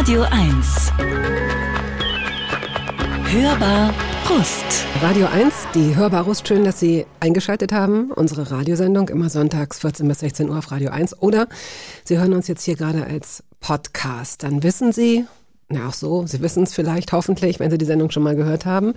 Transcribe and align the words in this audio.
Radio 0.00 0.22
1. 0.30 0.92
Hörbar 3.26 3.94
Brust. 4.24 4.86
Radio 5.02 5.26
1, 5.26 5.52
die 5.74 5.94
Hörbar 5.94 6.24
Brust. 6.24 6.48
Schön, 6.48 6.64
dass 6.64 6.80
Sie 6.80 7.04
eingeschaltet 7.20 7.70
haben. 7.70 8.10
Unsere 8.10 8.50
Radiosendung 8.50 9.10
immer 9.10 9.28
sonntags 9.28 9.80
14 9.80 10.08
bis 10.08 10.20
16 10.20 10.48
Uhr 10.48 10.56
auf 10.56 10.70
Radio 10.70 10.90
1. 10.90 11.20
Oder 11.20 11.48
Sie 12.04 12.18
hören 12.18 12.32
uns 12.32 12.48
jetzt 12.48 12.62
hier 12.62 12.76
gerade 12.76 13.04
als 13.04 13.44
Podcast. 13.60 14.42
Dann 14.42 14.62
wissen 14.62 14.92
Sie, 14.92 15.26
na 15.68 15.88
auch 15.88 15.92
so, 15.92 16.26
Sie 16.26 16.40
wissen 16.40 16.62
es 16.62 16.72
vielleicht 16.72 17.12
hoffentlich, 17.12 17.60
wenn 17.60 17.70
Sie 17.70 17.76
die 17.76 17.84
Sendung 17.84 18.10
schon 18.10 18.22
mal 18.22 18.36
gehört 18.36 18.64
haben, 18.64 18.94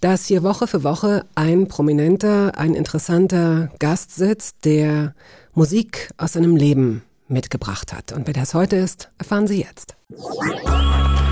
dass 0.00 0.26
hier 0.26 0.42
Woche 0.42 0.66
für 0.66 0.82
Woche 0.82 1.24
ein 1.36 1.68
prominenter, 1.68 2.58
ein 2.58 2.74
interessanter 2.74 3.70
Gast 3.78 4.16
sitzt, 4.16 4.64
der 4.64 5.14
Musik 5.54 6.10
aus 6.16 6.32
seinem 6.32 6.56
Leben 6.56 7.04
mitgebracht 7.32 7.92
hat. 7.92 8.12
Und 8.12 8.26
wer 8.26 8.34
das 8.34 8.54
heute 8.54 8.76
ist, 8.76 9.10
erfahren 9.18 9.46
Sie 9.46 9.62
jetzt. 9.62 9.96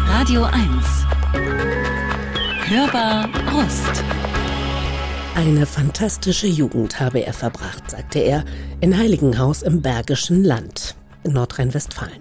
Radio 0.06 0.44
1. 0.44 0.56
Hörbar 2.66 3.28
Rust. 3.52 4.04
Eine 5.34 5.64
fantastische 5.64 6.46
Jugend 6.46 7.00
habe 7.00 7.20
er 7.20 7.32
verbracht, 7.32 7.90
sagte 7.90 8.18
er, 8.18 8.44
in 8.80 8.96
Heiligenhaus 8.98 9.62
im 9.62 9.80
Bergischen 9.80 10.44
Land 10.44 10.96
in 11.22 11.32
Nordrhein-Westfalen. 11.32 12.20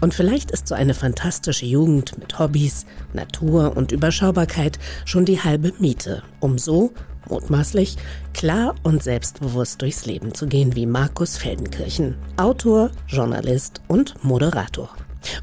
Und 0.00 0.14
vielleicht 0.14 0.50
ist 0.50 0.68
so 0.68 0.74
eine 0.74 0.94
fantastische 0.94 1.66
Jugend 1.66 2.18
mit 2.18 2.38
Hobbys, 2.38 2.86
Natur 3.12 3.76
und 3.76 3.92
Überschaubarkeit 3.92 4.78
schon 5.04 5.24
die 5.24 5.40
halbe 5.40 5.72
Miete, 5.78 6.22
um 6.40 6.58
so, 6.58 6.92
mutmaßlich, 7.32 7.96
klar 8.34 8.74
und 8.82 9.02
selbstbewusst 9.02 9.80
durchs 9.80 10.04
Leben 10.04 10.34
zu 10.34 10.46
gehen 10.46 10.76
wie 10.76 10.86
Markus 10.86 11.38
Feldenkirchen, 11.38 12.14
Autor, 12.36 12.90
Journalist 13.08 13.80
und 13.88 14.22
Moderator. 14.22 14.90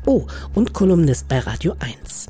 Oh, 0.06 0.28
und 0.54 0.74
Kolumnist 0.74 1.28
bei 1.28 1.40
Radio 1.40 1.76
1. 1.80 2.28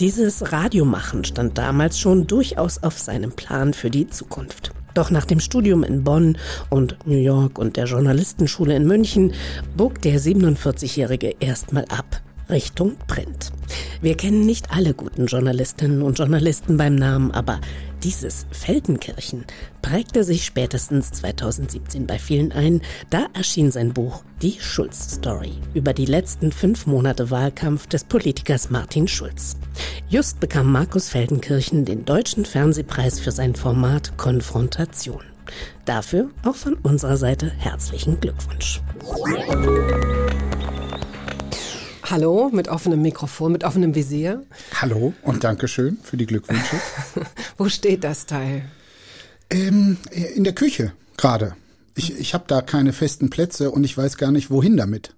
Dieses 0.00 0.52
Radiomachen 0.52 1.24
stand 1.24 1.58
damals 1.58 1.98
schon 1.98 2.26
durchaus 2.26 2.82
auf 2.82 2.98
seinem 2.98 3.32
Plan 3.32 3.72
für 3.72 3.90
die 3.90 4.08
Zukunft. 4.08 4.72
Doch 4.94 5.10
nach 5.10 5.26
dem 5.26 5.38
Studium 5.38 5.84
in 5.84 6.02
Bonn 6.02 6.36
und 6.70 6.96
New 7.06 7.18
York 7.18 7.58
und 7.58 7.76
der 7.76 7.84
Journalistenschule 7.84 8.74
in 8.74 8.86
München 8.86 9.32
bog 9.76 10.02
der 10.02 10.18
47-Jährige 10.20 11.36
erstmal 11.38 11.84
ab. 11.84 12.20
Richtung 12.50 12.96
Print. 13.06 13.52
Wir 14.00 14.16
kennen 14.16 14.46
nicht 14.46 14.70
alle 14.70 14.94
guten 14.94 15.26
Journalistinnen 15.26 16.02
und 16.02 16.18
Journalisten 16.18 16.76
beim 16.76 16.94
Namen, 16.94 17.30
aber 17.30 17.60
dieses 18.02 18.46
Feldenkirchen 18.52 19.44
prägte 19.82 20.22
sich 20.22 20.44
spätestens 20.44 21.10
2017 21.12 22.06
bei 22.06 22.18
vielen 22.18 22.52
ein. 22.52 22.80
Da 23.10 23.26
erschien 23.34 23.70
sein 23.72 23.92
Buch 23.92 24.22
Die 24.40 24.56
Schulz-Story 24.60 25.54
über 25.74 25.92
die 25.92 26.04
letzten 26.04 26.52
fünf 26.52 26.86
Monate 26.86 27.30
Wahlkampf 27.30 27.88
des 27.88 28.04
Politikers 28.04 28.70
Martin 28.70 29.08
Schulz. 29.08 29.56
Just 30.08 30.38
bekam 30.38 30.70
Markus 30.70 31.08
Feldenkirchen 31.08 31.84
den 31.84 32.04
Deutschen 32.04 32.44
Fernsehpreis 32.44 33.18
für 33.18 33.32
sein 33.32 33.56
Format 33.56 34.16
Konfrontation. 34.16 35.22
Dafür 35.84 36.30
auch 36.44 36.56
von 36.56 36.74
unserer 36.74 37.16
Seite 37.16 37.50
herzlichen 37.50 38.20
Glückwunsch. 38.20 38.80
Hallo, 42.10 42.48
mit 42.50 42.68
offenem 42.68 43.02
Mikrofon, 43.02 43.52
mit 43.52 43.64
offenem 43.64 43.94
Visier. 43.94 44.42
Hallo 44.74 45.12
und 45.22 45.44
Dankeschön 45.44 45.98
für 46.02 46.16
die 46.16 46.24
Glückwünsche. 46.24 46.76
Wo 47.58 47.68
steht 47.68 48.02
das 48.02 48.24
Teil? 48.24 48.64
Ähm, 49.50 49.98
in 50.34 50.44
der 50.44 50.54
Küche 50.54 50.92
gerade. 51.18 51.54
Ich, 51.94 52.18
ich 52.18 52.32
habe 52.32 52.44
da 52.46 52.62
keine 52.62 52.94
festen 52.94 53.28
Plätze 53.28 53.70
und 53.70 53.84
ich 53.84 53.96
weiß 53.96 54.16
gar 54.16 54.30
nicht, 54.30 54.50
wohin 54.50 54.78
damit. 54.78 55.14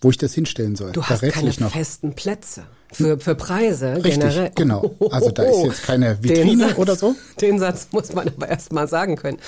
Wo 0.00 0.08
ich 0.08 0.16
das 0.16 0.32
hinstellen 0.32 0.76
soll. 0.76 0.92
Du 0.92 1.04
hast 1.04 1.20
keine 1.20 1.52
festen 1.52 2.14
Plätze. 2.14 2.64
Für, 2.90 3.20
für 3.20 3.34
Preise 3.34 3.96
Richtig, 3.96 4.14
generell. 4.14 4.50
genau. 4.54 4.94
Also 5.10 5.30
da 5.30 5.42
ist 5.42 5.62
jetzt 5.62 5.82
keine 5.82 6.16
Vitrine 6.22 6.68
Satz, 6.68 6.78
oder 6.78 6.96
so. 6.96 7.14
Den 7.40 7.58
Satz 7.58 7.88
muss 7.92 8.12
man 8.14 8.28
aber 8.28 8.48
erst 8.48 8.72
mal 8.72 8.88
sagen 8.88 9.16
können. 9.16 9.38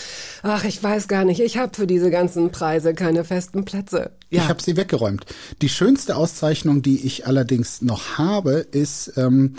Ach, 0.42 0.64
ich 0.64 0.82
weiß 0.82 1.08
gar 1.08 1.24
nicht, 1.24 1.40
ich 1.40 1.56
habe 1.56 1.74
für 1.74 1.86
diese 1.86 2.10
ganzen 2.10 2.50
Preise 2.52 2.92
keine 2.92 3.24
festen 3.24 3.64
Plätze. 3.64 4.10
Ja. 4.28 4.42
Ich 4.42 4.48
habe 4.48 4.62
sie 4.62 4.76
weggeräumt. 4.76 5.24
Die 5.62 5.70
schönste 5.70 6.16
Auszeichnung, 6.16 6.82
die 6.82 7.06
ich 7.06 7.26
allerdings 7.26 7.80
noch 7.80 8.18
habe, 8.18 8.66
ist 8.72 9.14
ähm, 9.16 9.56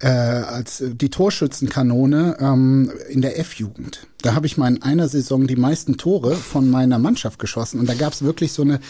äh, 0.00 0.08
als 0.08 0.82
die 0.86 1.10
Torschützenkanone 1.10 2.36
ähm, 2.40 2.90
in 3.08 3.20
der 3.20 3.38
F-Jugend. 3.38 4.06
Da 4.22 4.34
habe 4.34 4.46
ich 4.46 4.56
mal 4.56 4.68
in 4.68 4.82
einer 4.82 5.08
Saison 5.08 5.46
die 5.46 5.56
meisten 5.56 5.96
Tore 5.96 6.34
von 6.34 6.68
meiner 6.68 6.98
Mannschaft 6.98 7.38
geschossen 7.38 7.80
und 7.80 7.88
da 7.88 7.94
gab 7.94 8.12
es 8.12 8.22
wirklich 8.22 8.52
so 8.52 8.62
eine 8.62 8.80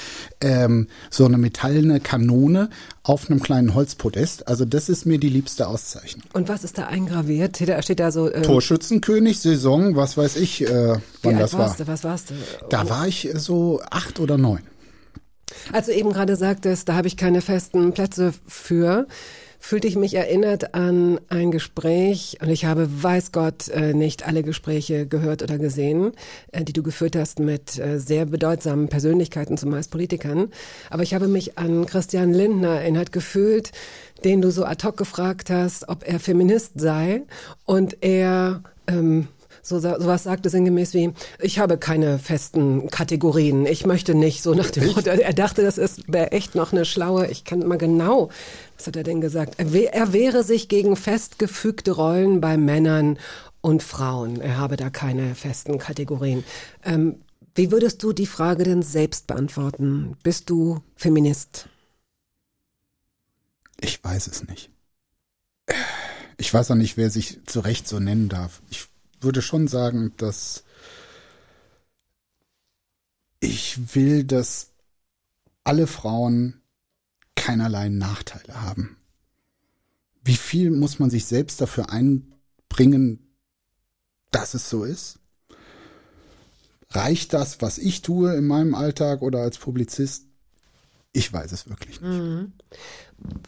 ähm, 0.40 0.88
so 1.08 1.24
eine 1.24 1.38
metallene 1.38 2.00
Kanone 2.00 2.70
auf 3.02 3.30
einem 3.30 3.40
kleinen 3.40 3.74
Holzpodest. 3.74 4.48
Also 4.48 4.64
das 4.64 4.88
ist 4.88 5.04
mir 5.04 5.18
die 5.18 5.28
liebste 5.28 5.68
Auszeichnung. 5.68 6.24
Und 6.32 6.48
was 6.48 6.64
ist 6.64 6.78
da 6.78 6.86
eingraviert? 6.86 7.56
Steht 7.56 7.84
steht 7.84 8.00
da 8.00 8.10
so 8.10 8.32
ähm, 8.32 8.42
Torschützenkönig 8.42 9.40
Saison, 9.40 9.96
was 9.96 10.16
weiß 10.16 10.36
ich, 10.36 10.62
äh, 10.62 10.96
wann 11.22 11.38
das 11.38 11.54
war. 11.54 11.74
Du? 11.76 11.86
Was 11.86 12.04
warst 12.04 12.30
du? 12.30 12.34
Da 12.68 12.88
war 12.88 13.06
ich 13.06 13.30
so 13.34 13.80
acht 13.90 14.20
oder 14.20 14.38
neun. 14.38 14.62
Als 15.72 15.86
du 15.86 15.92
eben 15.92 16.12
gerade 16.12 16.36
sagtest, 16.36 16.88
da 16.88 16.94
habe 16.94 17.08
ich 17.08 17.16
keine 17.16 17.40
festen 17.40 17.92
Plätze 17.92 18.32
für 18.46 19.06
fühlte 19.60 19.86
ich 19.86 19.94
mich 19.94 20.14
erinnert 20.14 20.74
an 20.74 21.20
ein 21.28 21.50
Gespräch, 21.50 22.38
und 22.40 22.48
ich 22.48 22.64
habe, 22.64 22.88
weiß 23.02 23.30
Gott, 23.30 23.68
äh, 23.68 23.92
nicht 23.92 24.26
alle 24.26 24.42
Gespräche 24.42 25.06
gehört 25.06 25.42
oder 25.42 25.58
gesehen, 25.58 26.12
äh, 26.50 26.64
die 26.64 26.72
du 26.72 26.82
geführt 26.82 27.14
hast 27.14 27.38
mit 27.38 27.78
äh, 27.78 28.00
sehr 28.00 28.24
bedeutsamen 28.24 28.88
Persönlichkeiten, 28.88 29.58
zumeist 29.58 29.90
Politikern. 29.90 30.48
Aber 30.88 31.02
ich 31.02 31.14
habe 31.14 31.28
mich 31.28 31.58
an 31.58 31.86
Christian 31.86 32.32
Lindner 32.32 32.80
erinnert 32.80 33.12
gefühlt, 33.12 33.70
den 34.24 34.40
du 34.40 34.50
so 34.50 34.64
ad 34.64 34.84
hoc 34.84 34.96
gefragt 34.96 35.50
hast, 35.50 35.88
ob 35.88 36.08
er 36.08 36.18
Feminist 36.18 36.80
sei. 36.80 37.22
Und 37.66 38.02
er 38.02 38.62
ähm, 38.88 39.28
so 39.62 39.78
sowas 39.78 40.24
sagte 40.24 40.50
sinngemäß 40.50 40.94
wie, 40.94 41.12
ich 41.40 41.58
habe 41.58 41.78
keine 41.78 42.18
festen 42.18 42.88
Kategorien. 42.88 43.66
Ich 43.66 43.86
möchte 43.86 44.14
nicht 44.14 44.42
so 44.42 44.54
nach 44.54 44.70
dem 44.70 44.86
Motto. 44.86 45.10
Er 45.10 45.32
dachte, 45.32 45.62
das 45.62 45.78
ist 45.78 46.12
wäre 46.12 46.32
echt 46.32 46.54
noch 46.54 46.72
eine 46.72 46.84
schlaue, 46.84 47.26
ich 47.28 47.44
kann 47.44 47.66
mal 47.66 47.78
genau, 47.78 48.30
was 48.76 48.86
hat 48.86 48.96
er 48.96 49.02
denn 49.02 49.20
gesagt? 49.20 49.54
Er, 49.58 49.94
er 49.94 50.12
wäre 50.12 50.44
sich 50.44 50.68
gegen 50.68 50.96
festgefügte 50.96 51.92
Rollen 51.92 52.40
bei 52.40 52.56
Männern 52.56 53.18
und 53.60 53.82
Frauen. 53.82 54.40
Er 54.40 54.56
habe 54.56 54.76
da 54.76 54.90
keine 54.90 55.34
festen 55.34 55.78
Kategorien. 55.78 56.44
Ähm, 56.84 57.16
wie 57.54 57.72
würdest 57.72 58.02
du 58.02 58.12
die 58.12 58.26
Frage 58.26 58.64
denn 58.64 58.82
selbst 58.82 59.26
beantworten? 59.26 60.16
Bist 60.22 60.50
du 60.50 60.82
Feminist? 60.96 61.68
Ich 63.80 64.02
weiß 64.02 64.28
es 64.28 64.46
nicht. 64.46 64.70
Ich 66.36 66.52
weiß 66.52 66.70
auch 66.70 66.76
nicht, 66.76 66.96
wer 66.96 67.10
sich 67.10 67.38
zu 67.46 67.60
Recht 67.60 67.88
so 67.88 67.98
nennen 67.98 68.28
darf. 68.28 68.62
Ich 68.70 68.88
würde 69.20 69.42
schon 69.42 69.68
sagen, 69.68 70.12
dass 70.16 70.64
ich 73.40 73.94
will, 73.94 74.24
dass 74.24 74.72
alle 75.64 75.86
Frauen 75.86 76.60
keinerlei 77.34 77.88
Nachteile 77.88 78.60
haben. 78.62 78.96
Wie 80.22 80.36
viel 80.36 80.70
muss 80.70 80.98
man 80.98 81.10
sich 81.10 81.24
selbst 81.24 81.60
dafür 81.60 81.90
einbringen, 81.90 83.34
dass 84.30 84.54
es 84.54 84.68
so 84.68 84.84
ist? 84.84 85.18
Reicht 86.90 87.32
das, 87.32 87.62
was 87.62 87.78
ich 87.78 88.02
tue 88.02 88.34
in 88.34 88.46
meinem 88.46 88.74
Alltag 88.74 89.22
oder 89.22 89.40
als 89.40 89.58
Publizist? 89.58 90.26
Ich 91.12 91.32
weiß 91.32 91.52
es 91.52 91.68
wirklich 91.68 92.00
nicht. 92.00 92.12
Mhm. 92.12 92.52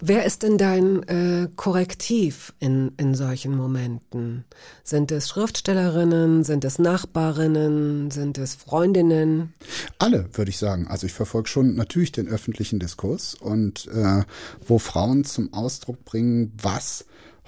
Wer 0.00 0.25
ist 0.25 0.43
denn 0.43 0.59
dein 0.59 1.03
äh, 1.05 1.49
Korrektiv 1.56 2.53
in, 2.59 2.93
in 2.97 3.15
solchen 3.15 3.56
Momenten? 3.56 4.44
Sind 4.83 5.12
es 5.12 5.28
Schriftstellerinnen, 5.28 6.44
sind 6.44 6.65
es 6.65 6.78
Nachbarinnen, 6.78 8.11
sind 8.11 8.37
es 8.38 8.55
Freundinnen? 8.55 9.55
Alle, 9.99 10.29
würde 10.32 10.50
ich 10.50 10.58
sagen. 10.58 10.88
Also 10.88 11.06
ich 11.06 11.12
verfolge 11.12 11.49
schon 11.49 11.75
natürlich 11.75 12.12
den 12.12 12.29
öffentlichen 12.29 12.81
Diskurs 12.81 13.35
und 13.35 13.87
äh, 13.88 14.25
wo 14.67 14.79
Frauen 14.79 15.25
zum 15.25 15.52
Ausdruck 15.55 16.05
bringen, 16.05 16.52
was 16.61 17.05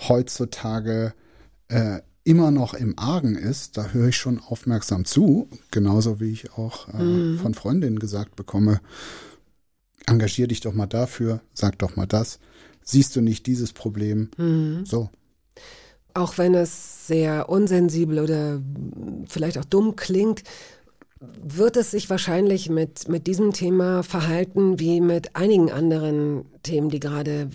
heutzutage 0.09 1.15
äh, 1.69 2.01
immer 2.25 2.51
noch 2.51 2.75
im 2.75 2.99
Argen 2.99 3.37
ist, 3.37 3.77
da 3.77 3.89
höre 3.89 4.09
ich 4.09 4.17
schon 4.17 4.41
aufmerksam 4.41 5.05
zu, 5.05 5.49
genauso 5.71 6.21
wie 6.21 6.31
ich 6.31 6.53
auch 6.53 6.89
äh, 6.89 7.03
mhm. 7.03 7.39
von 7.39 7.55
Freundinnen 7.55 7.99
gesagt 7.99 8.35
bekomme, 8.37 8.81
engagier 10.07 10.47
dich 10.47 10.61
doch 10.61 10.75
mal 10.75 10.87
dafür, 10.87 11.41
sag 11.53 11.79
doch 11.79 11.97
mal 11.97 12.07
das. 12.07 12.39
Siehst 12.83 13.17
du 13.17 13.21
nicht 13.21 13.47
dieses 13.47 13.73
Problem? 13.73 14.31
Mhm. 14.37 14.85
So. 14.85 15.11
Auch 16.13 16.39
wenn 16.39 16.55
es 16.55 17.07
sehr 17.07 17.49
unsensibel 17.49 18.21
oder 18.21 18.61
vielleicht 19.27 19.59
auch 19.59 19.65
dumm 19.65 19.97
klingt, 19.97 20.43
wird 21.43 21.77
es 21.77 21.91
sich 21.91 22.11
wahrscheinlich 22.11 22.69
mit, 22.69 23.09
mit 23.09 23.27
diesem 23.27 23.53
Thema 23.53 24.03
verhalten 24.03 24.79
wie 24.79 25.01
mit 25.01 25.35
einigen 25.37 25.71
anderen 25.73 26.45
Themen, 26.63 26.91
die 26.91 27.01
gerade 27.01 27.49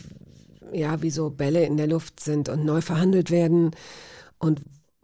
ja 0.74 1.02
wie 1.02 1.12
so 1.12 1.30
Bälle 1.30 1.66
in 1.66 1.78
der 1.78 1.88
Luft 1.88 2.20
sind 2.20 2.50
und 2.50 2.66
neu 2.66 2.82
verhandelt 2.82 3.32
werden 3.32 3.72
und 4.40 4.62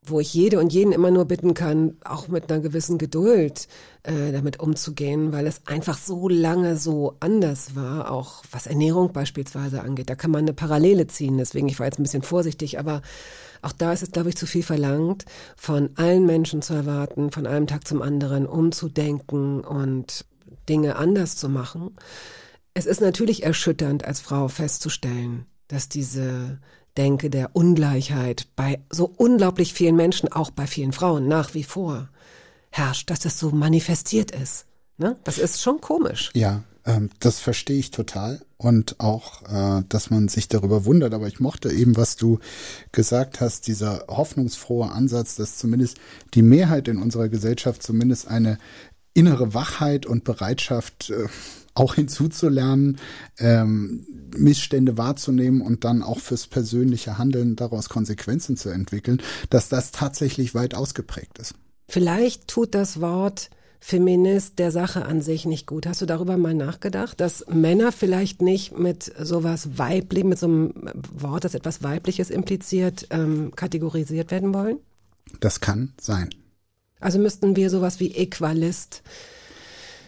wo 0.08 0.20
ich 0.20 0.34
jede 0.34 0.60
und 0.60 0.72
jeden 0.74 0.92
immer 0.92 1.12
nur 1.12 1.26
bitten 1.26 1.54
kann, 1.54 1.98
auch 2.04 2.28
mit 2.28 2.52
einer 2.52 2.62
gewissen 2.62 2.98
Geduld 2.98 3.68
äh, 4.04 4.32
damit 4.32 4.60
umzugehen, 4.60 5.32
weil 5.32 5.48
es 5.48 5.62
einfach 5.66 5.98
so 5.98 6.28
lange 6.30 6.78
so 6.78 7.16
anders 7.20 7.76
war, 7.76 8.12
auch 8.12 8.44
was 8.52 8.68
Ernährung 8.68 9.14
beispielsweise 9.14 9.82
angeht. 9.82 10.10
Da 10.10 10.16
kann 10.16 10.32
man 10.32 10.42
eine 10.42 10.54
Parallele 10.54 11.08
ziehen, 11.08 11.38
deswegen 11.38 11.68
ich 11.68 11.80
war 11.80 11.86
jetzt 11.88 12.00
ein 12.00 12.04
bisschen 12.04 12.24
vorsichtig, 12.24 12.80
aber 12.80 13.02
auch 13.62 13.72
da 13.72 13.94
ist 13.94 14.04
es, 14.04 14.12
glaube 14.12 14.30
ich, 14.30 14.38
zu 14.38 14.46
viel 14.46 14.64
verlangt, 14.64 15.26
von 15.56 15.90
allen 15.96 16.26
Menschen 16.26 16.62
zu 16.62 16.74
erwarten, 16.74 17.32
von 17.32 17.48
einem 17.48 17.68
Tag 17.68 17.88
zum 17.88 18.02
anderen 18.02 18.46
umzudenken 18.46 19.62
und 19.62 20.26
Dinge 20.70 20.98
anders 20.98 21.36
zu 21.36 21.50
machen. 21.50 21.96
Es 22.74 22.86
ist 22.86 23.02
natürlich 23.02 23.44
erschütternd, 23.44 24.06
als 24.06 24.20
Frau 24.20 24.50
festzustellen, 24.50 25.46
dass 25.68 25.90
diese 25.90 26.60
Denke 26.98 27.30
der 27.30 27.56
Ungleichheit 27.56 28.48
bei 28.56 28.80
so 28.90 29.12
unglaublich 29.18 29.74
vielen 29.74 29.96
Menschen, 29.96 30.32
auch 30.32 30.52
bei 30.52 30.68
vielen 30.68 30.94
Frauen 30.94 31.28
nach 31.28 31.54
wie 31.54 31.64
vor 31.64 32.10
herrscht, 32.72 33.10
dass 33.10 33.20
das 33.20 33.40
so 33.40 33.52
manifestiert 33.52 34.32
ist. 34.32 34.66
Ne? 34.98 35.18
Das 35.24 35.38
ist 35.38 35.62
schon 35.62 35.82
komisch. 35.82 36.32
Ja, 36.34 36.64
ähm, 36.86 37.10
das 37.20 37.40
verstehe 37.40 37.80
ich 37.80 37.92
total 37.92 38.42
und 38.58 39.00
auch, 39.00 39.44
äh, 39.44 39.84
dass 39.90 40.10
man 40.10 40.28
sich 40.28 40.48
darüber 40.48 40.86
wundert. 40.86 41.14
Aber 41.14 41.28
ich 41.28 41.40
mochte 41.40 41.72
eben, 41.72 41.98
was 41.98 42.16
du 42.16 42.40
gesagt 42.92 43.42
hast, 43.42 43.68
dieser 43.68 44.06
hoffnungsfrohe 44.08 44.92
Ansatz, 44.92 45.36
dass 45.36 45.58
zumindest 45.58 45.98
die 46.34 46.42
Mehrheit 46.42 46.88
in 46.88 47.02
unserer 47.02 47.30
Gesellschaft 47.30 47.82
zumindest 47.82 48.28
eine 48.28 48.58
innere 49.14 49.54
Wachheit 49.54 50.06
und 50.06 50.24
Bereitschaft 50.24 51.10
äh, 51.10 51.28
auch 51.76 51.96
hinzuzulernen, 51.96 52.98
ähm, 53.38 54.06
Missstände 54.36 54.98
wahrzunehmen 54.98 55.62
und 55.62 55.84
dann 55.84 56.02
auch 56.02 56.20
fürs 56.20 56.48
persönliche 56.48 57.18
Handeln 57.18 57.56
daraus 57.56 57.90
Konsequenzen 57.90 58.58
zu 58.58 58.70
entwickeln, 58.70 59.22
dass 59.50 59.70
das 59.70 59.92
tatsächlich 59.92 60.56
weit 60.56 60.74
ausgeprägt 60.74 61.38
ist. 61.38 61.54
Vielleicht 61.88 62.48
tut 62.48 62.74
das 62.74 63.02
Wort 63.02 63.50
Feminist 63.80 64.58
der 64.58 64.72
Sache 64.72 65.06
an 65.06 65.22
sich 65.22 65.46
nicht 65.46 65.68
gut. 65.68 65.86
Hast 65.86 66.02
du 66.02 66.08
darüber 66.08 66.38
mal 66.38 66.56
nachgedacht, 66.56 67.22
dass 67.22 67.46
Männer 67.48 67.92
vielleicht 67.92 68.42
nicht 68.42 68.80
mit 68.80 69.14
sowas 69.20 69.78
weiblich, 69.78 70.24
mit 70.24 70.40
so 70.40 70.48
einem 70.48 70.74
Wort, 71.14 71.44
das 71.44 71.54
etwas 71.54 71.84
Weibliches 71.84 72.32
impliziert, 72.32 73.06
ähm, 73.12 73.52
kategorisiert 73.56 74.32
werden 74.32 74.56
wollen? 74.56 74.80
Das 75.40 75.60
kann 75.60 75.94
sein. 76.02 76.30
Also 77.00 77.20
müssten 77.20 77.56
wir 77.56 77.70
sowas 77.70 78.00
wie 78.00 78.16
Equalist 78.16 79.04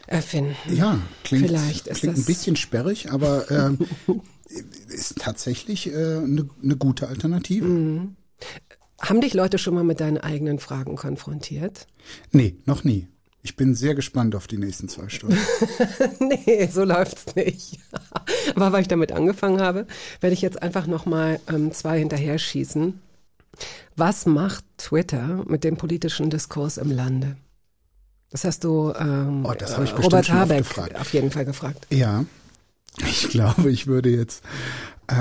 erfinden. 0.07 0.56
Ja, 0.74 1.00
klingt, 1.24 1.45
Vielleicht 1.45 1.88
ist 1.88 2.00
klingt 2.00 2.18
das 2.18 2.24
ein 2.24 2.25
bisschen 2.25 2.56
sperrig, 2.56 3.12
aber 3.12 3.51
äh, 3.51 4.13
ist 4.94 5.18
tatsächlich 5.19 5.88
äh, 5.88 6.18
eine, 6.18 6.50
eine 6.63 6.75
gute 6.77 7.07
Alternative. 7.07 7.65
Mhm. 7.65 8.15
Haben 9.00 9.21
dich 9.21 9.33
Leute 9.33 9.57
schon 9.57 9.75
mal 9.75 9.83
mit 9.83 10.00
deinen 10.00 10.18
eigenen 10.18 10.59
Fragen 10.59 10.95
konfrontiert? 10.95 11.88
Nee, 12.31 12.56
noch 12.65 12.83
nie. 12.83 13.07
Ich 13.44 13.56
bin 13.56 13.75
sehr 13.75 13.95
gespannt 13.95 14.36
auf 14.36 14.48
die 14.48 14.57
nächsten 14.57 14.89
zwei 14.89 15.07
Stunden. 15.07 15.38
nee, 16.19 16.68
so 16.71 16.83
läuft's 16.83 17.36
nicht. 17.36 17.80
Aber 18.56 18.71
weil 18.71 18.81
ich 18.81 18.88
damit 18.88 19.12
angefangen 19.12 19.62
habe, 19.62 19.88
werde 20.19 20.33
ich 20.33 20.42
jetzt 20.42 20.62
einfach 20.62 20.88
noch 20.88 21.06
mal 21.06 21.39
ähm, 21.48 21.71
zwei 21.71 22.00
hinterher 22.00 22.39
schießen. 22.39 23.00
Was 23.95 24.25
macht 24.25 24.65
Twitter 24.77 25.44
mit 25.48 25.63
dem 25.63 25.77
politischen 25.77 26.30
Diskurs 26.30 26.77
im 26.77 26.92
Lande? 26.92 27.38
Das 28.32 28.44
hast 28.44 28.64
du 28.64 28.94
ähm, 29.00 29.46
oh, 29.46 29.54
das 29.58 29.78
ich 29.78 29.98
Robert 29.98 30.30
Habeck 30.30 30.66
auf 31.00 31.14
jeden 31.14 31.32
Fall 31.32 31.46
gefragt. 31.46 31.88
Ja, 31.90 32.26
ich 33.06 33.30
glaube, 33.30 33.72
ich 33.72 33.88
würde 33.88 34.10
jetzt. 34.10 34.44
Äh, 35.08 35.16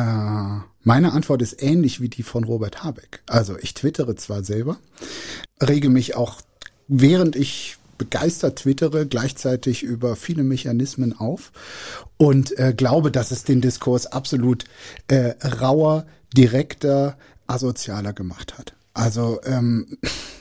meine 0.83 1.13
Antwort 1.13 1.43
ist 1.43 1.63
ähnlich 1.63 2.01
wie 2.01 2.09
die 2.09 2.23
von 2.23 2.45
Robert 2.45 2.83
Habeck. 2.83 3.23
Also 3.27 3.57
ich 3.59 3.75
twittere 3.75 4.17
zwar 4.17 4.43
selber, 4.43 4.79
rege 5.61 5.89
mich 5.89 6.17
auch, 6.17 6.41
während 6.89 7.37
ich 7.37 7.79
begeistert 7.99 8.59
twittere, 8.61 9.07
gleichzeitig 9.07 9.83
über 9.83 10.17
viele 10.17 10.45
Mechanismen 10.45 11.19
auf 11.19 11.53
und 12.17 12.59
äh, 12.59 12.75
glaube, 12.77 13.11
dass 13.11 13.31
es 13.31 13.45
den 13.45 13.61
Diskurs 13.61 14.07
absolut 14.07 14.65
äh, 15.09 15.35
rauer, 15.61 16.07
direkter, 16.37 17.17
asozialer 17.47 18.13
gemacht 18.13 18.59
hat. 18.59 18.75
Also 18.95 19.41
ähm, 19.45 19.99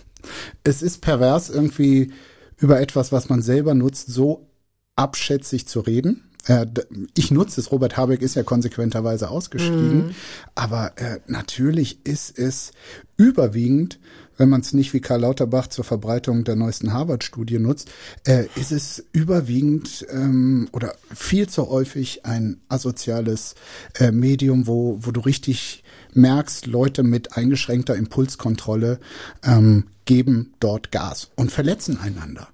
es 0.64 0.82
ist 0.82 1.02
pervers 1.02 1.50
irgendwie 1.50 2.12
über 2.58 2.80
etwas, 2.80 3.12
was 3.12 3.30
man 3.30 3.42
selber 3.42 3.74
nutzt, 3.74 4.08
so 4.08 4.48
abschätzig 4.96 5.68
zu 5.68 5.82
reden. 5.82 6.24
Äh, 6.48 6.68
ich 7.16 7.32
nutze 7.32 7.60
es, 7.60 7.72
Robert 7.72 7.98
Habeck 7.98 8.22
ist 8.22 8.36
ja 8.36 8.44
konsequenterweise 8.44 9.30
ausgestiegen, 9.30 10.08
mhm. 10.08 10.16
aber 10.54 10.94
äh, 10.98 11.20
natürlich 11.28 12.06
ist 12.06 12.38
es 12.38 12.72
überwiegend, 13.18 14.00
wenn 14.38 14.50
man 14.50 14.62
es 14.62 14.74
nicht 14.74 14.94
wie 14.94 15.00
Karl 15.00 15.22
Lauterbach 15.22 15.68
zur 15.68 15.86
Verbreitung 15.86 16.44
der 16.44 16.56
neuesten 16.56 16.94
Harvard-Studie 16.94 17.60
nutzt, 17.60 17.90
äh, 18.26 18.46
ist 18.56 18.72
es 18.72 19.06
überwiegend 19.14 20.06
ähm, 20.12 20.68
oder 20.74 20.94
viel 21.14 21.48
zu 21.48 21.70
häufig 21.70 22.26
ein 22.26 22.60
asoziales 22.68 23.56
äh, 23.98 24.12
Medium, 24.12 24.68
wo, 24.68 24.98
wo 25.02 25.12
du 25.12 25.22
richtig 25.22 25.84
merkst, 26.14 26.66
Leute 26.66 27.04
mit 27.04 27.38
eingeschränkter 27.38 27.96
Impulskontrolle 27.96 29.00
ähm, 29.44 29.86
geben 30.06 30.54
dort 30.60 30.92
Gas 30.92 31.32
und 31.36 31.52
verletzen 31.52 32.00
einander. 32.00 32.48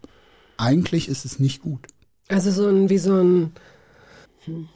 Eigentlich 0.58 1.08
ist 1.08 1.26
es 1.26 1.40
nicht 1.40 1.62
gut. 1.62 1.88
Also 2.28 2.52
so 2.52 2.68
ein, 2.68 2.90
wie 2.90 2.98
so 2.98 3.16
ein 3.16 3.52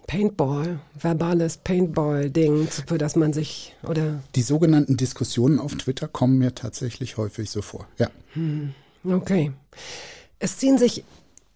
Paintball, 0.07 0.79
verbales 0.99 1.57
Paintball-Ding, 1.57 2.67
für 2.67 2.97
das 2.97 3.15
man 3.15 3.33
sich 3.33 3.75
oder. 3.87 4.21
Die 4.35 4.41
sogenannten 4.41 4.97
Diskussionen 4.97 5.59
auf 5.59 5.75
Twitter 5.75 6.07
kommen 6.07 6.37
mir 6.37 6.53
tatsächlich 6.53 7.17
häufig 7.17 7.49
so 7.49 7.61
vor, 7.61 7.87
ja. 7.97 8.09
Hm, 8.33 8.73
okay. 9.03 9.51
Es 10.37 10.57
ziehen 10.57 10.77
sich 10.77 11.03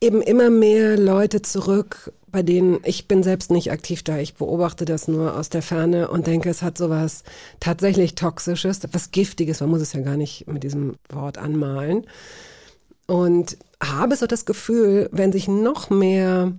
eben 0.02 0.22
immer 0.22 0.50
mehr 0.50 0.98
Leute 0.98 1.42
zurück, 1.42 2.14
bei 2.32 2.44
denen 2.44 2.80
ich 2.84 3.08
bin 3.08 3.24
selbst 3.24 3.52
nicht 3.52 3.72
aktiv 3.72 4.04
da. 4.04 4.18
Ich 4.20 4.36
beobachte 4.36 4.86
das 4.86 5.08
nur 5.08 5.38
aus 5.38 5.50
der 5.50 5.62
Ferne 5.62 6.10
und 6.10 6.28
denke, 6.28 6.50
es 6.50 6.62
hat 6.62 6.78
sowas 6.78 7.24
tatsächlich 7.60 8.16
Toxisches, 8.16 8.82
was 8.92 9.12
Giftiges. 9.12 9.62
Man 9.62 9.70
muss 9.70 9.82
es 9.82 9.94
ja 9.94 10.02
gar 10.02 10.18
nicht 10.18 10.48
mit 10.48 10.64
diesem 10.64 10.96
Wort 11.10 11.38
anmalen. 11.38 12.06
Und 13.08 13.58
habe 13.82 14.16
so 14.16 14.28
das 14.28 14.46
Gefühl, 14.46 15.10
wenn 15.12 15.32
sich 15.32 15.48
noch 15.48 15.90
mehr 15.90 16.54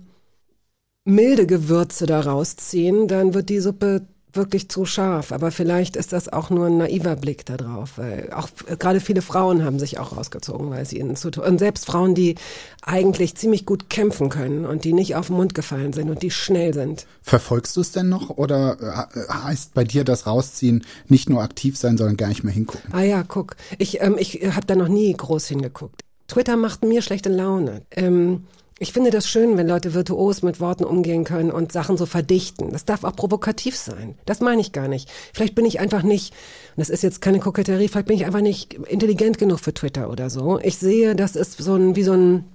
milde 1.05 1.47
Gewürze 1.47 2.05
daraus 2.05 2.57
ziehen, 2.57 3.07
dann 3.07 3.33
wird 3.33 3.49
die 3.49 3.59
Suppe 3.59 4.05
wirklich 4.33 4.69
zu 4.69 4.85
scharf. 4.85 5.31
Aber 5.31 5.51
vielleicht 5.51 5.95
ist 5.95 6.13
das 6.13 6.31
auch 6.31 6.49
nur 6.49 6.67
ein 6.67 6.77
naiver 6.77 7.15
Blick 7.15 7.45
darauf. 7.45 7.97
Weil 7.97 8.31
auch 8.33 8.49
gerade 8.79 8.99
viele 8.99 9.21
Frauen 9.21 9.63
haben 9.63 9.79
sich 9.79 9.99
auch 9.99 10.15
rausgezogen, 10.15 10.69
weil 10.69 10.85
sie 10.85 10.99
ihnen 10.99 11.15
zu 11.15 11.31
tun. 11.31 11.43
Und 11.43 11.57
selbst 11.59 11.85
Frauen, 11.85 12.15
die 12.15 12.35
eigentlich 12.81 13.35
ziemlich 13.35 13.65
gut 13.65 13.89
kämpfen 13.89 14.29
können 14.29 14.65
und 14.65 14.83
die 14.83 14.93
nicht 14.93 15.15
auf 15.15 15.27
den 15.27 15.35
Mund 15.35 15.53
gefallen 15.53 15.93
sind 15.93 16.09
und 16.09 16.21
die 16.23 16.31
schnell 16.31 16.73
sind. 16.73 17.05
Verfolgst 17.21 17.75
du 17.77 17.81
es 17.81 17.91
denn 17.91 18.09
noch 18.09 18.29
oder 18.29 19.07
äh, 19.13 19.31
heißt 19.31 19.73
bei 19.73 19.83
dir 19.83 20.03
das 20.03 20.25
Rausziehen 20.27 20.83
nicht 21.07 21.29
nur 21.29 21.41
aktiv 21.41 21.77
sein, 21.77 21.97
sondern 21.97 22.17
gar 22.17 22.27
nicht 22.27 22.43
mehr 22.43 22.53
hingucken? 22.53 22.93
Ah 22.93 23.03
ja, 23.03 23.23
guck. 23.23 23.55
Ich, 23.77 24.01
ähm, 24.01 24.15
ich 24.17 24.41
habe 24.55 24.65
da 24.65 24.75
noch 24.75 24.87
nie 24.87 25.13
groß 25.13 25.47
hingeguckt. 25.47 26.01
Twitter 26.27 26.55
macht 26.55 26.83
mir 26.83 27.01
schlechte 27.01 27.29
Laune. 27.29 27.81
Ähm, 27.91 28.45
ich 28.81 28.93
finde 28.93 29.11
das 29.11 29.29
schön, 29.29 29.57
wenn 29.57 29.67
Leute 29.67 29.93
virtuos 29.93 30.41
mit 30.41 30.59
Worten 30.59 30.83
umgehen 30.83 31.23
können 31.23 31.51
und 31.51 31.71
Sachen 31.71 31.97
so 31.97 32.07
verdichten. 32.07 32.71
Das 32.71 32.83
darf 32.83 33.03
auch 33.03 33.15
provokativ 33.15 33.77
sein. 33.77 34.15
Das 34.25 34.39
meine 34.39 34.59
ich 34.59 34.71
gar 34.71 34.87
nicht. 34.87 35.07
Vielleicht 35.35 35.53
bin 35.53 35.65
ich 35.65 35.79
einfach 35.79 36.01
nicht, 36.01 36.33
und 36.75 36.79
das 36.79 36.89
ist 36.89 37.03
jetzt 37.03 37.21
keine 37.21 37.39
Koketterie, 37.39 37.89
vielleicht 37.89 38.07
bin 38.07 38.15
ich 38.15 38.25
einfach 38.25 38.41
nicht 38.41 38.73
intelligent 38.73 39.37
genug 39.37 39.59
für 39.59 39.71
Twitter 39.71 40.09
oder 40.09 40.31
so. 40.31 40.59
Ich 40.63 40.79
sehe, 40.79 41.15
das 41.15 41.35
ist 41.35 41.59
so 41.59 41.75
ein, 41.75 41.95
wie 41.95 42.01
so 42.01 42.13
ein, 42.13 42.45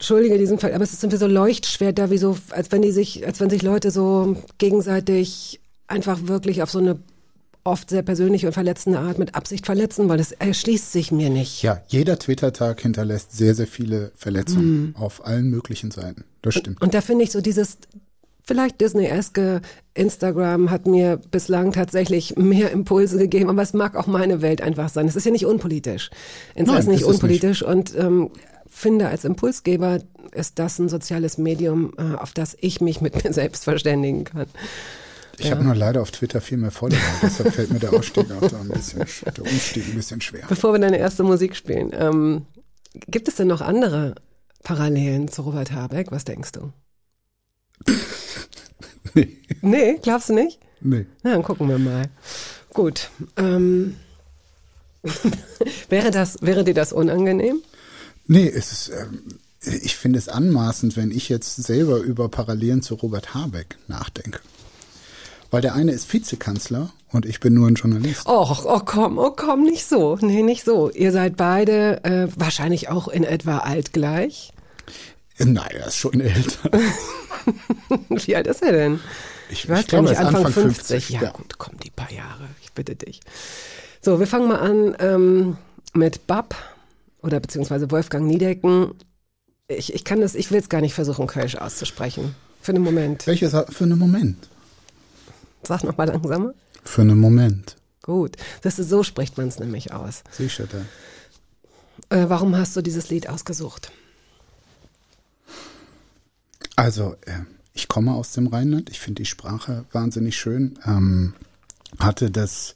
Entschuldige 0.00 0.36
diesen 0.36 0.58
Fall, 0.58 0.74
aber 0.74 0.82
es 0.82 0.94
ist 0.94 1.04
irgendwie 1.04 1.18
so 1.18 1.26
Leuchtschwert 1.28 1.98
da, 1.98 2.10
wie 2.10 2.18
so, 2.18 2.36
als 2.50 2.72
wenn 2.72 2.82
die 2.82 2.90
sich, 2.90 3.24
als 3.24 3.38
wenn 3.38 3.50
sich 3.50 3.62
Leute 3.62 3.92
so 3.92 4.34
gegenseitig 4.58 5.60
einfach 5.86 6.26
wirklich 6.26 6.62
auf 6.62 6.70
so 6.72 6.80
eine 6.80 6.98
oft 7.64 7.90
sehr 7.90 8.02
persönliche 8.02 8.46
und 8.46 8.52
verletzende 8.52 8.98
Art 8.98 9.18
mit 9.18 9.34
Absicht 9.34 9.66
verletzen, 9.66 10.08
weil 10.08 10.20
es 10.20 10.32
erschließt 10.32 10.92
sich 10.92 11.12
mir 11.12 11.30
nicht. 11.30 11.62
Ja, 11.62 11.82
jeder 11.88 12.18
Twitter-Tag 12.18 12.80
hinterlässt 12.80 13.32
sehr, 13.32 13.54
sehr 13.54 13.66
viele 13.66 14.12
Verletzungen 14.14 14.80
mhm. 14.80 14.96
auf 14.96 15.24
allen 15.26 15.50
möglichen 15.50 15.90
Seiten. 15.90 16.24
Das 16.42 16.54
stimmt. 16.54 16.80
Und, 16.80 16.88
und 16.88 16.94
da 16.94 17.00
finde 17.00 17.24
ich 17.24 17.32
so 17.32 17.40
dieses 17.40 17.78
vielleicht 18.44 18.80
Disney-eske 18.80 19.60
Instagram 19.94 20.70
hat 20.70 20.86
mir 20.86 21.20
bislang 21.30 21.72
tatsächlich 21.72 22.36
mehr 22.36 22.72
Impulse 22.72 23.18
gegeben, 23.18 23.50
aber 23.50 23.62
es 23.62 23.74
mag 23.74 23.94
auch 23.94 24.06
meine 24.06 24.42
Welt 24.42 24.60
einfach 24.62 24.88
sein. 24.88 25.06
Es 25.06 25.14
ist 25.14 25.24
ja 25.24 25.30
nicht 25.30 25.46
unpolitisch. 25.46 26.10
Insta 26.54 26.72
Nein, 26.72 26.82
ist 26.82 26.88
nicht 26.88 27.04
unpolitisch 27.04 27.60
nicht. 27.60 27.70
und 27.70 27.94
ähm, 27.96 28.30
finde 28.68 29.08
als 29.08 29.24
Impulsgeber 29.24 29.98
ist 30.32 30.58
das 30.58 30.78
ein 30.78 30.88
soziales 30.88 31.38
Medium, 31.38 31.92
äh, 31.98 32.16
auf 32.16 32.32
das 32.32 32.56
ich 32.60 32.80
mich 32.80 33.00
mit 33.00 33.22
mir 33.22 33.32
selbst 33.32 33.64
verständigen 33.64 34.24
kann. 34.24 34.46
Ich 35.40 35.46
ja. 35.46 35.52
habe 35.52 35.64
nur 35.64 35.74
leider 35.74 36.02
auf 36.02 36.10
Twitter 36.10 36.42
viel 36.42 36.58
mehr 36.58 36.70
Follower, 36.70 36.98
deshalb 37.22 37.54
fällt 37.54 37.72
mir 37.72 37.78
der 37.78 37.94
Ausstieg 37.94 38.30
auch 38.30 38.46
da 38.46 38.60
ein 38.60 38.68
bisschen, 38.68 39.06
der 39.24 39.44
Umstieg 39.44 39.88
ein 39.88 39.94
bisschen 39.94 40.20
schwer. 40.20 40.44
Bevor 40.48 40.74
wir 40.74 40.78
deine 40.78 40.98
erste 40.98 41.22
Musik 41.22 41.56
spielen, 41.56 41.90
ähm, 41.94 42.44
gibt 42.92 43.26
es 43.26 43.36
denn 43.36 43.48
noch 43.48 43.62
andere 43.62 44.16
Parallelen 44.62 45.28
zu 45.28 45.42
Robert 45.42 45.72
Habeck? 45.72 46.12
Was 46.12 46.24
denkst 46.24 46.52
du? 46.52 46.72
nee. 49.14 49.38
Nee, 49.62 49.98
glaubst 50.02 50.28
du 50.28 50.34
nicht? 50.34 50.60
Nee. 50.82 51.06
Na, 51.22 51.32
dann 51.32 51.42
gucken 51.42 51.68
wir 51.68 51.78
mal. 51.78 52.04
Gut. 52.74 53.10
Ähm, 53.38 53.96
wäre, 55.88 56.10
das, 56.10 56.42
wäre 56.42 56.64
dir 56.64 56.74
das 56.74 56.92
unangenehm? 56.92 57.62
Nee, 58.26 58.46
es 58.46 58.72
ist, 58.72 58.90
ähm, 58.90 59.22
ich 59.82 59.96
finde 59.96 60.18
es 60.18 60.28
anmaßend, 60.28 60.98
wenn 60.98 61.10
ich 61.10 61.30
jetzt 61.30 61.56
selber 61.56 61.98
über 61.98 62.28
Parallelen 62.28 62.82
zu 62.82 62.94
Robert 62.96 63.32
Habeck 63.34 63.78
nachdenke. 63.88 64.40
Weil 65.50 65.62
der 65.62 65.74
eine 65.74 65.92
ist 65.92 66.12
Vizekanzler 66.12 66.90
und 67.10 67.26
ich 67.26 67.40
bin 67.40 67.54
nur 67.54 67.66
ein 67.66 67.74
Journalist. 67.74 68.26
Och, 68.26 68.64
oh 68.64 68.80
komm, 68.84 69.18
oh 69.18 69.32
komm, 69.32 69.64
nicht 69.64 69.86
so. 69.86 70.16
Nee, 70.20 70.42
nicht 70.42 70.64
so. 70.64 70.90
Ihr 70.90 71.10
seid 71.12 71.36
beide 71.36 72.04
äh, 72.04 72.28
wahrscheinlich 72.36 72.88
auch 72.88 73.08
in 73.08 73.24
etwa 73.24 73.58
altgleich. 73.58 74.52
Nein, 75.38 75.70
er 75.72 75.86
ist 75.86 75.96
schon 75.96 76.20
älter. 76.20 76.70
Wie 78.08 78.36
alt 78.36 78.46
ist 78.46 78.62
er 78.62 78.72
denn? 78.72 79.00
Ich, 79.50 79.68
weiß 79.68 79.80
ich 79.80 79.86
glaube, 79.88 80.10
ist 80.10 80.18
Anfang, 80.18 80.52
50. 80.52 81.06
50. 81.06 81.08
Ja, 81.10 81.30
gut, 81.30 81.58
komm, 81.58 81.78
die 81.82 81.90
paar 81.90 82.12
Jahre. 82.12 82.48
Ich 82.62 82.72
bitte 82.72 82.94
dich. 82.94 83.20
So, 84.00 84.20
wir 84.20 84.26
fangen 84.26 84.48
mal 84.48 84.60
an 84.60 84.96
ähm, 85.00 85.56
mit 85.94 86.26
Bab 86.26 86.54
oder 87.22 87.40
beziehungsweise 87.40 87.90
Wolfgang 87.90 88.26
Niedecken. 88.26 88.92
Ich, 89.66 89.94
ich 89.94 90.04
kann 90.04 90.20
das, 90.20 90.34
ich 90.34 90.50
will 90.52 90.60
es 90.60 90.68
gar 90.68 90.80
nicht 90.80 90.94
versuchen, 90.94 91.26
Kölsch 91.26 91.56
auszusprechen. 91.56 92.34
Für 92.60 92.72
einen 92.72 92.84
Moment. 92.84 93.26
Welches 93.26 93.52
für 93.70 93.84
einen 93.84 93.98
Moment? 93.98 94.48
Sag 95.62 95.84
noch 95.84 95.96
mal 95.96 96.08
langsamer. 96.08 96.54
Für 96.84 97.02
einen 97.02 97.18
Moment. 97.18 97.76
Gut. 98.02 98.36
Das 98.62 98.78
ist, 98.78 98.88
so 98.88 99.02
spricht 99.02 99.36
man 99.36 99.48
es 99.48 99.58
nämlich 99.58 99.92
aus. 99.92 100.22
Sicher 100.30 100.66
da. 100.66 102.16
Äh, 102.16 102.28
warum 102.28 102.56
hast 102.56 102.76
du 102.76 102.82
dieses 102.82 103.10
Lied 103.10 103.28
ausgesucht? 103.28 103.92
Also, 106.76 107.16
äh, 107.26 107.40
ich 107.74 107.88
komme 107.88 108.14
aus 108.14 108.32
dem 108.32 108.46
Rheinland. 108.46 108.90
Ich 108.90 109.00
finde 109.00 109.22
die 109.22 109.26
Sprache 109.26 109.84
wahnsinnig 109.92 110.36
schön. 110.36 110.78
Ähm, 110.86 111.34
hatte 111.98 112.30
das 112.30 112.74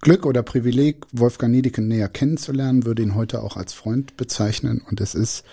Glück 0.00 0.24
oder 0.24 0.42
Privileg, 0.42 1.04
Wolfgang 1.12 1.52
Niedecken 1.52 1.88
näher 1.88 2.08
kennenzulernen, 2.08 2.86
würde 2.86 3.02
ihn 3.02 3.14
heute 3.14 3.42
auch 3.42 3.56
als 3.56 3.74
Freund 3.74 4.16
bezeichnen. 4.16 4.80
Und 4.88 5.00
es 5.00 5.14
ist 5.14 5.44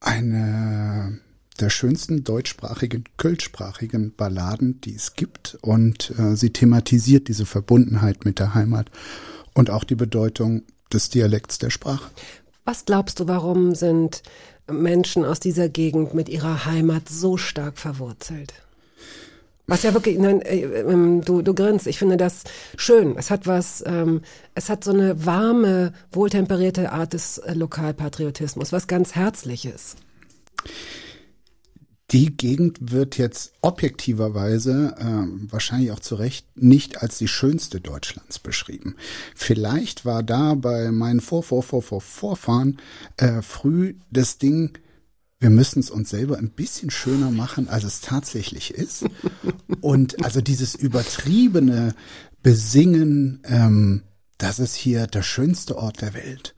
eine 0.00 1.20
der 1.60 1.70
schönsten 1.70 2.24
deutschsprachigen, 2.24 3.04
kölschsprachigen 3.16 4.14
Balladen, 4.14 4.80
die 4.80 4.94
es 4.94 5.14
gibt. 5.14 5.58
Und 5.62 6.12
äh, 6.18 6.36
sie 6.36 6.50
thematisiert 6.50 7.28
diese 7.28 7.46
Verbundenheit 7.46 8.24
mit 8.24 8.38
der 8.38 8.54
Heimat 8.54 8.90
und 9.54 9.70
auch 9.70 9.84
die 9.84 9.94
Bedeutung 9.94 10.62
des 10.92 11.08
Dialekts 11.10 11.58
der 11.58 11.70
Sprache. 11.70 12.10
Was 12.64 12.84
glaubst 12.84 13.20
du, 13.20 13.28
warum 13.28 13.74
sind 13.74 14.22
Menschen 14.70 15.24
aus 15.24 15.40
dieser 15.40 15.68
Gegend 15.68 16.14
mit 16.14 16.28
ihrer 16.28 16.66
Heimat 16.66 17.08
so 17.08 17.36
stark 17.36 17.78
verwurzelt? 17.78 18.54
Was 19.66 19.84
ja 19.84 19.94
wirklich, 19.94 20.18
nein, 20.18 20.40
äh, 20.42 20.62
ähm, 20.62 21.22
du, 21.24 21.42
du 21.42 21.54
grinst, 21.54 21.86
ich 21.86 21.98
finde 21.98 22.16
das 22.16 22.42
schön. 22.76 23.16
Es 23.16 23.30
hat 23.30 23.46
was, 23.46 23.84
ähm, 23.86 24.22
es 24.56 24.68
hat 24.68 24.82
so 24.82 24.90
eine 24.90 25.24
warme, 25.24 25.92
wohltemperierte 26.10 26.90
Art 26.90 27.12
des 27.12 27.38
äh, 27.38 27.54
Lokalpatriotismus, 27.54 28.72
was 28.72 28.88
ganz 28.88 29.14
Herzliches. 29.14 29.94
Die 32.12 32.36
Gegend 32.36 32.90
wird 32.90 33.18
jetzt 33.18 33.52
objektiverweise, 33.60 34.96
äh, 34.98 35.52
wahrscheinlich 35.52 35.92
auch 35.92 36.00
zu 36.00 36.16
Recht, 36.16 36.44
nicht 36.56 37.02
als 37.02 37.18
die 37.18 37.28
schönste 37.28 37.80
Deutschlands 37.80 38.40
beschrieben. 38.40 38.96
Vielleicht 39.36 40.04
war 40.04 40.24
da 40.24 40.54
bei 40.54 40.90
meinen 40.90 41.20
Vor, 41.20 41.44
Vor, 41.44 41.62
Vor, 41.62 41.82
Vor, 41.82 42.00
Vorfahren 42.00 42.78
äh, 43.16 43.42
früh 43.42 43.94
das 44.10 44.38
Ding, 44.38 44.76
wir 45.38 45.50
müssen 45.50 45.80
es 45.80 45.90
uns 45.90 46.10
selber 46.10 46.36
ein 46.36 46.50
bisschen 46.50 46.90
schöner 46.90 47.30
machen, 47.30 47.68
als 47.68 47.84
es 47.84 48.00
tatsächlich 48.00 48.74
ist. 48.74 49.04
Und 49.80 50.22
also 50.24 50.40
dieses 50.40 50.74
übertriebene 50.74 51.94
Besingen, 52.42 53.40
ähm, 53.44 54.02
das 54.36 54.58
ist 54.58 54.74
hier 54.74 55.06
der 55.06 55.22
schönste 55.22 55.78
Ort 55.78 56.02
der 56.02 56.12
Welt. 56.14 56.54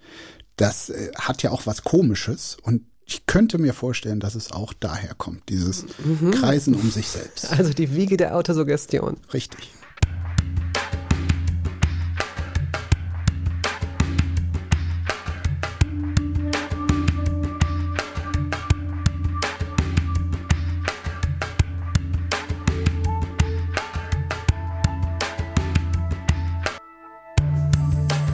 Das 0.56 0.88
äh, 0.88 1.12
hat 1.14 1.42
ja 1.42 1.50
auch 1.50 1.66
was 1.66 1.84
Komisches 1.84 2.56
und 2.62 2.82
ich 3.06 3.26
könnte 3.26 3.58
mir 3.58 3.74
vorstellen, 3.74 4.20
dass 4.20 4.34
es 4.34 4.52
auch 4.52 4.72
daher 4.72 5.14
kommt, 5.14 5.48
dieses 5.48 5.86
Kreisen 6.32 6.74
um 6.74 6.90
sich 6.90 7.08
selbst. 7.08 7.50
Also 7.52 7.72
die 7.72 7.94
Wiege 7.94 8.16
der 8.16 8.36
Autosuggestion. 8.36 9.16
Richtig. 9.32 9.70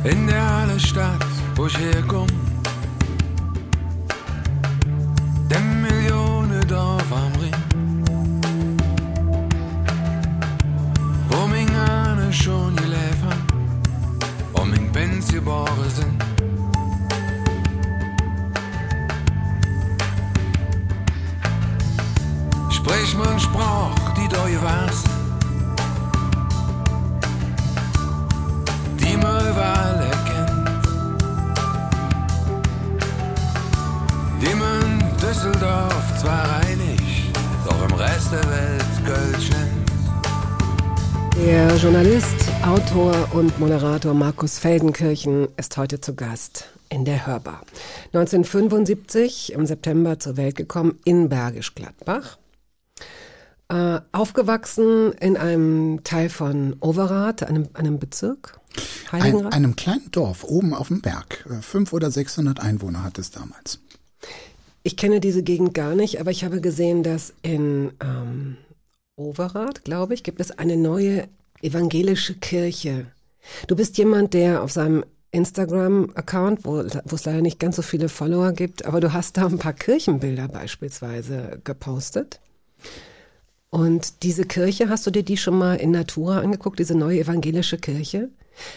In 0.04 0.26
der 0.26 0.42
alle 0.42 0.80
Stadt, 0.80 1.26
wo 1.54 1.66
ich 1.66 1.76
herkomm, 1.78 2.28
geboren 15.32 15.90
sind. 15.94 16.22
Sprich 22.70 23.16
man 23.16 23.38
Sprach, 23.38 24.14
die 24.16 24.28
da 24.28 24.44
was, 24.62 25.04
die 29.00 29.16
man 29.16 29.40
überall 29.50 29.96
erkennt. 30.10 30.88
Die 34.40 34.54
man 34.54 35.04
Düsseldorf 35.20 36.20
zwar 36.20 36.44
reinig, 36.60 37.32
doch 37.64 37.88
im 37.88 37.94
Rest 37.94 38.32
der 38.32 38.44
Welt 38.50 38.78
Kölsch 39.04 39.50
nennt. 39.50 39.88
Der 41.36 41.76
Journalist, 41.76 42.37
Autor 42.78 43.34
und 43.34 43.58
Moderator 43.58 44.14
Markus 44.14 44.60
Feldenkirchen 44.60 45.48
ist 45.56 45.76
heute 45.76 46.00
zu 46.00 46.14
Gast 46.14 46.68
in 46.88 47.04
der 47.04 47.26
Hörbar. 47.26 47.62
1975 48.12 49.52
im 49.52 49.66
September 49.66 50.20
zur 50.20 50.36
Welt 50.36 50.54
gekommen 50.54 51.00
in 51.04 51.28
Bergisch 51.28 51.74
Gladbach. 51.74 52.38
Äh, 53.68 53.98
aufgewachsen 54.12 55.12
in 55.14 55.36
einem 55.36 56.04
Teil 56.04 56.28
von 56.28 56.76
Overath, 56.78 57.42
einem, 57.42 57.68
einem 57.72 57.98
Bezirk. 57.98 58.60
Ein, 59.10 59.46
einem 59.46 59.74
kleinen 59.74 60.12
Dorf 60.12 60.44
oben 60.44 60.72
auf 60.72 60.86
dem 60.86 61.00
Berg. 61.00 61.46
Äh, 61.50 61.62
Fünf 61.62 61.92
oder 61.92 62.12
600 62.12 62.60
Einwohner 62.60 63.02
hat 63.02 63.18
es 63.18 63.32
damals. 63.32 63.80
Ich 64.84 64.96
kenne 64.96 65.18
diese 65.18 65.42
Gegend 65.42 65.74
gar 65.74 65.96
nicht, 65.96 66.20
aber 66.20 66.30
ich 66.30 66.44
habe 66.44 66.60
gesehen, 66.60 67.02
dass 67.02 67.34
in 67.42 67.90
ähm, 68.00 68.56
Overath, 69.16 69.82
glaube 69.82 70.14
ich, 70.14 70.22
gibt 70.22 70.40
es 70.40 70.52
eine 70.52 70.76
neue 70.76 71.28
evangelische 71.62 72.34
Kirche. 72.34 73.06
Du 73.66 73.76
bist 73.76 73.98
jemand, 73.98 74.34
der 74.34 74.62
auf 74.62 74.72
seinem 74.72 75.04
Instagram-Account, 75.30 76.64
wo, 76.64 76.84
wo 77.04 77.14
es 77.14 77.24
leider 77.24 77.42
nicht 77.42 77.58
ganz 77.58 77.76
so 77.76 77.82
viele 77.82 78.08
Follower 78.08 78.52
gibt, 78.52 78.86
aber 78.86 79.00
du 79.00 79.12
hast 79.12 79.36
da 79.36 79.46
ein 79.46 79.58
paar 79.58 79.74
Kirchenbilder 79.74 80.48
beispielsweise 80.48 81.60
gepostet. 81.64 82.40
Und 83.70 84.22
diese 84.22 84.44
Kirche, 84.44 84.88
hast 84.88 85.06
du 85.06 85.10
dir 85.10 85.22
die 85.22 85.36
schon 85.36 85.58
mal 85.58 85.74
in 85.74 85.90
Natura 85.90 86.40
angeguckt, 86.40 86.78
diese 86.78 86.94
neue 86.94 87.20
evangelische 87.20 87.76
Kirche? 87.76 88.30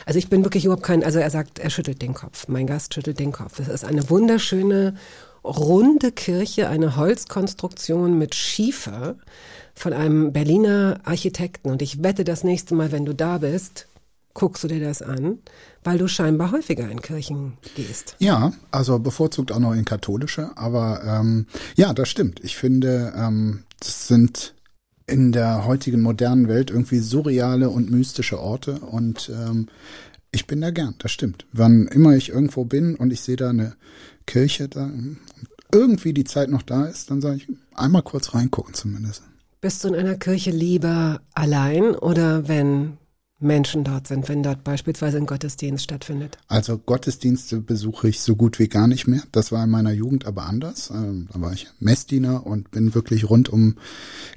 Also 0.06 0.20
ich 0.20 0.30
bin 0.30 0.44
wirklich 0.44 0.66
überhaupt 0.66 0.84
kein, 0.84 1.04
also 1.04 1.20
er 1.20 1.30
sagt, 1.30 1.60
er 1.60 1.70
schüttelt 1.70 2.02
den 2.02 2.14
Kopf. 2.14 2.48
Mein 2.48 2.68
Gast 2.68 2.94
schüttelt 2.94 3.20
den 3.20 3.32
Kopf. 3.32 3.60
Es 3.60 3.70
ist 3.70 3.86
eine 3.86 4.10
wunderschöne, 4.10 4.96
runde 5.44 6.12
Kirche, 6.12 6.70
eine 6.70 6.98
Holzkonstruktion 6.98 8.18
mit 8.18 8.36
Schiefer 8.36 9.16
von 9.82 9.94
einem 9.94 10.32
Berliner 10.32 11.00
Architekten. 11.06 11.72
Und 11.72 11.82
ich 11.82 12.04
wette, 12.04 12.24
das 12.24 12.44
nächste 12.44 12.76
Mal, 12.76 12.92
wenn 12.92 13.04
du 13.04 13.16
da 13.16 13.40
bist, 13.40 13.88
guckst 14.36 14.64
du 14.64 14.68
dir 14.68 14.80
das 14.80 15.02
an, 15.02 15.40
weil 15.84 15.98
du 15.98 16.08
scheinbar 16.08 16.52
häufiger 16.52 16.90
in 16.90 17.02
Kirchen 17.02 17.58
gehst. 17.76 18.16
Ja, 18.20 18.54
also 18.70 19.00
bevorzugt 19.00 19.52
auch 19.52 19.60
noch 19.60 19.74
in 19.74 19.84
katholische, 19.84 20.56
aber 20.56 21.04
ähm, 21.04 21.48
ja, 21.76 21.94
das 21.94 22.10
stimmt. 22.10 22.40
Ich 22.44 22.56
finde, 22.56 23.12
ähm, 23.18 23.64
das 23.80 24.08
sind 24.08 24.54
in 25.08 25.32
der 25.32 25.66
heutigen 25.66 26.02
modernen 26.02 26.48
Welt 26.48 26.70
irgendwie 26.70 27.00
surreale 27.00 27.70
und 27.72 27.90
mystische 27.90 28.40
Orte 28.40 28.76
und 28.76 29.30
ähm, 29.34 29.68
ich 30.32 30.46
bin 30.46 30.62
da 30.62 30.70
gern, 30.70 30.94
das 31.00 31.12
stimmt. 31.12 31.48
Wann 31.52 31.88
immer 31.88 32.16
ich 32.16 32.30
irgendwo 32.30 32.64
bin 32.66 32.96
und 32.96 33.12
ich 33.12 33.22
sehe 33.22 33.36
da 33.36 33.50
eine 33.50 33.76
Kirche, 34.28 34.70
da 34.70 34.90
irgendwie 35.74 36.14
die 36.14 36.24
Zeit 36.24 36.50
noch 36.50 36.62
da 36.62 36.86
ist, 36.86 37.10
dann 37.10 37.20
sage 37.20 37.38
ich 37.38 37.48
einmal 37.74 38.04
kurz 38.04 38.34
reingucken 38.34 38.74
zumindest. 38.74 39.24
Bist 39.62 39.84
du 39.84 39.90
in 39.90 39.96
einer 39.96 40.16
Kirche 40.16 40.50
lieber 40.50 41.22
allein 41.36 41.94
oder 41.94 42.48
wenn 42.48 42.98
Menschen 43.38 43.84
dort 43.84 44.08
sind, 44.08 44.28
wenn 44.28 44.42
dort 44.42 44.64
beispielsweise 44.64 45.18
ein 45.18 45.28
Gottesdienst 45.28 45.84
stattfindet? 45.84 46.40
Also 46.48 46.80
Gottesdienste 46.80 47.60
besuche 47.60 48.10
ich 48.10 48.22
so 48.22 48.36
gut 48.36 48.58
wie 48.58 48.68
gar 48.68 48.88
nicht 48.88 49.06
mehr. 49.06 49.22
Das 49.32 49.52
war 49.52 49.64
in 49.64 49.70
meiner 49.70 49.92
Jugend 49.92 50.26
aber 50.26 50.48
anders. 50.48 50.90
Ähm, 50.90 51.28
Da 51.32 51.42
war 51.42 51.54
ich 51.54 51.68
Messdiener 51.80 52.48
und 52.48 52.72
bin 52.72 52.96
wirklich 52.96 53.30
rundum 53.30 53.78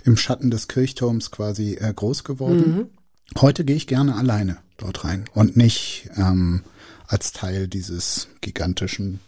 im 0.04 0.18
Schatten 0.18 0.50
des 0.50 0.68
Kirchturms 0.68 1.30
quasi 1.30 1.74
äh, 1.74 1.94
groß 1.94 2.24
geworden. 2.24 2.90
Heute 3.38 3.64
gehe 3.64 3.76
ich 3.76 3.86
gerne 3.86 4.16
alleine 4.16 4.58
dort 4.76 5.04
rein 5.04 5.24
und 5.32 5.56
nicht 5.56 6.10
ähm, 6.16 6.64
als 7.06 7.32
Teil 7.32 7.66
dieses 7.66 8.28
gigantischen 8.42 9.20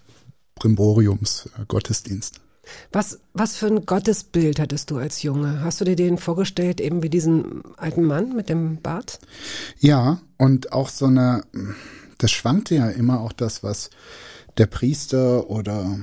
Brimboriums 0.56 1.48
äh, 1.58 1.64
Gottesdienst. 1.66 2.40
Was, 2.92 3.20
was 3.32 3.56
für 3.56 3.66
ein 3.66 3.86
Gottesbild 3.86 4.58
hattest 4.58 4.90
du 4.90 4.98
als 4.98 5.22
Junge? 5.22 5.62
Hast 5.62 5.80
du 5.80 5.84
dir 5.84 5.96
den 5.96 6.18
vorgestellt, 6.18 6.80
eben 6.80 7.02
wie 7.02 7.10
diesen 7.10 7.62
alten 7.76 8.04
Mann 8.04 8.34
mit 8.34 8.48
dem 8.48 8.80
Bart? 8.80 9.18
Ja, 9.78 10.20
und 10.36 10.72
auch 10.72 10.88
so 10.88 11.06
eine, 11.06 11.42
das 12.18 12.30
schwankte 12.30 12.74
ja 12.74 12.88
immer 12.88 13.20
auch 13.20 13.32
das, 13.32 13.62
was 13.62 13.90
der 14.58 14.66
Priester 14.66 15.50
oder 15.50 15.98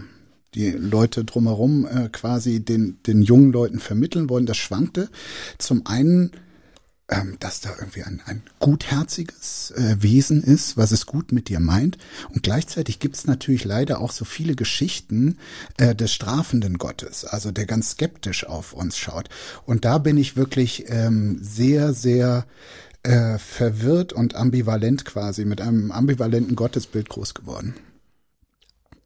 die 0.56 0.72
Leute 0.72 1.26
drumherum 1.26 1.88
äh, 1.88 2.10
quasi 2.10 2.64
den, 2.64 3.00
den 3.08 3.22
jungen 3.22 3.52
Leuten 3.52 3.80
vermitteln 3.80 4.30
wollen. 4.30 4.46
Das 4.46 4.58
schwankte 4.58 5.10
zum 5.58 5.86
einen 5.88 6.32
ähm, 7.10 7.38
dass 7.40 7.62
da 7.62 7.70
irgendwie 7.78 8.04
ein, 8.04 8.22
ein 8.26 8.44
gutherziges 8.60 9.72
äh, 9.72 9.98
Wesen 10.00 10.42
ist, 10.42 10.78
was 10.78 10.92
es 10.92 11.06
gut 11.06 11.32
mit 11.32 11.50
dir 11.50 11.60
meint. 11.60 11.98
Und 12.30 12.44
gleichzeitig 12.44 13.00
gibt 13.00 13.16
es 13.16 13.26
natürlich 13.26 13.66
leider 13.66 14.00
auch 14.00 14.12
so 14.12 14.26
viele 14.26 14.56
Geschichten 14.56 15.38
äh, 15.78 15.96
des 15.96 16.14
strafenden 16.14 16.78
Gottes, 16.78 17.26
also 17.26 17.52
der 17.52 17.66
ganz 17.66 17.92
skeptisch 17.92 18.46
auf 18.46 18.74
uns 18.74 18.98
schaut. 18.98 19.30
Und 19.66 19.86
da 19.86 19.98
bin 19.98 20.18
ich 20.18 20.38
wirklich 20.38 20.86
ähm, 20.88 21.38
sehr, 21.42 21.94
sehr 21.94 22.46
äh, 23.04 23.38
verwirrt 23.38 24.14
und 24.14 24.36
ambivalent 24.36 25.04
quasi, 25.04 25.44
mit 25.44 25.60
einem 25.60 25.92
ambivalenten 25.92 26.56
Gottesbild 26.56 27.10
groß 27.10 27.34
geworden. 27.34 27.76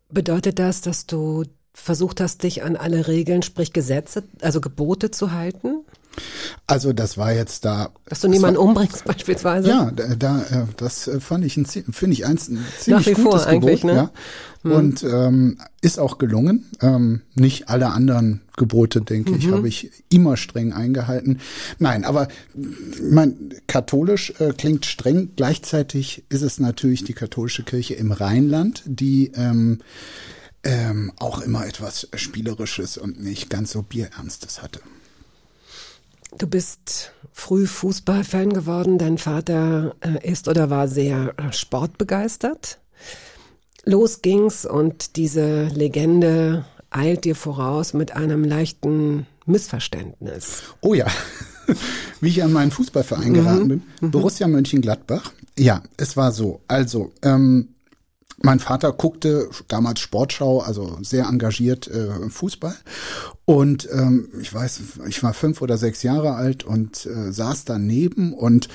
Bedeutet 0.10 0.60
das, 0.60 0.82
dass 0.82 1.08
du 1.08 1.44
versucht 1.78 2.20
hast, 2.20 2.44
dich 2.44 2.64
an 2.64 2.76
alle 2.76 3.08
Regeln, 3.08 3.44
sprich 3.44 3.72
Gesetze, 3.72 4.24
also 4.42 4.60
Gebote 4.60 5.12
zu 5.12 5.32
halten? 5.32 5.86
Also 6.66 6.92
das 6.92 7.18
war 7.18 7.32
jetzt 7.32 7.64
da. 7.64 7.92
Dass 8.06 8.22
du 8.22 8.28
niemanden 8.28 8.58
war, 8.58 8.66
umbringst 8.66 9.06
beispielsweise. 9.06 9.70
Ja, 9.70 9.92
da, 9.92 10.42
äh, 10.42 10.66
das 10.76 11.08
äh, 11.08 11.20
fand 11.20 11.46
ich 11.46 11.56
ein, 11.58 11.66
finde 11.66 12.14
ich 12.14 12.26
eins 12.26 12.50
ein 12.50 12.66
ziemlich 12.80 13.06
Nach 13.06 13.18
wie 13.18 13.22
gutes 13.22 13.44
vor 13.44 13.48
eigentlich, 13.48 13.82
Gebot, 13.82 13.94
ne? 13.94 14.02
ja. 14.02 14.12
Hm. 14.64 14.72
Und 14.72 15.04
ähm, 15.04 15.58
ist 15.82 16.00
auch 16.00 16.18
gelungen. 16.18 16.66
Ähm, 16.82 17.22
nicht 17.36 17.70
alle 17.70 17.90
anderen 17.90 18.42
Gebote, 18.58 19.02
denke 19.02 19.32
mhm. 19.32 19.38
ich, 19.38 19.52
habe 19.52 19.68
ich 19.68 19.92
immer 20.10 20.36
streng 20.36 20.74
eingehalten. 20.74 21.40
Nein, 21.78 22.04
aber 22.04 22.28
mein 23.00 23.54
katholisch 23.68 24.34
äh, 24.40 24.54
klingt 24.58 24.88
streng. 24.88 25.30
Gleichzeitig 25.36 26.24
ist 26.30 26.42
es 26.42 26.60
natürlich 26.60 27.04
die 27.04 27.14
katholische 27.14 27.64
Kirche 27.64 27.94
im 27.94 28.12
Rheinland, 28.12 28.82
die 28.86 29.32
ähm, 29.36 29.80
ähm, 30.64 31.12
auch 31.20 31.42
immer 31.42 31.66
etwas 31.66 32.08
Spielerisches 32.16 32.98
und 32.98 33.22
nicht 33.22 33.50
ganz 33.50 33.72
so 33.72 33.84
Bierernstes 33.84 34.62
hatte. 34.62 34.82
Du 36.38 36.48
bist 36.48 37.14
früh 37.32 37.66
Fußballfan 37.66 38.54
geworden. 38.54 38.98
Dein 38.98 39.18
Vater 39.18 39.96
äh, 40.02 40.30
ist 40.30 40.48
oder 40.48 40.70
war 40.70 40.88
sehr 40.88 41.34
äh, 41.38 41.54
sportbegeistert. 41.54 42.80
Los 43.86 44.22
ging's 44.22 44.66
und 44.66 45.16
diese 45.16 45.66
Legende 45.68 46.66
eilt 46.90 47.24
dir 47.24 47.36
voraus 47.36 47.94
mit 47.94 48.12
einem 48.12 48.44
leichten 48.44 49.26
Missverständnis. 49.46 50.64
Oh 50.82 50.94
ja. 50.94 51.08
Wie 52.22 52.30
ich 52.30 52.44
an 52.44 52.52
meinen 52.52 52.72
Fußballverein 52.72 53.34
geraten 53.34 53.64
mhm. 53.64 53.68
bin. 53.68 53.84
Mhm. 54.02 54.12
Borussia 54.12 54.48
Mönchengladbach. 54.48 55.32
Ja, 55.58 55.84
es 55.96 56.18
war 56.18 56.32
so. 56.32 56.62
Also, 56.68 57.14
ähm, 57.22 57.70
mein 58.44 58.60
Vater 58.60 58.92
guckte 58.92 59.50
damals 59.68 60.00
Sportschau, 60.00 60.60
also 60.60 60.98
sehr 61.02 61.26
engagiert 61.26 61.88
äh, 61.88 62.30
Fußball. 62.30 62.76
Und 63.46 63.88
ähm, 63.92 64.30
ich 64.40 64.54
weiß, 64.54 64.82
ich 65.08 65.24
war 65.24 65.34
fünf 65.34 65.62
oder 65.62 65.78
sechs 65.78 66.04
Jahre 66.04 66.36
alt 66.36 66.64
und 66.64 67.06
äh, 67.06 67.32
saß 67.32 67.66
daneben 67.66 68.34
und 68.34 68.68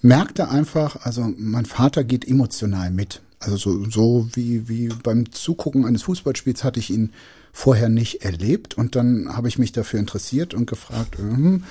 merkte 0.00 0.48
einfach, 0.48 1.04
also 1.04 1.32
mein 1.36 1.66
Vater 1.66 2.04
geht 2.04 2.26
emotional 2.26 2.90
mit. 2.90 3.20
Also 3.38 3.56
so, 3.56 3.90
so 3.90 4.28
wie, 4.32 4.68
wie 4.68 4.88
beim 4.88 5.30
Zugucken 5.32 5.84
eines 5.84 6.02
Fußballspiels 6.02 6.64
hatte 6.64 6.80
ich 6.80 6.90
ihn 6.90 7.12
vorher 7.52 7.90
nicht 7.90 8.24
erlebt 8.24 8.76
und 8.78 8.96
dann 8.96 9.36
habe 9.36 9.46
ich 9.46 9.58
mich 9.58 9.72
dafür 9.72 10.00
interessiert 10.00 10.54
und 10.54 10.66
gefragt, 10.66 11.18
hm, 11.18 11.64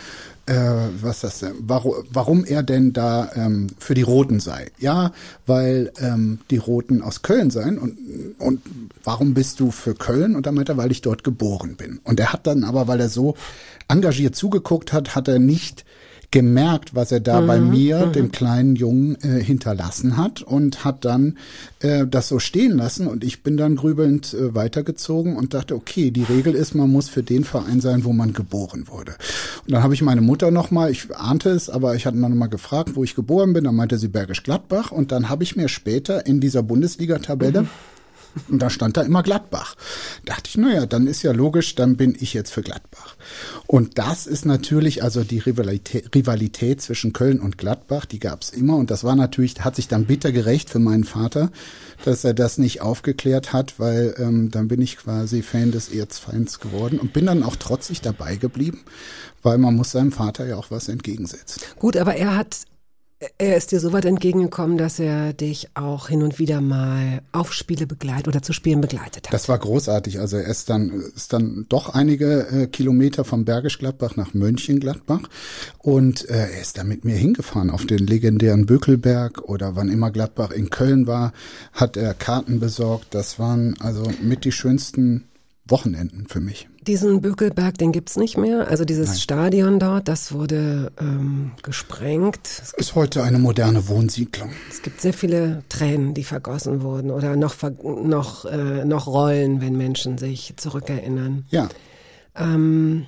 äh, 0.46 0.54
was 1.02 1.22
das 1.22 1.39
denn, 1.39 1.54
warum, 1.60 1.96
warum 2.12 2.46
er 2.46 2.62
denn 2.62 2.94
da 2.94 3.32
ähm, 3.36 3.67
für 3.80 3.96
die 3.96 4.04
Roten 4.04 4.39
sei. 4.39 4.67
Ja, 4.80 5.12
weil 5.46 5.91
ähm, 6.00 6.39
die 6.52 6.58
Roten 6.58 7.02
aus 7.02 7.24
Köln 7.24 7.50
seien 7.50 7.80
und, 7.80 7.98
und 8.38 8.62
warum 9.04 9.34
bist 9.34 9.60
du 9.60 9.72
für 9.72 9.96
Köln? 9.96 10.36
Und 10.36 10.46
dann 10.46 10.56
meinte 10.56 10.74
er, 10.74 10.78
weil 10.78 10.91
ich 10.91 11.02
dort 11.02 11.24
geboren 11.24 11.76
bin. 11.76 12.00
Und 12.04 12.20
er 12.20 12.32
hat 12.32 12.48
dann 12.48 12.63
aber, 12.63 12.88
weil 12.88 13.00
er 13.00 13.10
so 13.10 13.36
engagiert 13.88 14.36
zugeguckt 14.36 14.94
hat, 14.94 15.15
hat 15.15 15.28
er 15.28 15.39
nicht 15.39 15.84
gemerkt, 16.32 16.96
was 16.96 17.12
er 17.12 17.20
da 17.20 17.41
mhm, 17.41 17.48
bei 17.48 17.60
mir, 17.60 18.06
mhm. 18.08 18.12
dem 18.13 18.32
kleinen 18.32 18.76
Jungen, 18.76 19.17
äh, 19.22 19.44
hinterlassen 19.44 20.15
hat 20.15 20.41
und 20.41 20.86
hat 20.86 21.04
dann 21.04 21.38
äh, 21.82 22.08
das 22.08 22.30
so 22.30 22.39
stehen 22.39 22.78
lassen 22.78 23.08
und 23.08 23.24
ich 23.26 23.44
bin 23.44 23.58
dann 23.58 23.76
grübelnd 23.76 24.34
äh, 24.34 24.56
weitergezogen 24.56 25.36
und 25.36 25.54
dachte, 25.54 25.76
okay, 25.76 26.10
die 26.10 26.24
Regel 26.24 26.56
ist, 26.56 26.74
man 26.74 26.89
muss 26.89 27.10
für 27.10 27.22
den 27.22 27.44
Verein 27.44 27.82
sein, 27.82 28.06
wo 28.06 28.13
man 28.13 28.32
geboren 28.32 28.88
wurde. 28.88 29.12
Und 29.65 29.74
dann 29.74 29.84
habe 29.84 29.94
ich 29.94 30.02
meine 30.02 30.22
Mutter 30.22 30.52
nochmal, 30.52 30.89
ich 30.89 31.13
ahnte 31.15 31.50
es, 31.50 31.70
aber 31.70 31.96
ich 31.96 32.06
hatte 32.06 32.17
noch 32.17 32.30
mal 32.30 32.48
gefragt, 32.48 32.96
wo 32.96 33.04
ich 33.04 33.13
geboren 33.13 33.52
bin, 33.52 33.65
dann 33.65 33.76
meinte 33.76 33.98
sie 33.98 34.08
Bergisch 34.08 34.44
Gladbach 34.44 34.91
und 34.91 35.12
dann 35.12 35.28
habe 35.28 35.44
ich 35.44 35.58
mir 35.58 35.67
später 35.67 36.26
in 36.26 36.39
dieser 36.39 36.63
Bundesliga-Tabelle 36.63 37.63
mhm 37.63 37.70
und 38.50 38.62
da 38.62 38.70
stand 38.70 38.98
da 38.98 39.02
immer 39.02 39.24
Gladbach. 39.24 39.76
dachte 40.26 40.50
ich, 40.50 40.58
naja, 40.58 40.86
dann 40.86 41.08
ist 41.08 41.24
ja 41.24 41.32
logisch, 41.32 41.76
dann 41.76 41.98
bin 41.98 42.15
ich 42.20 42.34
jetzt 42.34 42.52
für 42.52 42.62
Gladbach. 42.62 43.15
Und 43.67 43.98
das 43.98 44.28
ist 44.28 44.46
natürlich, 44.46 45.04
also 45.04 45.24
die 45.24 45.39
Rivalität, 45.39 46.13
Rivalität 46.15 46.82
zwischen 46.82 47.13
Köln 47.13 47.39
und 47.39 47.58
Gladbach, 47.58 48.06
die 48.06 48.20
gab 48.20 48.41
es 48.41 48.50
immer. 48.50 48.76
Und 48.78 48.91
das 48.91 49.04
war 49.04 49.15
natürlich, 49.15 49.62
hat 49.62 49.76
sich 49.76 49.88
dann 49.88 50.06
bitter 50.06 50.32
gerecht 50.32 50.70
für 50.70 50.80
meinen 50.80 51.04
Vater, 51.04 51.52
dass 52.06 52.24
er 52.24 52.34
das 52.34 52.58
nicht 52.58 52.82
aufgeklärt 52.82 53.54
hat, 53.54 53.80
weil 53.80 54.15
ähm, 54.17 54.52
dann 54.52 54.67
bin 54.67 54.82
ich 54.82 54.98
quasi 54.98 55.41
Fan 55.41 55.72
des 55.72 55.89
Erzfeinds 55.89 56.60
geworden 56.60 57.00
und 57.00 57.13
bin 57.13 57.26
dann 57.26 57.44
auch 57.44 57.56
trotzig 57.56 58.02
dabei 58.02 58.36
geblieben, 58.36 58.82
weil 59.44 59.58
man 59.58 59.76
muss 59.76 59.91
seinem 59.91 60.12
Vater 60.12 60.46
ja 60.46 60.56
auch 60.56 60.72
was 60.72 60.88
entgegensetzen. 60.88 61.62
Gut, 61.78 61.98
aber 61.98 62.15
er 62.15 62.36
hat 62.36 62.58
er 63.38 63.55
ist 63.55 63.71
dir 63.71 63.79
so 63.79 63.93
weit 63.93 64.05
entgegengekommen, 64.05 64.77
dass 64.77 64.99
er 64.99 65.34
dich 65.34 65.69
auch 65.75 66.07
hin 66.07 66.23
und 66.23 66.39
wieder 66.39 66.60
mal 66.60 67.21
auf 67.31 67.53
Spiele 67.53 67.86
begleitet 67.86 68.27
oder 68.27 68.41
zu 68.41 68.51
Spielen 68.51 68.81
begleitet 68.81 69.27
hat. 69.27 69.34
Das 69.34 69.47
war 69.47 69.60
großartig. 69.60 70.19
Also 70.19 70.38
er 70.38 70.45
ist 70.45 70.69
dann, 70.69 70.89
ist 70.89 71.31
dann 71.31 71.65
doch 71.69 71.93
einige 71.93 72.47
äh, 72.47 72.67
Kilometer 72.67 73.23
vom 73.23 73.45
Bergisch 73.45 73.77
Gladbach 73.77 74.15
nach 74.15 74.34
Mönchengladbach 74.34 75.21
und 75.77 76.27
äh, 76.29 76.51
er 76.51 76.62
ist 76.62 76.77
da 76.77 76.84
mit 76.84 77.05
mir 77.05 77.15
hingefahren 77.15 77.69
auf 77.69 77.86
den 77.86 77.99
legendären 77.99 78.65
Bökelberg 78.65 79.43
oder 79.43 79.75
wann 79.75 79.89
immer 79.89 80.10
Gladbach 80.10 80.51
in 80.51 80.71
Köln 80.71 81.05
war, 81.05 81.31
hat 81.73 81.97
er 81.97 82.15
Karten 82.15 82.60
besorgt. 82.60 83.13
Das 83.13 83.38
waren 83.38 83.79
also 83.79 84.03
mit 84.21 84.45
die 84.45 84.51
schönsten 84.51 85.25
Wochenenden 85.67 86.25
für 86.27 86.41
mich. 86.41 86.70
Diesen 86.82 87.22
Bökelberg, 87.22 87.78
den 87.78 87.91
gibt's 87.91 88.17
nicht 88.17 88.38
mehr. 88.38 88.67
Also 88.67 88.86
dieses 88.86 89.10
Nein. 89.10 89.17
Stadion 89.20 89.80
dort, 89.80 90.08
das 90.08 90.34
wurde 90.34 90.91
ähm, 91.00 91.52
gesprengt. 91.62 92.39
Es 92.44 92.74
ist 92.74 92.96
heute 92.96 93.22
eine 93.22 93.38
moderne 93.38 93.88
Wohnsiedlung. 93.88 94.50
Es 94.67 94.82
gibt 94.82 95.00
sehr 95.00 95.13
viele 95.13 95.63
Tränen, 95.70 96.15
die 96.15 96.24
vergossen 96.24 96.82
wurden 96.82 97.12
oder 97.12 97.36
noch, 97.36 97.56
noch, 97.84 98.46
äh, 98.46 98.84
noch 98.84 99.06
rollen, 99.06 99.62
wenn 99.62 99.78
Menschen 99.78 100.17
sich 100.17 100.56
zurückerinnern. 100.58 101.46
Ja. 101.52 101.70
Ähm, 102.36 103.06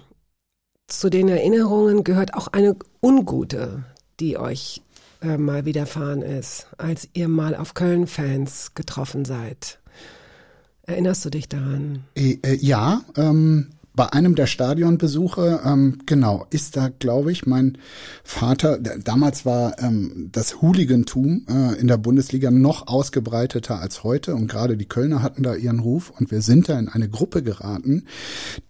zu 0.87 1.09
den 1.09 1.27
Erinnerungen 1.27 2.03
gehört 2.03 2.35
auch 2.35 2.49
eine 2.49 2.75
ungute, 3.01 3.85
die 4.19 4.37
euch 4.37 4.83
äh, 5.23 5.37
mal 5.37 5.65
widerfahren 5.65 6.21
ist, 6.21 6.67
als 6.77 7.09
ihr 7.13 7.27
mal 7.27 7.55
auf 7.55 7.73
Köln-Fans 7.73 8.75
getroffen 8.75 9.25
seid. 9.25 9.79
Erinnerst 10.85 11.23
du 11.25 11.29
dich 11.29 11.47
daran? 11.47 12.03
Äh, 12.15 12.39
äh, 12.43 12.55
ja, 12.55 13.01
ähm, 13.15 13.69
bei 13.95 14.11
einem 14.11 14.33
der 14.33 14.47
Stadionbesuche, 14.47 15.61
ähm, 15.63 15.99
genau, 16.07 16.47
ist 16.49 16.75
da, 16.75 16.89
glaube 16.89 17.31
ich, 17.31 17.45
mein 17.45 17.77
Vater, 18.23 18.79
damals 18.79 19.45
war 19.45 19.77
ähm, 19.79 20.29
das 20.31 20.61
Hooligantum 20.61 21.45
äh, 21.47 21.79
in 21.79 21.87
der 21.87 21.97
Bundesliga 21.97 22.49
noch 22.49 22.87
ausgebreiteter 22.87 23.79
als 23.79 24.03
heute 24.03 24.33
und 24.33 24.47
gerade 24.47 24.77
die 24.77 24.87
Kölner 24.87 25.21
hatten 25.21 25.43
da 25.43 25.53
ihren 25.53 25.79
Ruf 25.79 26.09
und 26.09 26.31
wir 26.31 26.41
sind 26.41 26.69
da 26.69 26.79
in 26.79 26.89
eine 26.89 27.07
Gruppe 27.07 27.43
geraten, 27.43 28.05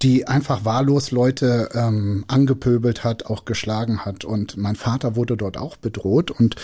die 0.02 0.28
einfach 0.28 0.66
wahllos 0.66 1.12
Leute 1.12 1.70
ähm, 1.74 2.26
angepöbelt 2.28 3.06
hat, 3.06 3.26
auch 3.26 3.46
geschlagen 3.46 4.06
hat 4.06 4.26
und 4.26 4.58
mein 4.58 4.76
Vater 4.76 5.16
wurde 5.16 5.38
dort 5.38 5.58
auch 5.58 5.78
bedroht 5.78 6.32
und 6.32 6.58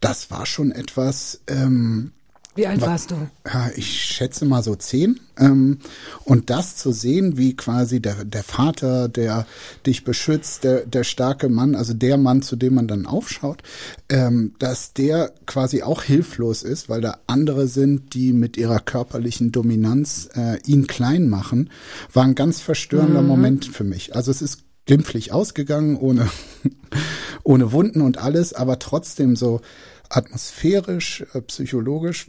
das 0.00 0.30
war 0.30 0.44
schon 0.44 0.72
etwas, 0.72 1.40
ähm, 1.46 2.12
wie 2.54 2.66
alt 2.66 2.80
warst 2.80 3.10
du? 3.10 3.16
Ja, 3.46 3.70
ich 3.74 4.00
schätze 4.00 4.44
mal 4.44 4.62
so 4.62 4.74
zehn. 4.76 5.18
Ähm, 5.36 5.78
und 6.24 6.50
das 6.50 6.76
zu 6.76 6.92
sehen, 6.92 7.36
wie 7.36 7.56
quasi 7.56 8.00
der, 8.00 8.24
der 8.24 8.44
Vater, 8.44 9.08
der 9.08 9.46
dich 9.86 10.04
beschützt, 10.04 10.62
der, 10.62 10.86
der 10.86 11.02
starke 11.02 11.48
Mann, 11.48 11.74
also 11.74 11.94
der 11.94 12.16
Mann, 12.16 12.42
zu 12.42 12.54
dem 12.54 12.74
man 12.74 12.86
dann 12.86 13.06
aufschaut, 13.06 13.62
ähm, 14.08 14.54
dass 14.58 14.92
der 14.92 15.32
quasi 15.46 15.82
auch 15.82 16.02
hilflos 16.02 16.62
ist, 16.62 16.88
weil 16.88 17.00
da 17.00 17.18
andere 17.26 17.66
sind, 17.66 18.14
die 18.14 18.32
mit 18.32 18.56
ihrer 18.56 18.78
körperlichen 18.78 19.50
Dominanz 19.50 20.28
äh, 20.34 20.58
ihn 20.64 20.86
klein 20.86 21.28
machen, 21.28 21.70
war 22.12 22.24
ein 22.24 22.36
ganz 22.36 22.60
verstörender 22.60 23.22
mhm. 23.22 23.28
Moment 23.28 23.64
für 23.64 23.84
mich. 23.84 24.14
Also 24.14 24.30
es 24.30 24.42
ist 24.42 24.60
glimpflich 24.86 25.32
ausgegangen, 25.32 25.96
ohne, 25.96 26.28
ohne 27.42 27.72
Wunden 27.72 28.00
und 28.00 28.18
alles, 28.18 28.52
aber 28.52 28.78
trotzdem 28.78 29.34
so 29.34 29.60
atmosphärisch, 30.08 31.24
äh, 31.32 31.40
psychologisch 31.42 32.26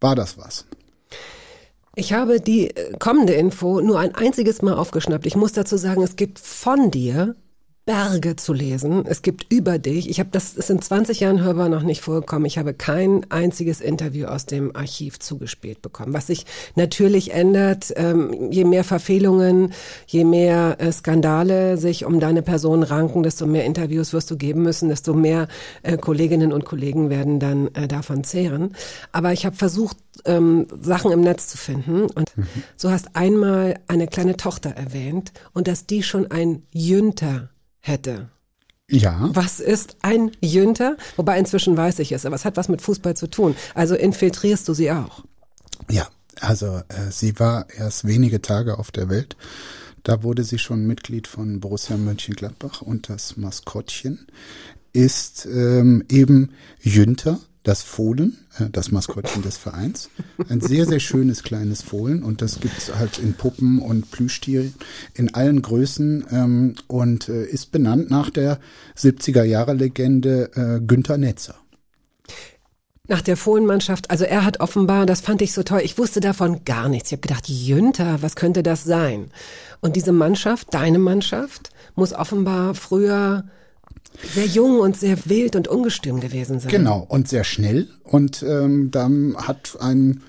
war 0.00 0.14
das 0.14 0.38
was. 0.38 0.66
Ich 1.96 2.12
habe 2.12 2.40
die 2.40 2.70
äh, 2.70 2.96
kommende 2.98 3.34
Info 3.34 3.80
nur 3.80 4.00
ein 4.00 4.14
einziges 4.14 4.62
Mal 4.62 4.74
aufgeschnappt. 4.74 5.26
Ich 5.26 5.36
muss 5.36 5.52
dazu 5.52 5.76
sagen, 5.76 6.02
es 6.02 6.16
gibt 6.16 6.38
von 6.38 6.90
dir 6.90 7.36
Berge 7.86 8.34
zu 8.36 8.54
lesen. 8.54 9.04
Es 9.06 9.20
gibt 9.20 9.52
über 9.52 9.78
dich. 9.78 10.08
Ich 10.08 10.18
habe 10.18 10.30
das 10.32 10.54
ist 10.54 10.70
in 10.70 10.80
20 10.80 11.20
Jahren 11.20 11.42
hörbar 11.42 11.68
noch 11.68 11.82
nicht 11.82 12.00
vorgekommen. 12.00 12.46
Ich 12.46 12.56
habe 12.56 12.72
kein 12.72 13.30
einziges 13.30 13.82
Interview 13.82 14.26
aus 14.26 14.46
dem 14.46 14.74
Archiv 14.74 15.18
zugespielt 15.18 15.82
bekommen. 15.82 16.14
Was 16.14 16.28
sich 16.28 16.46
natürlich 16.76 17.32
ändert, 17.32 17.92
ähm, 17.96 18.50
je 18.50 18.64
mehr 18.64 18.84
Verfehlungen, 18.84 19.74
je 20.06 20.24
mehr 20.24 20.76
äh, 20.78 20.92
Skandale 20.92 21.76
sich 21.76 22.06
um 22.06 22.20
deine 22.20 22.40
Person 22.40 22.82
ranken, 22.82 23.22
desto 23.22 23.46
mehr 23.46 23.66
Interviews 23.66 24.14
wirst 24.14 24.30
du 24.30 24.38
geben 24.38 24.62
müssen, 24.62 24.88
desto 24.88 25.12
mehr 25.12 25.46
äh, 25.82 25.98
Kolleginnen 25.98 26.54
und 26.54 26.64
Kollegen 26.64 27.10
werden 27.10 27.38
dann 27.38 27.68
äh, 27.74 27.86
davon 27.86 28.24
zehren. 28.24 28.74
Aber 29.12 29.34
ich 29.34 29.44
habe 29.44 29.56
versucht, 29.56 29.98
ähm, 30.24 30.66
Sachen 30.80 31.12
im 31.12 31.20
Netz 31.20 31.48
zu 31.48 31.58
finden. 31.58 32.04
Und 32.04 32.34
mhm. 32.34 32.46
so 32.76 32.90
hast 32.90 33.14
einmal 33.14 33.78
eine 33.88 34.06
kleine 34.06 34.38
Tochter 34.38 34.70
erwähnt 34.70 35.32
und 35.52 35.68
dass 35.68 35.84
die 35.84 36.02
schon 36.02 36.30
ein 36.30 36.62
Jünter 36.72 37.50
hätte. 37.84 38.30
Ja. 38.90 39.30
Was 39.32 39.60
ist 39.60 39.96
ein 40.02 40.30
Jünter? 40.40 40.96
Wobei 41.16 41.38
inzwischen 41.38 41.76
weiß 41.76 41.98
ich 42.00 42.12
es, 42.12 42.26
aber 42.26 42.36
es 42.36 42.44
hat 42.44 42.56
was 42.56 42.68
mit 42.68 42.82
Fußball 42.82 43.16
zu 43.16 43.28
tun. 43.28 43.54
Also 43.74 43.94
infiltrierst 43.94 44.66
du 44.68 44.74
sie 44.74 44.90
auch. 44.90 45.24
Ja, 45.90 46.08
also 46.40 46.82
äh, 46.88 47.10
sie 47.10 47.38
war 47.38 47.66
erst 47.70 48.06
wenige 48.06 48.42
Tage 48.42 48.78
auf 48.78 48.90
der 48.90 49.08
Welt. 49.08 49.36
Da 50.02 50.22
wurde 50.22 50.44
sie 50.44 50.58
schon 50.58 50.86
Mitglied 50.86 51.26
von 51.26 51.60
Borussia 51.60 51.96
Mönchengladbach 51.96 52.82
und 52.82 53.08
das 53.08 53.36
Maskottchen 53.36 54.26
ist 54.92 55.46
ähm, 55.46 56.04
eben 56.08 56.52
Jünter 56.80 57.40
das 57.64 57.82
Fohlen, 57.82 58.38
äh, 58.60 58.66
das 58.70 58.92
Maskottchen 58.92 59.42
des 59.42 59.56
Vereins. 59.56 60.10
Ein 60.48 60.60
sehr, 60.60 60.86
sehr 60.86 61.00
schönes 61.00 61.42
kleines 61.42 61.82
Fohlen 61.82 62.22
und 62.22 62.40
das 62.40 62.60
gibt's 62.60 62.94
halt 62.94 63.18
in 63.18 63.34
Puppen 63.34 63.80
und 63.80 64.10
Plüschtieren 64.12 64.74
in 65.14 65.34
allen 65.34 65.60
Größen 65.62 66.26
ähm, 66.30 66.74
und 66.86 67.28
äh, 67.28 67.44
ist 67.44 67.72
benannt 67.72 68.10
nach 68.10 68.30
der 68.30 68.60
70er-Jahre-Legende 68.96 70.50
äh, 70.54 70.86
Günther 70.86 71.18
Netzer. 71.18 71.56
Nach 73.06 73.20
der 73.20 73.36
Fohlenmannschaft, 73.36 74.10
also 74.10 74.24
er 74.24 74.46
hat 74.46 74.60
offenbar, 74.60 75.04
das 75.04 75.20
fand 75.20 75.42
ich 75.42 75.52
so 75.52 75.62
toll, 75.62 75.80
ich 75.84 75.98
wusste 75.98 76.20
davon 76.20 76.64
gar 76.64 76.88
nichts. 76.88 77.10
Ich 77.10 77.12
habe 77.12 77.28
gedacht, 77.28 77.48
Jünter, 77.48 78.22
was 78.22 78.34
könnte 78.34 78.62
das 78.62 78.84
sein? 78.84 79.30
Und 79.80 79.96
diese 79.96 80.12
Mannschaft, 80.12 80.72
deine 80.72 80.98
Mannschaft, 80.98 81.70
muss 81.96 82.14
offenbar 82.14 82.74
früher 82.74 83.44
sehr 84.32 84.46
jung 84.46 84.80
und 84.80 84.96
sehr 84.96 85.18
wild 85.26 85.56
und 85.56 85.68
ungestüm 85.68 86.20
gewesen 86.20 86.60
sein. 86.60 86.70
Genau, 86.70 87.04
und 87.08 87.28
sehr 87.28 87.44
schnell. 87.44 87.88
Und 88.02 88.42
ähm, 88.42 88.90
dann 88.90 89.36
hat 89.36 89.76
ein 89.80 90.22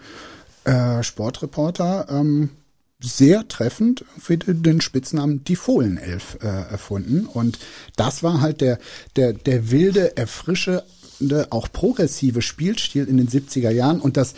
äh, 0.64 1.04
Sportreporter 1.04 2.08
ähm, 2.10 2.50
sehr 3.02 3.48
treffend 3.48 4.04
für 4.18 4.38
den 4.38 4.82
Spitznamen 4.82 5.44
die 5.44 5.56
Fohlenelf 5.56 6.38
äh, 6.42 6.48
erfunden. 6.48 7.26
Und 7.26 7.60
das 7.96 8.24
war 8.24 8.42
halt 8.42 8.62
der, 8.62 8.80
der, 9.16 9.34
der 9.34 9.70
wilde, 9.72 10.18
erfrischende, 10.18 11.48
auch 11.52 11.72
progressive 11.72 12.42
Spielstil 12.42 13.06
in 13.06 13.18
den 13.18 13.28
70er 13.28 13.70
Jahren. 13.70 14.00
Und 14.00 14.18
das 14.18 14.34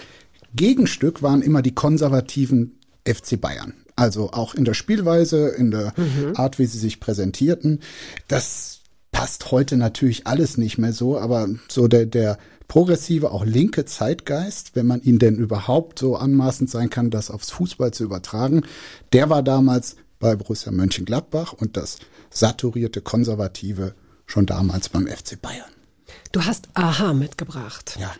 Gegenstück 0.53 1.21
waren 1.21 1.41
immer 1.41 1.61
die 1.61 1.75
konservativen 1.75 2.79
FC 3.05 3.39
Bayern. 3.39 3.73
Also 3.95 4.31
auch 4.31 4.53
in 4.53 4.65
der 4.65 4.73
Spielweise, 4.73 5.49
in 5.49 5.71
der 5.71 5.93
mhm. 5.95 6.33
Art, 6.35 6.59
wie 6.59 6.65
sie 6.65 6.77
sich 6.77 6.99
präsentierten. 6.99 7.79
Das 8.27 8.76
passt 9.11 9.51
heute 9.51 9.77
natürlich 9.77 10.27
alles 10.27 10.57
nicht 10.57 10.77
mehr 10.77 10.93
so, 10.93 11.17
aber 11.17 11.49
so 11.67 11.87
der, 11.87 12.05
der 12.05 12.37
progressive, 12.67 13.31
auch 13.31 13.45
linke 13.45 13.85
Zeitgeist, 13.85 14.75
wenn 14.75 14.87
man 14.87 15.01
ihn 15.01 15.19
denn 15.19 15.37
überhaupt 15.37 15.99
so 15.99 16.15
anmaßend 16.15 16.69
sein 16.69 16.89
kann, 16.89 17.09
das 17.09 17.31
aufs 17.31 17.51
Fußball 17.51 17.91
zu 17.91 18.03
übertragen, 18.03 18.63
der 19.13 19.29
war 19.29 19.43
damals 19.43 19.95
bei 20.19 20.35
Borussia 20.35 20.71
Mönchengladbach 20.71 21.53
und 21.53 21.77
das 21.77 21.97
saturierte 22.29 23.01
Konservative 23.01 23.93
schon 24.25 24.45
damals 24.45 24.89
beim 24.89 25.07
FC 25.07 25.41
Bayern. 25.41 25.69
Du 26.31 26.43
hast 26.43 26.69
Aha 26.73 27.13
mitgebracht. 27.13 27.97
Ja. 27.99 28.13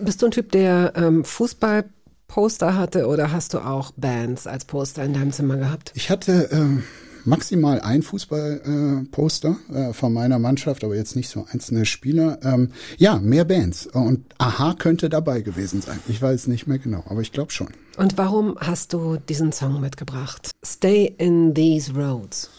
Bist 0.00 0.22
du 0.22 0.26
ein 0.26 0.32
Typ, 0.32 0.52
der 0.52 0.92
ähm, 0.96 1.24
Fußball 1.24 1.84
Poster 2.28 2.76
hatte 2.76 3.06
oder 3.06 3.32
hast 3.32 3.54
du 3.54 3.58
auch 3.58 3.92
Bands 3.96 4.46
als 4.46 4.66
Poster 4.66 5.02
in 5.02 5.14
deinem 5.14 5.32
Zimmer 5.32 5.56
gehabt? 5.56 5.92
Ich 5.94 6.10
hatte 6.10 6.50
ähm, 6.52 6.84
maximal 7.28 7.80
ein 7.80 8.02
Fußballposter 8.02 9.56
äh, 9.70 9.90
äh, 9.90 9.92
von 9.92 10.12
meiner 10.12 10.38
Mannschaft, 10.38 10.82
aber 10.82 10.96
jetzt 10.96 11.14
nicht 11.14 11.28
so 11.28 11.46
einzelne 11.50 11.84
Spieler. 11.84 12.38
Ähm, 12.42 12.70
ja, 12.96 13.18
mehr 13.18 13.44
Bands. 13.44 13.86
Und 13.86 14.24
Aha 14.38 14.74
könnte 14.74 15.08
dabei 15.08 15.42
gewesen 15.42 15.82
sein. 15.82 16.00
Ich 16.08 16.20
weiß 16.20 16.46
nicht 16.48 16.66
mehr 16.66 16.78
genau, 16.78 17.04
aber 17.06 17.20
ich 17.20 17.32
glaube 17.32 17.52
schon. 17.52 17.68
Und 17.96 18.16
warum 18.16 18.56
hast 18.58 18.92
du 18.92 19.16
diesen 19.16 19.52
Song 19.52 19.80
mitgebracht? 19.80 20.50
Stay 20.64 21.14
in 21.18 21.54
these 21.54 21.92
roads. 21.92 22.50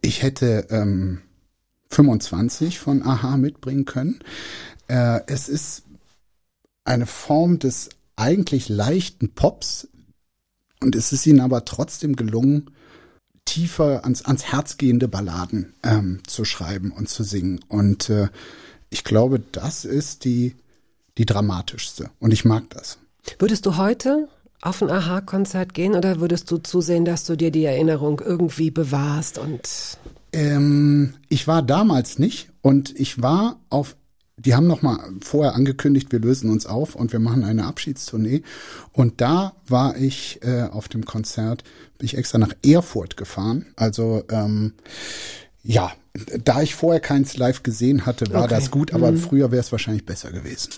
Ich 0.00 0.22
hätte 0.22 0.66
ähm, 0.70 1.20
25 1.90 2.78
von 2.78 3.02
Aha 3.02 3.36
mitbringen 3.36 3.84
können. 3.84 4.20
Äh, 4.86 5.20
es 5.26 5.48
ist 5.48 5.82
eine 6.84 7.06
Form 7.06 7.58
des 7.58 7.90
eigentlich 8.16 8.68
leichten 8.68 9.34
Pops, 9.34 9.88
und 10.80 10.94
es 10.94 11.12
ist 11.12 11.26
ihnen 11.26 11.40
aber 11.40 11.64
trotzdem 11.64 12.14
gelungen, 12.14 12.70
tiefer 13.48 14.04
ans, 14.04 14.24
ans 14.26 14.44
Herz 14.44 14.76
gehende 14.76 15.08
Balladen 15.08 15.72
ähm, 15.82 16.20
zu 16.26 16.44
schreiben 16.44 16.92
und 16.92 17.08
zu 17.08 17.22
singen. 17.24 17.60
Und 17.68 18.10
äh, 18.10 18.28
ich 18.90 19.04
glaube, 19.04 19.40
das 19.52 19.86
ist 19.86 20.24
die, 20.24 20.54
die 21.16 21.24
dramatischste. 21.24 22.10
Und 22.20 22.32
ich 22.32 22.44
mag 22.44 22.64
das. 22.70 22.98
Würdest 23.38 23.64
du 23.64 23.76
heute 23.76 24.28
auf 24.60 24.82
ein 24.82 24.90
Aha-Konzert 24.90 25.72
gehen 25.72 25.94
oder 25.94 26.20
würdest 26.20 26.50
du 26.50 26.58
zusehen, 26.58 27.04
dass 27.06 27.24
du 27.24 27.36
dir 27.36 27.50
die 27.50 27.64
Erinnerung 27.64 28.20
irgendwie 28.24 28.70
bewahrst 28.70 29.38
und 29.38 29.68
ähm, 30.32 31.14
ich 31.28 31.46
war 31.46 31.62
damals 31.62 32.18
nicht 32.18 32.50
und 32.60 32.98
ich 32.98 33.22
war 33.22 33.58
auf 33.70 33.96
die 34.38 34.54
haben 34.54 34.66
noch 34.66 34.82
mal 34.82 34.98
vorher 35.20 35.54
angekündigt, 35.54 36.12
wir 36.12 36.20
lösen 36.20 36.50
uns 36.50 36.66
auf 36.66 36.94
und 36.94 37.12
wir 37.12 37.20
machen 37.20 37.44
eine 37.44 37.64
Abschiedstournee. 37.64 38.42
Und 38.92 39.20
da 39.20 39.54
war 39.66 39.96
ich 39.96 40.40
äh, 40.42 40.62
auf 40.62 40.88
dem 40.88 41.04
Konzert, 41.04 41.64
bin 41.98 42.06
ich 42.06 42.16
extra 42.16 42.38
nach 42.38 42.54
Erfurt 42.64 43.16
gefahren. 43.16 43.66
Also 43.76 44.24
ähm, 44.30 44.74
ja, 45.62 45.92
da 46.44 46.62
ich 46.62 46.74
vorher 46.74 47.00
keins 47.00 47.36
live 47.36 47.62
gesehen 47.62 48.06
hatte, 48.06 48.32
war 48.32 48.44
okay. 48.44 48.54
das 48.54 48.70
gut, 48.70 48.92
aber 48.92 49.12
mhm. 49.12 49.18
früher 49.18 49.50
wäre 49.50 49.60
es 49.60 49.72
wahrscheinlich 49.72 50.06
besser 50.06 50.30
gewesen. 50.30 50.70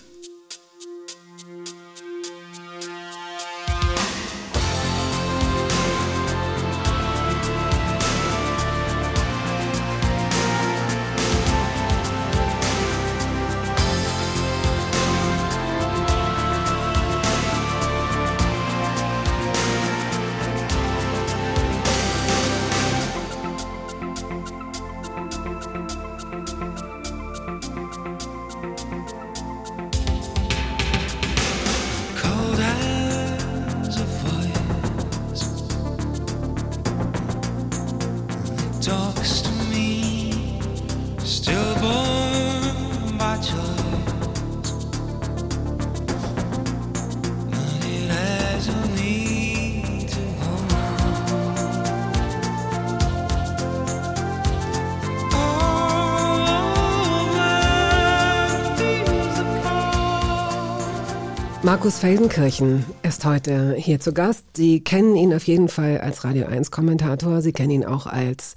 Markus 62.01 62.17
Feldenkirchen 62.17 62.85
ist 63.03 63.25
heute 63.25 63.75
hier 63.77 63.99
zu 63.99 64.11
Gast. 64.11 64.43
Sie 64.55 64.83
kennen 64.83 65.15
ihn 65.15 65.35
auf 65.35 65.43
jeden 65.43 65.69
Fall 65.69 65.99
als 65.99 66.23
Radio 66.23 66.47
1 66.47 66.71
Kommentator. 66.71 67.43
Sie 67.43 67.53
kennen 67.53 67.69
ihn 67.69 67.85
auch 67.85 68.07
als 68.07 68.55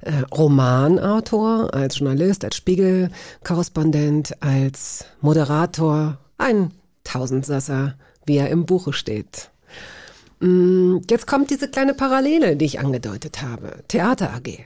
äh, 0.00 0.12
Romanautor, 0.34 1.74
als 1.74 1.98
Journalist, 1.98 2.42
als 2.42 2.56
Spiegelkorrespondent, 2.56 4.42
als 4.42 5.04
Moderator. 5.20 6.16
Ein 6.38 6.70
Tausendsasser, 7.04 7.96
wie 8.24 8.38
er 8.38 8.48
im 8.48 8.64
Buche 8.64 8.94
steht. 8.94 9.50
Mm, 10.40 10.98
jetzt 11.10 11.26
kommt 11.26 11.50
diese 11.50 11.68
kleine 11.68 11.92
Parallele, 11.92 12.56
die 12.56 12.64
ich 12.64 12.80
angedeutet 12.80 13.42
habe. 13.42 13.84
Theater 13.88 14.32
AG. 14.32 14.64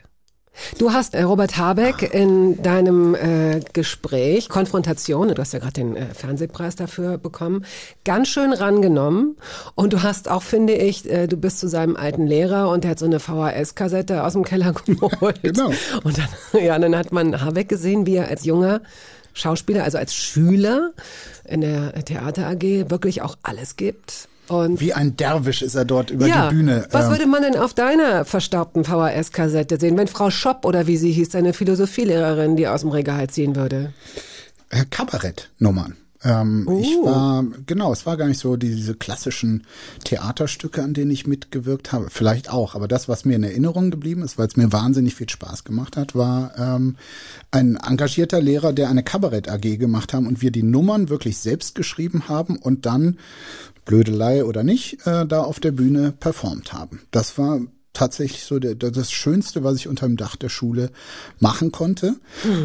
Du 0.79 0.93
hast 0.93 1.15
äh, 1.15 1.23
Robert 1.23 1.57
Habeck 1.57 2.15
in 2.15 2.63
deinem 2.63 3.15
äh, 3.15 3.61
Gespräch, 3.73 4.49
Konfrontation, 4.49 5.29
du 5.29 5.39
hast 5.41 5.53
ja 5.53 5.59
gerade 5.59 5.73
den 5.75 5.97
äh, 5.97 6.15
Fernsehpreis 6.15 6.77
dafür 6.77 7.19
bekommen, 7.19 7.65
ganz 8.05 8.29
schön 8.29 8.53
rangenommen. 8.53 9.37
Und 9.75 9.93
du 9.93 10.03
hast 10.03 10.31
auch, 10.31 10.43
finde 10.43 10.75
ich, 10.75 11.11
äh, 11.11 11.27
du 11.27 11.37
bist 11.37 11.61
zu 11.61 11.69
seinem 11.69 11.97
alten 11.97 12.27
Lehrer 12.27 12.71
und 12.71 12.85
der 12.85 12.93
hat 12.93 12.99
so 12.99 13.07
eine 13.07 13.21
VHS-Kassette 13.21 14.25
aus 14.25 14.33
dem 14.35 14.45
Keller 14.45 14.73
geholt. 14.87 15.43
Genau. 15.43 15.71
Und 16.03 16.19
dann, 16.19 16.29
ja, 16.63 16.79
dann 16.79 16.97
hat 16.97 17.13
man 17.13 17.41
Habeck 17.41 17.69
gesehen, 17.69 18.07
wie 18.07 18.17
er 18.17 18.29
als 18.29 18.45
junger 18.45 18.81
Schauspieler, 19.33 19.85
also 19.85 19.99
als 19.99 20.15
Schüler 20.15 20.93
in 21.45 21.61
der 21.61 21.93
Theater 22.05 22.49
AG 22.49 22.91
wirklich 22.91 23.23
auch 23.23 23.37
alles 23.43 23.77
gibt. 23.77 24.29
Und 24.51 24.81
Wie 24.81 24.93
ein 24.93 25.17
Derwisch 25.17 25.63
ist 25.63 25.75
er 25.75 25.85
dort 25.85 26.11
über 26.11 26.27
ja, 26.27 26.49
die 26.49 26.55
Bühne. 26.57 26.87
was 26.91 27.05
ähm, 27.07 27.11
würde 27.13 27.27
man 27.27 27.43
denn 27.43 27.57
auf 27.57 27.73
deiner 27.75 28.25
verstaubten 28.25 28.85
VHS-Kassette 28.85 29.79
sehen, 29.79 29.97
wenn 29.97 30.09
Frau 30.09 30.31
Schopp 30.31 30.65
oder 30.65 30.87
wie 30.87 30.97
sie 30.97 31.13
hieß, 31.13 31.31
deine 31.31 31.53
Philosophielehrerin, 31.53 32.57
die 32.57 32.67
aus 32.69 32.81
dem 32.81 32.91
Regal 32.91 33.29
ziehen 33.31 33.57
würde? 33.57 33.93
äh, 34.71 34.85
Kabarettnummern. 34.91 35.97
Ähm, 36.23 36.69
Ich 36.81 36.95
Oh. 36.99 37.07
war, 37.07 37.45
genau, 37.67 37.93
es 37.95 38.05
war 38.05 38.17
gar 38.19 38.27
nicht 38.29 38.39
so 38.41 38.57
die, 38.57 38.75
diese 38.75 38.95
klassischen 38.95 39.65
Theaterstücke, 40.05 40.83
an 40.83 40.93
denen 40.93 41.11
ich 41.11 41.27
mitgewirkt 41.27 41.93
habe. 41.93 42.09
Vielleicht 42.11 42.53
auch, 42.53 42.75
aber 42.75 42.89
das, 42.89 43.09
was 43.09 43.25
mir 43.25 43.37
in 43.37 43.43
Erinnerung 43.43 43.91
geblieben 43.91 44.23
ist, 44.23 44.37
weil 44.37 44.47
es 44.47 44.57
mir 44.57 44.71
wahnsinnig 44.71 45.15
viel 45.15 45.31
Spaß 45.31 45.65
gemacht 45.65 45.97
hat, 45.97 46.15
war 46.15 46.53
ähm, 46.59 46.97
ein 47.51 47.77
engagierter 47.77 48.41
Lehrer, 48.43 48.75
der 48.75 48.91
eine 48.91 49.03
Kabarett-AG 49.03 49.79
gemacht 49.79 50.13
haben 50.13 50.27
und 50.27 50.43
wir 50.43 50.51
die 50.51 50.63
Nummern 50.63 51.09
wirklich 51.09 51.39
selbst 51.39 51.75
geschrieben 51.75 52.29
haben 52.29 52.57
und 52.57 52.85
dann, 52.85 53.19
Blödelei 53.85 54.45
oder 54.45 54.63
nicht, 54.63 55.07
äh, 55.07 55.27
da 55.27 55.43
auf 55.43 55.61
der 55.61 55.73
Bühne 55.73 56.13
performt 56.13 56.73
haben. 56.73 57.03
Das 57.11 57.39
war 57.39 57.61
tatsächlich 57.93 58.45
so 58.45 58.59
der, 58.59 58.75
das 58.77 59.11
Schönste, 59.11 59.65
was 59.65 59.77
ich 59.77 59.89
unter 59.89 60.07
dem 60.07 60.17
Dach 60.17 60.37
der 60.37 60.49
Schule 60.49 60.91
machen 61.39 61.73
konnte. 61.73 62.17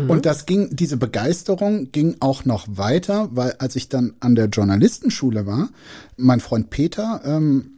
Und 0.08 0.26
das 0.26 0.46
ging, 0.46 0.76
diese 0.76 0.98
Begeisterung 0.98 1.92
ging 1.92 2.18
auch 2.20 2.46
noch 2.46 2.68
weiter, 2.70 3.30
weil 3.32 3.54
als 3.54 3.76
ich 3.76 3.90
dann 3.90 4.14
an 4.20 4.36
der 4.36 4.48
Journalistenschule 4.48 5.46
war, 5.46 5.70
mein 6.16 6.40
Freund 6.40 6.70
Peter, 6.70 7.22
ähm, 7.26 7.75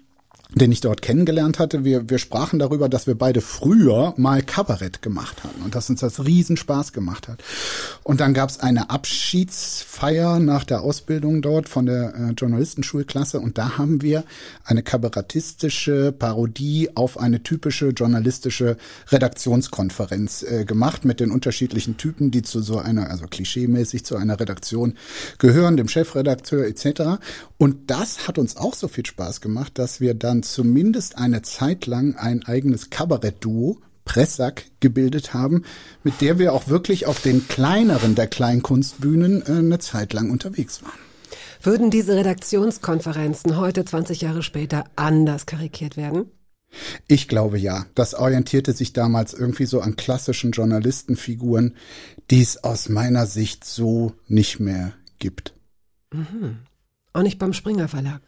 den 0.56 0.72
ich 0.72 0.82
dort 0.82 1.02
kennengelernt 1.02 1.60
hatte, 1.60 1.84
wir, 1.84 2.10
wir 2.10 2.20
sprachen 2.20 2.60
darüber, 2.60 2.88
dass 2.88 3.06
wir 3.06 3.16
beide 3.16 3.42
früher 3.42 4.14
mal 4.18 4.42
Kabarett 4.42 5.02
gemacht 5.02 5.44
haben 5.44 5.62
und 5.64 5.76
dass 5.76 5.90
uns 5.90 6.00
das 6.00 6.24
riesen 6.26 6.58
Spaß 6.58 6.94
gemacht 6.94 7.28
hat. 7.28 7.44
Und 8.04 8.22
dann 8.22 8.34
gab 8.34 8.50
es 8.50 8.60
eine 8.60 8.90
Abschiedsfeier 8.90 10.40
nach 10.40 10.64
der 10.64 10.82
Ausbildung 10.82 11.42
dort 11.42 11.68
von 11.68 11.86
der 11.86 12.14
äh, 12.16 12.32
Journalistenschulklasse 12.32 13.40
und 13.40 13.58
da 13.58 13.78
haben 13.78 14.02
wir 14.02 14.24
eine 14.64 14.84
kabarettistische 14.84 16.14
Parodie 16.14 16.90
auf 16.96 17.20
eine 17.20 17.44
typische 17.44 17.90
journalistische 17.90 18.78
Redaktionskonferenz 19.10 20.44
äh, 20.44 20.66
gemacht 20.66 21.04
mit 21.04 21.20
den 21.20 21.32
unterschiedlichen 21.32 21.98
Typen, 21.98 22.32
die 22.32 22.42
zu 22.42 22.62
so 22.62 22.78
einer, 22.78 23.10
also 23.10 23.26
klischeemäßig 23.28 24.06
zu 24.06 24.16
einer 24.16 24.40
Redaktion 24.40 24.94
gehören, 25.40 25.76
dem 25.76 25.90
Chefredakteur 25.90 26.66
etc. 26.66 27.20
Und 27.58 27.90
das 27.90 28.28
hat 28.28 28.38
uns 28.38 28.56
auch 28.56 28.74
so 28.74 28.88
viel 28.88 29.06
Spaß 29.06 29.42
gemacht, 29.42 29.78
dass 29.78 30.00
wir 30.00 30.14
dann 30.14 30.37
zumindest 30.44 31.18
eine 31.18 31.42
Zeit 31.42 31.86
lang 31.86 32.16
ein 32.16 32.44
eigenes 32.46 32.90
Kabarettduo 32.90 33.80
Pressack 34.06 34.66
gebildet 34.80 35.34
haben, 35.34 35.64
mit 36.04 36.22
der 36.22 36.40
wir 36.40 36.54
auch 36.54 36.68
wirklich 36.68 37.06
auf 37.06 37.22
den 37.22 37.48
kleineren 37.48 38.16
der 38.16 38.28
Kleinkunstbühnen 38.28 39.42
äh, 39.42 39.52
eine 39.52 39.80
Zeit 39.80 40.14
lang 40.14 40.32
unterwegs 40.32 40.82
waren. 40.82 40.98
Würden 41.62 41.92
diese 41.92 42.16
Redaktionskonferenzen 42.16 43.58
heute, 43.58 43.84
20 43.84 44.22
Jahre 44.22 44.44
später, 44.44 44.86
anders 44.96 45.46
karikiert 45.46 45.98
werden? 45.98 46.32
Ich 47.08 47.28
glaube 47.28 47.58
ja. 47.58 47.86
Das 47.96 48.14
orientierte 48.14 48.74
sich 48.74 48.94
damals 48.94 49.34
irgendwie 49.34 49.66
so 49.66 49.82
an 49.82 49.96
klassischen 49.96 50.52
Journalistenfiguren, 50.52 51.76
die 52.30 52.42
es 52.42 52.64
aus 52.64 52.90
meiner 52.90 53.26
Sicht 53.26 53.66
so 53.66 54.14
nicht 54.28 54.60
mehr 54.60 54.94
gibt. 55.20 55.54
Auch 57.14 57.24
nicht 57.24 57.40
beim 57.40 57.54
Springer 57.54 57.88
Verlag. 57.88 58.22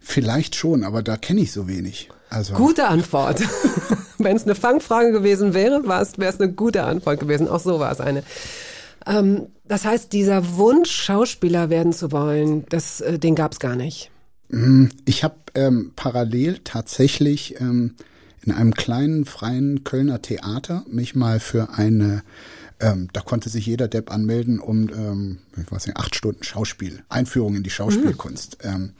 Vielleicht 0.00 0.54
schon, 0.54 0.84
aber 0.84 1.02
da 1.02 1.16
kenne 1.16 1.40
ich 1.40 1.52
so 1.52 1.68
wenig. 1.68 2.10
Also 2.30 2.54
Gute 2.54 2.88
Antwort. 2.88 3.40
Wenn 4.18 4.36
es 4.36 4.44
eine 4.44 4.54
Fangfrage 4.54 5.12
gewesen 5.12 5.54
wäre, 5.54 5.86
wäre 5.86 6.02
es 6.02 6.40
eine 6.40 6.52
gute 6.52 6.84
Antwort 6.84 7.20
gewesen. 7.20 7.48
Auch 7.48 7.60
so 7.60 7.78
war 7.78 7.92
es 7.92 8.00
eine. 8.00 8.22
Ähm, 9.06 9.48
das 9.64 9.84
heißt, 9.84 10.12
dieser 10.12 10.56
Wunsch, 10.56 10.90
Schauspieler 10.90 11.70
werden 11.70 11.92
zu 11.92 12.12
wollen, 12.12 12.64
das, 12.68 13.00
äh, 13.00 13.18
den 13.18 13.34
gab 13.34 13.52
es 13.52 13.60
gar 13.60 13.76
nicht. 13.76 14.10
Ich 15.04 15.24
habe 15.24 15.36
ähm, 15.54 15.92
parallel 15.96 16.58
tatsächlich 16.62 17.60
ähm, 17.60 17.94
in 18.42 18.52
einem 18.52 18.74
kleinen 18.74 19.24
freien 19.24 19.84
Kölner 19.84 20.22
Theater 20.22 20.84
mich 20.88 21.14
mal 21.14 21.40
für 21.40 21.70
eine, 21.70 22.22
ähm, 22.84 23.08
da 23.12 23.20
konnte 23.20 23.48
sich 23.48 23.66
jeder 23.66 23.88
Depp 23.88 24.10
anmelden, 24.12 24.58
um, 24.60 24.88
ähm, 24.90 25.38
ich 25.56 25.70
weiß 25.70 25.86
nicht, 25.86 25.96
acht 25.96 26.14
Stunden 26.14 26.42
Schauspiel, 26.44 27.02
Einführung 27.08 27.54
in 27.56 27.62
die 27.62 27.70
Schauspielkunst. 27.70 28.58
Ähm, 28.62 28.92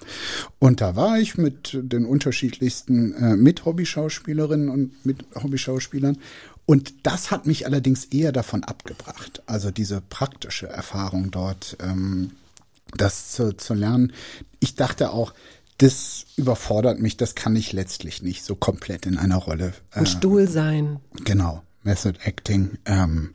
und 0.58 0.80
da 0.80 0.96
war 0.96 1.18
ich 1.18 1.36
mit 1.36 1.78
den 1.80 2.04
unterschiedlichsten 2.06 3.12
äh, 3.14 3.36
mit 3.36 3.64
Hobbyschauspielerinnen 3.64 4.68
und 4.68 5.04
mit 5.04 5.24
Hobbyschauspielern. 5.34 6.18
Und 6.66 6.94
das 7.06 7.30
hat 7.30 7.46
mich 7.46 7.66
allerdings 7.66 8.06
eher 8.06 8.32
davon 8.32 8.64
abgebracht. 8.64 9.42
Also 9.46 9.70
diese 9.70 10.00
praktische 10.00 10.66
Erfahrung 10.68 11.30
dort. 11.30 11.76
Ähm, 11.80 12.30
das 12.96 13.32
zu, 13.32 13.56
zu 13.56 13.74
lernen. 13.74 14.12
Ich 14.60 14.76
dachte 14.76 15.10
auch, 15.10 15.34
das 15.78 16.26
überfordert 16.36 17.00
mich, 17.00 17.16
das 17.16 17.34
kann 17.34 17.56
ich 17.56 17.72
letztlich 17.72 18.22
nicht 18.22 18.44
so 18.44 18.54
komplett 18.54 19.06
in 19.06 19.18
einer 19.18 19.36
Rolle. 19.38 19.72
Ein 19.90 20.04
Äh, 20.04 20.06
Stuhl 20.06 20.48
sein. 20.48 21.00
genau, 21.24 21.62
Method 21.82 22.18
Acting, 22.22 22.78
ähm, 22.84 23.34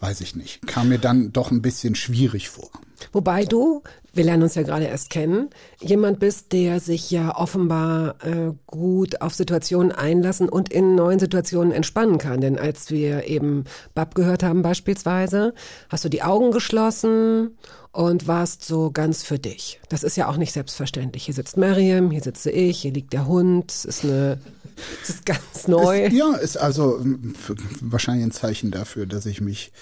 weiß 0.00 0.20
ich 0.20 0.36
nicht. 0.36 0.66
Kam 0.66 0.88
mir 0.88 0.98
dann 0.98 1.32
doch 1.32 1.50
ein 1.50 1.62
bisschen 1.62 1.94
schwierig 1.94 2.48
vor. 2.48 2.70
Wobei 3.12 3.44
du, 3.44 3.82
wir 4.12 4.24
lernen 4.24 4.42
uns 4.42 4.54
ja 4.54 4.62
gerade 4.62 4.86
erst 4.86 5.10
kennen, 5.10 5.50
jemand 5.80 6.18
bist, 6.18 6.52
der 6.52 6.80
sich 6.80 7.10
ja 7.10 7.36
offenbar 7.36 8.16
äh, 8.24 8.52
gut 8.66 9.20
auf 9.20 9.34
Situationen 9.34 9.92
einlassen 9.92 10.48
und 10.48 10.70
in 10.70 10.94
neuen 10.94 11.18
Situationen 11.18 11.72
entspannen 11.72 12.18
kann. 12.18 12.40
Denn 12.40 12.58
als 12.58 12.90
wir 12.90 13.28
eben 13.28 13.64
Bab 13.94 14.14
gehört 14.14 14.42
haben 14.42 14.62
beispielsweise, 14.62 15.54
hast 15.88 16.04
du 16.04 16.08
die 16.08 16.22
Augen 16.22 16.50
geschlossen 16.50 17.56
und 17.92 18.26
warst 18.26 18.64
so 18.64 18.90
ganz 18.90 19.22
für 19.22 19.38
dich. 19.38 19.80
Das 19.88 20.02
ist 20.02 20.16
ja 20.16 20.28
auch 20.28 20.36
nicht 20.36 20.52
selbstverständlich. 20.52 21.24
Hier 21.24 21.34
sitzt 21.34 21.56
Miriam, 21.56 22.10
hier 22.10 22.22
sitze 22.22 22.50
ich, 22.50 22.80
hier 22.80 22.92
liegt 22.92 23.12
der 23.12 23.26
Hund. 23.26 23.70
Es 23.70 23.84
ist 23.84 24.04
eine, 24.04 24.38
es 25.02 25.10
ist 25.10 25.26
ganz 25.26 25.66
neu. 25.68 26.04
Ist, 26.06 26.12
ja, 26.12 26.34
ist 26.34 26.56
also 26.56 26.98
f- 27.34 27.54
wahrscheinlich 27.80 28.24
ein 28.26 28.30
Zeichen 28.32 28.70
dafür, 28.70 29.06
dass 29.06 29.26
ich 29.26 29.40
mich 29.40 29.72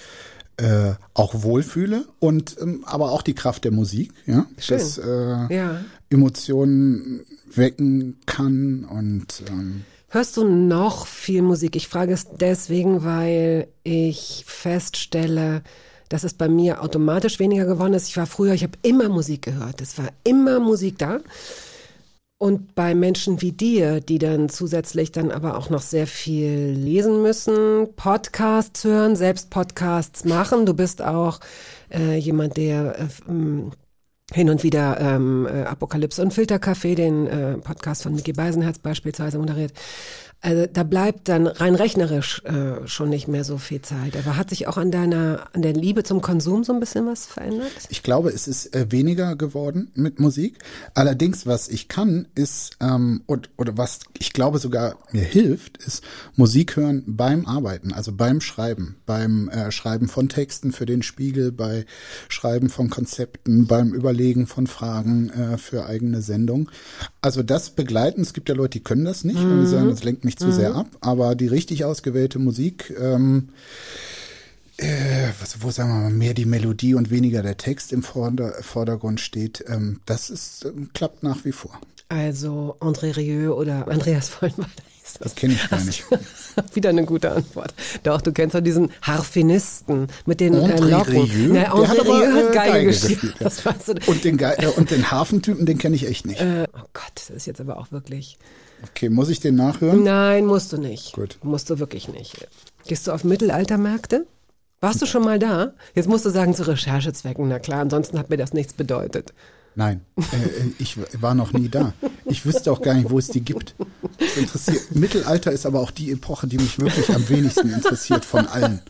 äh, 0.57 0.93
auch 1.13 1.43
wohlfühle 1.43 2.05
und 2.19 2.55
ähm, 2.61 2.83
aber 2.85 3.11
auch 3.11 3.21
die 3.21 3.35
Kraft 3.35 3.63
der 3.63 3.71
Musik, 3.71 4.11
ja, 4.25 4.45
Schön. 4.57 4.77
das 4.79 4.97
äh, 4.97 5.53
Ja. 5.53 5.81
Emotionen 6.09 7.21
wecken 7.53 8.19
kann 8.25 8.85
und 8.85 9.43
ähm, 9.49 9.83
Hörst 10.09 10.37
du 10.37 10.47
noch 10.47 11.05
viel 11.05 11.41
Musik? 11.41 11.75
Ich 11.75 11.87
frage 11.89 12.13
es 12.13 12.27
deswegen, 12.39 13.03
weil 13.03 13.67
ich 13.83 14.45
feststelle, 14.47 15.63
dass 16.09 16.23
es 16.23 16.33
bei 16.33 16.47
mir 16.47 16.81
automatisch 16.81 17.39
weniger 17.39 17.65
geworden 17.65 17.93
ist. 17.93 18.07
Ich 18.07 18.15
war 18.15 18.25
früher, 18.25 18.53
ich 18.53 18.63
habe 18.63 18.77
immer 18.83 19.09
Musik 19.09 19.41
gehört. 19.41 19.81
Es 19.81 19.97
war 19.97 20.07
immer 20.23 20.61
Musik 20.61 20.97
da. 20.97 21.19
Und 22.39 22.75
bei 22.75 22.93
Menschen 22.93 23.41
wie 23.41 23.51
dir, 23.51 23.99
die 23.99 24.19
dann 24.19 24.49
zusätzlich 24.49 25.11
dann 25.11 25.31
aber 25.31 25.57
auch 25.57 25.71
noch 25.71 25.81
sehr 25.81 26.05
viel 26.05 26.69
lesen 26.69 27.23
müssen, 27.23 27.95
Podcasts 27.95 28.83
hören, 28.83 29.15
selbst 29.15 29.49
Podcasts 29.49 30.23
machen. 30.23 30.67
Du 30.67 30.75
bist 30.75 31.01
auch 31.01 31.39
äh, 31.91 32.15
jemand, 32.17 32.57
der 32.57 32.99
äh, 32.99 33.07
hin 34.33 34.49
und 34.49 34.63
wieder 34.63 34.99
ähm, 34.99 35.47
äh, 35.47 35.63
Apokalypse 35.63 36.21
und 36.21 36.31
Filterkaffee, 36.33 36.93
den 36.93 37.27
äh, 37.27 37.57
Podcast 37.57 38.03
von 38.03 38.13
Mickey 38.13 38.33
Beisenherz 38.33 38.77
beispielsweise 38.77 39.39
moderiert. 39.39 39.73
Also 40.39 40.67
da 40.71 40.83
bleibt 40.83 41.29
dann 41.29 41.47
rein 41.47 41.73
rechnerisch 41.73 42.43
äh, 42.45 42.87
schon 42.87 43.09
nicht 43.09 43.27
mehr 43.27 43.43
so 43.43 43.57
viel 43.57 43.81
Zeit. 43.81 44.15
Aber 44.15 44.37
hat 44.37 44.51
sich 44.51 44.67
auch 44.67 44.77
an 44.77 44.91
deiner, 44.91 45.47
an 45.53 45.63
der 45.63 45.73
Liebe 45.73 46.03
zum 46.03 46.21
Konsum 46.21 46.63
so 46.63 46.73
ein 46.73 46.79
bisschen 46.79 47.07
was 47.07 47.25
verändert? 47.25 47.71
Ich 47.89 48.03
glaube, 48.03 48.29
es 48.29 48.47
ist 48.47 48.75
äh, 48.75 48.91
weniger 48.91 49.35
geworden 49.35 49.91
mit 49.95 50.19
Musik. 50.19 50.59
Allerdings, 50.93 51.47
was 51.47 51.69
ich 51.69 51.87
kann, 51.87 52.27
ist, 52.35 52.77
ähm, 52.81 53.23
und, 53.25 53.49
oder 53.57 53.77
was 53.77 54.01
ich 54.19 54.31
glaube 54.31 54.59
sogar 54.59 54.97
mir 55.11 55.23
hilft, 55.23 55.77
ist 55.77 56.03
Musik 56.35 56.75
hören 56.75 57.03
beim 57.07 57.47
Arbeiten, 57.47 57.91
also 57.91 58.11
beim 58.11 58.39
Schreiben, 58.39 58.97
beim 59.07 59.49
äh, 59.49 59.71
Schreiben 59.71 60.07
von 60.07 60.29
Texten 60.29 60.71
für 60.71 60.85
den 60.85 61.01
Spiegel, 61.01 61.51
bei 61.51 61.85
Schreiben 62.29 62.69
von 62.69 62.91
Konzepten, 62.91 63.65
beim 63.65 63.91
Überlegen 63.93 64.45
von 64.45 64.67
Fragen 64.67 65.29
äh, 65.29 65.57
für 65.57 65.87
eigene 65.87 66.21
Sendung. 66.21 66.69
Also 67.21 67.41
das 67.41 67.71
begleiten, 67.71 68.21
es 68.21 68.33
gibt 68.33 68.49
ja 68.49 68.55
Leute, 68.55 68.77
die 68.77 68.83
können 68.83 69.05
das 69.05 69.23
nicht, 69.23 69.37
weil 69.37 69.61
die 69.61 69.67
sagen, 69.67 69.89
das 69.89 70.03
lenkt 70.03 70.26
mich 70.27 70.37
zu 70.37 70.51
sehr 70.51 70.75
ab, 70.75 70.87
aber 71.01 71.35
die 71.35 71.47
richtig 71.47 71.85
ausgewählte 71.85 72.37
Musik, 72.37 72.93
ähm, 72.99 73.49
äh, 74.77 75.29
was, 75.39 75.61
wo 75.61 75.71
sagen 75.71 75.89
wir 75.89 76.01
mal, 76.01 76.11
mehr 76.11 76.33
die 76.33 76.45
Melodie 76.45 76.93
und 76.93 77.09
weniger 77.09 77.41
der 77.41 77.57
Text 77.57 77.91
im 77.91 78.03
Vorder 78.03 78.53
Vordergrund 78.61 79.19
steht, 79.19 79.65
ähm, 79.67 80.01
das 80.05 80.29
ist, 80.29 80.65
ähm, 80.65 80.89
klappt 80.93 81.23
nach 81.23 81.45
wie 81.45 81.51
vor. 81.51 81.79
Also 82.09 82.77
André 82.79 83.15
Rieu 83.17 83.53
oder 83.53 83.87
Andreas 83.87 84.29
Vollmer, 84.29 84.69
ich 85.03 85.13
Das 85.19 85.35
kenne 85.35 85.53
ich 85.53 85.69
gar 85.69 85.83
nicht. 85.83 86.05
Wieder 86.73 86.89
eine 86.89 87.05
gute 87.05 87.31
Antwort. 87.31 87.73
Doch, 88.03 88.21
du 88.21 88.31
kennst 88.31 88.55
doch 88.55 88.61
diesen 88.61 88.91
Harfenisten 89.01 90.07
mit 90.25 90.39
den 90.39 90.53
äh, 90.53 90.57
André 90.57 90.89
Locken. 90.89 91.23
Rieu? 91.23 91.53
Na, 91.53 91.73
André 91.73 91.87
hat 91.87 91.99
aber, 91.99 92.21
Rieu 92.21 92.33
hat 92.33 92.49
äh, 92.49 92.53
Geige, 92.53 92.71
Geige 92.71 92.85
gespielt. 92.87 93.21
gespielt, 93.21 93.35
ja. 93.39 93.43
Das 93.45 93.65
weißt 93.65 93.87
du. 93.89 93.93
Und 94.11 94.23
den, 94.23 94.37
Ge 94.37 94.53
äh, 94.57 94.67
und 94.67 94.91
den 94.91 95.09
Hafentypen, 95.11 95.65
den 95.65 95.77
kenne 95.77 95.95
ich 95.95 96.07
echt 96.07 96.25
nicht. 96.25 96.39
Äh, 96.39 96.67
oh 96.73 96.87
Gott, 96.93 97.11
das 97.15 97.29
ist 97.29 97.47
jetzt 97.47 97.59
aber 97.59 97.77
auch 97.77 97.91
wirklich. 97.91 98.37
Okay, 98.83 99.09
muss 99.09 99.29
ich 99.29 99.39
den 99.39 99.55
nachhören? 99.55 100.03
Nein, 100.03 100.45
musst 100.45 100.73
du 100.73 100.77
nicht. 100.77 101.13
Gut. 101.13 101.37
Musst 101.43 101.69
du 101.69 101.79
wirklich 101.79 102.07
nicht. 102.07 102.47
Gehst 102.87 103.07
du 103.07 103.11
auf 103.11 103.23
Mittelaltermärkte? 103.23 104.27
Warst 104.79 105.01
du 105.01 105.05
schon 105.07 105.23
mal 105.23 105.39
da? 105.39 105.73
Jetzt 105.95 106.07
musst 106.07 106.25
du 106.25 106.29
sagen, 106.29 106.53
zu 106.53 106.67
Recherchezwecken, 106.67 107.47
na 107.47 107.57
klar, 107.57 107.81
ansonsten 107.81 108.19
hat 108.19 108.29
mir 108.29 108.37
das 108.37 108.53
nichts 108.53 108.73
bedeutet. 108.73 109.33
Nein, 109.77 110.01
äh, 110.17 110.21
äh, 110.21 110.71
ich 110.79 110.97
war 111.21 111.35
noch 111.35 111.53
nie 111.53 111.69
da. 111.69 111.93
Ich 112.25 112.47
wüsste 112.47 112.71
auch 112.71 112.81
gar 112.81 112.95
nicht, 112.95 113.11
wo 113.11 113.19
es 113.19 113.27
die 113.27 113.41
gibt. 113.41 113.75
Das 114.17 114.35
interessiert. 114.35 114.95
Mittelalter 114.95 115.51
ist 115.51 115.67
aber 115.67 115.79
auch 115.81 115.91
die 115.91 116.11
Epoche, 116.11 116.47
die 116.47 116.57
mich 116.57 116.79
wirklich 116.79 117.13
am 117.13 117.29
wenigsten 117.29 117.71
interessiert 117.71 118.25
von 118.25 118.47
allen. 118.47 118.81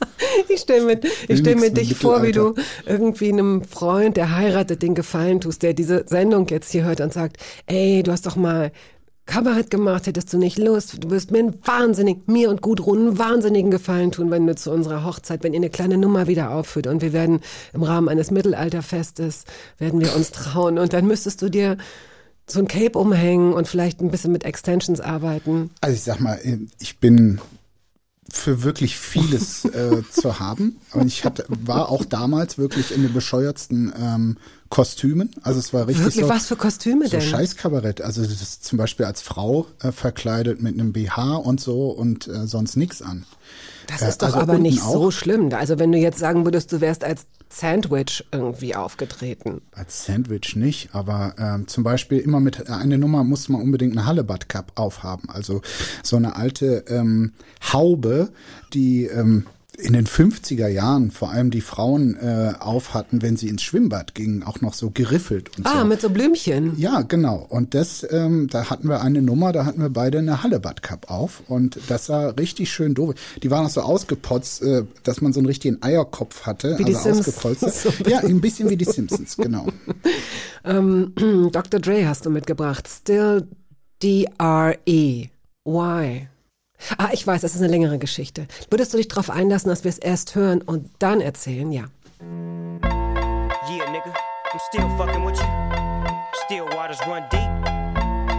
Ich 0.47 0.61
stelle 0.61 0.85
mir, 0.85 0.99
ich 1.27 1.39
stell 1.39 1.55
mir 1.55 1.71
dich 1.71 1.95
vor, 1.95 2.23
wie 2.23 2.31
du 2.31 2.53
irgendwie 2.85 3.29
einem 3.29 3.63
Freund, 3.63 4.15
der 4.15 4.35
heiratet, 4.35 4.81
den 4.81 4.95
Gefallen 4.95 5.41
tust, 5.41 5.61
der 5.61 5.73
diese 5.73 6.05
Sendung 6.07 6.47
jetzt 6.47 6.71
hier 6.71 6.85
hört 6.85 7.01
und 7.01 7.11
sagt, 7.11 7.37
ey, 7.65 8.01
du 8.03 8.11
hast 8.11 8.25
doch 8.25 8.35
mal 8.35 8.71
Kabarett 9.27 9.69
gemacht, 9.69 10.07
hättest 10.07 10.33
du 10.33 10.37
nicht 10.37 10.57
Lust, 10.57 11.03
du 11.03 11.09
wirst 11.11 11.31
mir 11.31 11.39
einen 11.39 11.55
wahnsinnig, 11.63 12.27
mir 12.27 12.49
und 12.49 12.61
Gudrun 12.61 12.99
einen 12.99 13.17
wahnsinnigen 13.19 13.69
Gefallen 13.69 14.11
tun, 14.11 14.31
wenn 14.31 14.47
du 14.47 14.55
zu 14.55 14.71
unserer 14.71 15.03
Hochzeit, 15.03 15.43
wenn 15.43 15.53
ihr 15.53 15.59
eine 15.59 15.69
kleine 15.69 15.97
Nummer 15.97 16.27
wieder 16.27 16.51
aufführt 16.51 16.87
und 16.87 17.01
wir 17.01 17.13
werden 17.13 17.41
im 17.73 17.83
Rahmen 17.83 18.09
eines 18.09 18.31
Mittelalterfestes, 18.31 19.43
werden 19.77 19.99
wir 19.99 20.15
uns 20.15 20.31
trauen 20.31 20.79
und 20.79 20.93
dann 20.93 21.05
müsstest 21.05 21.41
du 21.41 21.49
dir 21.49 21.77
so 22.49 22.59
ein 22.59 22.67
Cape 22.67 22.97
umhängen 22.97 23.53
und 23.53 23.67
vielleicht 23.67 24.01
ein 24.01 24.09
bisschen 24.09 24.31
mit 24.31 24.45
Extensions 24.45 25.01
arbeiten. 25.01 25.69
Also 25.81 25.95
ich 25.95 26.03
sag 26.03 26.21
mal, 26.21 26.39
ich 26.79 26.97
bin 26.97 27.41
für 28.31 28.63
wirklich 28.63 28.97
vieles 28.97 29.65
äh, 29.65 30.03
zu 30.11 30.39
haben. 30.39 30.77
Und 30.93 31.07
ich 31.07 31.25
hatte, 31.25 31.45
war 31.49 31.89
auch 31.89 32.05
damals 32.05 32.57
wirklich 32.57 32.93
in 32.93 33.03
den 33.03 33.13
bescheuertsten 33.13 33.93
ähm, 33.99 34.37
Kostümen. 34.69 35.29
Also 35.41 35.59
es 35.59 35.73
war 35.73 35.87
richtig 35.87 36.05
Wirklich, 36.05 36.23
so, 36.25 36.29
was 36.29 36.47
für 36.47 36.55
Kostüme 36.55 37.05
so 37.05 37.11
denn? 37.11 37.21
Scheißkabarett. 37.21 38.01
Also 38.01 38.21
das 38.21 38.41
ist 38.41 38.65
zum 38.65 38.77
Beispiel 38.77 39.05
als 39.05 39.21
Frau 39.21 39.67
äh, 39.81 39.91
verkleidet 39.91 40.61
mit 40.61 40.73
einem 40.73 40.93
BH 40.93 41.35
und 41.37 41.59
so 41.59 41.89
und 41.89 42.27
äh, 42.27 42.47
sonst 42.47 42.75
nichts 42.75 43.01
an. 43.01 43.25
Das 43.87 44.01
Äh, 44.01 44.09
ist 44.09 44.21
doch 44.21 44.27
also 44.27 44.39
aber 44.39 44.57
nicht 44.59 44.81
auch. 44.81 44.93
so 44.93 45.11
schlimm. 45.11 45.49
Also 45.53 45.79
wenn 45.79 45.91
du 45.91 45.97
jetzt 45.97 46.19
sagen 46.19 46.45
würdest, 46.45 46.71
du 46.71 46.81
wärst 46.81 47.03
als 47.03 47.25
Sandwich 47.49 48.25
irgendwie 48.33 48.75
aufgetreten. 48.75 49.61
Als 49.71 50.05
Sandwich 50.05 50.57
nicht, 50.57 50.89
aber 50.93 51.33
ähm, 51.39 51.65
zum 51.67 51.83
Beispiel 51.85 52.19
immer 52.19 52.41
mit 52.41 52.69
eine 52.69 52.97
Nummer 52.97 53.23
muss 53.23 53.47
man 53.47 53.61
unbedingt 53.61 53.93
eine 53.97 54.05
Hallebutt 54.05 54.49
Cup 54.49 54.73
aufhaben. 54.75 55.29
Also 55.29 55.61
so 56.03 56.17
eine 56.17 56.35
alte 56.35 56.83
ähm, 56.89 57.31
Haube, 57.71 58.29
die 58.73 59.05
ähm, 59.05 59.45
in 59.79 59.93
den 59.93 60.07
50er 60.07 60.67
Jahren 60.67 61.11
vor 61.11 61.29
allem 61.31 61.51
die 61.51 61.61
Frauen 61.61 62.15
äh, 62.15 62.53
auf 62.59 62.95
hatten, 62.95 63.21
wenn 63.21 63.37
sie 63.37 63.47
ins 63.47 63.61
Schwimmbad 63.61 64.15
gingen, 64.15 64.41
auch 64.41 64.59
noch 64.61 64.73
so 64.73 64.89
geriffelt 64.89 65.55
und 65.57 65.67
Ah, 65.67 65.81
so. 65.81 65.85
mit 65.85 66.01
so 66.01 66.09
Blümchen. 66.09 66.73
Ja, 66.79 67.03
genau. 67.03 67.45
Und 67.47 67.75
das, 67.75 68.05
ähm, 68.09 68.47
da 68.49 68.71
hatten 68.71 68.89
wir 68.89 69.01
eine 69.01 69.21
Nummer, 69.21 69.51
da 69.51 69.65
hatten 69.65 69.79
wir 69.79 69.89
beide 69.89 70.17
eine 70.17 70.41
Hallebutt 70.41 70.81
Cup 70.81 71.11
auf 71.11 71.43
und 71.47 71.77
das 71.89 72.07
sah 72.07 72.29
richtig 72.29 72.71
schön 72.71 72.95
doof. 72.95 73.13
Die 73.43 73.51
waren 73.51 73.65
auch 73.65 73.69
so 73.69 73.81
ausgepotzt, 73.81 74.63
äh, 74.63 74.83
dass 75.03 75.21
man 75.21 75.31
so 75.31 75.39
einen 75.39 75.47
richtigen 75.47 75.77
Eierkopf 75.83 76.47
hatte, 76.47 76.79
Wie 76.79 76.83
die 76.83 76.95
also 76.95 77.11
ausgepolstert. 77.11 77.75
Ja, 78.07 78.19
ein 78.19 78.41
bisschen 78.41 78.69
wie 78.69 78.77
die 78.77 78.85
Simpsons, 78.85 79.37
genau. 79.37 79.67
Ähm, 80.65 81.13
Dr. 81.53 81.79
Dre 81.79 82.07
hast 82.07 82.25
du 82.25 82.29
mitgebracht. 82.29 82.87
Still 82.89 83.47
D-R-E. 84.03 85.29
Why? 85.63 86.27
Ah, 86.97 87.09
ich 87.11 87.25
weiß, 87.25 87.41
das 87.41 87.55
ist 87.55 87.61
eine 87.61 87.71
längere 87.71 87.97
Geschichte. 87.97 88.47
Würdest 88.69 88.93
du 88.93 88.97
dich 88.97 89.07
darauf 89.07 89.29
einlassen, 89.29 89.69
dass 89.69 89.83
wir 89.83 89.89
es 89.89 89.97
erst 89.97 90.35
hören 90.35 90.61
und 90.61 90.89
dann 90.99 91.21
erzählen? 91.21 91.71
Ja. 91.71 91.85
Yeah, 93.69 93.89
nigga, 93.91 94.13
I'm 94.53 94.59
still 94.69 94.87
fucking 94.97 95.25
with 95.25 95.37
you. 95.39 95.45
Still 96.45 96.65
waters 96.75 96.99
run 97.05 97.23
deep. 97.29 97.49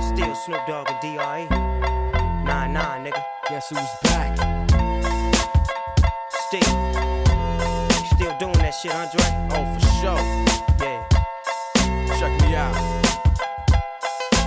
Still 0.03 0.35
Snoop 0.35 0.67
Dogg 0.67 0.89
and 0.89 1.01
D.R.E. 1.03 1.47
Nah, 2.45 2.67
nah, 2.67 2.97
nigga. 2.99 3.23
Guess 3.49 3.69
who's 3.69 3.89
back? 4.05 4.37
Still. 6.47 6.75
Still 8.15 8.35
doing 8.39 8.59
that 8.59 8.75
shit, 8.81 8.95
Andre? 8.95 9.21
Oh, 9.53 9.65
for 9.75 9.83
sure. 10.01 10.23
Yeah. 10.81 11.07
Check 12.19 12.33
me 12.41 12.57
out. 12.57 12.75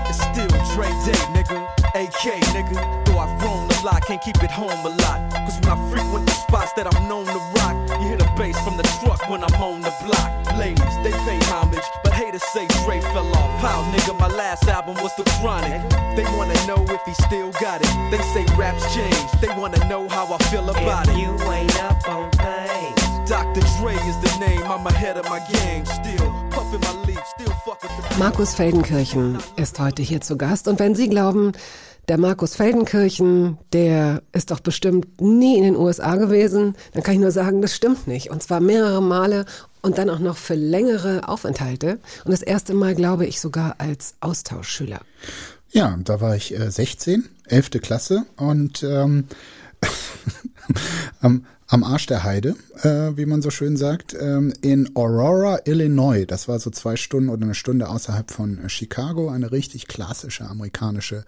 It's 0.09 0.19
still 0.19 0.47
Dre 0.73 0.89
Day, 1.05 1.21
nigga. 1.35 1.67
AK, 1.93 2.41
nigga. 2.55 3.05
Though 3.05 3.19
I've 3.19 3.40
lot, 3.83 4.01
can't 4.05 4.21
keep 4.21 4.41
it 4.43 4.51
home 4.51 4.85
a 4.85 4.89
lot. 4.89 5.19
Cause 5.45 5.59
when 5.61 5.69
I 5.71 5.77
frequent 5.91 6.25
the 6.25 6.33
spots 6.33 6.73
that 6.73 6.85
I'm 6.87 7.07
known 7.07 7.25
to 7.25 7.39
rock, 7.57 7.75
you 8.01 8.07
hear 8.07 8.17
the 8.17 8.29
bass 8.37 8.57
from 8.63 8.77
the 8.77 8.83
truck 9.01 9.27
when 9.29 9.43
I'm 9.43 9.53
on 9.61 9.81
the 9.81 9.93
block. 10.05 10.29
Ladies, 10.57 10.95
they 11.03 11.11
pay 11.25 11.39
homage, 11.49 11.83
but 12.03 12.13
haters 12.13 12.43
say 12.53 12.67
Dre 12.85 12.99
fell 13.13 13.27
off. 13.35 13.61
How, 13.61 13.81
nigga, 13.93 14.17
my 14.19 14.27
last 14.27 14.67
album 14.67 14.95
was 15.01 15.11
The 15.15 15.23
Chronic. 15.39 15.81
They 16.15 16.23
wanna 16.37 16.55
know 16.67 16.83
if 16.89 17.01
he 17.05 17.13
still 17.25 17.51
got 17.53 17.81
it. 17.81 17.91
They 18.11 18.21
say 18.33 18.45
raps 18.57 18.83
changed. 18.93 19.41
They 19.41 19.49
wanna 19.59 19.79
know 19.87 20.07
how 20.09 20.25
I 20.33 20.37
feel 20.49 20.69
about 20.69 21.07
If 21.07 21.15
it. 21.15 21.19
you 21.21 21.31
ain't 21.51 21.83
up 21.83 22.07
on 22.09 22.29
things. 22.31 23.29
Dr. 23.29 23.61
Dre 23.79 23.95
is 23.95 24.17
the 24.25 24.33
name, 24.39 24.63
I'm 24.63 24.85
ahead 24.87 25.17
of 25.17 25.25
my 25.29 25.39
game. 25.51 25.85
Still 25.85 26.27
puffin' 26.51 26.81
my 26.81 26.93
leaf, 27.05 27.19
still 27.37 27.51
Markus 28.19 28.53
Feldenkirchen 28.55 29.37
ist 29.55 29.79
heute 29.79 30.01
hier 30.03 30.21
zu 30.21 30.37
Gast. 30.37 30.67
Und 30.67 30.79
wenn 30.79 30.95
Sie 30.95 31.07
glauben, 31.07 31.53
der 32.07 32.17
Markus 32.17 32.55
Feldenkirchen, 32.55 33.57
der 33.73 34.21
ist 34.31 34.51
doch 34.51 34.59
bestimmt 34.59 35.21
nie 35.21 35.57
in 35.57 35.63
den 35.63 35.75
USA 35.75 36.15
gewesen, 36.15 36.75
dann 36.93 37.03
kann 37.03 37.13
ich 37.13 37.19
nur 37.19 37.31
sagen, 37.31 37.61
das 37.61 37.75
stimmt 37.75 38.07
nicht. 38.07 38.29
Und 38.29 38.43
zwar 38.43 38.59
mehrere 38.59 39.01
Male 39.01 39.45
und 39.81 39.97
dann 39.97 40.09
auch 40.09 40.19
noch 40.19 40.37
für 40.37 40.55
längere 40.55 41.27
Aufenthalte. 41.27 41.99
Und 42.25 42.31
das 42.31 42.41
erste 42.41 42.73
Mal, 42.73 42.95
glaube 42.95 43.25
ich, 43.25 43.39
sogar 43.39 43.75
als 43.79 44.15
Austauschschüler. 44.19 45.01
Ja, 45.71 45.97
da 46.03 46.19
war 46.19 46.35
ich 46.35 46.53
äh, 46.53 46.69
16, 46.69 47.29
11. 47.47 47.69
Klasse 47.81 48.25
und 48.35 48.83
ähm, 48.83 49.27
am, 51.21 51.45
am 51.71 51.85
Arsch 51.85 52.05
der 52.05 52.25
Heide, 52.25 52.55
äh, 52.83 53.15
wie 53.15 53.25
man 53.25 53.41
so 53.41 53.49
schön 53.49 53.77
sagt, 53.77 54.13
ähm, 54.19 54.53
in 54.61 54.93
Aurora, 54.93 55.61
Illinois. 55.63 56.25
Das 56.25 56.49
war 56.49 56.59
so 56.59 56.69
zwei 56.69 56.97
Stunden 56.97 57.29
oder 57.29 57.43
eine 57.43 57.55
Stunde 57.55 57.87
außerhalb 57.87 58.29
von 58.29 58.61
äh, 58.61 58.67
Chicago, 58.67 59.29
eine 59.29 59.53
richtig 59.53 59.87
klassische 59.87 60.45
amerikanische 60.45 61.23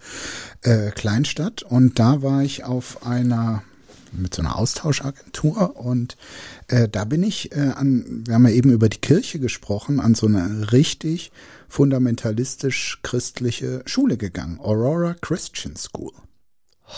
äh, 0.60 0.90
Kleinstadt. 0.90 1.62
Und 1.62 1.98
da 1.98 2.20
war 2.20 2.42
ich 2.42 2.62
auf 2.62 3.06
einer 3.06 3.62
mit 4.12 4.34
so 4.34 4.42
einer 4.42 4.56
Austauschagentur 4.56 5.76
und 5.76 6.16
äh, 6.68 6.88
da 6.88 7.04
bin 7.04 7.24
ich 7.24 7.50
äh, 7.56 7.72
an, 7.74 8.22
wir 8.26 8.34
haben 8.34 8.46
ja 8.46 8.52
eben 8.52 8.70
über 8.70 8.88
die 8.88 9.00
Kirche 9.00 9.40
gesprochen, 9.40 9.98
an 9.98 10.14
so 10.14 10.26
eine 10.26 10.70
richtig 10.72 11.32
fundamentalistisch 11.68 13.00
christliche 13.02 13.82
Schule 13.86 14.16
gegangen, 14.16 14.60
Aurora 14.60 15.16
Christian 15.20 15.74
School. 15.74 16.12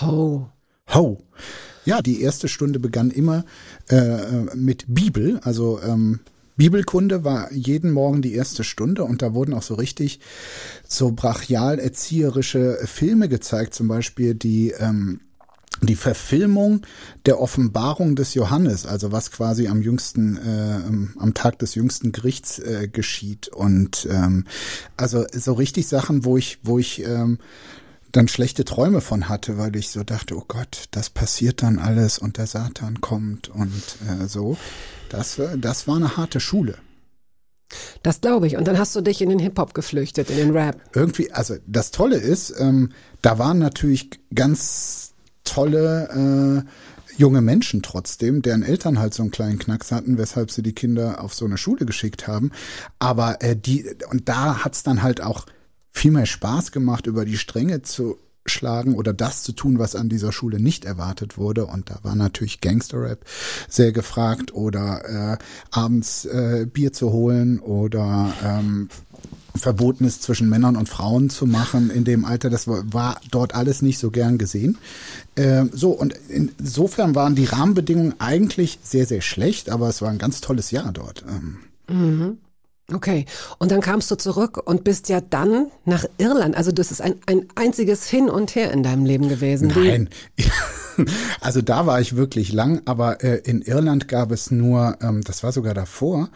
Ho. 0.02 0.50
Ho. 0.92 1.22
Ja, 1.87 2.03
die 2.03 2.20
erste 2.20 2.49
Stunde 2.49 2.79
begann 2.79 3.11
immer 3.11 3.44
äh, 3.88 4.55
mit 4.55 4.85
Bibel, 4.88 5.38
also 5.42 5.81
ähm, 5.81 6.20
Bibelkunde 6.57 7.22
war 7.22 7.53
jeden 7.53 7.92
Morgen 7.92 8.22
die 8.22 8.35
erste 8.35 8.64
Stunde 8.64 9.05
und 9.05 9.22
da 9.22 9.35
wurden 9.35 9.55
auch 9.55 9.62
so 9.62 9.75
richtig 9.75 10.20
so 10.88 11.12
brachial 11.12 11.79
erzieherische 11.79 12.79
Filme 12.85 13.29
gezeigt, 13.29 13.75
zum 13.75 13.88
Beispiel 13.88 14.35
die 14.35 14.72
ähm, 14.79 15.20
die 15.83 15.94
Verfilmung 15.94 16.87
der 17.27 17.40
Offenbarung 17.40 18.16
des 18.16 18.35
Johannes, 18.35 18.87
also 18.87 19.12
was 19.12 19.31
quasi 19.31 19.68
am 19.68 19.83
jüngsten, 19.83 20.37
äh, 20.38 21.20
am 21.20 21.35
Tag 21.35 21.59
des 21.59 21.75
jüngsten 21.75 22.12
Gerichts 22.12 22.59
äh, 22.59 22.88
geschieht. 22.90 23.49
Und 23.49 24.09
ähm, 24.11 24.46
also 24.96 25.27
so 25.33 25.53
richtig 25.53 25.87
Sachen, 25.87 26.25
wo 26.25 26.38
ich, 26.38 26.61
wo 26.62 26.79
ich 26.79 27.05
ähm, 27.05 27.38
dann 28.16 28.29
schlechte 28.29 28.64
Träume 28.64 29.00
von 29.00 29.29
hatte, 29.29 29.59
weil 29.59 29.76
ich 29.76 29.90
so 29.90 30.02
dachte, 30.02 30.37
oh 30.37 30.44
Gott, 30.48 30.87
das 30.90 31.11
passiert 31.11 31.62
dann 31.62 31.79
alles 31.79 32.18
und 32.18 32.38
der 32.38 32.46
Satan 32.46 33.00
kommt 33.00 33.48
und 33.48 33.83
äh, 34.08 34.27
so. 34.27 34.56
Das, 35.10 35.38
äh, 35.38 35.58
das 35.58 35.87
war 35.87 35.96
eine 35.96 36.17
harte 36.17 36.40
Schule. 36.40 36.77
Das 38.02 38.21
glaube 38.21 38.46
ich. 38.46 38.56
Und 38.56 38.67
dann 38.67 38.79
hast 38.79 38.94
du 38.94 39.00
dich 39.00 39.21
in 39.21 39.29
den 39.29 39.38
Hip-Hop 39.38 39.75
geflüchtet, 39.75 40.31
in 40.31 40.37
den 40.37 40.50
Rap. 40.50 40.81
irgendwie, 40.94 41.33
also 41.33 41.56
das 41.67 41.90
Tolle 41.90 42.17
ist, 42.17 42.54
ähm, 42.58 42.92
da 43.23 43.38
waren 43.38 43.58
natürlich 43.58 44.10
ganz 44.35 45.14
tolle 45.44 46.64
äh, 46.64 47.21
junge 47.21 47.40
Menschen 47.40 47.83
trotzdem, 47.83 48.42
deren 48.42 48.62
Eltern 48.62 48.98
halt 48.98 49.14
so 49.14 49.23
einen 49.23 49.31
kleinen 49.31 49.58
Knacks 49.58 49.90
hatten, 49.92 50.19
weshalb 50.19 50.50
sie 50.50 50.62
die 50.62 50.75
Kinder 50.75 51.23
auf 51.23 51.35
so 51.35 51.44
eine 51.44 51.58
Schule 51.58 51.87
geschickt 51.87 52.29
haben. 52.29 52.50
Aber 52.98 53.42
äh, 53.42 53.56
die, 53.56 53.87
und 54.10 54.29
da 54.29 54.64
hat's 54.64 54.83
dann 54.83 55.02
halt 55.02 55.21
auch 55.21 55.46
viel 55.97 56.11
mehr 56.11 56.27
Spaß 56.27 56.73
gemacht, 56.73 57.07
über 57.07 57.25
die 57.25 57.38
Stränge 57.38 57.83
zu 57.83 58.19
schlagen 58.44 58.94
oder 58.94 59.13
das 59.13 59.42
zu 59.42 59.53
tun, 59.53 59.79
was 59.79 59.97
an 59.97 60.09
dieser 60.09 60.31
Schule 60.31 60.61
nicht 60.61 60.85
erwartet 60.85 61.37
wurde. 61.37 61.67
Und 61.67 61.90
da 61.90 61.99
war 62.03 62.15
natürlich 62.15 62.61
Gangster-Rap 62.61 63.25
sehr 63.69 63.92
gefragt 63.92 64.55
oder 64.55 65.33
äh, 65.33 65.38
abends 65.71 66.25
äh, 66.27 66.67
Bier 66.73 66.92
zu 66.92 67.13
holen 67.13 67.59
oder 67.59 68.33
ähm, 68.44 68.88
verboten 69.55 70.05
ist, 70.05 70.23
zwischen 70.23 70.51
Männern 70.51 70.77
und 70.77 70.88
Frauen 70.88 71.31
zu 71.31 71.47
machen 71.47 71.90
in 71.90 72.05
dem 72.05 72.25
Alter. 72.25 72.51
Das 72.51 72.69
war, 72.69 72.92
war 72.92 73.21
dort 73.31 73.55
alles 73.55 73.83
nicht 73.83 73.99
so 73.99 74.11
gern 74.11 74.38
gesehen. 74.38 74.79
Ähm, 75.35 75.71
so, 75.73 75.90
und 75.90 76.15
insofern 76.29 77.15
waren 77.15 77.35
die 77.35 77.47
Rahmenbedingungen 77.47 78.15
eigentlich 78.19 78.79
sehr, 78.83 79.07
sehr 79.07 79.23
schlecht, 79.23 79.71
aber 79.71 79.88
es 79.88 80.03
war 80.03 80.11
ein 80.11 80.19
ganz 80.19 80.40
tolles 80.40 80.71
Jahr 80.71 80.92
dort. 80.92 81.25
Ähm. 81.29 81.59
Mhm. 81.88 82.38
Okay, 82.92 83.26
und 83.58 83.72
dann 83.72 83.80
kamst 83.80 84.10
du 84.12 84.16
zurück 84.16 84.62
und 84.64 84.84
bist 84.84 85.08
ja 85.08 85.20
dann 85.20 85.72
nach 85.84 86.04
Irland. 86.18 86.56
Also 86.56 86.70
das 86.70 86.92
ist 86.92 87.00
ein, 87.00 87.16
ein 87.26 87.48
einziges 87.56 88.08
Hin 88.08 88.30
und 88.30 88.54
Her 88.54 88.70
in 88.70 88.84
deinem 88.84 89.04
Leben 89.04 89.28
gewesen. 89.28 89.72
Nein, 89.74 90.08
also 91.40 91.63
da 91.63 91.87
war 91.87 92.01
ich 92.01 92.17
wirklich 92.17 92.53
lang, 92.53 92.83
aber 92.85 93.23
äh, 93.23 93.40
in 93.44 93.63
Irland 93.63 94.09
gab 94.09 94.33
es 94.33 94.51
nur, 94.51 94.97
ähm, 95.03 95.23
das 95.23 95.42
war 95.42 95.53
sogar 95.53 95.75
davor, 95.75 96.29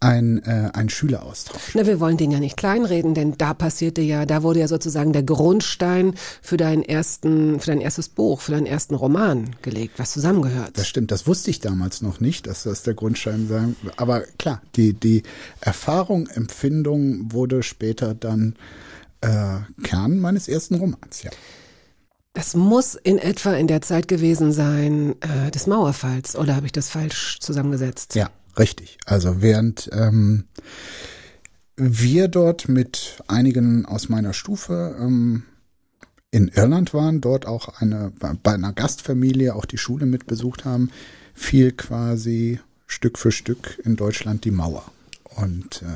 ein, 0.00 0.42
äh, 0.44 0.70
ein 0.74 0.88
Schüleraustausch. 0.88 1.74
Na, 1.74 1.86
wir 1.86 2.00
wollen 2.00 2.16
den 2.16 2.30
ja 2.30 2.38
nicht 2.38 2.56
kleinreden, 2.56 3.14
denn 3.14 3.36
da 3.36 3.54
passierte 3.54 4.00
ja, 4.00 4.26
da 4.26 4.42
wurde 4.42 4.60
ja 4.60 4.68
sozusagen 4.68 5.12
der 5.12 5.24
Grundstein 5.24 6.14
für 6.40 6.56
deinen 6.56 6.82
ersten, 6.82 7.58
für 7.60 7.66
dein 7.66 7.80
erstes 7.80 8.08
Buch, 8.08 8.40
für 8.40 8.52
deinen 8.52 8.66
ersten 8.66 8.94
Roman 8.94 9.56
gelegt, 9.62 9.98
was 9.98 10.12
zusammengehört. 10.12 10.70
Das 10.74 10.86
stimmt, 10.86 11.10
das 11.10 11.26
wusste 11.26 11.50
ich 11.50 11.60
damals 11.60 12.02
noch 12.02 12.20
nicht, 12.20 12.46
dass 12.46 12.62
das 12.62 12.82
der 12.82 12.94
Grundstein 12.94 13.48
sein. 13.48 13.76
Aber 13.96 14.22
klar, 14.38 14.62
die, 14.76 14.92
die 14.92 15.22
Erfahrung, 15.60 16.28
Empfindung 16.28 17.32
wurde 17.32 17.62
später 17.62 18.14
dann 18.14 18.54
äh, 19.20 19.58
Kern 19.82 20.20
meines 20.20 20.48
ersten 20.48 20.76
Romans, 20.76 21.22
ja. 21.22 21.30
Das 22.34 22.54
muss 22.54 22.94
in 22.94 23.18
etwa 23.18 23.54
in 23.54 23.66
der 23.66 23.80
Zeit 23.80 24.06
gewesen 24.06 24.52
sein 24.52 25.16
äh, 25.22 25.50
des 25.50 25.66
Mauerfalls, 25.66 26.36
oder 26.36 26.54
habe 26.54 26.66
ich 26.66 26.72
das 26.72 26.88
falsch 26.88 27.38
zusammengesetzt? 27.40 28.14
Ja, 28.14 28.30
Richtig. 28.58 28.98
Also 29.06 29.40
während 29.40 29.88
ähm, 29.92 30.44
wir 31.76 32.28
dort 32.28 32.68
mit 32.68 33.22
einigen 33.28 33.86
aus 33.86 34.08
meiner 34.08 34.32
Stufe 34.32 34.96
ähm, 34.98 35.44
in 36.30 36.48
Irland 36.48 36.92
waren, 36.92 37.20
dort 37.20 37.46
auch 37.46 37.80
eine 37.80 38.12
bei 38.18 38.52
einer 38.52 38.72
Gastfamilie 38.72 39.54
auch 39.54 39.64
die 39.64 39.78
Schule 39.78 40.06
mitbesucht 40.06 40.64
haben, 40.64 40.90
fiel 41.34 41.72
quasi 41.72 42.58
Stück 42.86 43.16
für 43.18 43.30
Stück 43.30 43.80
in 43.84 43.96
Deutschland 43.96 44.44
die 44.44 44.50
Mauer. 44.50 44.84
Und 45.36 45.82
äh, 45.82 45.86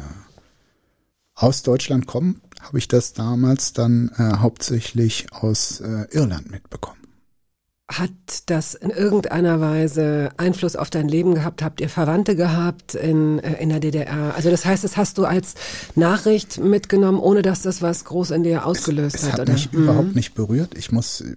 aus 1.35 1.63
Deutschland 1.63 2.07
kommen 2.07 2.41
habe 2.63 2.79
ich 2.79 2.89
das 2.89 3.13
damals 3.13 3.73
dann 3.73 4.11
äh, 4.17 4.39
hauptsächlich 4.39 5.27
aus 5.33 5.81
äh, 5.81 6.07
Irland 6.11 6.51
mitbekommen. 6.51 6.99
Hat 7.91 8.11
das 8.47 8.75
in 8.75 8.89
irgendeiner 8.89 9.61
Weise 9.61 10.31
Einfluss 10.39 10.77
auf 10.77 10.89
dein 10.89 11.09
Leben 11.09 11.35
gehabt? 11.35 11.63
Habt 11.63 11.81
ihr 11.81 11.91
Verwandte 11.91 12.37
gehabt 12.37 12.95
in, 12.95 13.39
äh, 13.41 13.61
in 13.61 13.69
der 13.69 13.81
DDR? 13.81 14.35
Also 14.35 14.51
das 14.51 14.65
heißt, 14.65 14.83
das 14.85 14.97
hast 14.97 15.19
du 15.19 15.27
als 15.27 15.55
Nachricht 15.95 16.59
mitgenommen, 16.59 17.19
ohne 17.19 17.43
dass 17.43 17.63
das 17.63 17.83
was 17.83 18.05
groß 18.05 18.31
in 18.31 18.45
dir 18.45 18.65
ausgelöst 18.65 19.17
es, 19.17 19.23
es 19.23 19.27
hat, 19.29 19.33
hat 19.35 19.41
oder? 19.41 19.53
mich 19.53 19.73
mhm. 19.73 19.83
überhaupt 19.83 20.15
nicht 20.15 20.35
berührt. 20.35 20.79
Ich 20.79 20.91
muss 20.91 21.21
äh, 21.21 21.35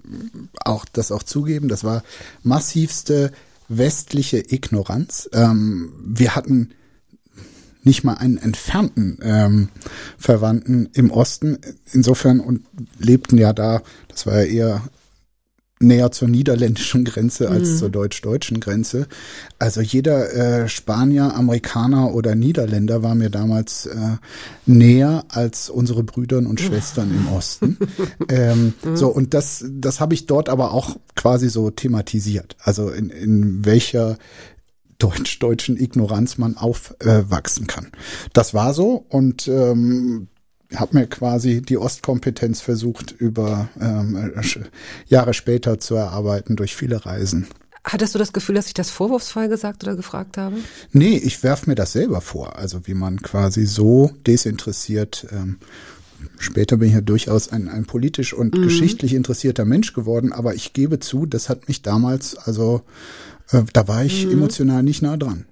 auch 0.63 0.86
das 0.86 1.11
auch 1.11 1.23
zugeben. 1.23 1.67
Das 1.67 1.84
war 1.84 2.03
massivste 2.43 3.32
westliche 3.67 4.38
Ignoranz. 4.38 5.30
Ähm, 5.34 5.91
wir 6.05 6.36
hatten 6.36 6.69
nicht 7.86 8.04
mal 8.04 8.16
einen 8.16 8.38
entfernten 8.38 9.20
ähm, 9.22 9.70
Verwandten 10.18 10.90
im 10.94 11.12
Osten. 11.12 11.58
Insofern 11.94 12.42
und 12.42 12.66
lebten 13.00 13.38
ja 13.38 13.54
da, 13.54 13.82
das 14.10 14.26
war 14.26 14.42
ja 14.42 14.44
eher 14.44 14.82
näher 15.80 16.12
zur 16.12 16.30
niederländischen 16.30 17.04
Grenze 17.04 17.50
als 17.50 17.70
mhm. 17.70 17.78
zur 17.78 17.90
deutsch-deutschen 17.90 18.60
Grenze. 18.60 19.08
Also 19.60 19.82
jeder 19.82 20.34
äh, 20.34 20.70
Spanier, 20.70 21.36
Amerikaner 21.36 22.14
oder 22.14 22.34
Niederländer 22.34 23.04
war 23.04 23.14
mir 23.14 23.30
damals 23.30 23.86
äh, 23.86 24.18
näher 24.66 25.26
als 25.28 25.70
unsere 25.70 26.04
Brüder 26.04 26.38
und 26.38 26.62
Schwestern 26.62 27.12
im 27.12 27.28
Osten. 27.28 27.78
ähm, 28.30 28.74
mhm. 28.84 28.96
So 28.96 29.10
und 29.10 29.34
das, 29.34 29.66
das 29.70 30.00
habe 30.00 30.14
ich 30.14 30.26
dort 30.26 30.48
aber 30.48 30.72
auch 30.72 30.96
quasi 31.16 31.50
so 31.50 31.70
thematisiert. 31.70 32.56
Also 32.60 32.90
in, 32.90 33.10
in 33.10 33.66
welcher 33.66 34.18
deutsch-deutschen 34.98 35.78
Ignoranz 35.78 36.38
man 36.38 36.58
aufwachsen 36.58 37.64
äh, 37.64 37.68
kann. 37.68 37.91
Das 38.34 38.54
war 38.54 38.74
so 38.74 39.06
und 39.10 39.48
ähm, 39.48 40.28
habe 40.74 40.98
mir 40.98 41.08
quasi 41.08 41.62
die 41.62 41.78
Ostkompetenz 41.78 42.62
versucht, 42.62 43.12
über 43.12 43.70
ähm, 43.80 44.34
Jahre 45.08 45.34
später 45.34 45.80
zu 45.80 45.96
erarbeiten 45.96 46.56
durch 46.56 46.76
viele 46.76 47.06
Reisen. 47.06 47.48
Hattest 47.84 48.16
du 48.16 48.20
das 48.20 48.34
Gefühl, 48.34 48.56
dass 48.56 48.66
ich 48.66 48.74
das 48.74 48.89
vorwurfsvoll 48.89 49.48
gesagt 49.48 49.84
oder 49.84 49.96
gefragt 49.96 50.38
habe? 50.38 50.58
Nee, 50.91 51.18
ich 51.18 51.43
werf 51.43 51.68
mir 51.68 51.76
das 51.76 51.91
selber 51.91 52.20
vor. 52.20 52.58
Also 52.58 52.88
wie 52.88 52.96
man 52.96 53.22
quasi 53.22 53.68
so 53.68 54.12
desinteressiert. 54.26 55.28
Ähm, 55.32 55.60
später 56.39 56.78
bin 56.78 56.88
ich 56.88 56.96
ja 56.96 57.02
durchaus 57.02 57.50
ein, 57.50 57.70
ein 57.70 57.86
politisch 57.86 58.34
und 58.34 58.58
mhm. 58.58 58.64
geschichtlich 58.64 59.14
interessierter 59.14 59.66
Mensch 59.66 59.93
geworden, 59.93 60.34
aber 60.34 60.56
ich 60.56 60.74
gebe 60.74 61.00
zu, 61.00 61.28
das 61.28 61.48
hat 61.48 61.68
mich 61.68 61.84
damals, 61.84 62.36
also 62.36 62.82
äh, 63.52 63.64
da 63.74 63.88
war 63.88 64.04
ich 64.04 64.26
mhm. 64.26 64.34
emotional 64.34 64.84
nicht 64.84 65.02
nah 65.02 65.18
dran. 65.18 65.46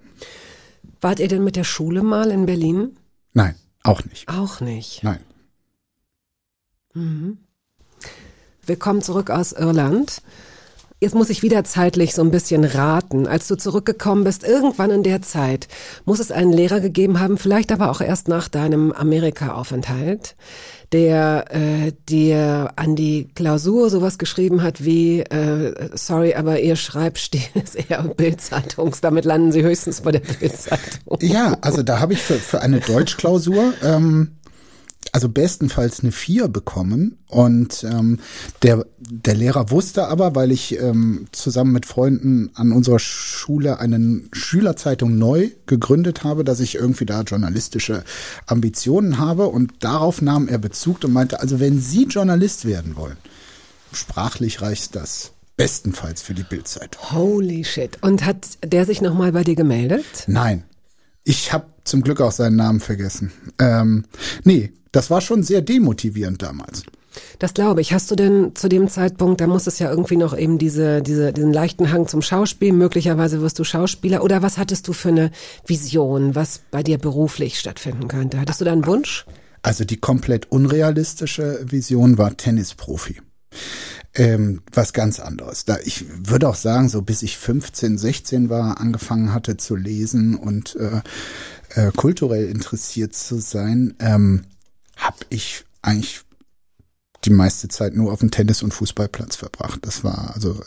Wart 1.02 1.20
ihr 1.20 1.28
denn 1.28 1.44
mit 1.44 1.56
der 1.56 1.64
Schule 1.64 2.02
mal 2.02 2.32
in 2.32 2.46
Berlin? 2.46 2.98
Nein. 3.34 3.56
Auch 3.84 4.04
nicht. 4.06 4.30
Auch 4.30 4.62
nicht. 4.62 5.04
Nein. 5.04 5.20
Mhm. 6.94 7.38
Wir 8.66 8.78
kommen 8.78 9.02
zurück 9.02 9.30
aus 9.30 9.52
Irland. 9.52 10.22
Jetzt 11.04 11.16
muss 11.16 11.30
ich 11.30 11.44
wieder 11.44 11.66
zeitlich 11.66 12.14
so 12.14 12.22
ein 12.22 12.32
bisschen 12.32 12.64
raten. 12.64 13.28
Als 13.28 13.50
du 13.50 13.58
zurückgekommen 13.58 14.24
bist, 14.24 14.46
irgendwann 14.46 14.90
in 14.90 15.04
der 15.04 15.22
Zeit, 15.22 15.68
muss 16.06 16.22
es 16.22 16.32
einen 16.32 16.54
Lehrer 16.54 16.80
gegeben 16.80 17.20
haben, 17.20 17.38
vielleicht 17.38 17.74
aber 17.74 17.92
auch 17.92 18.00
erst 18.00 18.30
nach 18.30 18.48
deinem 18.48 18.94
Amerika-Aufenthalt, 18.94 20.38
der 20.94 21.48
äh, 21.50 21.92
dir 22.08 22.72
an 22.78 22.96
die 22.96 23.28
Klausur 23.36 23.90
sowas 23.90 24.18
geschrieben 24.18 24.64
hat 24.64 24.86
wie, 24.86 25.20
äh, 25.20 25.90
sorry, 25.94 26.36
aber 26.36 26.62
ihr 26.62 26.78
Schreibstil 26.78 27.42
ist 27.62 27.76
eher 27.76 28.02
Bildzeitungs, 28.04 29.02
damit 29.02 29.26
landen 29.26 29.52
sie 29.52 29.62
höchstens 29.62 30.00
bei 30.00 30.14
der 30.14 30.22
Bildzeitung. 30.22 31.18
Ja, 31.20 31.58
also 31.60 31.84
da 31.84 32.00
habe 32.00 32.14
ich 32.14 32.22
für, 32.22 32.36
für 32.36 32.62
eine 32.62 32.80
Deutschklausur 32.80 33.74
ähm, 33.84 34.38
also 35.14 35.30
bestenfalls 35.30 36.02
eine 36.02 36.12
vier 36.12 36.48
bekommen. 36.48 37.20
Und 37.28 37.84
ähm, 37.84 38.20
der, 38.64 38.86
der 38.98 39.36
Lehrer 39.36 39.70
wusste 39.70 40.08
aber, 40.08 40.36
weil 40.36 40.52
ich 40.52 40.80
ähm, 40.80 41.28
zusammen 41.32 41.72
mit 41.72 41.86
Freunden 41.86 42.50
an 42.56 42.72
unserer 42.72 43.00
Schule 43.00 43.80
eine 43.80 44.22
Schülerzeitung 44.34 45.18
neu 45.18 45.52
gegründet 45.68 46.24
habe, 46.24 46.44
dass 46.44 46.60
ich 46.60 46.76
irgendwie 46.76 47.06
da 47.06 47.22
journalistische 47.22 48.04
Ambitionen 48.48 49.20
habe. 49.20 49.48
Und 49.48 49.72
darauf 49.80 50.22
nahm 50.22 50.48
er 50.48 50.58
Bezug 50.58 51.04
und 51.04 51.14
meinte, 51.14 51.40
also 51.40 51.60
wenn 51.60 51.80
Sie 51.80 52.06
Journalist 52.06 52.66
werden 52.66 52.96
wollen, 52.96 53.18
sprachlich 53.94 54.62
reicht 54.62 54.96
das. 54.96 55.32
Bestenfalls 55.56 56.24
für 56.24 56.34
die 56.34 56.44
Bildzeitung. 56.44 57.12
Holy 57.12 57.64
shit. 57.64 58.00
Und 58.02 58.26
hat 58.26 58.48
der 58.66 58.88
sich 58.88 59.02
nochmal 59.02 59.32
bei 59.32 59.44
dir 59.44 59.56
gemeldet? 59.56 60.06
Nein. 60.26 60.64
Ich 61.24 61.54
habe 61.54 61.68
zum 61.84 62.02
Glück 62.02 62.20
auch 62.20 62.32
seinen 62.32 62.56
Namen 62.56 62.80
vergessen. 62.80 63.32
Ähm, 63.60 64.06
nee, 64.44 64.74
das 64.94 65.10
war 65.10 65.20
schon 65.20 65.44
sehr 65.44 65.62
demotivierend 65.62 66.42
damals. 66.42 66.84
Das 67.40 67.54
glaube 67.54 67.82
ich. 67.82 67.94
Hast 67.94 68.10
du 68.10 68.16
denn 68.16 68.56
zu 68.56 68.70
dem 68.70 68.88
Zeitpunkt, 68.88 69.42
da 69.42 69.48
muss 69.48 69.68
es 69.68 69.80
ja 69.80 69.90
irgendwie 69.90 70.18
noch 70.18 70.38
eben 70.38 70.58
diese, 70.58 71.02
diese, 71.02 71.34
diesen 71.34 71.54
leichten 71.54 71.92
Hang 71.92 72.08
zum 72.08 72.22
Schauspiel, 72.22 72.72
möglicherweise 72.74 73.42
wirst 73.42 73.60
du 73.60 73.64
Schauspieler 73.64 74.24
oder 74.24 74.42
was 74.42 74.58
hattest 74.58 74.88
du 74.88 74.94
für 74.94 75.10
eine 75.10 75.32
Vision, 75.66 76.36
was 76.36 76.62
bei 76.72 76.82
dir 76.82 76.98
beruflich 76.98 77.60
stattfinden 77.60 78.08
könnte? 78.08 78.40
Hattest 78.40 78.62
du 78.62 78.66
da 78.66 78.72
einen 78.72 78.86
Wunsch? 78.86 79.26
Also 79.62 79.86
die 79.86 79.98
komplett 79.98 80.52
unrealistische 80.52 81.60
Vision 81.64 82.18
war 82.18 82.36
Tennisprofi. 82.36 83.22
Ähm, 84.16 84.62
was 84.72 84.94
ganz 84.94 85.20
anderes. 85.20 85.66
Da 85.66 85.78
ich 85.84 86.06
würde 86.28 86.48
auch 86.48 86.56
sagen, 86.56 86.88
so 86.88 87.02
bis 87.02 87.24
ich 87.24 87.38
15, 87.38 87.98
16 87.98 88.50
war, 88.50 88.80
angefangen 88.80 89.34
hatte 89.34 89.58
zu 89.58 89.76
lesen 89.76 90.36
und 90.36 90.76
äh, 90.76 91.02
äh, 91.70 91.92
kulturell 91.96 92.48
interessiert 92.48 93.16
zu 93.16 93.40
sein, 93.40 93.96
ähm, 94.00 94.44
habe 94.98 95.18
ich 95.30 95.66
eigentlich 95.82 96.22
die 97.26 97.30
meiste 97.30 97.68
Zeit 97.68 97.96
nur 97.96 98.12
auf 98.12 98.20
dem 98.20 98.32
Tennis- 98.32 98.64
und 98.64 98.74
Fußballplatz 98.74 99.36
verbracht. 99.36 99.80
Das 99.84 100.04
war 100.04 100.34
also 100.36 100.60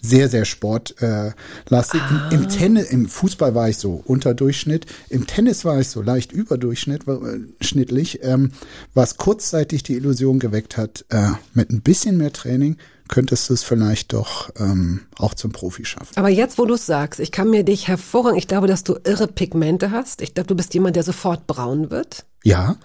sehr, 0.00 0.28
sehr 0.28 0.44
sportlastig. 0.44 2.00
Ah. 2.00 2.28
Im, 2.30 2.48
Tennis, 2.48 2.90
im 2.90 3.08
Fußball 3.08 3.54
war 3.54 3.68
ich 3.68 3.78
so 3.78 4.02
unterdurchschnitt. 4.04 4.86
Im 5.08 5.26
Tennis 5.26 5.64
war 5.64 5.80
ich 5.80 5.88
so 5.88 6.02
leicht 6.02 6.30
überdurchschnittlich, 6.32 8.22
äh, 8.22 8.30
ähm, 8.30 8.52
was 8.92 9.16
kurzzeitig 9.16 9.82
die 9.82 9.94
Illusion 9.94 10.38
geweckt 10.38 10.76
hat, 10.76 11.06
äh, 11.08 11.30
mit 11.54 11.70
ein 11.70 11.80
bisschen 11.80 12.18
mehr 12.18 12.32
Training 12.32 12.76
könntest 13.08 13.50
du 13.50 13.54
es 13.54 13.62
vielleicht 13.62 14.12
doch 14.12 14.50
ähm, 14.58 15.02
auch 15.18 15.34
zum 15.34 15.52
Profi 15.52 15.84
schaffen. 15.84 16.16
Aber 16.16 16.30
jetzt, 16.30 16.58
wo 16.58 16.64
du 16.64 16.74
es 16.74 16.86
sagst, 16.86 17.20
ich 17.20 17.32
kann 17.32 17.50
mir 17.50 17.62
dich 17.62 17.86
hervorragend, 17.86 18.38
ich 18.38 18.48
glaube, 18.48 18.66
dass 18.66 18.82
du 18.82 18.96
irre 19.04 19.28
Pigmente 19.28 19.90
hast. 19.90 20.22
Ich 20.22 20.34
glaube, 20.34 20.46
du 20.46 20.54
bist 20.54 20.72
jemand, 20.74 20.96
der 20.96 21.02
sofort 21.02 21.46
braun 21.46 21.90
wird. 21.90 22.24
Ja. 22.44 22.76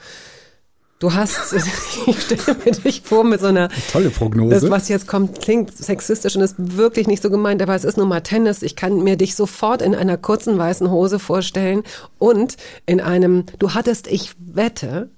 Du 1.00 1.14
hast, 1.14 1.54
ich 2.08 2.22
stelle 2.22 2.58
mir 2.66 2.74
dich 2.74 3.02
vor 3.06 3.24
mit 3.24 3.40
so 3.40 3.48
einer 3.48 3.70
tolle 3.90 4.10
Prognose. 4.10 4.54
Das, 4.54 4.70
was 4.70 4.90
jetzt 4.90 5.08
kommt, 5.08 5.40
klingt 5.40 5.76
sexistisch 5.76 6.36
und 6.36 6.42
ist 6.42 6.56
wirklich 6.58 7.08
nicht 7.08 7.24
so 7.24 7.30
gemeint, 7.30 7.62
aber 7.62 7.74
es 7.74 7.86
ist 7.86 7.98
nun 7.98 8.10
mal 8.10 8.20
Tennis. 8.20 8.62
Ich 8.62 8.76
kann 8.76 9.02
mir 9.02 9.16
dich 9.16 9.34
sofort 9.34 9.82
in 9.82 9.96
einer 9.96 10.18
kurzen 10.18 10.58
weißen 10.58 10.92
Hose 10.92 11.18
vorstellen 11.18 11.84
und 12.18 12.58
in 12.86 13.00
einem, 13.00 13.46
du 13.60 13.74
hattest, 13.74 14.08
ich 14.08 14.34
wette, 14.40 15.10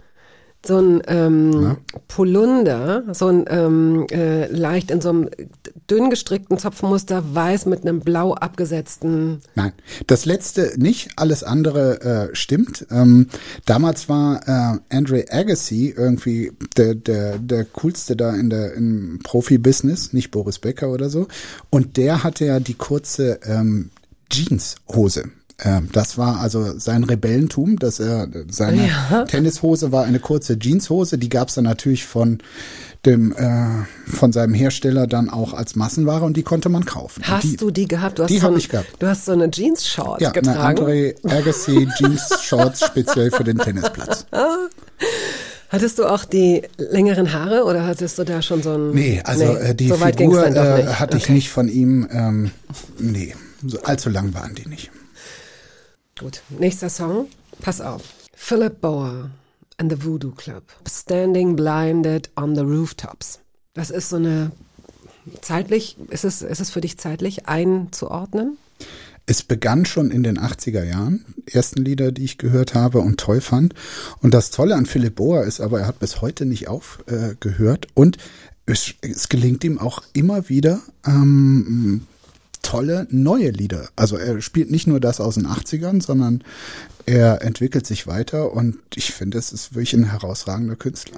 so 0.65 0.77
ein 0.77 1.01
ähm, 1.07 1.77
Polunder, 2.07 3.03
so 3.13 3.27
ein 3.27 3.45
ähm, 3.49 4.05
äh, 4.11 4.45
leicht 4.47 4.91
in 4.91 5.01
so 5.01 5.09
einem 5.09 5.29
dünn 5.89 6.09
gestrickten 6.09 6.57
Zopfmuster, 6.59 7.23
weiß 7.33 7.65
mit 7.65 7.81
einem 7.81 8.01
blau 8.01 8.33
abgesetzten. 8.35 9.41
Nein, 9.55 9.73
das 10.05 10.25
letzte 10.25 10.73
nicht, 10.77 11.11
alles 11.15 11.43
andere 11.43 12.01
äh, 12.01 12.35
stimmt. 12.35 12.85
Ähm, 12.91 13.27
damals 13.65 14.07
war 14.07 14.47
äh, 14.47 14.95
Andre 14.95 15.25
Agassi 15.31 15.93
irgendwie 15.95 16.51
der, 16.77 16.93
der, 16.93 17.39
der 17.39 17.65
coolste 17.65 18.15
da 18.15 18.35
in 18.35 18.49
der 18.49 18.73
im 18.73 19.19
Profi-Business, 19.23 20.13
nicht 20.13 20.29
Boris 20.29 20.59
Becker 20.59 20.91
oder 20.91 21.09
so. 21.09 21.27
Und 21.71 21.97
der 21.97 22.23
hatte 22.23 22.45
ja 22.45 22.59
die 22.59 22.75
kurze 22.75 23.39
ähm, 23.45 23.89
Jeanshose. 24.29 25.23
Ähm, 25.63 25.89
das 25.91 26.17
war 26.17 26.39
also 26.39 26.77
sein 26.79 27.03
Rebellentum, 27.03 27.77
dass 27.77 27.99
er 27.99 28.27
seine 28.49 28.87
Ja. 28.87 29.25
Tennishose 29.25 29.91
war 29.91 30.03
eine 30.05 30.19
kurze 30.19 30.57
Jeanshose, 30.57 31.17
die 31.17 31.29
gab's 31.29 31.53
dann 31.55 31.65
natürlich 31.65 32.05
von 32.05 32.39
dem 33.05 33.31
äh, 33.33 33.85
von 34.09 34.31
seinem 34.31 34.53
Hersteller 34.53 35.07
dann 35.07 35.29
auch 35.29 35.53
als 35.53 35.75
Massenware 35.75 36.23
und 36.23 36.37
die 36.37 36.43
konnte 36.43 36.69
man 36.69 36.85
kaufen. 36.85 37.23
Hast 37.25 37.43
die, 37.43 37.57
du 37.57 37.71
die 37.71 37.87
gehabt? 37.87 38.19
Du 38.19 38.23
hast 38.23 38.29
die 38.29 38.37
so 38.37 38.43
hab 38.43 38.51
ein, 38.51 38.57
ich 38.57 38.69
gehabt. 38.69 38.87
Du 38.99 39.07
hast 39.07 39.25
so 39.25 39.31
eine 39.31 39.49
Jeans-Short 39.49 40.21
ja, 40.21 40.31
eine 40.31 40.41
getragen. 40.41 40.79
Andre 40.79 41.15
Agassi 41.23 41.87
Jeans 41.97 42.21
Shorts 42.43 42.85
speziell 42.85 43.31
für 43.31 43.43
den 43.43 43.57
Tennisplatz. 43.57 44.25
Hattest 45.69 45.99
du 45.99 46.05
auch 46.05 46.25
die 46.25 46.63
längeren 46.77 47.31
Haare 47.33 47.63
oder 47.63 47.85
hattest 47.87 48.19
du 48.19 48.23
da 48.23 48.41
schon 48.41 48.61
so 48.61 48.73
ein? 48.73 48.91
Nee, 48.91 49.21
also 49.23 49.45
äh, 49.45 49.73
die 49.73 49.87
so 49.87 49.95
Figur 49.95 50.45
äh, 50.45 50.85
hatte 50.87 51.17
ich 51.17 51.23
Okay. 51.23 51.33
nicht 51.33 51.49
von 51.49 51.69
ihm. 51.69 52.07
Ähm, 52.11 52.51
nee, 52.99 53.35
allzu 53.83 54.09
lang 54.09 54.33
waren 54.33 54.53
die 54.53 54.67
nicht. 54.67 54.91
Gut, 56.21 56.43
nächster 56.49 56.89
Song. 56.89 57.27
Pass 57.61 57.81
auf. 57.81 58.03
Philip 58.35 58.79
Bower 58.79 59.31
and 59.77 59.91
the 59.91 60.05
Voodoo 60.05 60.29
Club. 60.31 60.61
Standing 60.87 61.55
blinded 61.55 62.29
on 62.35 62.53
the 62.55 62.61
rooftops. 62.61 63.39
Das 63.73 63.89
ist 63.89 64.09
so 64.09 64.17
eine 64.17 64.51
zeitlich, 65.41 65.97
ist 66.09 66.23
es, 66.23 66.43
ist 66.43 66.59
es 66.59 66.69
für 66.69 66.81
dich 66.81 66.99
zeitlich 66.99 67.47
einzuordnen? 67.47 68.57
Es 69.25 69.41
begann 69.41 69.85
schon 69.85 70.11
in 70.11 70.21
den 70.21 70.37
80er 70.37 70.83
Jahren, 70.83 71.25
ersten 71.47 71.83
Lieder, 71.83 72.11
die 72.11 72.25
ich 72.25 72.37
gehört 72.37 72.75
habe 72.75 72.99
und 72.99 73.19
toll 73.19 73.41
fand. 73.41 73.73
Und 74.21 74.35
das 74.35 74.51
Tolle 74.51 74.75
an 74.75 74.85
Philipp 74.85 75.15
Bohr 75.15 75.43
ist 75.43 75.59
aber, 75.59 75.79
er 75.79 75.87
hat 75.87 75.97
bis 75.97 76.21
heute 76.21 76.45
nicht 76.45 76.67
aufgehört 76.67 77.85
äh, 77.85 77.89
und 77.95 78.17
es, 78.67 78.93
es 79.01 79.27
gelingt 79.27 79.63
ihm 79.63 79.79
auch 79.79 80.03
immer 80.13 80.49
wieder 80.49 80.81
ähm, 81.03 82.05
tolle 82.61 83.07
neue 83.09 83.49
Lieder. 83.49 83.89
Also 83.95 84.17
er 84.17 84.41
spielt 84.41 84.71
nicht 84.71 84.87
nur 84.87 84.99
das 84.99 85.19
aus 85.19 85.35
den 85.35 85.47
80ern, 85.47 86.01
sondern 86.01 86.43
er 87.05 87.41
entwickelt 87.41 87.85
sich 87.85 88.07
weiter 88.07 88.53
und 88.53 88.77
ich 88.95 89.11
finde, 89.11 89.37
es 89.37 89.51
ist 89.51 89.73
wirklich 89.73 89.93
ein 89.93 90.11
herausragender 90.11 90.75
Künstler. 90.75 91.17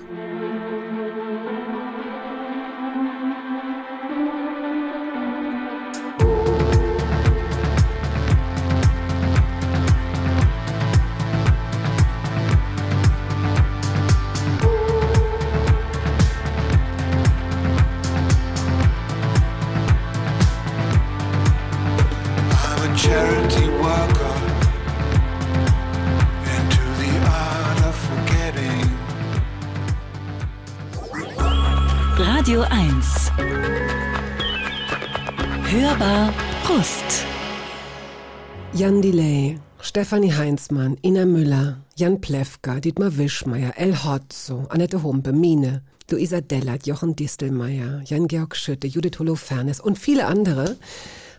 Jan 38.84 39.02
Delay, 39.02 39.58
Stefanie 39.80 40.34
Heinzmann, 40.34 40.98
Ina 41.02 41.26
Müller, 41.26 41.78
Jan 41.96 42.20
Plewka, 42.20 42.82
Dietmar 42.82 43.18
Wischmeier, 43.18 43.72
El 43.78 44.04
Hotzo, 44.04 44.66
Annette 44.68 45.04
Humpe, 45.04 45.32
Mine, 45.32 45.84
Luisa 46.12 46.42
Dellert, 46.42 46.86
Jochen 46.86 47.16
Distelmeier, 47.16 48.02
Jan-Georg 48.04 48.58
Schütte, 48.58 48.88
Judith 48.88 49.20
Holofernes 49.20 49.80
und 49.80 49.98
viele 49.98 50.26
andere 50.26 50.76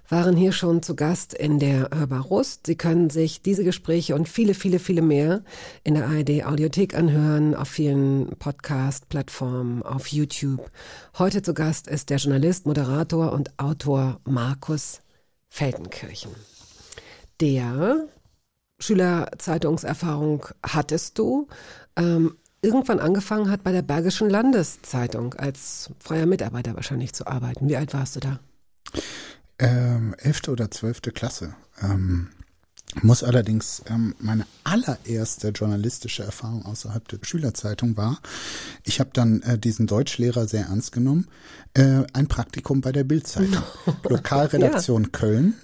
waren 0.09 0.38
hier 0.38 0.53
schon 0.53 0.82
zu 0.82 0.97
Gast 0.97 1.34
in 1.34 1.59
der 1.59 1.90
Hörbar 1.95 2.22
Rust. 2.22 2.66
Sie 2.66 2.76
können 2.76 3.11
sich 3.11 3.42
diese 3.42 3.62
Gespräche 3.62 4.14
und 4.14 4.26
viele, 4.26 4.55
viele, 4.55 4.78
viele 4.78 5.03
mehr 5.03 5.42
in 5.82 5.97
der 5.97 6.07
ARD 6.07 6.47
Audiothek 6.47 6.97
anhören, 6.97 7.55
auf 7.55 7.68
vielen 7.68 8.28
Podcast-Plattformen, 8.38 9.82
auf 9.82 10.07
YouTube. 10.07 10.70
Heute 11.18 11.42
zu 11.42 11.53
Gast 11.53 11.88
ist 11.88 12.09
der 12.09 12.16
Journalist, 12.16 12.64
Moderator 12.64 13.32
und 13.32 13.59
Autor 13.59 14.18
Markus 14.24 15.03
Feldenkirchen. 15.51 16.30
Der 17.41 18.09
Schülerzeitungserfahrung 18.80 20.47
hattest 20.64 21.18
du, 21.18 21.49
ähm, 21.97 22.37
irgendwann 22.62 23.01
angefangen 23.01 23.51
hat 23.51 23.62
bei 23.62 23.72
der 23.72 23.82
Bergischen 23.82 24.30
Landeszeitung 24.30 25.35
als 25.35 25.91
freier 25.99 26.26
Mitarbeiter 26.26 26.74
wahrscheinlich 26.74 27.12
zu 27.12 27.26
arbeiten. 27.26 27.68
Wie 27.68 27.76
alt 27.76 27.95
warst 27.95 28.16
du 28.16 28.20
da? 28.20 28.41
Ähm, 29.59 30.14
elfte 30.18 30.51
oder 30.51 30.70
zwölfte 30.70 31.12
Klasse. 31.12 31.55
Ähm, 31.80 32.30
muss 33.03 33.22
allerdings 33.22 33.82
ähm, 33.90 34.14
meine 34.18 34.47
allererste 34.62 35.49
journalistische 35.49 36.22
Erfahrung 36.22 36.64
außerhalb 36.64 37.07
der 37.09 37.18
Schülerzeitung 37.22 37.97
war. 37.97 38.20
Ich 38.84 39.01
habe 39.01 39.11
dann 39.12 39.42
äh, 39.42 39.59
diesen 39.59 39.86
Deutschlehrer 39.86 40.47
sehr 40.47 40.66
ernst 40.66 40.92
genommen. 40.92 41.26
Äh, 41.74 42.03
ein 42.12 42.28
Praktikum 42.28 42.80
bei 42.80 42.92
der 42.92 43.05
Bildzeitung, 43.05 43.62
Lokalredaktion 44.09 45.12
Köln. 45.12 45.55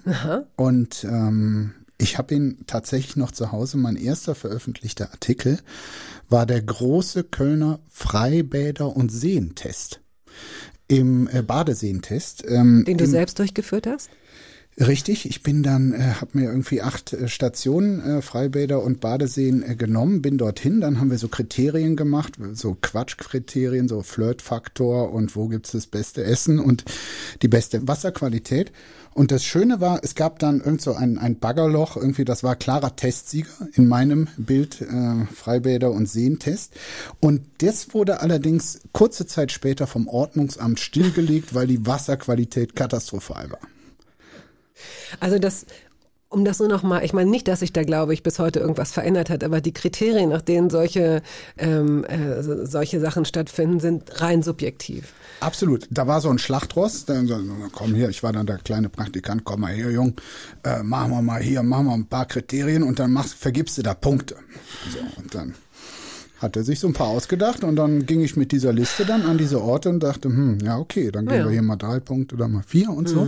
Und 0.55 1.03
ähm, 1.03 1.73
ich 1.97 2.17
habe 2.17 2.33
ihn 2.35 2.63
tatsächlich 2.67 3.15
noch 3.15 3.31
zu 3.31 3.51
Hause. 3.51 3.77
Mein 3.77 3.95
erster 3.95 4.35
veröffentlichter 4.35 5.11
Artikel 5.11 5.59
war 6.29 6.45
der 6.45 6.61
große 6.61 7.23
Kölner 7.23 7.79
Freibäder- 7.89 8.95
und 8.95 9.11
Seentest. 9.11 9.99
Im 10.87 11.29
äh, 11.31 11.41
Badeseentest. 11.41 12.43
Ähm, 12.47 12.83
Den 12.85 12.97
du 12.97 13.05
im- 13.05 13.09
selbst 13.11 13.39
durchgeführt 13.39 13.87
hast? 13.87 14.09
Richtig, 14.79 15.29
ich 15.29 15.43
bin 15.43 15.63
dann, 15.63 15.91
äh, 15.91 16.13
habe 16.21 16.39
mir 16.39 16.45
irgendwie 16.45 16.81
acht 16.81 17.11
äh, 17.11 17.27
Stationen, 17.27 17.99
äh, 17.99 18.21
Freibäder 18.21 18.81
und 18.81 19.01
Badeseen 19.01 19.63
äh, 19.63 19.75
genommen, 19.75 20.21
bin 20.21 20.37
dorthin, 20.37 20.79
dann 20.79 20.99
haben 20.99 21.11
wir 21.11 21.17
so 21.17 21.27
Kriterien 21.27 21.97
gemacht, 21.97 22.37
so 22.53 22.77
Quatschkriterien, 22.79 23.89
so 23.89 24.01
Flirtfaktor 24.01 25.11
und 25.11 25.35
wo 25.35 25.49
gibt's 25.49 25.71
das 25.71 25.87
beste 25.87 26.23
Essen 26.23 26.57
und 26.57 26.85
die 27.41 27.49
beste 27.49 27.85
Wasserqualität. 27.85 28.71
Und 29.13 29.31
das 29.31 29.43
Schöne 29.43 29.81
war, 29.81 29.99
es 30.03 30.15
gab 30.15 30.39
dann 30.39 30.61
irgend 30.61 30.81
so 30.81 30.93
ein, 30.93 31.17
ein 31.17 31.37
Baggerloch, 31.37 31.97
irgendwie, 31.97 32.23
das 32.23 32.41
war 32.41 32.55
klarer 32.55 32.95
Testsieger 32.95 33.49
in 33.73 33.89
meinem 33.89 34.29
Bild, 34.37 34.79
äh, 34.79 35.25
Freibäder 35.35 35.91
und 35.91 36.07
Seentest. 36.07 36.73
Und 37.19 37.41
das 37.57 37.93
wurde 37.93 38.21
allerdings 38.21 38.79
kurze 38.93 39.25
Zeit 39.25 39.51
später 39.51 39.85
vom 39.85 40.07
Ordnungsamt 40.07 40.79
stillgelegt, 40.79 41.53
weil 41.53 41.67
die 41.67 41.85
Wasserqualität 41.85 42.73
katastrophal 42.73 43.51
war. 43.51 43.59
Also 45.19 45.39
das, 45.39 45.65
um 46.29 46.45
das 46.45 46.59
nur 46.59 46.69
noch 46.69 46.81
mal, 46.83 47.03
ich 47.03 47.11
meine 47.11 47.29
nicht, 47.29 47.47
dass 47.49 47.59
sich 47.59 47.73
da, 47.73 47.83
glaube 47.83 48.13
ich, 48.13 48.23
bis 48.23 48.39
heute 48.39 48.59
irgendwas 48.59 48.91
verändert 48.93 49.29
hat, 49.29 49.43
aber 49.43 49.59
die 49.59 49.73
Kriterien, 49.73 50.29
nach 50.29 50.41
denen 50.41 50.69
solche, 50.69 51.21
ähm, 51.57 52.05
äh, 52.05 52.41
so- 52.41 52.65
solche 52.65 52.99
Sachen 53.01 53.25
stattfinden, 53.25 53.79
sind 53.81 54.21
rein 54.21 54.41
subjektiv. 54.41 55.11
Absolut. 55.41 55.87
Da 55.89 56.07
war 56.07 56.21
so 56.21 56.29
ein 56.29 56.37
Schlachtross. 56.39 57.03
Dann 57.05 57.27
so, 57.27 57.37
komm 57.73 57.95
hier, 57.95 58.09
ich 58.09 58.23
war 58.23 58.31
dann 58.31 58.45
der 58.45 58.59
kleine 58.59 58.87
Praktikant, 58.89 59.43
komm 59.43 59.61
mal 59.61 59.73
her, 59.73 59.91
Jung, 59.91 60.13
äh, 60.63 60.83
machen 60.83 61.11
wir 61.11 61.21
mal 61.21 61.41
hier, 61.41 61.63
machen 61.63 61.87
wir 61.87 61.93
ein 61.95 62.05
paar 62.05 62.25
Kriterien 62.27 62.83
und 62.83 62.99
dann 62.99 63.11
machst, 63.11 63.33
vergibst 63.33 63.77
du 63.77 63.81
da 63.81 63.93
Punkte. 63.93 64.35
So, 64.89 64.99
und 65.21 65.35
dann 65.35 65.53
hat 66.39 66.55
er 66.55 66.63
sich 66.63 66.79
so 66.79 66.87
ein 66.87 66.93
paar 66.93 67.07
ausgedacht 67.07 67.63
und 67.63 67.75
dann 67.75 68.05
ging 68.07 68.21
ich 68.21 68.35
mit 68.35 68.51
dieser 68.51 68.71
Liste 68.73 69.05
dann 69.05 69.23
an 69.23 69.37
diese 69.37 69.61
Orte 69.61 69.89
und 69.89 69.99
dachte, 70.01 70.29
hm, 70.29 70.59
ja, 70.63 70.77
okay, 70.77 71.11
dann 71.11 71.25
geben 71.25 71.37
Ja. 71.39 71.45
wir 71.45 71.51
hier 71.51 71.61
mal 71.61 71.75
drei 71.75 71.99
Punkte 71.99 72.35
oder 72.35 72.47
mal 72.47 72.63
vier 72.65 72.89
und 72.89 73.09
so. 73.09 73.27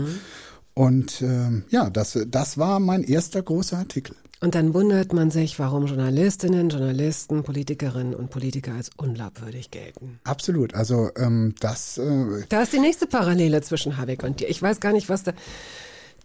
Und 0.73 1.21
ähm, 1.21 1.65
ja, 1.69 1.89
das, 1.89 2.17
das 2.27 2.57
war 2.57 2.79
mein 2.79 3.03
erster 3.03 3.41
großer 3.41 3.77
Artikel. 3.77 4.15
Und 4.43 4.55
dann 4.55 4.73
wundert 4.73 5.13
man 5.13 5.31
sich, 5.31 5.57
warum 5.57 5.85
Journalistinnen, 5.85 6.67
Journalisten, 6.67 7.43
Politikerinnen 7.43 8.13
und 8.13 8.29
Politiker 8.29 8.73
als 8.73 8.89
unglaubwürdig 8.97 9.71
gelten. 9.71 10.19
Absolut. 10.25 10.73
Also 10.73 11.11
ähm, 11.15 11.55
das 11.61 11.97
äh, 11.97 12.43
Da 12.49 12.63
ist 12.63 12.73
die 12.73 12.79
nächste 12.79 13.07
Parallele 13.07 13.61
zwischen 13.61 13.97
Habeck 13.97 14.21
und 14.23 14.41
dir. 14.41 14.49
Ich 14.49 14.61
weiß 14.61 14.81
gar 14.81 14.91
nicht, 14.91 15.07
was 15.07 15.23
da. 15.23 15.31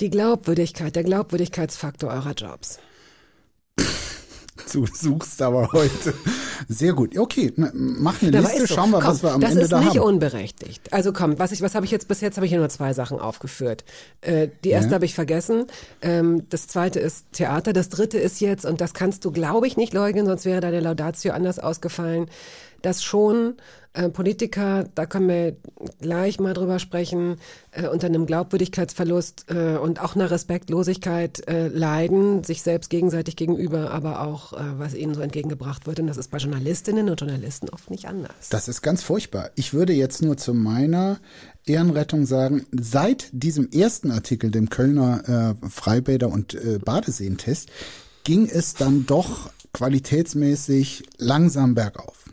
Die 0.00 0.10
Glaubwürdigkeit, 0.10 0.96
der 0.96 1.04
Glaubwürdigkeitsfaktor 1.04 2.10
eurer 2.10 2.32
Jobs. 2.32 2.80
du 4.72 4.86
suchst 4.92 5.40
aber 5.42 5.70
heute. 5.72 6.14
Sehr 6.68 6.92
gut. 6.92 7.16
Okay, 7.16 7.52
mach 7.56 8.20
eine 8.22 8.30
Liste, 8.40 8.62
ist 8.62 8.68
so. 8.68 8.74
schauen 8.74 8.90
wir, 8.90 8.98
komm, 9.00 9.08
was 9.10 9.22
wir 9.22 9.32
am 9.32 9.40
das 9.40 9.50
Ende 9.52 9.62
ist 9.62 9.72
da 9.72 9.80
nicht 9.80 9.90
haben. 9.90 10.00
unberechtigt. 10.00 10.92
Also 10.92 11.12
komm, 11.12 11.38
was 11.38 11.52
ich, 11.52 11.62
was 11.62 11.74
habe 11.74 11.86
ich 11.86 11.92
jetzt 11.92 12.08
bis 12.08 12.20
jetzt 12.20 12.36
habe 12.36 12.46
ich 12.46 12.50
hier 12.50 12.58
nur 12.58 12.68
zwei 12.68 12.92
Sachen 12.92 13.18
aufgeführt. 13.20 13.84
Äh, 14.20 14.48
die 14.64 14.70
erste 14.70 14.90
Ja. 14.90 14.94
habe 14.96 15.04
ich 15.04 15.14
vergessen. 15.14 15.66
Ähm, 16.02 16.44
das 16.50 16.66
zweite 16.68 17.00
ist 17.00 17.26
Theater. 17.32 17.72
Das 17.72 17.88
dritte 17.88 18.18
ist 18.18 18.40
jetzt 18.40 18.64
und 18.64 18.80
das 18.80 18.94
kannst 18.94 19.24
du, 19.24 19.30
glaube 19.32 19.66
ich, 19.66 19.76
nicht 19.76 19.92
leugnen, 19.92 20.26
sonst 20.26 20.44
wäre 20.44 20.60
deine 20.60 20.80
Laudatio 20.80 21.32
anders 21.32 21.58
ausgefallen. 21.58 22.26
Dass 22.82 23.02
schon 23.02 23.56
äh, 23.98 24.08
Politiker, 24.10 24.84
da 24.94 25.06
können 25.06 25.28
wir 25.28 25.56
gleich 26.00 26.38
mal 26.38 26.54
drüber 26.54 26.78
sprechen, 26.78 27.36
äh, 27.72 27.88
unter 27.88 28.06
einem 28.06 28.26
Glaubwürdigkeitsverlust 28.26 29.46
äh, 29.48 29.76
und 29.76 30.00
auch 30.00 30.14
einer 30.14 30.30
Respektlosigkeit 30.30 31.48
äh, 31.48 31.68
leiden, 31.68 32.44
sich 32.44 32.62
selbst 32.62 32.90
gegenseitig 32.90 33.36
gegenüber, 33.36 33.90
aber 33.90 34.20
auch, 34.20 34.52
äh, 34.52 34.58
was 34.78 34.94
ihnen 34.94 35.14
so 35.14 35.20
entgegengebracht 35.20 35.86
wird. 35.86 36.00
Und 36.00 36.06
das 36.06 36.16
ist 36.16 36.30
bei 36.30 36.38
Journalistinnen 36.38 37.08
und 37.08 37.20
Journalisten 37.20 37.68
oft 37.70 37.90
nicht 37.90 38.06
anders. 38.06 38.48
Das 38.50 38.68
ist 38.68 38.82
ganz 38.82 39.02
furchtbar. 39.02 39.50
Ich 39.56 39.74
würde 39.74 39.92
jetzt 39.92 40.22
nur 40.22 40.36
zu 40.36 40.54
meiner 40.54 41.18
Ehrenrettung 41.66 42.24
sagen, 42.24 42.66
seit 42.70 43.28
diesem 43.32 43.70
ersten 43.70 44.10
Artikel, 44.10 44.50
dem 44.50 44.70
Kölner 44.70 45.56
äh, 45.62 45.68
Freibäder- 45.68 46.30
und 46.30 46.56
Badeseentest, 46.84 47.70
ging 48.24 48.46
es 48.46 48.74
dann 48.74 49.06
doch 49.06 49.50
qualitätsmäßig 49.72 51.04
langsam 51.18 51.74
bergauf. 51.74 52.28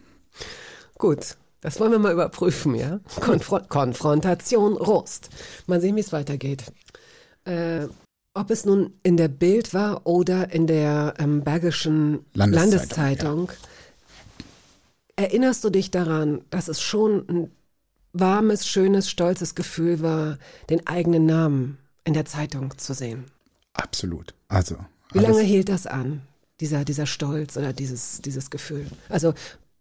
Gut, 0.97 1.37
das 1.61 1.79
wollen 1.79 1.91
wir 1.91 1.99
mal 1.99 2.13
überprüfen, 2.13 2.75
ja? 2.75 2.99
Konfro 3.19 3.59
Konfrontation 3.67 4.77
Rost. 4.77 5.29
Mal 5.67 5.81
sehen, 5.81 5.95
wie 5.95 6.01
es 6.01 6.13
weitergeht. 6.13 6.63
Äh, 7.45 7.87
ob 8.33 8.51
es 8.51 8.65
nun 8.65 8.93
in 9.01 9.17
der 9.17 9.29
Bild 9.29 9.73
war 9.73 10.05
oder 10.05 10.51
in 10.51 10.67
der 10.67 11.15
ähm, 11.17 11.41
Bergischen 11.41 12.25
Landeszeitung, 12.33 12.71
Landeszeitung. 12.71 13.51
Erinnerst 15.15 15.63
du 15.63 15.69
dich 15.69 15.89
daran, 15.89 16.41
dass 16.49 16.67
es 16.67 16.81
schon 16.81 17.25
ein 17.29 17.51
warmes, 18.11 18.67
schönes, 18.67 19.09
stolzes 19.09 19.55
Gefühl 19.55 20.01
war, 20.01 20.37
den 20.69 20.85
eigenen 20.85 21.25
Namen 21.25 21.77
in 22.03 22.13
der 22.13 22.25
Zeitung 22.25 22.77
zu 22.77 22.93
sehen? 22.93 23.25
Absolut. 23.73 24.33
Also. 24.47 24.77
Wie 25.13 25.19
lange 25.19 25.41
hielt 25.41 25.69
das 25.69 25.87
an, 25.87 26.21
dieser, 26.59 26.83
dieser 26.83 27.05
Stolz 27.05 27.57
oder 27.57 27.73
dieses, 27.73 28.21
dieses 28.21 28.49
Gefühl? 28.49 28.87
Also 29.09 29.33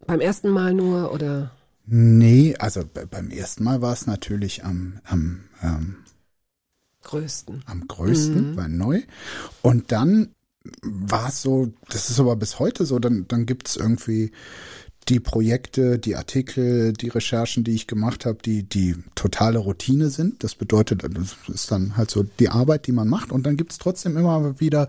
beim 0.07 0.19
ersten 0.21 0.49
Mal 0.49 0.73
nur 0.73 1.11
oder? 1.11 1.51
Nee, 1.87 2.55
also 2.57 2.81
be- 2.85 3.05
beim 3.07 3.29
ersten 3.29 3.63
Mal 3.63 3.81
war 3.81 3.93
es 3.93 4.07
natürlich 4.07 4.63
am, 4.65 4.99
am, 5.03 5.41
ähm, 5.61 5.97
größten. 7.03 7.63
am 7.67 7.87
größten, 7.87 8.57
war 8.57 8.67
neu. 8.67 9.01
Und 9.61 9.91
dann 9.91 10.29
war 10.81 11.29
es 11.29 11.41
so, 11.43 11.71
das 11.89 12.09
ist 12.09 12.19
aber 12.19 12.35
bis 12.35 12.57
heute 12.57 12.85
so, 12.85 12.97
dann, 12.97 13.27
dann 13.27 13.45
gibt's 13.45 13.75
irgendwie 13.75 14.31
die 15.07 15.19
Projekte, 15.19 15.99
die 15.99 16.15
Artikel, 16.15 16.93
die 16.93 17.09
Recherchen, 17.09 17.63
die 17.63 17.75
ich 17.75 17.85
gemacht 17.85 18.25
habe, 18.25 18.39
die, 18.43 18.63
die 18.63 18.95
totale 19.13 19.59
Routine 19.59 20.09
sind. 20.09 20.43
Das 20.43 20.55
bedeutet, 20.55 21.03
das 21.03 21.35
ist 21.47 21.69
dann 21.69 21.95
halt 21.95 22.09
so 22.09 22.23
die 22.23 22.49
Arbeit, 22.49 22.87
die 22.87 22.91
man 22.91 23.07
macht. 23.07 23.31
Und 23.31 23.45
dann 23.45 23.57
gibt's 23.57 23.77
trotzdem 23.77 24.17
immer 24.17 24.59
wieder 24.59 24.87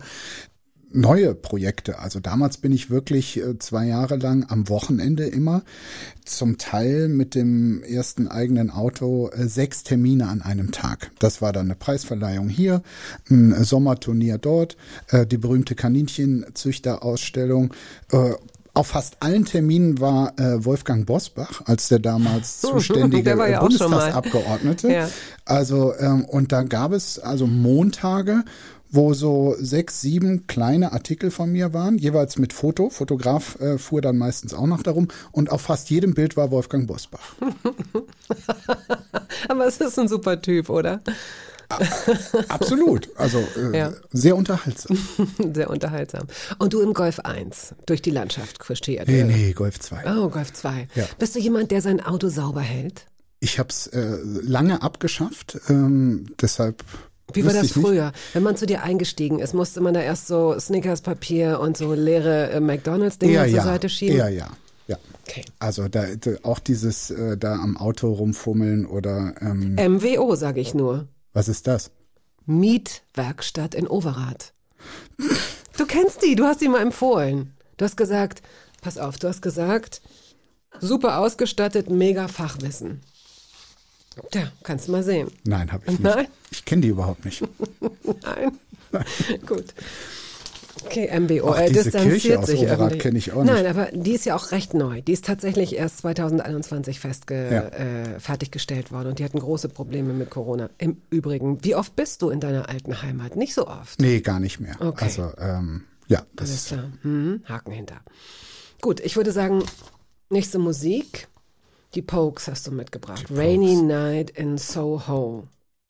neue 0.91 1.35
Projekte. 1.35 1.99
Also 1.99 2.19
damals 2.19 2.57
bin 2.57 2.71
ich 2.71 2.89
wirklich 2.89 3.37
äh, 3.37 3.59
zwei 3.59 3.85
Jahre 3.85 4.15
lang 4.17 4.45
am 4.49 4.69
Wochenende 4.69 5.25
immer 5.25 5.63
zum 6.25 6.57
Teil 6.57 7.09
mit 7.09 7.35
dem 7.35 7.83
ersten 7.83 8.27
eigenen 8.27 8.69
Auto 8.69 9.29
äh, 9.29 9.47
sechs 9.47 9.83
Termine 9.83 10.27
an 10.27 10.41
einem 10.41 10.71
Tag. 10.71 11.11
Das 11.19 11.41
war 11.41 11.53
dann 11.53 11.67
eine 11.67 11.75
Preisverleihung 11.75 12.49
hier, 12.49 12.81
ein 13.29 13.63
Sommerturnier 13.63 14.37
dort, 14.37 14.77
äh, 15.09 15.25
die 15.25 15.37
berühmte 15.37 15.75
Kaninchenzüchterausstellung. 15.75 17.73
Auf 18.77 18.89
fast 18.89 19.17
allen 19.21 19.43
Terminen 19.43 19.99
war 19.99 20.39
äh, 20.39 20.63
Wolfgang 20.63 21.07
Bosbach 21.07 21.63
als 21.65 21.87
der 21.87 21.97
damals 21.97 22.61
zuständige 22.61 23.35
Der 23.35 23.49
ja. 23.49 23.59
Bundestagsabgeordnete. 23.59 24.91
Ja. 24.91 25.09
Also 25.45 25.95
ähm, 25.97 26.25
und 26.25 26.51
da 26.51 26.61
gab 26.61 26.91
es 26.91 27.17
also 27.17 27.47
Montage, 27.47 28.43
wo 28.89 29.13
so 29.13 29.55
sechs, 29.59 30.01
sieben 30.01 30.47
kleine 30.47 30.93
Artikel 30.93 31.31
von 31.31 31.51
mir 31.51 31.73
waren, 31.73 31.97
jeweils 31.97 32.37
mit 32.37 32.53
Foto. 32.53 32.89
Fotograf 32.89 33.59
äh, 33.59 33.77
fuhr 33.77 34.01
dann 34.01 34.17
meistens 34.17 34.53
auch 34.53 34.67
noch 34.67 34.83
darum 34.83 35.07
und 35.31 35.51
auf 35.51 35.61
fast 35.61 35.89
jedem 35.89 36.13
Bild 36.13 36.37
war 36.37 36.51
Wolfgang 36.51 36.87
Bosbach. 36.87 37.35
Aber 39.49 39.67
es 39.67 39.77
ist 39.77 39.99
ein 39.99 40.07
super 40.07 40.41
Typ, 40.41 40.69
oder? 40.69 41.01
Absolut. 42.47 43.09
Also 43.17 43.39
äh, 43.57 43.77
Ja. 43.77 43.93
sehr 44.11 44.37
unterhaltsam. 44.37 44.97
Sehr 45.53 45.69
unterhaltsam. 45.69 46.27
Und 46.59 46.73
du 46.73 46.81
im 46.81 46.93
Golf 46.93 47.19
1 47.19 47.75
durch 47.85 48.01
die 48.01 48.11
Landschaft 48.11 48.59
kurschiert. 48.59 49.07
Nee, 49.07 49.23
nee, 49.23 49.51
Golf 49.51 49.79
2. 49.79 50.03
Oh, 50.17 50.29
Golf 50.29 50.53
2. 50.53 50.87
Ja. 50.95 51.05
Bist 51.19 51.35
du 51.35 51.39
jemand, 51.39 51.71
der 51.71 51.81
sein 51.81 51.99
Auto 51.99 52.29
sauber 52.29 52.61
hält? 52.61 53.05
Ich 53.39 53.59
habe 53.59 53.69
es 53.69 53.87
äh, 53.87 54.17
lange 54.23 54.81
abgeschafft, 54.81 55.59
ähm, 55.69 56.25
deshalb. 56.41 56.83
Wie 57.33 57.45
war 57.45 57.53
das 57.53 57.65
ich 57.65 57.75
nicht. 57.75 57.85
früher? 57.85 58.11
Wenn 58.33 58.43
man 58.43 58.55
zu 58.55 58.65
dir 58.65 58.83
eingestiegen 58.83 59.39
ist, 59.39 59.53
musste 59.53 59.81
man 59.81 59.93
da 59.93 60.01
erst 60.01 60.27
so 60.27 60.57
Snickers-Papier 60.57 61.59
und 61.59 61.75
so 61.75 61.93
leere 61.93 62.51
äh, 62.51 62.59
McDonalds-Dinger 62.59 63.45
zur 63.45 63.55
ja, 63.55 63.63
Seite 63.63 63.89
schieben? 63.89 64.17
eher 64.17 64.29
ja. 64.29 64.47
Ja. 64.87 64.97
Okay. 65.27 65.43
Also 65.59 65.89
da, 65.89 66.05
auch 66.43 66.59
dieses 66.59 67.11
äh, 67.11 67.37
da 67.37 67.55
am 67.55 67.75
Auto 67.75 68.13
rumfummeln 68.13 68.85
oder 68.85 69.35
ähm, 69.41 69.75
MWO, 69.75 70.35
sage 70.35 70.61
ich 70.61 70.73
nur. 70.73 71.07
was 71.33 71.49
ist 71.49 71.67
das? 71.67 71.91
Mietwerkstatt 72.45 73.75
in 73.75 73.87
Overath. 73.87 74.53
Du 75.77 75.85
kennst 75.85 76.23
die, 76.23 76.35
du 76.35 76.45
hast 76.45 76.61
sie 76.61 76.69
mal 76.69 76.81
empfohlen. 76.81 77.53
Du 77.75 77.83
hast 77.83 77.97
gesagt, 77.97 78.41
pass 78.81 78.97
auf, 78.97 79.17
du 79.17 79.27
hast 79.27 79.41
gesagt, 79.41 80.01
super 80.79 81.19
ausgestattet, 81.19 81.89
mega 81.89 82.29
Fachwissen. 82.29 83.01
Tja, 84.31 84.51
kannst 84.63 84.87
du 84.87 84.91
mal 84.91 85.03
sehen. 85.03 85.29
Nein, 85.45 85.71
habe 85.71 85.83
ich 85.85 85.91
nicht. 85.91 86.03
Nein? 86.03 86.27
Ich 86.51 86.65
kenne 86.65 86.81
die 86.81 86.87
überhaupt 86.89 87.25
nicht. 87.25 87.41
Nein. 88.23 88.51
Gut. 89.45 89.73
Okay, 90.85 91.09
MBO. 91.19 91.49
Auch 91.49 91.57
er 91.57 91.67
diese 91.69 91.83
distanziert 91.85 92.21
Kirche 92.21 92.39
aus 92.39 92.45
sich 92.45 92.59
Overath 92.59 92.79
öffentlich. 92.79 93.01
kenn 93.01 93.15
ich 93.15 93.31
auch 93.33 93.43
nicht. 93.43 93.51
Nein, 93.51 93.65
aber 93.65 93.85
die 93.91 94.11
ist 94.13 94.25
ja 94.25 94.35
auch 94.35 94.51
recht 94.51 94.73
neu. 94.75 95.01
Die 95.01 95.11
ist 95.11 95.25
tatsächlich 95.25 95.75
erst 95.75 95.97
2021 95.99 96.99
festge 96.99 97.49
Ja. 97.51 97.61
äh, 97.69 98.19
fertiggestellt 98.19 98.91
worden 98.91 99.09
und 99.09 99.19
die 99.19 99.23
hatten 99.25 99.39
große 99.39 99.69
Probleme 99.69 100.13
mit 100.13 100.29
Corona. 100.29 100.69
Im 100.77 101.01
Übrigen, 101.09 101.63
wie 101.63 101.75
oft 101.75 101.95
bist 101.95 102.21
du 102.21 102.29
in 102.29 102.39
deiner 102.39 102.69
alten 102.69 103.01
Heimat? 103.01 103.35
Nicht 103.35 103.53
so 103.55 103.67
oft. 103.67 103.99
Nee, 103.99 104.21
gar 104.21 104.39
nicht 104.39 104.59
mehr. 104.59 104.75
Okay. 104.79 105.03
Also 105.05 105.31
ähm, 105.39 105.83
ja, 106.07 106.23
das 106.35 106.49
Alles 106.49 106.61
ist 106.61 106.67
klar. 106.69 106.91
Mhm. 107.03 107.41
Haken 107.45 107.71
hinter. 107.71 107.99
Gut, 108.81 108.99
ich 108.99 109.17
würde 109.17 109.31
sagen, 109.31 109.63
nächste 110.29 110.59
Musik. 110.59 111.27
Die 111.93 112.01
Pokes 112.01 112.47
hast 112.47 112.67
du 112.67 112.71
mitgebracht. 112.71 113.25
Rainy 113.31 113.81
Night 113.81 114.29
in 114.31 114.57
Soho. 114.57 115.47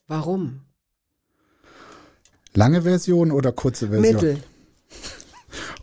Warum? 0.07 0.61
lange 2.57 2.81
Version 2.81 3.31
oder 3.31 3.53
kurze 3.53 3.87
Version? 3.89 4.13
Mittel. 4.13 4.43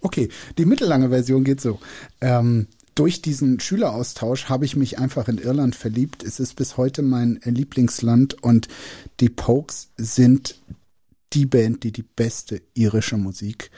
Okay, 0.00 0.28
die 0.58 0.66
mittellange 0.66 1.08
Version 1.08 1.44
geht 1.44 1.62
so. 1.62 1.80
Ähm, 2.20 2.66
durch 2.94 3.22
diesen 3.22 3.58
Schüleraustausch 3.58 4.50
habe 4.50 4.66
ich 4.66 4.76
mich 4.76 4.98
einfach 4.98 5.28
in 5.28 5.38
Irland 5.38 5.74
verliebt. 5.74 6.22
Es 6.22 6.40
ist 6.40 6.56
bis 6.56 6.76
heute 6.76 7.00
mein 7.00 7.40
Lieblingsland 7.42 8.42
und 8.42 8.68
die 9.20 9.30
Pokes 9.30 9.88
sind 9.96 10.60
die 11.32 11.46
Band, 11.46 11.84
die 11.84 11.90
die 11.92 12.02
beste 12.02 12.60
irische 12.74 13.16
Musik 13.16 13.70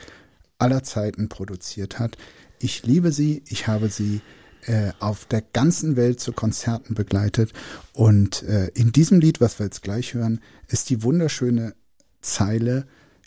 aller 0.58 0.82
Zeiten 0.82 1.28
produziert 1.28 2.00
hat. 2.00 2.18
Ich 2.58 2.84
liebe 2.84 3.12
sie, 3.12 3.42
ich 3.46 3.68
habe 3.68 3.88
sie 3.88 4.20
äh, 4.66 4.92
auf 5.00 5.24
der 5.26 5.42
ganzen 5.42 5.96
Welt 5.96 6.20
zu 6.20 6.32
Konzerten 6.32 6.94
begleitet 6.94 7.52
und 7.92 8.42
äh, 8.42 8.68
in 8.74 8.92
diesem 8.92 9.20
Lied, 9.20 9.40
was 9.40 9.58
wir 9.58 9.66
jetzt 9.66 9.82
gleich 9.82 10.14
hören, 10.14 10.40
ist 10.68 10.90
die 10.90 11.02
wunderschöne 11.02 11.74
Zeile 12.20 12.86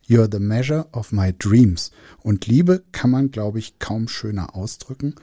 You're 0.09 0.27
the 0.31 0.39
measure 0.39 0.87
of 0.91 1.11
my 1.11 1.31
dreams. 1.37 1.91
Und 2.23 2.47
Liebe 2.47 2.83
kann 2.91 3.11
man, 3.11 3.29
glaube 3.29 3.59
ich, 3.59 3.77
kaum 3.77 4.07
schöner 4.07 4.55
ausdrücken. 4.55 5.13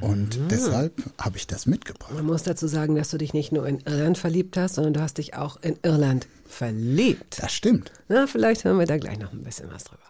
Und 0.00 0.36
deshalb 0.50 1.00
habe 1.16 1.36
ich 1.36 1.46
das 1.46 1.66
mitgebracht. 1.66 2.12
Man 2.12 2.26
muss 2.26 2.42
dazu 2.42 2.66
sagen, 2.66 2.96
dass 2.96 3.10
du 3.10 3.18
dich 3.18 3.34
nicht 3.34 3.52
nur 3.52 3.68
in 3.68 3.78
Irland 3.80 4.18
verliebt 4.18 4.56
hast, 4.56 4.74
sondern 4.74 4.94
du 4.94 5.00
hast 5.00 5.18
dich 5.18 5.34
auch 5.34 5.62
in 5.62 5.78
Irland 5.82 6.26
verliebt. 6.44 7.40
Das 7.40 7.52
stimmt. 7.52 7.92
Na, 8.08 8.26
vielleicht 8.26 8.64
hören 8.64 8.80
wir 8.80 8.86
da 8.86 8.98
gleich 8.98 9.20
noch 9.20 9.32
ein 9.32 9.44
bisschen 9.44 9.70
was 9.70 9.84
drüber. 9.84 10.02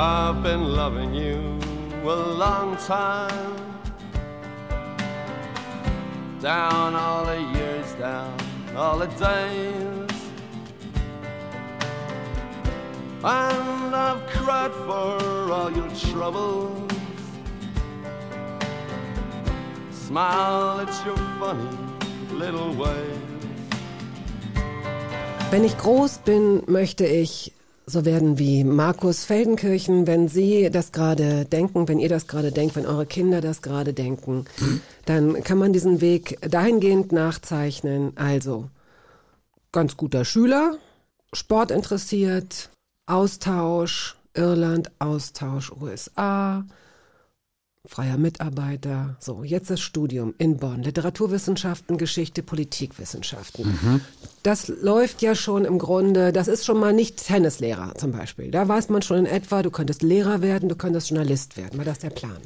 I've 0.00 0.44
been 0.44 0.76
loving 0.76 1.12
you 1.12 1.58
a 2.04 2.14
long 2.14 2.76
time. 2.76 3.56
Down 6.40 6.94
all 6.94 7.24
the 7.24 7.40
years, 7.58 7.94
down 7.94 8.32
all 8.76 8.98
the 8.98 9.08
days. 9.18 10.12
And 13.24 13.92
I've 13.92 14.24
cried 14.28 14.70
for 14.86 15.52
all 15.52 15.72
your 15.72 15.90
troubles. 16.12 16.92
Smile 19.90 20.78
at 20.82 21.06
your 21.06 21.16
funny 21.40 21.76
little 22.32 22.72
ways. 22.72 23.18
Wenn 25.50 25.64
ich 25.64 25.76
groß 25.76 26.18
bin, 26.18 26.62
möchte 26.68 27.04
ich 27.04 27.52
so 27.88 28.04
werden 28.04 28.38
wie 28.38 28.64
Markus 28.64 29.24
Feldenkirchen, 29.24 30.06
wenn 30.06 30.28
Sie 30.28 30.68
das 30.70 30.92
gerade 30.92 31.46
denken, 31.46 31.88
wenn 31.88 31.98
ihr 31.98 32.10
das 32.10 32.26
gerade 32.26 32.52
denkt, 32.52 32.76
wenn 32.76 32.86
eure 32.86 33.06
Kinder 33.06 33.40
das 33.40 33.62
gerade 33.62 33.94
denken, 33.94 34.44
dann 35.06 35.42
kann 35.42 35.58
man 35.58 35.72
diesen 35.72 36.00
Weg 36.00 36.38
dahingehend 36.42 37.12
nachzeichnen. 37.12 38.12
Also 38.16 38.68
ganz 39.72 39.96
guter 39.96 40.24
Schüler, 40.26 40.76
Sport 41.32 41.70
interessiert, 41.70 42.68
Austausch, 43.06 44.16
Irland, 44.34 44.90
Austausch, 44.98 45.72
USA, 45.72 46.64
freier 47.88 48.18
Mitarbeiter. 48.18 49.16
So, 49.18 49.42
jetzt 49.42 49.70
das 49.70 49.80
Studium 49.80 50.34
in 50.38 50.58
Bonn. 50.58 50.82
Literaturwissenschaften, 50.82 51.96
Geschichte, 51.98 52.42
Politikwissenschaften. 52.42 54.02
Das 54.42 54.68
läuft 54.68 55.22
ja 55.22 55.34
schon 55.34 55.64
im 55.64 55.78
Grunde, 55.78 56.32
das 56.32 56.48
ist 56.48 56.64
schon 56.64 56.78
mal 56.78 56.92
nicht 56.92 57.26
Tennislehrer 57.26 57.94
zum 57.96 58.12
Beispiel. 58.12 58.50
Da 58.50 58.68
weiß 58.68 58.90
man 58.90 59.02
schon 59.02 59.18
in 59.18 59.26
etwa, 59.26 59.62
du 59.62 59.70
könntest 59.70 60.02
Lehrer 60.02 60.42
werden, 60.42 60.68
du 60.68 60.76
könntest 60.76 61.10
Journalist 61.10 61.56
werden. 61.56 61.78
War 61.78 61.84
das 61.84 61.98
der 61.98 62.10
Plan? 62.10 62.38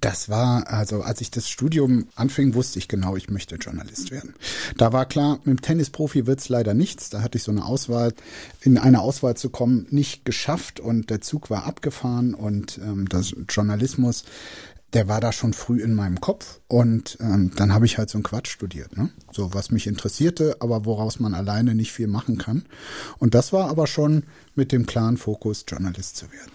Das 0.00 0.28
war, 0.28 0.68
also 0.68 1.02
als 1.02 1.20
ich 1.20 1.30
das 1.30 1.48
Studium 1.48 2.06
anfing, 2.14 2.54
wusste 2.54 2.78
ich 2.78 2.88
genau, 2.88 3.16
ich 3.16 3.30
möchte 3.30 3.56
Journalist 3.56 4.10
werden. 4.10 4.34
Da 4.76 4.92
war 4.92 5.06
klar, 5.06 5.38
mit 5.44 5.58
dem 5.58 5.60
Tennisprofi 5.62 6.26
wird's 6.26 6.48
leider 6.48 6.74
nichts. 6.74 7.10
Da 7.10 7.22
hatte 7.22 7.38
ich 7.38 7.44
so 7.44 7.50
eine 7.50 7.64
Auswahl, 7.64 8.12
in 8.60 8.78
eine 8.78 9.00
Auswahl 9.00 9.36
zu 9.36 9.50
kommen, 9.50 9.86
nicht 9.90 10.24
geschafft 10.24 10.80
und 10.80 11.10
der 11.10 11.20
Zug 11.20 11.50
war 11.50 11.64
abgefahren 11.64 12.34
und 12.34 12.78
ähm, 12.78 13.08
das 13.08 13.34
Journalismus, 13.48 14.24
der 14.92 15.08
war 15.08 15.20
da 15.20 15.32
schon 15.32 15.52
früh 15.52 15.80
in 15.80 15.94
meinem 15.94 16.20
Kopf 16.20 16.60
und 16.68 17.16
ähm, 17.20 17.52
dann 17.54 17.72
habe 17.72 17.86
ich 17.86 17.98
halt 17.98 18.10
so 18.10 18.18
einen 18.18 18.24
Quatsch 18.24 18.50
studiert, 18.50 18.96
ne? 18.96 19.10
So 19.32 19.54
was 19.54 19.70
mich 19.70 19.86
interessierte, 19.86 20.56
aber 20.60 20.84
woraus 20.84 21.20
man 21.20 21.34
alleine 21.34 21.74
nicht 21.74 21.92
viel 21.92 22.08
machen 22.08 22.38
kann. 22.38 22.64
Und 23.18 23.34
das 23.34 23.52
war 23.52 23.68
aber 23.68 23.86
schon 23.86 24.24
mit 24.54 24.72
dem 24.72 24.86
klaren 24.86 25.16
Fokus, 25.16 25.64
Journalist 25.68 26.16
zu 26.16 26.30
werden. 26.32 26.50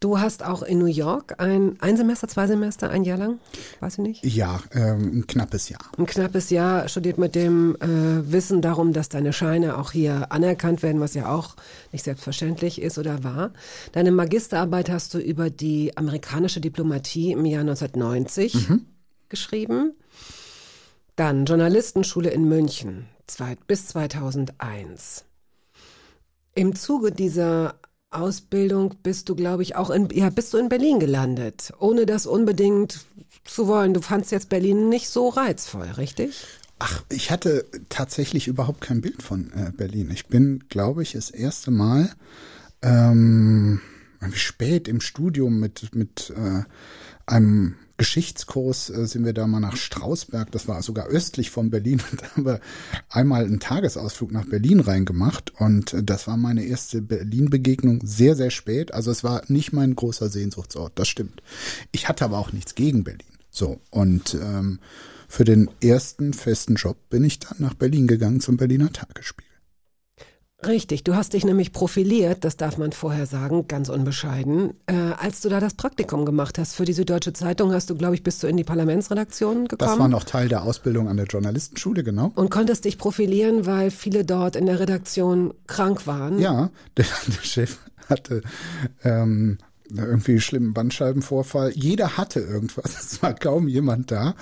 Du 0.00 0.20
hast 0.20 0.44
auch 0.44 0.62
in 0.62 0.78
New 0.78 0.86
York 0.86 1.34
ein, 1.38 1.76
ein 1.80 1.96
Semester, 1.96 2.28
zwei 2.28 2.46
Semester, 2.46 2.88
ein 2.88 3.02
Jahr 3.02 3.18
lang, 3.18 3.40
weiß 3.80 3.94
ich 3.94 3.98
nicht? 3.98 4.24
Ja, 4.24 4.60
ähm, 4.72 5.18
ein 5.18 5.26
knappes 5.26 5.68
Jahr. 5.70 5.80
Ein 5.98 6.06
knappes 6.06 6.50
Jahr 6.50 6.88
studiert 6.88 7.18
mit 7.18 7.34
dem 7.34 7.74
äh, 7.80 8.30
Wissen 8.30 8.62
darum, 8.62 8.92
dass 8.92 9.08
deine 9.08 9.32
Scheine 9.32 9.76
auch 9.76 9.90
hier 9.90 10.30
anerkannt 10.30 10.84
werden, 10.84 11.00
was 11.00 11.14
ja 11.14 11.32
auch 11.34 11.56
nicht 11.90 12.04
selbstverständlich 12.04 12.80
ist 12.80 12.96
oder 12.98 13.24
war. 13.24 13.52
Deine 13.90 14.12
Magisterarbeit 14.12 14.88
hast 14.88 15.14
du 15.14 15.18
über 15.18 15.50
die 15.50 15.96
amerikanische 15.96 16.60
Diplomatie 16.60 17.32
im 17.32 17.44
Jahr 17.44 17.62
1990 17.62 18.68
geschrieben. 19.28 19.94
Dann 21.16 21.44
Journalistenschule 21.44 22.30
in 22.30 22.48
München 22.48 23.06
zwei, 23.26 23.56
bis 23.66 23.88
2001. 23.88 25.24
Im 26.54 26.74
Zuge 26.74 27.12
dieser 27.12 27.77
Ausbildung 28.10 28.94
bist 29.02 29.28
du, 29.28 29.34
glaube 29.34 29.62
ich, 29.62 29.76
auch 29.76 29.90
in, 29.90 30.08
ja, 30.10 30.30
bist 30.30 30.52
du 30.54 30.58
in 30.58 30.68
Berlin 30.68 30.98
gelandet, 30.98 31.72
ohne 31.78 32.06
das 32.06 32.26
unbedingt 32.26 33.06
zu 33.44 33.66
wollen. 33.66 33.94
Du 33.94 34.00
fandst 34.00 34.32
jetzt 34.32 34.48
Berlin 34.48 34.88
nicht 34.88 35.08
so 35.08 35.28
reizvoll, 35.28 35.88
richtig? 35.96 36.46
Ach, 36.78 37.02
ich 37.10 37.30
hatte 37.30 37.66
tatsächlich 37.88 38.46
überhaupt 38.46 38.80
kein 38.80 39.00
Bild 39.00 39.22
von 39.22 39.52
äh, 39.52 39.72
Berlin. 39.76 40.10
Ich 40.12 40.26
bin, 40.26 40.64
glaube 40.68 41.02
ich, 41.02 41.12
das 41.12 41.30
erste 41.30 41.70
Mal 41.70 42.10
ähm, 42.82 43.80
spät 44.32 44.88
im 44.88 45.00
Studium 45.00 45.58
mit, 45.58 45.94
mit 45.94 46.32
äh, 46.36 46.62
einem 47.26 47.76
Geschichtskurs 47.98 48.88
äh, 48.88 49.06
sind 49.06 49.24
wir 49.24 49.34
da 49.34 49.46
mal 49.46 49.60
nach 49.60 49.76
Strausberg, 49.76 50.50
das 50.52 50.68
war 50.68 50.82
sogar 50.82 51.08
östlich 51.08 51.50
von 51.50 51.68
Berlin, 51.68 52.00
und 52.10 52.22
da 52.22 52.26
haben 52.30 52.46
wir 52.46 52.60
einmal 53.10 53.44
einen 53.44 53.60
Tagesausflug 53.60 54.32
nach 54.32 54.46
Berlin 54.46 54.80
reingemacht 54.80 55.52
und 55.60 55.92
äh, 55.92 56.02
das 56.02 56.26
war 56.26 56.36
meine 56.36 56.64
erste 56.64 57.02
Berlin-Begegnung 57.02 58.00
sehr, 58.04 58.36
sehr 58.36 58.50
spät. 58.50 58.94
Also 58.94 59.10
es 59.10 59.22
war 59.24 59.42
nicht 59.48 59.72
mein 59.72 59.94
großer 59.94 60.28
Sehnsuchtsort, 60.28 60.92
das 60.94 61.08
stimmt. 61.08 61.42
Ich 61.92 62.08
hatte 62.08 62.24
aber 62.24 62.38
auch 62.38 62.52
nichts 62.52 62.74
gegen 62.74 63.04
Berlin. 63.04 63.26
So, 63.50 63.80
und 63.90 64.34
ähm, 64.34 64.78
für 65.26 65.44
den 65.44 65.68
ersten 65.82 66.32
festen 66.32 66.76
Job 66.76 66.96
bin 67.10 67.24
ich 67.24 67.40
dann 67.40 67.58
nach 67.58 67.74
Berlin 67.74 68.06
gegangen 68.06 68.40
zum 68.40 68.56
Berliner 68.56 68.92
Tagesspiegel. 68.92 69.47
Richtig, 70.66 71.04
du 71.04 71.14
hast 71.14 71.34
dich 71.34 71.44
nämlich 71.44 71.72
profiliert, 71.72 72.44
das 72.44 72.56
darf 72.56 72.78
man 72.78 72.90
vorher 72.90 73.26
sagen, 73.26 73.68
ganz 73.68 73.88
unbescheiden. 73.88 74.74
Äh, 74.86 74.94
als 75.16 75.40
du 75.40 75.48
da 75.48 75.60
das 75.60 75.74
Praktikum 75.74 76.24
gemacht 76.24 76.58
hast 76.58 76.74
für 76.74 76.84
die 76.84 76.92
Süddeutsche 76.92 77.32
Zeitung, 77.32 77.72
hast 77.72 77.90
du, 77.90 77.94
glaube 77.94 78.16
ich, 78.16 78.24
bist 78.24 78.42
du 78.42 78.48
in 78.48 78.56
die 78.56 78.64
Parlamentsredaktion 78.64 79.68
gekommen. 79.68 79.90
Das 79.90 79.98
war 80.00 80.08
noch 80.08 80.24
Teil 80.24 80.48
der 80.48 80.64
Ausbildung 80.64 81.08
an 81.08 81.16
der 81.16 81.26
Journalistenschule, 81.26 82.02
genau. 82.02 82.32
Und 82.34 82.50
konntest 82.50 82.86
dich 82.86 82.98
profilieren, 82.98 83.66
weil 83.66 83.92
viele 83.92 84.24
dort 84.24 84.56
in 84.56 84.66
der 84.66 84.80
Redaktion 84.80 85.54
krank 85.68 86.08
waren. 86.08 86.40
Ja, 86.40 86.70
der, 86.96 87.06
der 87.28 87.42
Chef 87.44 87.78
hatte 88.08 88.42
ähm, 89.04 89.58
irgendwie 89.90 90.40
schlimmen 90.40 90.74
Bandscheibenvorfall. 90.74 91.72
Jeder 91.74 92.16
hatte 92.16 92.40
irgendwas. 92.40 92.96
Es 93.08 93.22
war 93.22 93.34
kaum 93.34 93.68
jemand 93.68 94.10
da. 94.10 94.34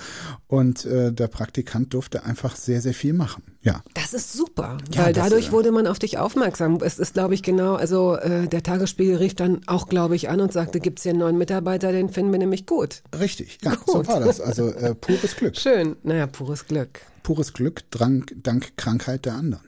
Und 0.47 0.85
äh, 0.85 1.13
der 1.13 1.27
Praktikant 1.27 1.93
durfte 1.93 2.23
einfach 2.25 2.55
sehr, 2.55 2.81
sehr 2.81 2.93
viel 2.93 3.13
machen. 3.13 3.43
Ja. 3.61 3.83
Das 3.93 4.13
ist 4.13 4.33
super, 4.33 4.77
Ja, 4.93 5.05
weil 5.05 5.13
dadurch 5.13 5.49
äh, 5.49 5.51
wurde 5.51 5.71
man 5.71 5.87
auf 5.87 5.99
dich 5.99 6.17
aufmerksam. 6.17 6.79
Es 6.81 6.99
ist, 6.99 7.13
glaube 7.13 7.33
ich, 7.33 7.43
genau, 7.43 7.75
also 7.75 8.15
äh, 8.15 8.47
der 8.47 8.63
Tagesspiegel 8.63 9.17
rief 9.17 9.35
dann 9.35 9.61
auch, 9.67 9.89
glaube 9.89 10.15
ich, 10.15 10.29
an 10.29 10.41
und 10.41 10.53
sagte, 10.53 10.79
gibt's 10.79 11.03
hier 11.03 11.11
einen 11.11 11.19
neuen 11.19 11.37
Mitarbeiter, 11.37 11.91
den 11.91 12.09
finden 12.09 12.31
wir 12.31 12.39
nämlich 12.39 12.65
gut. 12.65 13.03
Richtig, 13.17 13.59
ja, 13.63 13.75
Gut. 13.75 13.87
so 13.87 14.07
war 14.07 14.19
das. 14.19 14.39
Also 14.39 14.69
äh, 14.69 14.95
pures 14.95 15.35
Glück. 15.35 15.55
Schön, 15.57 15.95
naja, 16.03 16.27
pures 16.27 16.65
Glück. 16.65 17.01
Pures 17.23 17.53
Glück 17.53 17.83
dank, 17.91 18.33
dank 18.41 18.77
Krankheit 18.77 19.25
der 19.25 19.33
anderen. 19.33 19.67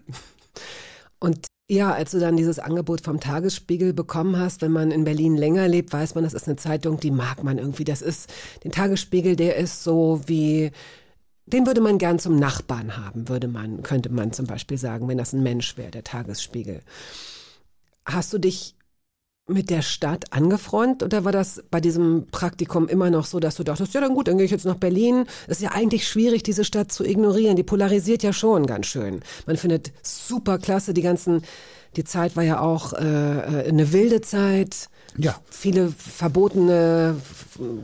Und 1.20 1.48
ja, 1.70 1.94
als 1.94 2.12
du 2.12 2.20
dann 2.20 2.36
dieses 2.36 2.58
Angebot 2.58 3.02
vom 3.02 3.20
Tagesspiegel 3.20 3.94
bekommen 3.94 4.38
hast, 4.38 4.64
wenn 4.64 4.72
man 4.72 4.90
in 4.90 5.04
Berlin 5.04 5.38
länger 5.38 5.68
lebt, 5.68 5.94
weiß 5.94 6.16
man, 6.16 6.24
das 6.24 6.34
ist 6.34 6.48
eine 6.48 6.58
Zeitung, 6.58 7.00
die 7.00 7.12
mag 7.12 7.44
man 7.44 7.60
irgendwie. 7.60 7.84
Das 7.84 8.02
ist, 8.02 8.34
den 8.64 8.72
Tagesspiegel, 8.72 9.36
der 9.36 9.56
ist 9.56 9.84
so 9.84 10.20
wie, 10.26 10.72
den 11.46 11.68
würde 11.68 11.80
man 11.80 12.00
gern 12.00 12.18
zum 12.18 12.38
Nachbarn 12.38 12.98
haben, 12.98 13.30
würde 13.30 13.48
man, 13.48 13.84
könnte 13.84 14.10
man 14.10 14.34
zum 14.34 14.48
Beispiel 14.48 14.80
sagen, 14.80 15.08
wenn 15.08 15.20
das 15.20 15.32
ein 15.32 15.44
Mensch 15.44 15.78
wäre, 15.78 15.92
der 15.92 16.04
Tagesspiegel. 16.04 16.82
Hast 18.04 18.34
du 18.34 18.40
dich 18.40 18.76
mit 19.50 19.70
der 19.70 19.82
Stadt 19.82 20.32
angefreundet 20.32 21.04
oder 21.04 21.26
war 21.26 21.32
das 21.32 21.64
bei 21.70 21.82
diesem 21.82 22.28
Praktikum 22.32 22.88
immer 22.88 23.10
noch 23.10 23.26
so, 23.26 23.40
dass 23.40 23.56
du 23.56 23.64
dachtest, 23.64 23.94
ja 23.94 24.02
dann 24.02 24.14
gut, 24.14 24.28
dann 24.28 24.38
gehe 24.38 24.46
ich 24.46 24.52
jetzt 24.52 24.66
nach 24.66 24.76
Berlin. 24.76 25.26
Es 25.48 25.58
ist 25.58 25.64
ja 25.64 25.72
eigentlich 25.72 26.08
schwierig, 26.08 26.44
diese 26.44 26.64
Stadt 26.64 26.92
zu 26.92 27.04
ignorieren. 27.04 27.56
Die 27.56 27.64
polarisiert 27.64 28.24
ja 28.24 28.34
schon 28.34 28.66
ganz 28.66 28.86
schön. 28.88 29.22
Man 29.46 29.58
findet 29.58 29.92
super 30.02 30.58
klasse, 30.58 30.94
die 30.94 31.02
ganzen, 31.02 31.42
die 31.96 32.04
Zeit 32.04 32.36
war 32.36 32.44
ja 32.44 32.60
auch 32.60 32.94
äh, 32.94 32.98
eine 32.98 33.92
wilde 33.92 34.22
Zeit. 34.22 34.90
Ja. 35.18 35.40
Viele 35.50 35.90
verbotene 35.90 37.16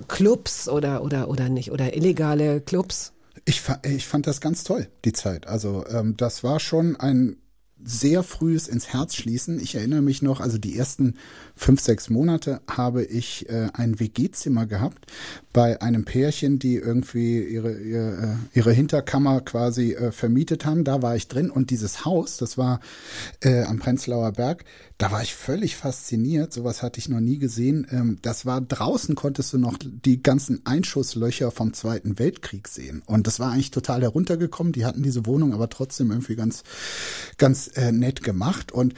Clubs 0.07 0.69
oder, 0.69 1.03
oder, 1.03 1.27
oder 1.27 1.49
nicht, 1.49 1.71
oder 1.71 1.95
illegale 1.95 2.61
Clubs. 2.61 3.13
Ich, 3.45 3.61
ich 3.83 4.07
fand 4.07 4.27
das 4.27 4.41
ganz 4.41 4.63
toll, 4.63 4.87
die 5.03 5.13
Zeit. 5.13 5.47
Also 5.47 5.85
ähm, 5.87 6.15
das 6.17 6.43
war 6.43 6.59
schon 6.59 6.95
ein 6.95 7.37
sehr 7.83 8.23
frühes 8.23 8.67
ins 8.67 8.87
Herz 8.87 9.15
schließen. 9.15 9.59
Ich 9.59 9.75
erinnere 9.75 10.01
mich 10.01 10.21
noch, 10.21 10.39
also 10.39 10.57
die 10.57 10.77
ersten 10.77 11.15
fünf, 11.55 11.81
sechs 11.81 12.09
Monate 12.09 12.61
habe 12.69 13.03
ich 13.03 13.49
äh, 13.49 13.69
ein 13.73 13.99
WG-Zimmer 13.99 14.65
gehabt 14.65 15.05
bei 15.53 15.81
einem 15.81 16.03
Pärchen, 16.03 16.59
die 16.59 16.75
irgendwie 16.75 17.41
ihre, 17.41 17.77
ihre, 17.77 18.37
äh, 18.53 18.57
ihre 18.57 18.73
Hinterkammer 18.73 19.41
quasi 19.41 19.93
äh, 19.93 20.11
vermietet 20.11 20.65
haben. 20.65 20.83
Da 20.83 21.01
war 21.01 21.15
ich 21.15 21.27
drin 21.27 21.49
und 21.49 21.69
dieses 21.69 22.03
Haus, 22.03 22.37
das 22.37 22.57
war 22.57 22.81
äh, 23.41 23.63
am 23.63 23.79
Prenzlauer 23.79 24.33
Berg, 24.33 24.65
da 24.97 25.11
war 25.11 25.21
ich 25.23 25.33
völlig 25.33 25.77
fasziniert. 25.77 26.53
Sowas 26.53 26.81
hatte 26.83 26.99
ich 26.99 27.09
noch 27.09 27.19
nie 27.21 27.37
gesehen. 27.37 27.87
Ähm, 27.89 28.17
das 28.21 28.45
war 28.45 28.61
draußen, 28.61 29.15
konntest 29.15 29.53
du 29.53 29.57
noch 29.57 29.77
die 29.81 30.21
ganzen 30.21 30.65
Einschusslöcher 30.65 31.51
vom 31.51 31.73
Zweiten 31.73 32.19
Weltkrieg 32.19 32.67
sehen. 32.67 33.01
Und 33.05 33.27
das 33.27 33.39
war 33.39 33.51
eigentlich 33.51 33.71
total 33.71 34.01
heruntergekommen. 34.01 34.73
Die 34.73 34.85
hatten 34.85 35.03
diese 35.03 35.25
Wohnung 35.25 35.53
aber 35.53 35.69
trotzdem 35.69 36.11
irgendwie 36.11 36.35
ganz, 36.35 36.63
ganz 37.37 37.67
äh, 37.75 37.91
nett 37.91 38.23
gemacht. 38.23 38.71
Und 38.71 38.93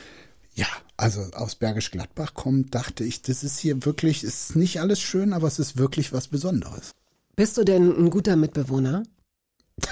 ja, 0.56 0.68
also 0.98 1.22
aus 1.34 1.56
Bergisch 1.56 1.92
Gladbach 1.92 2.34
kommt, 2.34 2.74
dachte 2.74 3.04
ich, 3.04 3.22
das 3.22 3.44
ist 3.44 3.60
hier 3.60 3.86
wirklich, 3.86 4.24
ist 4.24 4.56
nicht 4.56 4.82
alles 4.82 5.00
schön, 5.00 5.34
aber 5.34 5.48
es 5.48 5.60
ist 5.60 5.78
wirklich 5.78 6.12
was 6.12 6.28
Besonderes. 6.28 6.92
Bist 7.36 7.58
du 7.58 7.64
denn 7.64 7.92
ein 7.92 8.10
guter 8.10 8.36
Mitbewohner? 8.36 9.04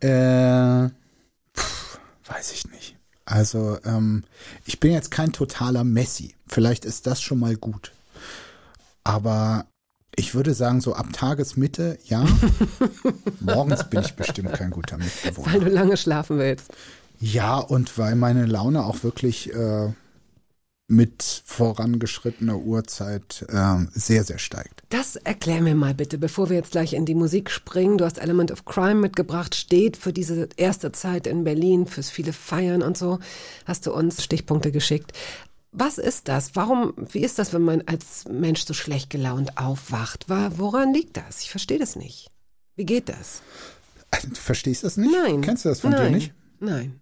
Äh, 0.00 0.88
pff, 1.56 1.98
weiß 2.26 2.52
ich 2.52 2.66
nicht. 2.70 2.96
Also, 3.24 3.78
ähm, 3.84 4.24
ich 4.66 4.78
bin 4.78 4.92
jetzt 4.92 5.10
kein 5.10 5.32
totaler 5.32 5.84
Messi. 5.84 6.34
Vielleicht 6.46 6.84
ist 6.84 7.06
das 7.06 7.22
schon 7.22 7.40
mal 7.40 7.56
gut. 7.56 7.92
Aber 9.04 9.66
ich 10.14 10.34
würde 10.34 10.52
sagen, 10.52 10.82
so 10.82 10.94
ab 10.94 11.06
Tagesmitte, 11.12 11.98
ja. 12.04 12.26
Morgens 13.40 13.88
bin 13.88 14.00
ich 14.00 14.14
bestimmt 14.14 14.52
kein 14.52 14.70
guter 14.70 14.98
Weil 14.98 15.06
Mitbewohner. 15.06 15.60
du 15.60 15.68
lange 15.70 15.96
schlafen 15.96 16.38
willst. 16.38 16.70
Ja, 17.20 17.58
und 17.58 17.96
weil 17.98 18.14
meine 18.14 18.46
Laune 18.46 18.84
auch 18.84 19.02
wirklich 19.02 19.52
äh, 19.52 19.92
mit 20.88 21.42
vorangeschrittener 21.44 22.58
Uhrzeit 22.58 23.44
äh, 23.48 23.86
sehr, 23.92 24.22
sehr 24.22 24.38
steigt. 24.38 24.82
Das 24.90 25.16
erklär 25.16 25.60
mir 25.60 25.74
mal 25.74 25.94
bitte, 25.94 26.16
bevor 26.16 26.48
wir 26.48 26.56
jetzt 26.56 26.72
gleich 26.72 26.92
in 26.92 27.06
die 27.06 27.14
Musik 27.14 27.50
springen. 27.50 27.98
Du 27.98 28.04
hast 28.04 28.18
Element 28.18 28.52
of 28.52 28.64
Crime 28.64 28.96
mitgebracht, 28.96 29.54
steht 29.54 29.96
für 29.96 30.12
diese 30.12 30.48
erste 30.56 30.92
Zeit 30.92 31.26
in 31.26 31.44
Berlin, 31.44 31.86
fürs 31.86 32.10
viele 32.10 32.32
Feiern 32.32 32.82
und 32.82 32.96
so. 32.96 33.18
Hast 33.64 33.86
du 33.86 33.92
uns 33.92 34.22
Stichpunkte 34.22 34.70
geschickt. 34.70 35.12
Was 35.72 35.98
ist 35.98 36.28
das? 36.28 36.54
Warum, 36.54 36.94
wie 36.96 37.22
ist 37.22 37.38
das, 37.38 37.52
wenn 37.52 37.62
man 37.62 37.82
als 37.86 38.24
Mensch 38.30 38.64
so 38.64 38.72
schlecht 38.72 39.10
gelaunt 39.10 39.58
aufwacht? 39.58 40.26
Woran 40.28 40.94
liegt 40.94 41.16
das? 41.16 41.42
Ich 41.42 41.50
verstehe 41.50 41.78
das 41.78 41.96
nicht. 41.96 42.30
Wie 42.76 42.86
geht 42.86 43.08
das? 43.08 43.42
Also, 44.10 44.28
du 44.28 44.36
verstehst 44.36 44.84
das 44.84 44.96
nicht? 44.96 45.12
Nein. 45.12 45.42
Kennst 45.42 45.64
du 45.64 45.68
das 45.68 45.80
von 45.80 45.90
Nein. 45.90 46.12
dir 46.12 46.18
nicht? 46.18 46.34
Nein. 46.60 47.00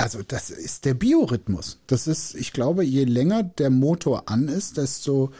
Also 0.00 0.20
das 0.26 0.50
ist 0.50 0.84
der 0.84 0.94
Biorhythmus. 0.94 1.80
Das 1.88 2.06
ist, 2.06 2.36
ich 2.36 2.52
glaube, 2.52 2.84
je 2.84 3.02
länger 3.02 3.42
der 3.42 3.70
Motor 3.70 4.28
an 4.28 4.46
ist, 4.46 4.76
desto 4.76 5.32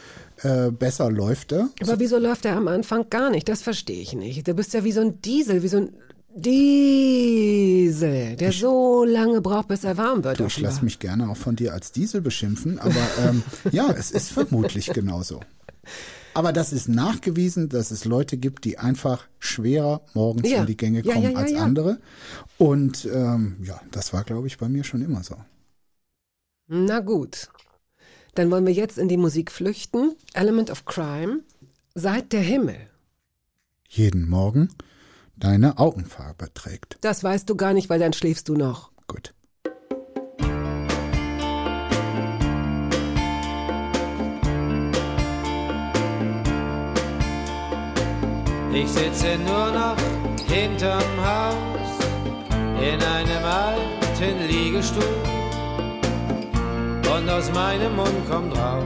äh, 0.42 0.72
besser 0.72 1.12
läuft 1.12 1.52
er. 1.52 1.68
Aber 1.80 2.00
wieso 2.00 2.18
läuft 2.18 2.44
er 2.44 2.56
am 2.56 2.66
Anfang 2.66 3.08
gar 3.08 3.30
nicht? 3.30 3.48
Das 3.48 3.62
verstehe 3.62 4.02
ich 4.02 4.14
nicht. 4.14 4.48
Du 4.48 4.54
bist 4.54 4.74
ja 4.74 4.82
wie 4.82 4.90
so 4.90 5.00
ein 5.00 5.22
Diesel, 5.22 5.62
wie 5.62 5.68
so 5.68 5.76
ein 5.76 5.90
Diesel, 6.34 8.34
der 8.36 8.50
so 8.50 9.04
lange 9.04 9.40
braucht, 9.40 9.68
bis 9.68 9.84
er 9.84 9.96
warm 9.96 10.24
wird. 10.24 10.40
Du, 10.40 10.46
ich 10.46 10.58
lasse 10.58 10.84
mich 10.84 10.98
gerne 10.98 11.30
auch 11.30 11.36
von 11.36 11.54
dir 11.54 11.72
als 11.72 11.92
Diesel 11.92 12.20
beschimpfen, 12.20 12.80
aber 12.80 13.08
ähm, 13.24 13.44
ja, 13.70 13.92
es 13.92 14.10
ist 14.10 14.32
vermutlich 14.32 14.86
genauso. 14.92 15.38
Aber 16.34 16.52
das 16.52 16.72
ist 16.72 16.88
nachgewiesen, 16.88 17.68
dass 17.68 17.90
es 17.90 18.04
Leute 18.04 18.36
gibt, 18.36 18.64
die 18.64 18.78
einfach 18.78 19.26
schwerer 19.38 20.02
morgens 20.14 20.48
Ja. 20.50 20.60
in 20.60 20.66
die 20.66 20.76
Gänge 20.76 21.02
kommen 21.02 21.22
ja, 21.22 21.30
ja, 21.30 21.36
als 21.38 21.54
andere. 21.54 21.98
Und 22.58 23.08
ähm, 23.12 23.56
ja, 23.62 23.80
das 23.90 24.12
war, 24.12 24.24
glaube 24.24 24.46
ich, 24.46 24.58
bei 24.58 24.68
mir 24.68 24.84
schon 24.84 25.02
immer 25.02 25.22
so. 25.24 25.36
Na 26.68 27.00
gut. 27.00 27.48
Dann 28.34 28.50
wollen 28.50 28.66
wir 28.66 28.72
jetzt 28.72 28.98
in 28.98 29.08
die 29.08 29.16
Musik 29.16 29.50
flüchten. 29.50 30.14
Element 30.34 30.70
of 30.70 30.84
Crime. 30.84 31.40
Seit 31.94 32.32
der 32.32 32.42
Himmel. 32.42 32.76
Jeden 33.88 34.28
Morgen 34.28 34.68
deine 35.36 35.78
Augenfarbe 35.78 36.52
trägt. 36.52 36.98
Das 37.00 37.24
weißt 37.24 37.48
du 37.48 37.56
gar 37.56 37.72
nicht, 37.72 37.88
weil 37.88 37.98
dann 38.00 38.12
schläfst 38.12 38.48
du 38.48 38.54
noch. 38.54 38.90
Gut. 39.06 39.34
Ich 48.80 48.88
sitze 48.90 49.36
nur 49.38 49.72
noch 49.72 49.96
hinterm 50.46 51.16
Haus 51.20 51.90
in 52.80 53.02
einem 53.02 53.44
alten 53.44 54.46
Liegestuhl. 54.46 55.02
Und 57.12 57.28
aus 57.28 57.50
meinem 57.52 57.96
Mund 57.96 58.30
kommt 58.30 58.56
Rauch. 58.56 58.84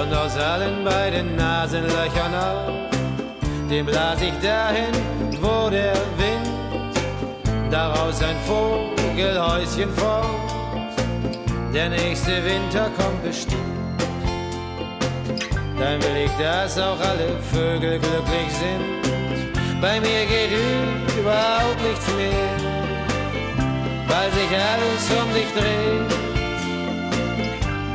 Und 0.00 0.14
aus 0.14 0.36
allen 0.38 0.84
beiden 0.84 1.36
Nasenlöchern 1.36 2.34
auch, 2.34 3.68
dem 3.68 3.84
blas 3.84 4.22
ich 4.22 4.32
dahin, 4.42 4.94
wo 5.42 5.68
der 5.68 5.96
Wind 6.16 6.94
daraus 7.70 8.22
ein 8.22 8.36
Vogelhäuschen 8.46 9.90
formt. 9.96 10.94
Der 11.74 11.90
nächste 11.90 12.42
Winter 12.42 12.90
kommt 12.96 13.22
bestimmt 13.22 13.79
dann 15.80 16.00
will 16.02 16.24
ich, 16.26 16.30
dass 16.32 16.78
auch 16.78 17.00
alle 17.00 17.28
Vögel 17.52 17.98
glücklich 17.98 18.50
sind. 18.62 19.80
Bei 19.80 19.98
mir 19.98 20.26
geht 20.26 20.52
überhaupt 21.18 21.80
nichts 21.82 22.06
mehr, 22.18 22.50
weil 24.06 24.30
sich 24.30 24.50
alles 24.70 25.04
um 25.20 25.32
dich 25.32 25.50
dreht. 25.56 26.10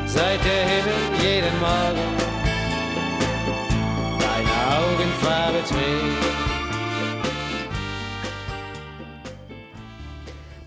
Seit 0.08 0.40
der 0.44 0.64
Himmel 0.72 1.00
jeden 1.22 1.60
Morgen 1.60 2.10
deine 4.20 4.56
Augenfarbe 4.80 5.62
trägt. 5.70 6.45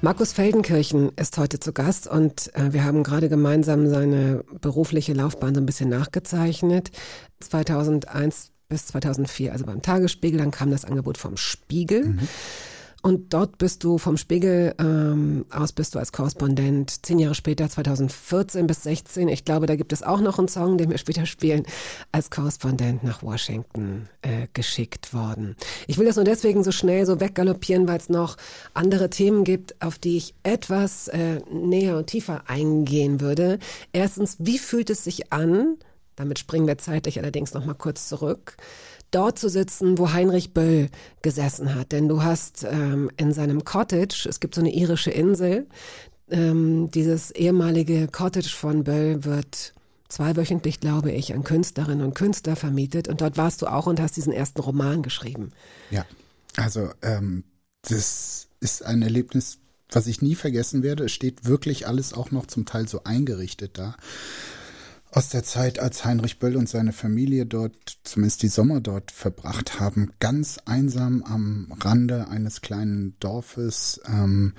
Markus 0.00 0.32
Feldenkirchen 0.32 1.10
ist 1.16 1.36
heute 1.38 1.58
zu 1.58 1.72
Gast 1.72 2.06
und 2.06 2.54
äh, 2.54 2.72
wir 2.72 2.84
haben 2.84 3.02
gerade 3.02 3.28
gemeinsam 3.28 3.88
seine 3.88 4.44
berufliche 4.60 5.12
Laufbahn 5.12 5.56
so 5.56 5.60
ein 5.60 5.66
bisschen 5.66 5.88
nachgezeichnet. 5.88 6.92
2001 7.40 8.52
bis 8.68 8.86
2004, 8.86 9.50
also 9.50 9.66
beim 9.66 9.82
Tagesspiegel, 9.82 10.38
dann 10.38 10.52
kam 10.52 10.70
das 10.70 10.84
Angebot 10.84 11.18
vom 11.18 11.36
Spiegel. 11.36 12.16
Und 13.08 13.32
dort 13.32 13.56
bist 13.56 13.84
du 13.84 13.96
vom 13.96 14.18
Spiegel 14.18 14.74
ähm, 14.78 15.46
aus, 15.50 15.72
bist 15.72 15.94
du 15.94 15.98
als 15.98 16.12
Korrespondent 16.12 17.06
zehn 17.06 17.18
Jahre 17.18 17.34
später, 17.34 17.66
2014 17.66 18.66
bis 18.66 18.82
16. 18.82 19.28
Ich 19.28 19.46
glaube, 19.46 19.64
da 19.64 19.76
gibt 19.76 19.94
es 19.94 20.02
auch 20.02 20.20
noch 20.20 20.38
einen 20.38 20.48
Song, 20.48 20.76
den 20.76 20.90
wir 20.90 20.98
später 20.98 21.24
spielen, 21.24 21.62
als 22.12 22.28
Korrespondent 22.28 23.04
nach 23.04 23.22
Washington 23.22 24.10
äh, 24.20 24.46
geschickt 24.52 25.14
worden. 25.14 25.56
Ich 25.86 25.96
will 25.96 26.04
das 26.04 26.16
nur 26.16 26.26
deswegen 26.26 26.62
so 26.62 26.70
schnell 26.70 27.06
so 27.06 27.18
weggaloppieren, 27.18 27.88
weil 27.88 27.96
es 27.96 28.10
noch 28.10 28.36
andere 28.74 29.08
Themen 29.08 29.42
gibt, 29.42 29.80
auf 29.80 29.98
die 29.98 30.18
ich 30.18 30.34
etwas 30.42 31.08
äh, 31.08 31.40
näher 31.50 31.96
und 31.96 32.08
tiefer 32.08 32.42
eingehen 32.46 33.22
würde. 33.22 33.58
Erstens, 33.94 34.36
wie 34.38 34.58
fühlt 34.58 34.90
es 34.90 35.04
sich 35.04 35.32
an? 35.32 35.78
Damit 36.14 36.38
springen 36.38 36.66
wir 36.66 36.76
zeitlich 36.76 37.18
allerdings 37.18 37.54
noch 37.54 37.64
mal 37.64 37.72
kurz 37.72 38.06
zurück 38.06 38.58
dort 39.10 39.38
zu 39.38 39.48
sitzen, 39.48 39.98
wo 39.98 40.12
Heinrich 40.12 40.52
Böll 40.52 40.88
gesessen 41.22 41.74
hat. 41.74 41.92
Denn 41.92 42.08
du 42.08 42.22
hast 42.22 42.64
ähm, 42.64 43.10
in 43.16 43.32
seinem 43.32 43.64
Cottage, 43.64 44.26
es 44.28 44.40
gibt 44.40 44.54
so 44.54 44.60
eine 44.60 44.72
irische 44.72 45.10
Insel, 45.10 45.66
ähm, 46.30 46.90
dieses 46.90 47.30
ehemalige 47.30 48.08
Cottage 48.08 48.50
von 48.50 48.84
Böll 48.84 49.24
wird 49.24 49.72
zweiwöchentlich, 50.08 50.80
glaube 50.80 51.12
ich, 51.12 51.34
an 51.34 51.44
Künstlerinnen 51.44 52.04
und 52.04 52.14
Künstler 52.14 52.56
vermietet. 52.56 53.08
Und 53.08 53.20
dort 53.20 53.36
warst 53.36 53.62
du 53.62 53.66
auch 53.66 53.86
und 53.86 54.00
hast 54.00 54.16
diesen 54.16 54.32
ersten 54.32 54.60
Roman 54.60 55.02
geschrieben. 55.02 55.52
Ja, 55.90 56.06
also 56.56 56.90
ähm, 57.02 57.44
das 57.82 58.48
ist 58.60 58.84
ein 58.84 59.02
Erlebnis, 59.02 59.58
was 59.90 60.06
ich 60.06 60.22
nie 60.22 60.34
vergessen 60.34 60.82
werde. 60.82 61.04
Es 61.04 61.12
steht 61.12 61.44
wirklich 61.44 61.86
alles 61.86 62.12
auch 62.12 62.30
noch 62.30 62.46
zum 62.46 62.66
Teil 62.66 62.88
so 62.88 63.04
eingerichtet 63.04 63.78
da. 63.78 63.96
Aus 65.18 65.30
der 65.30 65.42
Zeit, 65.42 65.80
als 65.80 66.04
Heinrich 66.04 66.38
Böll 66.38 66.54
und 66.54 66.68
seine 66.68 66.92
Familie 66.92 67.44
dort, 67.44 67.98
zumindest 68.04 68.40
die 68.44 68.48
Sommer 68.48 68.80
dort 68.80 69.10
verbracht 69.10 69.80
haben, 69.80 70.12
ganz 70.20 70.58
einsam 70.64 71.24
am 71.24 71.72
Rande 71.80 72.28
eines 72.28 72.60
kleinen 72.60 73.16
Dorfes. 73.18 74.00
Ähm, 74.06 74.54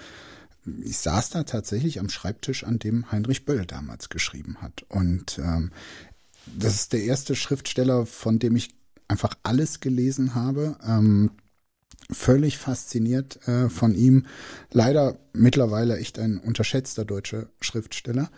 ich 0.84 0.97
saß 0.97 1.30
da 1.30 1.43
tatsächlich 1.43 2.01
am 2.01 2.10
Schreibtisch, 2.10 2.66
an 2.66 2.78
dem 2.78 3.10
Heinrich 3.10 3.45
Böll 3.45 3.66
damals 3.66 4.10
geschrieben 4.10 4.57
hat. 4.62 4.84
Und 4.89 5.39
ähm, 5.39 5.72
das 6.45 6.76
ist 6.76 6.91
der 6.91 7.03
erste 7.03 7.38
Schriftsteller, 7.38 8.05
von 8.05 8.38
dem 8.38 8.57
ich 8.57 8.76
einfach 9.07 9.36
alles 9.43 9.80
gelesen 9.80 10.36
habe. 10.36 10.76
Ähm, 10.86 11.32
völlig 12.12 12.57
fasziniert 12.57 13.47
äh, 13.47 13.70
von 13.70 13.95
ihm. 13.95 14.26
Leider 14.72 15.20
mittlerweile 15.32 15.97
echt 15.97 16.20
ein 16.20 16.38
unterschätzter 16.39 17.05
deutscher 17.05 17.47
Schriftsteller. 17.62 18.30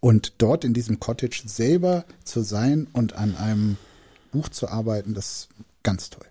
Und 0.00 0.34
dort 0.38 0.64
in 0.64 0.74
diesem 0.74 1.00
Cottage 1.00 1.42
selber 1.46 2.04
zu 2.24 2.42
sein 2.42 2.86
und 2.92 3.14
an 3.14 3.36
einem 3.36 3.76
Buch 4.32 4.48
zu 4.48 4.68
arbeiten, 4.68 5.14
das 5.14 5.26
ist 5.26 5.48
ganz 5.82 6.10
toll. 6.10 6.26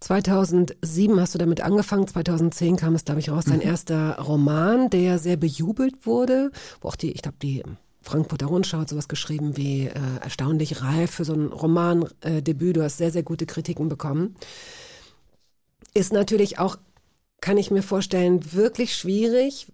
2007 0.00 1.20
hast 1.20 1.34
du 1.34 1.38
damit 1.38 1.60
angefangen, 1.60 2.06
2010 2.06 2.76
kam 2.76 2.94
es, 2.94 3.04
glaube 3.04 3.20
ich, 3.20 3.30
raus, 3.30 3.44
dein 3.46 3.60
erster 3.60 4.18
Roman, 4.18 4.90
der 4.90 5.18
sehr 5.18 5.36
bejubelt 5.36 6.06
wurde, 6.06 6.50
wo 6.80 6.88
auch 6.88 6.96
die, 6.96 7.12
ich 7.12 7.22
glaube, 7.22 7.38
die 7.42 7.62
Frankfurter 8.04 8.46
Rundschau 8.46 8.78
hat 8.78 8.88
sowas 8.88 9.08
geschrieben 9.08 9.56
wie 9.56 9.86
äh, 9.86 9.92
erstaunlich 10.20 10.82
reif 10.82 11.10
für 11.10 11.24
so 11.24 11.32
ein 11.32 11.46
Romandebüt. 11.46 12.76
Du 12.76 12.82
hast 12.82 12.98
sehr, 12.98 13.10
sehr 13.10 13.22
gute 13.22 13.46
Kritiken 13.46 13.88
bekommen. 13.88 14.36
Ist 15.94 16.12
natürlich 16.12 16.58
auch, 16.58 16.76
kann 17.40 17.56
ich 17.56 17.70
mir 17.70 17.82
vorstellen, 17.82 18.52
wirklich 18.52 18.94
schwierig, 18.94 19.68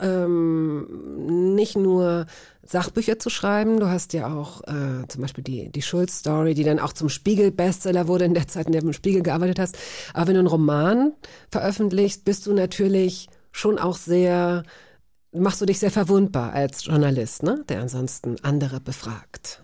ähm, 0.00 1.54
nicht 1.54 1.76
nur 1.76 2.26
Sachbücher 2.62 3.18
zu 3.18 3.30
schreiben. 3.30 3.80
Du 3.80 3.88
hast 3.88 4.12
ja 4.12 4.34
auch 4.34 4.62
äh, 4.62 5.06
zum 5.08 5.22
Beispiel 5.22 5.44
die, 5.44 5.70
die 5.70 5.82
Schulz-Story, 5.82 6.54
die 6.54 6.64
dann 6.64 6.78
auch 6.78 6.92
zum 6.92 7.08
Spiegel-Bestseller 7.08 8.08
wurde 8.08 8.24
in 8.24 8.34
der 8.34 8.48
Zeit, 8.48 8.66
in 8.66 8.72
der 8.72 8.80
du 8.80 8.88
im 8.88 8.92
Spiegel 8.92 9.22
gearbeitet 9.22 9.58
hast. 9.58 9.76
Aber 10.12 10.28
wenn 10.28 10.34
du 10.34 10.40
einen 10.40 10.48
Roman 10.48 11.12
veröffentlichst, 11.50 12.24
bist 12.24 12.46
du 12.46 12.54
natürlich 12.54 13.28
schon 13.52 13.78
auch 13.78 13.96
sehr, 13.96 14.64
machst 15.32 15.60
du 15.60 15.66
dich 15.66 15.78
sehr 15.78 15.90
verwundbar 15.90 16.52
als 16.52 16.84
Journalist, 16.84 17.42
ne? 17.42 17.64
der 17.68 17.80
ansonsten 17.80 18.36
andere 18.42 18.80
befragt. 18.80 19.62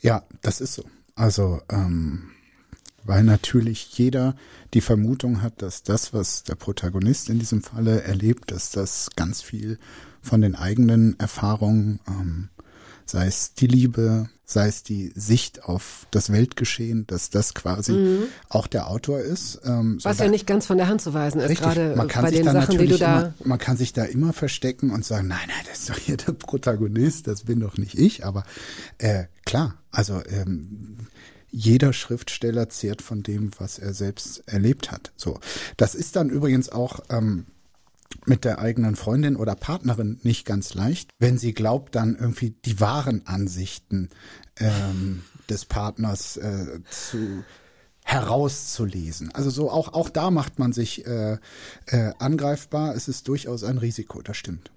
Ja, 0.00 0.24
das 0.42 0.60
ist 0.60 0.74
so. 0.74 0.84
Also, 1.16 1.60
ähm, 1.70 2.30
weil 3.08 3.24
natürlich 3.24 3.96
jeder 3.98 4.36
die 4.74 4.80
Vermutung 4.82 5.40
hat, 5.42 5.62
dass 5.62 5.82
das, 5.82 6.12
was 6.12 6.42
der 6.44 6.54
Protagonist 6.56 7.30
in 7.30 7.38
diesem 7.38 7.62
Falle 7.62 8.02
erlebt, 8.02 8.50
dass 8.52 8.70
das 8.70 9.08
ganz 9.16 9.40
viel 9.42 9.78
von 10.22 10.42
den 10.42 10.54
eigenen 10.54 11.18
Erfahrungen 11.18 12.00
ähm, 12.06 12.50
sei 13.06 13.26
es 13.26 13.54
die 13.54 13.66
Liebe, 13.66 14.28
sei 14.44 14.68
es 14.68 14.82
die 14.82 15.12
Sicht 15.16 15.64
auf 15.64 16.06
das 16.10 16.30
Weltgeschehen, 16.30 17.06
dass 17.06 17.30
das 17.30 17.54
quasi 17.54 17.92
Mhm. 17.92 18.24
auch 18.50 18.66
der 18.66 18.88
Autor 18.88 19.20
ist. 19.20 19.60
Ähm, 19.64 19.98
so 19.98 20.10
Was 20.10 20.18
da- 20.18 20.24
ja 20.24 20.30
nicht 20.30 20.46
ganz 20.46 20.66
von 20.66 20.76
der 20.76 20.88
Hand 20.88 21.00
zu 21.00 21.14
weisen 21.14 21.40
ist, 21.40 21.58
gerade 21.58 21.96
man 21.96 22.06
kann 22.08 22.24
bei 22.24 22.28
sich 22.28 22.40
den 22.40 22.46
da 22.46 22.52
Sachen, 22.52 22.76
die 22.76 22.86
du 22.86 22.98
da. 22.98 23.18
immer, 23.20 23.34
man 23.44 23.58
kann 23.58 23.78
sich 23.78 23.94
da 23.94 24.04
immer 24.04 24.34
verstecken 24.34 24.90
und 24.90 25.06
sagen, 25.06 25.28
nein, 25.28 25.38
nein, 25.46 25.64
das 25.70 25.78
ist 25.80 25.88
doch 25.90 25.96
hier 25.98 26.18
der 26.18 26.32
Protagonist, 26.34 27.26
das 27.26 27.44
bin 27.44 27.60
doch 27.60 27.78
nicht 27.78 27.94
ich. 27.94 28.26
Aber 28.26 28.42
äh, 28.98 29.24
klar, 29.46 29.78
also 29.90 30.20
ähm, 30.28 30.98
jeder 31.50 31.92
Schriftsteller 31.92 32.68
zehrt 32.68 33.02
von 33.02 33.22
dem, 33.22 33.50
was 33.58 33.78
er 33.78 33.94
selbst 33.94 34.46
erlebt 34.46 34.90
hat. 34.90 35.12
So, 35.16 35.40
das 35.76 35.94
ist 35.94 36.16
dann 36.16 36.30
übrigens 36.30 36.68
auch 36.68 37.00
ähm, 37.10 37.46
mit 38.26 38.44
der 38.44 38.58
eigenen 38.58 38.96
Freundin 38.96 39.36
oder 39.36 39.54
Partnerin 39.54 40.20
nicht 40.22 40.44
ganz 40.44 40.74
leicht, 40.74 41.10
wenn 41.18 41.38
sie 41.38 41.54
glaubt, 41.54 41.94
dann 41.94 42.16
irgendwie 42.16 42.50
die 42.50 42.80
wahren 42.80 43.22
Ansichten 43.26 44.10
ähm, 44.56 45.22
des 45.48 45.64
Partners 45.64 46.36
äh, 46.36 46.80
zu 46.90 47.44
herauszulesen. 48.04 49.34
Also 49.34 49.50
so 49.50 49.70
auch 49.70 49.92
auch 49.92 50.08
da 50.08 50.30
macht 50.30 50.58
man 50.58 50.72
sich 50.72 51.06
äh, 51.06 51.36
äh, 51.86 52.12
angreifbar. 52.18 52.94
Es 52.94 53.06
ist 53.06 53.28
durchaus 53.28 53.64
ein 53.64 53.78
Risiko, 53.78 54.22
das 54.22 54.36
stimmt. 54.36 54.70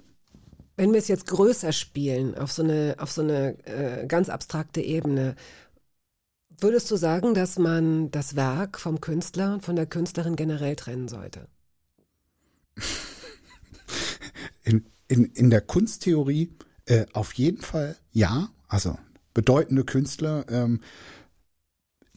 Wenn 0.76 0.92
wir 0.92 1.00
es 1.00 1.08
jetzt 1.08 1.28
größer 1.28 1.72
spielen, 1.74 2.38
auf 2.38 2.52
so 2.52 2.64
eine, 2.64 2.96
auf 2.98 3.12
so 3.12 3.22
eine 3.22 3.56
äh, 3.66 4.08
ganz 4.08 4.30
abstrakte 4.30 4.82
Ebene, 4.82 5.36
würdest 6.62 6.90
du 6.92 6.96
sagen, 6.96 7.34
dass 7.34 7.58
man 7.58 8.12
das 8.12 8.36
Werk 8.36 8.80
vom 8.80 9.02
Künstler 9.02 9.54
und 9.54 9.66
von 9.66 9.76
der 9.76 9.86
Künstlerin 9.86 10.36
generell 10.36 10.76
trennen 10.76 11.08
sollte? 11.08 11.48
In, 14.64 14.86
in, 15.08 15.26
in 15.26 15.50
der 15.50 15.62
Kunsttheorie 15.62 16.52
äh, 16.86 17.06
auf 17.14 17.34
jeden 17.34 17.62
Fall 17.62 17.98
ja. 18.12 18.50
Also 18.68 18.98
bedeutende 19.34 19.84
Künstler 19.84 20.46
ähm, 20.50 20.82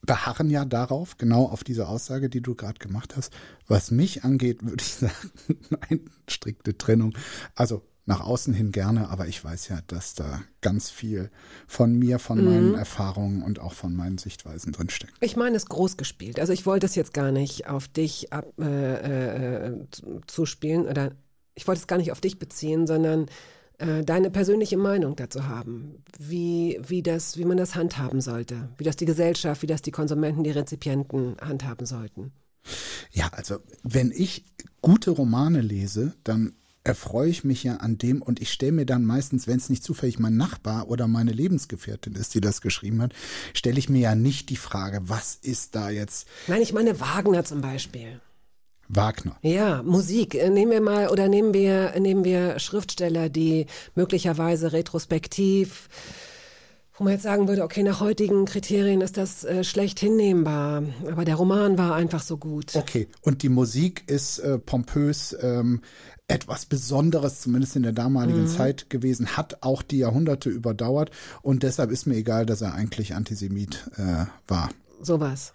beharren 0.02 0.50
ja 0.50 0.64
darauf, 0.64 1.16
genau 1.16 1.46
auf 1.46 1.64
diese 1.64 1.88
Aussage, 1.88 2.28
die 2.28 2.42
du 2.42 2.54
gerade 2.54 2.78
gemacht 2.78 3.16
hast. 3.16 3.32
Was 3.66 3.90
mich 3.90 4.24
angeht, 4.24 4.62
würde 4.64 4.82
ich 4.82 4.94
sagen, 4.94 5.32
nein, 5.70 6.10
strikte 6.28 6.76
Trennung. 6.76 7.16
Also 7.54 7.82
nach 8.06 8.20
außen 8.20 8.52
hin 8.52 8.70
gerne, 8.70 9.08
aber 9.08 9.28
ich 9.28 9.42
weiß 9.42 9.68
ja, 9.68 9.78
dass 9.86 10.14
da 10.14 10.42
ganz 10.60 10.90
viel 10.90 11.30
von 11.66 11.94
mir, 11.98 12.18
von 12.18 12.44
meinen 12.44 12.74
Erfahrungen 12.74 13.42
und 13.42 13.60
auch 13.60 13.72
von 13.72 13.96
meinen 13.96 14.18
Sichtweisen 14.18 14.72
drinsteckt. 14.72 15.14
Ich 15.20 15.36
meine 15.36 15.56
es 15.56 15.66
groß 15.66 15.96
gespielt. 15.96 16.38
Also 16.38 16.52
ich 16.52 16.66
wollte 16.66 16.86
es 16.86 16.94
jetzt 16.94 17.14
gar 17.14 17.32
nicht 17.32 17.66
auf 17.66 17.88
dich 17.88 18.32
ab, 18.32 18.46
äh, 18.60 19.68
äh, 19.68 19.86
zu- 19.90 20.20
zuspielen 20.26 20.86
oder 20.86 21.12
ich 21.54 21.66
wollte 21.66 21.80
es 21.80 21.86
gar 21.86 21.96
nicht 21.96 22.12
auf 22.12 22.20
dich 22.20 22.38
beziehen, 22.38 22.86
sondern 22.86 23.26
äh, 23.78 24.04
deine 24.04 24.30
persönliche 24.30 24.76
Meinung 24.76 25.16
dazu 25.16 25.46
haben, 25.46 26.02
wie, 26.18 26.78
wie, 26.86 27.02
das, 27.02 27.38
wie 27.38 27.44
man 27.44 27.56
das 27.56 27.74
handhaben 27.74 28.20
sollte, 28.20 28.68
wie 28.76 28.84
das 28.84 28.96
die 28.96 29.06
Gesellschaft, 29.06 29.62
wie 29.62 29.66
das 29.66 29.80
die 29.82 29.92
Konsumenten, 29.92 30.44
die 30.44 30.50
Rezipienten 30.50 31.36
handhaben 31.40 31.86
sollten. 31.86 32.32
Ja, 33.12 33.28
also 33.32 33.58
wenn 33.82 34.10
ich 34.10 34.44
gute 34.82 35.10
Romane 35.10 35.60
lese, 35.60 36.14
dann 36.24 36.54
erfreue 36.84 37.30
ich 37.30 37.44
mich 37.44 37.64
ja 37.64 37.76
an 37.76 37.96
dem 37.96 38.20
und 38.20 38.40
ich 38.40 38.52
stelle 38.52 38.72
mir 38.72 38.86
dann 38.86 39.04
meistens, 39.04 39.46
wenn 39.46 39.56
es 39.56 39.70
nicht 39.70 39.82
zufällig 39.82 40.18
mein 40.18 40.36
Nachbar 40.36 40.88
oder 40.88 41.08
meine 41.08 41.32
Lebensgefährtin 41.32 42.14
ist, 42.14 42.34
die 42.34 42.42
das 42.42 42.60
geschrieben 42.60 43.00
hat, 43.00 43.14
stelle 43.54 43.78
ich 43.78 43.88
mir 43.88 44.00
ja 44.00 44.14
nicht 44.14 44.50
die 44.50 44.56
Frage, 44.56 45.00
was 45.04 45.34
ist 45.34 45.74
da 45.74 45.88
jetzt 45.88 46.28
Nein, 46.46 46.60
ich 46.60 46.74
meine 46.74 47.00
Wagner 47.00 47.44
zum 47.44 47.62
Beispiel. 47.62 48.20
Wagner? 48.88 49.38
Ja, 49.40 49.82
Musik. 49.82 50.34
Äh, 50.34 50.50
Nehmen 50.50 50.72
wir 50.72 50.82
mal 50.82 51.08
oder 51.08 51.28
nehmen 51.28 51.54
wir 51.54 51.98
nehmen 51.98 52.22
wir 52.22 52.58
Schriftsteller, 52.58 53.30
die 53.30 53.66
möglicherweise 53.94 54.72
retrospektiv, 54.74 55.88
wo 56.96 57.04
man 57.04 57.14
jetzt 57.14 57.22
sagen 57.22 57.48
würde, 57.48 57.64
okay, 57.64 57.82
nach 57.82 58.00
heutigen 58.00 58.44
Kriterien 58.44 59.00
ist 59.00 59.16
das 59.16 59.42
äh, 59.42 59.64
schlecht 59.64 59.98
hinnehmbar, 59.98 60.84
aber 61.10 61.24
der 61.24 61.34
Roman 61.34 61.76
war 61.76 61.94
einfach 61.94 62.22
so 62.22 62.36
gut. 62.36 62.76
Okay, 62.76 63.08
und 63.22 63.42
die 63.42 63.48
Musik 63.48 64.04
ist 64.06 64.38
äh, 64.38 64.58
pompös, 64.58 65.36
ähm, 65.40 65.80
etwas 66.26 66.66
Besonderes, 66.66 67.40
zumindest 67.40 67.76
in 67.76 67.82
der 67.82 67.92
damaligen 67.92 68.48
Zeit 68.48 68.88
gewesen, 68.88 69.36
hat 69.36 69.62
auch 69.62 69.82
die 69.82 69.98
Jahrhunderte 69.98 70.48
überdauert 70.48 71.10
und 71.42 71.62
deshalb 71.62 71.90
ist 71.90 72.06
mir 72.06 72.16
egal, 72.16 72.46
dass 72.46 72.62
er 72.62 72.74
eigentlich 72.74 73.14
Antisemit 73.14 73.90
äh, 73.96 74.26
war. 74.48 74.70
Sowas. 75.02 75.52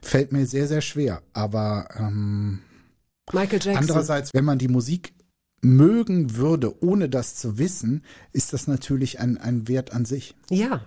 Fällt 0.00 0.32
mir 0.32 0.46
sehr, 0.46 0.66
sehr 0.66 0.80
schwer, 0.80 1.22
aber 1.34 1.88
ähm, 1.98 2.60
Michael 3.32 3.60
Jackson. 3.62 3.76
Andererseits, 3.76 4.32
wenn 4.32 4.44
man 4.44 4.58
die 4.58 4.68
Musik 4.68 5.12
mögen 5.60 6.36
würde, 6.36 6.82
ohne 6.82 7.08
das 7.08 7.36
zu 7.36 7.58
wissen, 7.58 8.02
ist 8.32 8.52
das 8.52 8.66
natürlich 8.66 9.20
ein, 9.20 9.38
ein 9.38 9.68
Wert 9.68 9.92
an 9.92 10.04
sich. 10.04 10.34
Ja. 10.50 10.82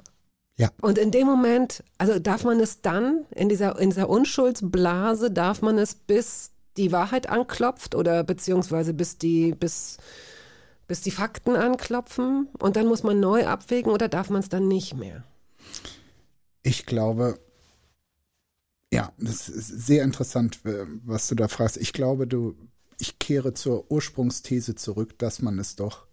Ja. 0.58 0.70
Und 0.82 0.98
in 0.98 1.12
dem 1.12 1.28
Moment, 1.28 1.84
also 1.98 2.18
darf 2.18 2.44
man 2.46 2.60
es 2.60 2.82
dann, 2.82 3.26
in 3.32 3.50
dieser, 3.50 3.78
in 3.80 3.90
dieser 3.90 4.10
Unschuldsblase, 4.10 5.32
darf 5.32 5.62
man 5.62 5.78
es 5.78 5.96
bis 5.96 6.52
die 6.78 6.92
Wahrheit 6.92 7.30
anklopft 7.30 7.96
oder 7.96 8.24
beziehungsweise 8.24 8.94
bis 8.94 9.18
die, 9.18 9.54
bis, 9.54 9.98
bis 10.88 11.02
die 11.02 11.12
Fakten 11.12 11.56
anklopfen 11.56 12.50
und 12.60 12.76
dann 12.76 12.88
muss 12.88 13.04
man 13.04 13.20
neu 13.20 13.46
abwägen 13.46 13.92
oder 13.92 14.08
darf 14.08 14.30
man 14.30 14.42
es 14.42 14.50
dann 14.50 14.68
nicht 14.68 14.96
mehr? 14.96 15.24
Ich 16.64 16.86
glaube, 16.86 17.40
ja, 18.92 19.12
das 19.18 19.50
ist 19.50 19.68
sehr 19.68 20.04
interessant, 20.04 20.60
was 20.64 21.28
du 21.28 21.36
da 21.36 21.48
fragst. 21.48 21.78
Ich 21.78 21.94
glaube, 21.94 22.28
du, 22.28 22.56
ich 22.98 23.20
kehre 23.20 23.54
zur 23.54 23.92
Ursprungsthese 23.92 24.76
zurück, 24.76 25.18
dass 25.20 25.42
man 25.42 25.60
es 25.60 25.76
doch 25.76 26.08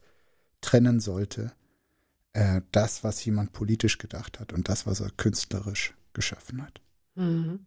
trennen 0.60 1.00
sollte. 1.00 1.52
Äh, 2.32 2.62
das, 2.72 3.04
was 3.04 3.24
jemand 3.24 3.52
politisch 3.52 3.98
gedacht 3.98 4.40
hat 4.40 4.52
und 4.52 4.68
das, 4.68 4.86
was 4.86 5.00
er 5.00 5.10
künstlerisch 5.10 5.94
geschaffen 6.12 6.62
hat. 6.62 6.80
Mhm. 7.14 7.66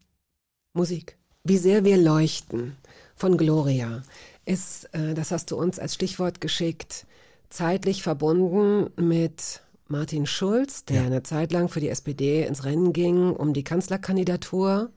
Musik. 0.74 1.18
Wie 1.48 1.58
sehr 1.60 1.84
wir 1.86 1.98
leuchten 1.98 2.76
von 3.16 3.38
Gloria 3.38 4.02
ist, 4.46 4.90
äh, 4.94 5.14
das 5.14 5.30
hast 5.32 5.52
du 5.52 5.58
uns 5.58 5.78
als 5.78 5.94
Stichwort 5.94 6.42
geschickt, 6.42 7.06
zeitlich 7.50 8.02
verbunden 8.02 8.90
mit 8.98 9.62
Martin 9.88 10.26
Schulz, 10.26 10.86
der 10.86 11.02
Ja. 11.02 11.04
eine 11.06 11.22
Zeit 11.22 11.52
lang 11.52 11.70
für 11.70 11.80
die 11.80 11.90
SPD 11.90 12.44
ins 12.44 12.64
Rennen 12.64 12.94
ging 12.94 13.30
um 13.30 13.54
die 13.54 13.64
Kanzlerkandidatur. 13.64 14.90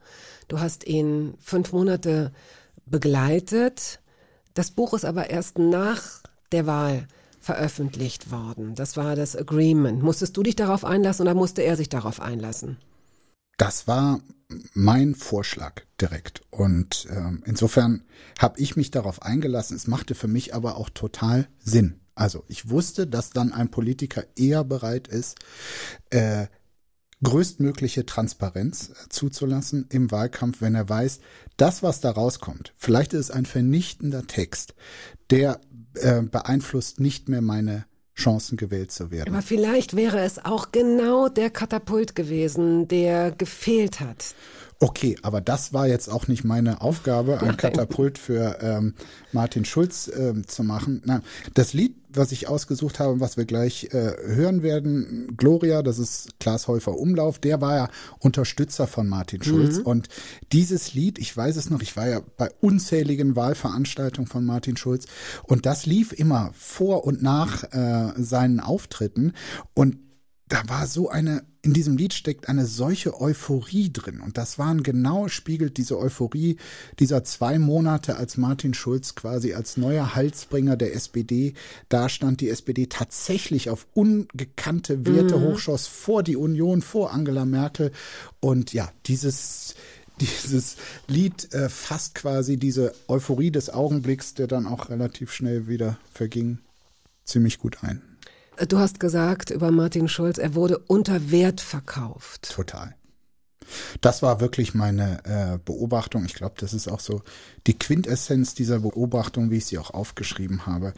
Du 0.49 0.59
hast 0.59 0.87
ihn 0.87 1.35
fünf 1.39 1.73
Monate 1.73 2.33
begleitet. 2.87 4.01
Das 4.55 4.71
Buch 4.71 4.95
ist 4.95 5.05
aber 5.05 5.29
erst 5.29 5.59
nach 5.59 6.23
der 6.53 6.67
Wahl 6.67 7.07
veröffentlicht 7.41 8.31
worden. 8.33 8.75
Das 8.75 8.97
war 8.97 9.15
das 9.17 9.37
Agreement. 9.37 10.03
Musstest 10.03 10.35
du 10.37 10.43
dich 10.43 10.57
darauf 10.57 10.87
einlassen 10.87 11.23
oder 11.27 11.35
musste 11.35 11.61
er 11.63 11.77
sich 11.77 11.91
darauf 11.91 12.21
einlassen? 12.21 12.79
Das 13.59 13.87
war 13.87 14.21
mein 14.73 15.15
Vorschlag 15.15 15.83
direkt. 16.01 16.41
Und 16.51 17.07
ähm, 17.11 17.43
insofern 17.45 18.05
habe 18.39 18.59
ich 18.61 18.77
mich 18.77 18.91
darauf 18.91 19.23
eingelassen. 19.23 19.77
Es 19.77 19.87
machte 19.87 20.15
für 20.15 20.29
mich 20.29 20.55
aber 20.55 20.77
auch 20.77 20.89
total 20.89 21.49
Sinn. 21.59 22.01
Also 22.15 22.45
ich 22.49 22.71
wusste, 22.71 23.07
dass 23.07 23.31
dann 23.31 23.53
ein 23.53 23.71
Politiker 23.71 24.25
eher 24.37 24.65
bereit 24.65 25.07
ist, 25.07 25.39
äh, 26.11 26.47
größtmögliche 27.23 28.07
Transparenz 28.07 28.91
äh, 28.91 29.09
zuzulassen 29.09 29.87
im 29.91 30.11
Wahlkampf, 30.11 30.61
wenn 30.61 30.75
er 30.75 30.89
weiß, 30.89 31.21
das, 31.57 31.83
was 31.83 32.01
da 32.01 32.11
rauskommt, 32.11 32.73
vielleicht 32.77 33.13
ist 33.13 33.27
es 33.27 33.31
ein 33.31 33.47
vernichtender 33.47 34.27
Text, 34.27 34.75
der 35.31 35.61
äh, 35.95 36.23
beeinflusst 36.23 37.01
nicht 37.01 37.29
mehr 37.29 37.43
meine 37.43 37.87
Chancen 38.19 38.57
gewählt 38.57 38.91
zu 38.91 39.11
werden. 39.11 39.33
Aber 39.33 39.43
vielleicht 39.43 39.97
wäre 39.97 40.21
es 40.21 40.45
auch 40.45 40.73
genau 40.73 41.29
der 41.29 41.51
Katapult 41.51 42.15
gewesen, 42.15 42.89
der 42.89 43.31
gefehlt 43.31 44.01
hat. 44.01 44.35
Okay, 44.81 45.17
aber 45.23 45.41
das 45.41 45.73
war 45.73 45.89
jetzt 45.89 46.09
auch 46.09 46.29
nicht 46.29 46.45
meine 46.45 46.81
Aufgabe, 46.83 47.41
ein 47.43 47.57
Katapult 47.57 48.17
für 48.17 48.59
ähm, 48.61 48.95
Martin 49.33 49.65
Schulz 49.65 50.09
ähm, 50.17 50.47
zu 50.47 50.63
machen. 50.63 51.03
Nein, 51.05 51.23
das 51.55 51.73
Lied, 51.73 51.97
was 52.11 52.31
ich 52.31 52.49
ausgesucht 52.49 53.01
habe, 53.01 53.19
was 53.19 53.37
wir 53.37 53.45
gleich 53.45 53.89
äh, 53.93 54.13
hören 54.25 54.63
werden, 54.63 55.35
Gloria, 55.37 55.83
das 55.83 55.99
ist 55.99 56.39
Klaas 56.39 56.69
Häufer 56.69 56.97
Umlauf, 56.97 57.41
der 57.41 57.61
war 57.61 57.75
ja 57.75 57.89
Unterstützer 58.21 58.87
von 58.87 59.09
Martin 59.09 59.43
Schulz. 59.43 59.79
Und 59.79 60.09
dieses 60.53 60.95
Lied, 60.95 61.19
ich 61.19 61.37
weiß 61.37 61.57
es 61.57 61.71
noch, 61.71 61.83
ich 61.83 61.97
war 61.97 62.09
ja 62.09 62.21
bei 62.37 62.49
unzähligen 62.61 63.35
Wahlveranstaltungen 63.35 64.29
von 64.29 64.45
Martin 64.45 64.77
Schulz 64.77 65.07
und 65.43 65.67
das 65.67 65.87
lief 65.87 66.13
immer 66.13 66.53
vor 66.55 67.05
und 67.05 67.21
nach 67.21 67.65
äh, 67.73 68.13
seinen 68.17 68.61
Auftritten 68.61 69.33
und 69.75 69.97
da 70.49 70.63
war 70.67 70.87
so 70.87 71.11
eine, 71.11 71.45
in 71.63 71.75
diesem 71.75 71.97
Lied 71.97 72.15
steckt 72.15 72.49
eine 72.49 72.65
solche 72.65 73.21
Euphorie 73.21 73.93
drin. 73.93 74.21
Und 74.21 74.39
das 74.39 74.59
waren 74.59 74.83
genau, 74.83 75.29
spiegelt 75.29 75.77
diese 75.77 75.99
Euphorie 75.99 76.57
dieser 76.99 77.23
zwei 77.25 77.59
Monate, 77.59 78.17
als 78.17 78.37
Martin 78.37 78.73
Schulz 78.73 79.15
quasi 79.15 79.53
als 79.53 79.77
neuer 79.77 80.15
Halsbringer 80.15 80.77
der 80.77 80.95
SPD 80.95 81.55
dastand, 81.89 82.41
die 82.41 82.49
SPD 82.49 82.87
tatsächlich 82.87 83.69
auf 83.69 83.87
ungekannte 83.95 85.07
Werte 85.07 85.41
hochschoss 85.41 85.87
vor 85.87 86.23
die 86.23 86.37
Union, 86.37 86.81
vor 86.81 87.13
Angela 87.13 87.45
Merkel. 87.45 87.93
Und 88.41 88.73
ja, 88.73 88.91
dieses, 89.07 89.75
dieses 90.21 90.77
Lied 91.09 91.53
äh, 91.53 91.69
fasst 91.69 92.15
quasi 92.15 92.57
diese 92.57 92.95
Euphorie 93.07 93.51
des 93.51 93.71
Augenblicks, 93.71 94.35
der 94.35 94.47
dann 94.47 94.67
auch 94.67 94.89
relativ 94.89 95.33
schnell 95.33 95.69
wieder 95.69 95.99
verging, 96.13 96.59
ziemlich 97.25 97.59
gut 97.59 97.83
ein. 97.83 98.03
Du 98.67 98.79
hast 98.79 98.99
gesagt 98.99 99.51
über 99.51 99.71
Martin 99.71 100.09
Schulz, 100.09 100.39
er 100.39 100.55
wurde 100.55 100.79
unter 100.79 101.31
Wert 101.31 101.61
verkauft. 101.61 102.51
Total. 102.55 102.95
Das 104.01 104.23
war 104.23 104.41
wirklich 104.41 104.75
meine 104.75 105.23
äh, 105.25 105.59
Beobachtung. 105.63 106.25
Ich 106.25 106.35
glaube, 106.35 106.55
das 106.59 106.73
ist 106.73 106.89
auch 106.89 107.01
so 107.01 107.23
die 107.67 107.79
Quintessenz 107.79 108.55
dieser 108.55 108.81
Beobachtung, 108.81 109.51
wie 109.51 109.59
ich 109.59 109.67
sie 109.67 109.79
auch 109.79 109.91
aufgeschrieben 109.91 110.67
habe. 110.67 110.95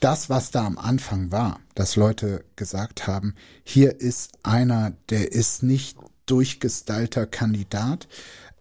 Das, 0.00 0.30
was 0.30 0.50
da 0.50 0.64
am 0.64 0.78
Anfang 0.78 1.32
war, 1.32 1.58
dass 1.74 1.96
Leute 1.96 2.44
gesagt 2.56 3.06
haben, 3.06 3.34
hier 3.64 4.00
ist 4.00 4.32
einer, 4.44 4.92
der 5.10 5.32
ist 5.32 5.62
nicht 5.62 5.98
durchgestylter 6.26 7.26
Kandidat, 7.26 8.06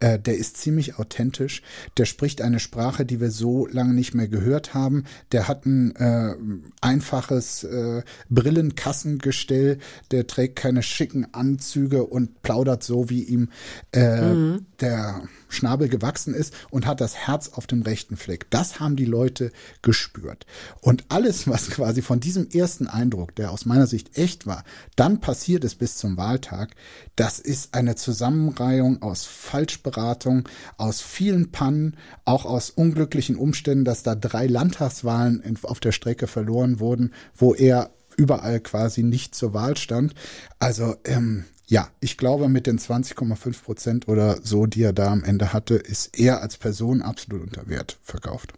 äh, 0.02 0.20
der 0.20 0.38
ist 0.38 0.58
ziemlich 0.58 0.97
authentisch. 0.97 1.62
Der 1.97 2.06
spricht 2.06 2.41
eine 2.41 2.60
Sprache, 2.60 3.06
die 3.06 3.22
wir 3.22 3.32
so 3.32 3.68
lange 3.68 3.93
nicht 3.93 4.14
mehr 4.14 4.28
gehört 4.28 4.74
haben. 4.74 5.06
Der 5.32 5.47
hat 5.47 5.66
ein 5.66 5.95
äh, 5.95 6.36
einfaches 6.82 7.64
äh, 7.64 8.02
Brillenkassengestell. 8.30 9.78
Der 10.10 10.28
trägt 10.28 10.58
keine 10.58 10.84
schicken 10.84 11.28
Anzüge 11.34 12.04
und 12.06 12.41
plaudert 12.41 12.84
so, 12.84 13.10
wie 13.10 13.24
ihm 13.24 13.49
äh, 13.93 14.34
mhm. 14.34 14.66
der 14.80 15.22
Schnabel 15.54 15.89
gewachsen 15.89 16.34
ist 16.34 16.54
und 16.70 16.86
hat 16.86 17.02
das 17.02 17.16
Herz 17.16 17.49
auf 17.49 17.68
dem 17.68 17.82
rechten 17.82 18.18
Fleck. 18.18 18.49
Das 18.49 18.80
haben 18.80 18.95
die 18.95 19.06
Leute 19.06 19.52
gespürt. 19.82 20.45
Und 20.82 21.06
alles, 21.10 21.47
was 21.47 21.70
quasi 21.70 22.02
von 22.02 22.20
diesem 22.20 22.49
ersten 22.49 22.88
Eindruck, 22.88 23.36
der 23.36 23.52
aus 23.52 23.66
meiner 23.66 23.88
Sicht 23.88 24.18
echt 24.18 24.47
war, 24.47 24.64
dann 24.95 25.22
passiert 25.22 25.64
ist 25.64 25.76
bis 25.76 25.97
zum 25.97 26.18
Wahltag, 26.18 26.76
das 27.16 27.39
ist 27.39 27.74
eine 27.74 27.95
Zusammenreihung 27.95 29.02
aus 29.02 29.26
Falschberatung, 29.26 30.47
aus 30.78 31.02
vielen 31.02 31.52
Pannen, 31.52 31.97
auch 32.26 32.45
aus 32.45 32.70
unglücklichen 32.70 33.36
Umständen, 33.36 33.86
dass 33.86 34.04
da 34.04 34.16
drei 34.16 34.47
Landtagswahlen 34.47 35.58
auf 35.64 35.80
der 35.80 35.91
Strecke 35.91 36.28
verloren 36.28 36.80
wurden, 36.80 37.14
wo 37.36 37.54
er 37.54 37.91
überall 38.18 38.60
quasi 38.60 39.04
nicht 39.04 39.36
zur 39.36 39.54
Wahl 39.54 39.78
stand. 39.78 40.14
Also 40.60 40.95
ähm, 41.06 41.45
ja, 41.72 41.88
ich 42.02 42.18
glaube, 42.18 42.50
mit 42.50 42.68
den 42.68 42.78
20,5 42.78 43.64
Prozent 43.64 44.08
oder 44.10 44.42
so, 44.44 44.66
die 44.66 44.84
er 44.84 44.92
da 44.92 45.10
am 45.10 45.24
Ende 45.24 45.54
hatte, 45.54 45.76
ist 45.76 46.20
er 46.20 46.42
als 46.42 46.58
Person 46.58 47.02
absolut 47.02 47.44
unter 47.44 47.70
Wert 47.70 47.98
verkauft. 48.02 48.52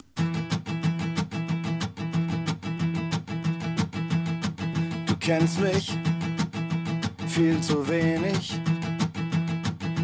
Du 5.06 5.16
kennst 5.20 5.60
mich 5.60 5.96
viel 7.28 7.62
zu 7.62 7.88
wenig, 7.88 8.60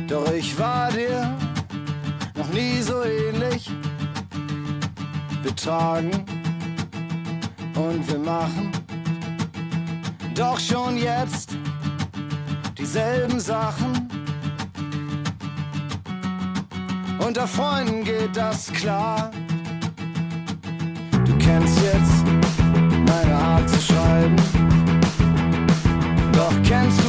doch 0.07 0.31
ich 0.31 0.57
war 0.59 0.91
dir 0.91 1.35
noch 2.35 2.53
nie 2.53 2.79
so 2.83 3.01
ähnlich. 3.01 3.71
Wir 5.41 5.55
tragen 5.55 6.11
und 7.73 8.07
wir 8.07 8.19
machen 8.19 8.71
doch 10.35 10.59
schon 10.59 10.95
jetzt 10.95 11.58
dieselben 12.79 13.39
Sachen. 13.39 14.09
Unter 17.19 17.47
Freunden 17.47 18.03
geht 18.03 18.35
das 18.35 18.71
klar. 18.71 19.31
Du 21.25 21.37
kennst 21.37 21.77
jetzt 21.83 22.23
meine 23.05 23.35
Art 23.35 23.69
zu 23.69 23.81
schreiben. 23.81 24.35
Doch 26.31 26.53
kennst 26.63 26.99
du 27.03 27.08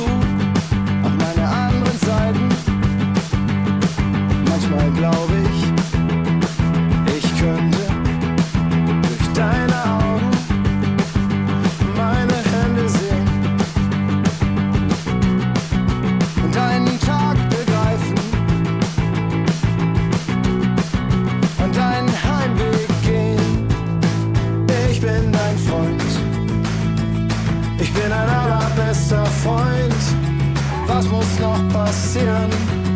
Was 31.00 31.08
muss 31.08 31.38
noch 31.38 31.68
passieren, 31.70 32.50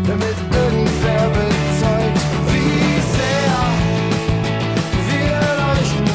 damit 0.07 0.37
irgendwer 0.53 1.31
bezeugt, 1.31 2.21
wie 2.49 3.01
sehr 3.17 3.57
wir 5.09 5.41
leuchten, 5.65 6.07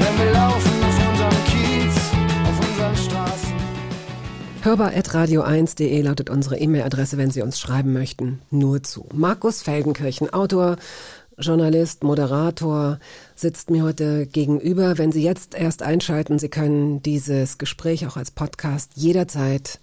wenn 0.00 0.14
wir 0.18 0.32
laufen 0.32 0.82
auf 0.82 0.96
unserem 1.08 1.44
Kiez, 1.44 1.94
auf 2.42 2.58
unseren 2.68 2.96
Straßen? 2.96 3.52
Hörbar.radio1.de 4.62 6.02
lautet 6.02 6.30
unsere 6.30 6.58
E-Mail-Adresse, 6.58 7.16
wenn 7.16 7.30
Sie 7.30 7.42
uns 7.42 7.60
schreiben 7.60 7.92
möchten. 7.92 8.40
Nur 8.50 8.82
zu. 8.82 9.06
Markus 9.14 9.62
Feldenkirchen, 9.62 10.34
Autor, 10.34 10.78
Journalist, 11.42 12.02
Moderator, 12.04 12.98
sitzt 13.34 13.70
mir 13.70 13.82
heute 13.82 14.26
gegenüber. 14.26 14.96
Wenn 14.96 15.12
Sie 15.12 15.22
jetzt 15.22 15.54
erst 15.54 15.82
einschalten, 15.82 16.38
Sie 16.38 16.48
können 16.48 17.02
dieses 17.02 17.58
Gespräch 17.58 18.06
auch 18.06 18.16
als 18.16 18.30
Podcast 18.30 18.92
jederzeit 18.94 19.78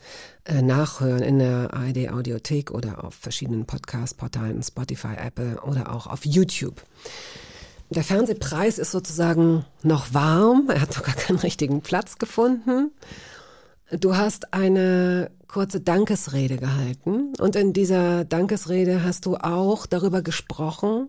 äh, 0.45 0.61
nachhören 0.61 1.21
in 1.21 1.39
der 1.39 1.73
ARD 1.73 2.09
Audiothek 2.09 2.71
oder 2.71 3.03
auf 3.03 3.13
verschiedenen 3.13 3.65
Podcast-Portalen, 3.65 4.63
Spotify, 4.63 5.15
Apple 5.17 5.61
oder 5.61 5.93
auch 5.93 6.07
auf 6.07 6.25
YouTube. 6.25 6.81
Der 7.89 8.03
Fernsehpreis 8.03 8.77
ist 8.77 8.91
sozusagen 8.91 9.65
noch 9.83 10.13
warm. 10.13 10.69
Er 10.69 10.81
hat 10.81 10.93
sogar 10.93 11.15
keinen 11.15 11.39
richtigen 11.39 11.81
Platz 11.81 12.17
gefunden. 12.17 12.91
Du 13.91 14.15
hast 14.15 14.53
eine 14.53 15.31
kurze 15.47 15.81
Dankesrede 15.81 16.57
gehalten 16.57 17.33
und 17.39 17.55
in 17.55 17.73
dieser 17.73 18.23
Dankesrede 18.23 19.03
hast 19.03 19.25
du 19.25 19.35
auch 19.37 19.87
darüber 19.87 20.21
gesprochen. 20.21 21.07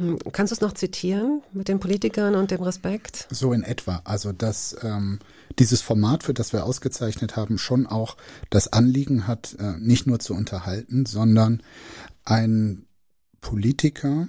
Hm, 0.00 0.18
Kannst 0.32 0.50
du 0.50 0.54
es 0.54 0.60
noch 0.60 0.72
zitieren 0.72 1.42
mit 1.52 1.68
den 1.68 1.80
Politikern 1.80 2.34
und 2.34 2.50
dem 2.50 2.62
Respekt? 2.62 3.26
So 3.30 3.52
in 3.52 3.62
etwa. 3.62 4.00
Also, 4.04 4.32
dass 4.32 4.76
ähm, 4.82 5.18
dieses 5.58 5.82
Format, 5.82 6.22
für 6.22 6.34
das 6.34 6.52
wir 6.52 6.64
ausgezeichnet 6.64 7.36
haben, 7.36 7.58
schon 7.58 7.86
auch 7.86 8.16
das 8.50 8.72
Anliegen 8.72 9.26
hat, 9.26 9.56
äh, 9.58 9.74
nicht 9.78 10.06
nur 10.06 10.18
zu 10.18 10.34
unterhalten, 10.34 11.06
sondern 11.06 11.62
ein 12.24 12.86
Politiker 13.40 14.28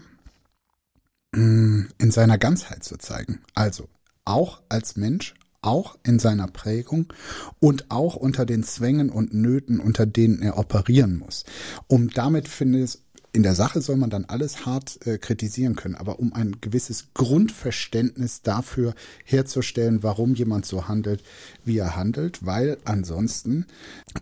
mh, 1.34 1.88
in 1.98 2.12
seiner 2.12 2.38
Ganzheit 2.38 2.84
zu 2.84 2.98
zeigen. 2.98 3.42
Also 3.56 3.88
auch 4.26 4.62
als 4.70 4.96
Mensch, 4.96 5.34
auch 5.62 5.98
in 6.04 6.20
seiner 6.20 6.48
Prägung 6.48 7.14
und 7.60 7.90
auch 7.90 8.16
unter 8.16 8.46
den 8.46 8.64
Zwängen 8.64 9.10
und 9.10 9.34
Nöten, 9.34 9.80
unter 9.80 10.06
denen 10.06 10.42
er 10.42 10.58
operieren 10.58 11.18
muss. 11.18 11.46
Um 11.88 12.10
damit 12.10 12.50
finde 12.50 12.84
ich, 12.84 12.98
in 13.36 13.42
der 13.42 13.56
Sache 13.56 13.82
soll 13.82 13.98
man 13.98 14.12
dann 14.12 14.26
alles 14.26 14.68
hart 14.68 15.06
äh, 15.08 15.18
kritisieren 15.18 15.76
können, 15.76 15.96
aber 15.96 16.20
um 16.20 16.34
ein 16.34 16.58
gewisses 16.62 17.08
Grundverständnis 17.16 18.44
dafür 18.44 18.94
herzustellen, 19.26 20.04
warum 20.04 20.36
jemand 20.36 20.68
so 20.68 20.88
handelt, 20.88 21.24
wie 21.66 21.80
er 21.80 21.96
handelt, 21.96 22.46
weil 22.46 22.78
ansonsten 22.86 23.66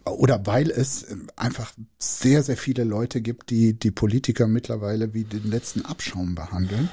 oder 0.06 0.46
weil 0.48 0.72
es 0.72 1.04
äh, 1.04 1.18
einfach 1.36 1.74
sehr, 2.00 2.42
sehr 2.42 2.56
viele 2.56 2.86
Leute 2.86 3.22
gibt, 3.22 3.50
die 3.50 3.78
die 3.78 3.92
Politiker 3.92 4.48
mittlerweile 4.48 5.14
wie 5.14 5.26
den 5.26 5.52
letzten 5.52 5.84
Abschaum 5.84 6.34
behandeln. 6.34 6.90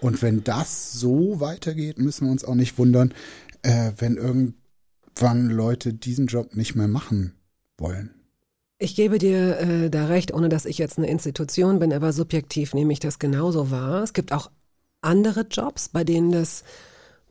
Und 0.00 0.22
wenn 0.22 0.42
das 0.42 0.92
so 0.92 1.38
weitergeht, 1.38 1.98
müssen 1.98 2.26
wir 2.26 2.32
uns 2.32 2.44
auch 2.44 2.56
nicht 2.56 2.78
wundern, 2.78 3.14
äh, 3.62 3.92
wenn 3.96 4.16
irgendwann 4.16 5.50
Leute 5.50 5.94
diesen 5.94 6.26
Job 6.26 6.56
nicht 6.56 6.74
mehr 6.74 6.88
machen 6.88 7.34
wollen. 7.78 8.19
Ich 8.82 8.96
gebe 8.96 9.18
dir 9.18 9.58
äh, 9.58 9.90
da 9.90 10.06
recht, 10.06 10.32
ohne 10.32 10.48
dass 10.48 10.64
ich 10.64 10.78
jetzt 10.78 10.96
eine 10.96 11.06
Institution 11.06 11.80
bin, 11.80 11.92
aber 11.92 12.14
subjektiv 12.14 12.72
nehme 12.72 12.94
ich 12.94 12.98
das 12.98 13.18
genauso 13.18 13.70
wahr. 13.70 14.02
Es 14.02 14.14
gibt 14.14 14.32
auch 14.32 14.50
andere 15.02 15.42
Jobs, 15.42 15.90
bei 15.90 16.02
denen 16.02 16.32
das, 16.32 16.64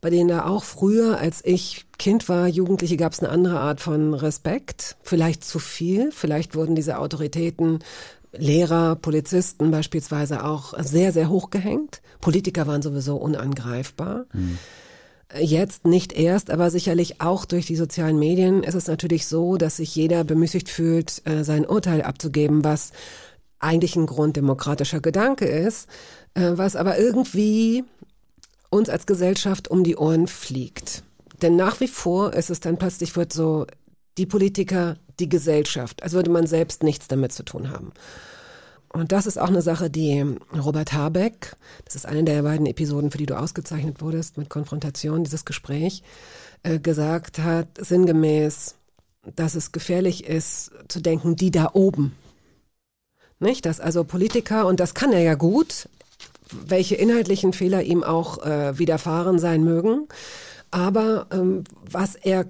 bei 0.00 0.10
denen 0.10 0.28
da 0.28 0.46
auch 0.46 0.62
früher, 0.62 1.18
als 1.18 1.44
ich 1.44 1.86
Kind 1.98 2.28
war, 2.28 2.46
Jugendliche, 2.46 2.96
gab 2.96 3.14
es 3.14 3.18
eine 3.18 3.30
andere 3.30 3.58
Art 3.58 3.80
von 3.80 4.14
Respekt. 4.14 4.96
Vielleicht 5.02 5.42
zu 5.42 5.58
viel. 5.58 6.12
Vielleicht 6.12 6.54
wurden 6.54 6.76
diese 6.76 6.98
Autoritäten 6.98 7.80
Lehrer, 8.32 8.94
Polizisten 8.94 9.72
beispielsweise 9.72 10.44
auch 10.44 10.74
sehr, 10.78 11.12
sehr 11.12 11.28
hoch 11.30 11.50
gehängt. 11.50 12.00
Politiker 12.20 12.68
waren 12.68 12.80
sowieso 12.80 13.16
unangreifbar. 13.16 14.26
Jetzt 15.38 15.86
nicht 15.86 16.12
erst, 16.12 16.50
aber 16.50 16.70
sicherlich 16.70 17.20
auch 17.20 17.44
durch 17.44 17.66
die 17.66 17.76
sozialen 17.76 18.18
Medien 18.18 18.64
ist 18.64 18.74
es 18.74 18.88
natürlich 18.88 19.26
so, 19.26 19.56
dass 19.56 19.76
sich 19.76 19.94
jeder 19.94 20.24
bemüßigt 20.24 20.68
fühlt, 20.68 21.22
äh, 21.24 21.44
sein 21.44 21.64
Urteil 21.66 22.02
abzugeben, 22.02 22.64
was 22.64 22.90
eigentlich 23.60 23.94
ein 23.94 24.06
grunddemokratischer 24.06 25.00
Gedanke 25.00 25.44
ist, 25.44 25.88
äh, 26.34 26.52
was 26.54 26.74
aber 26.74 26.98
irgendwie 26.98 27.84
uns 28.70 28.88
als 28.88 29.06
Gesellschaft 29.06 29.68
um 29.68 29.84
die 29.84 29.96
Ohren 29.96 30.26
fliegt. 30.26 31.04
Denn 31.42 31.54
nach 31.54 31.78
wie 31.80 31.88
vor 31.88 32.34
ist 32.34 32.50
es 32.50 32.60
dann 32.60 32.78
plötzlich 32.78 33.14
wird 33.14 33.32
so 33.32 33.66
die 34.18 34.26
Politiker, 34.26 34.96
die 35.20 35.28
Gesellschaft, 35.28 36.02
als 36.02 36.12
würde 36.12 36.30
man 36.30 36.46
selbst 36.46 36.82
nichts 36.82 37.06
damit 37.06 37.32
zu 37.32 37.44
tun 37.44 37.70
haben. 37.70 37.92
Und 38.92 39.12
das 39.12 39.26
ist 39.26 39.38
auch 39.38 39.48
eine 39.48 39.62
Sache, 39.62 39.88
die 39.88 40.24
Robert 40.54 40.92
Habeck, 40.92 41.56
das 41.84 41.94
ist 41.94 42.06
eine 42.06 42.24
der 42.24 42.42
beiden 42.42 42.66
Episoden, 42.66 43.10
für 43.10 43.18
die 43.18 43.26
du 43.26 43.38
ausgezeichnet 43.38 44.02
wurdest 44.02 44.36
mit 44.36 44.50
Konfrontation, 44.50 45.22
dieses 45.22 45.44
Gespräch, 45.44 46.02
äh, 46.62 46.80
gesagt 46.80 47.38
hat, 47.38 47.68
sinngemäß, 47.78 48.74
dass 49.36 49.54
es 49.54 49.72
gefährlich 49.72 50.26
ist 50.26 50.72
zu 50.88 51.00
denken, 51.00 51.36
die 51.36 51.50
da 51.50 51.70
oben. 51.72 52.16
Nicht? 53.38 53.64
Dass 53.64 53.80
also 53.80 54.04
Politiker, 54.04 54.66
und 54.66 54.80
das 54.80 54.94
kann 54.94 55.12
er 55.12 55.20
ja 55.20 55.34
gut, 55.34 55.88
welche 56.50 56.96
inhaltlichen 56.96 57.52
Fehler 57.52 57.82
ihm 57.82 58.02
auch 58.02 58.44
äh, 58.44 58.76
widerfahren 58.76 59.38
sein 59.38 59.62
mögen, 59.62 60.08
aber 60.72 61.28
ähm, 61.30 61.64
was 61.88 62.16
er 62.16 62.46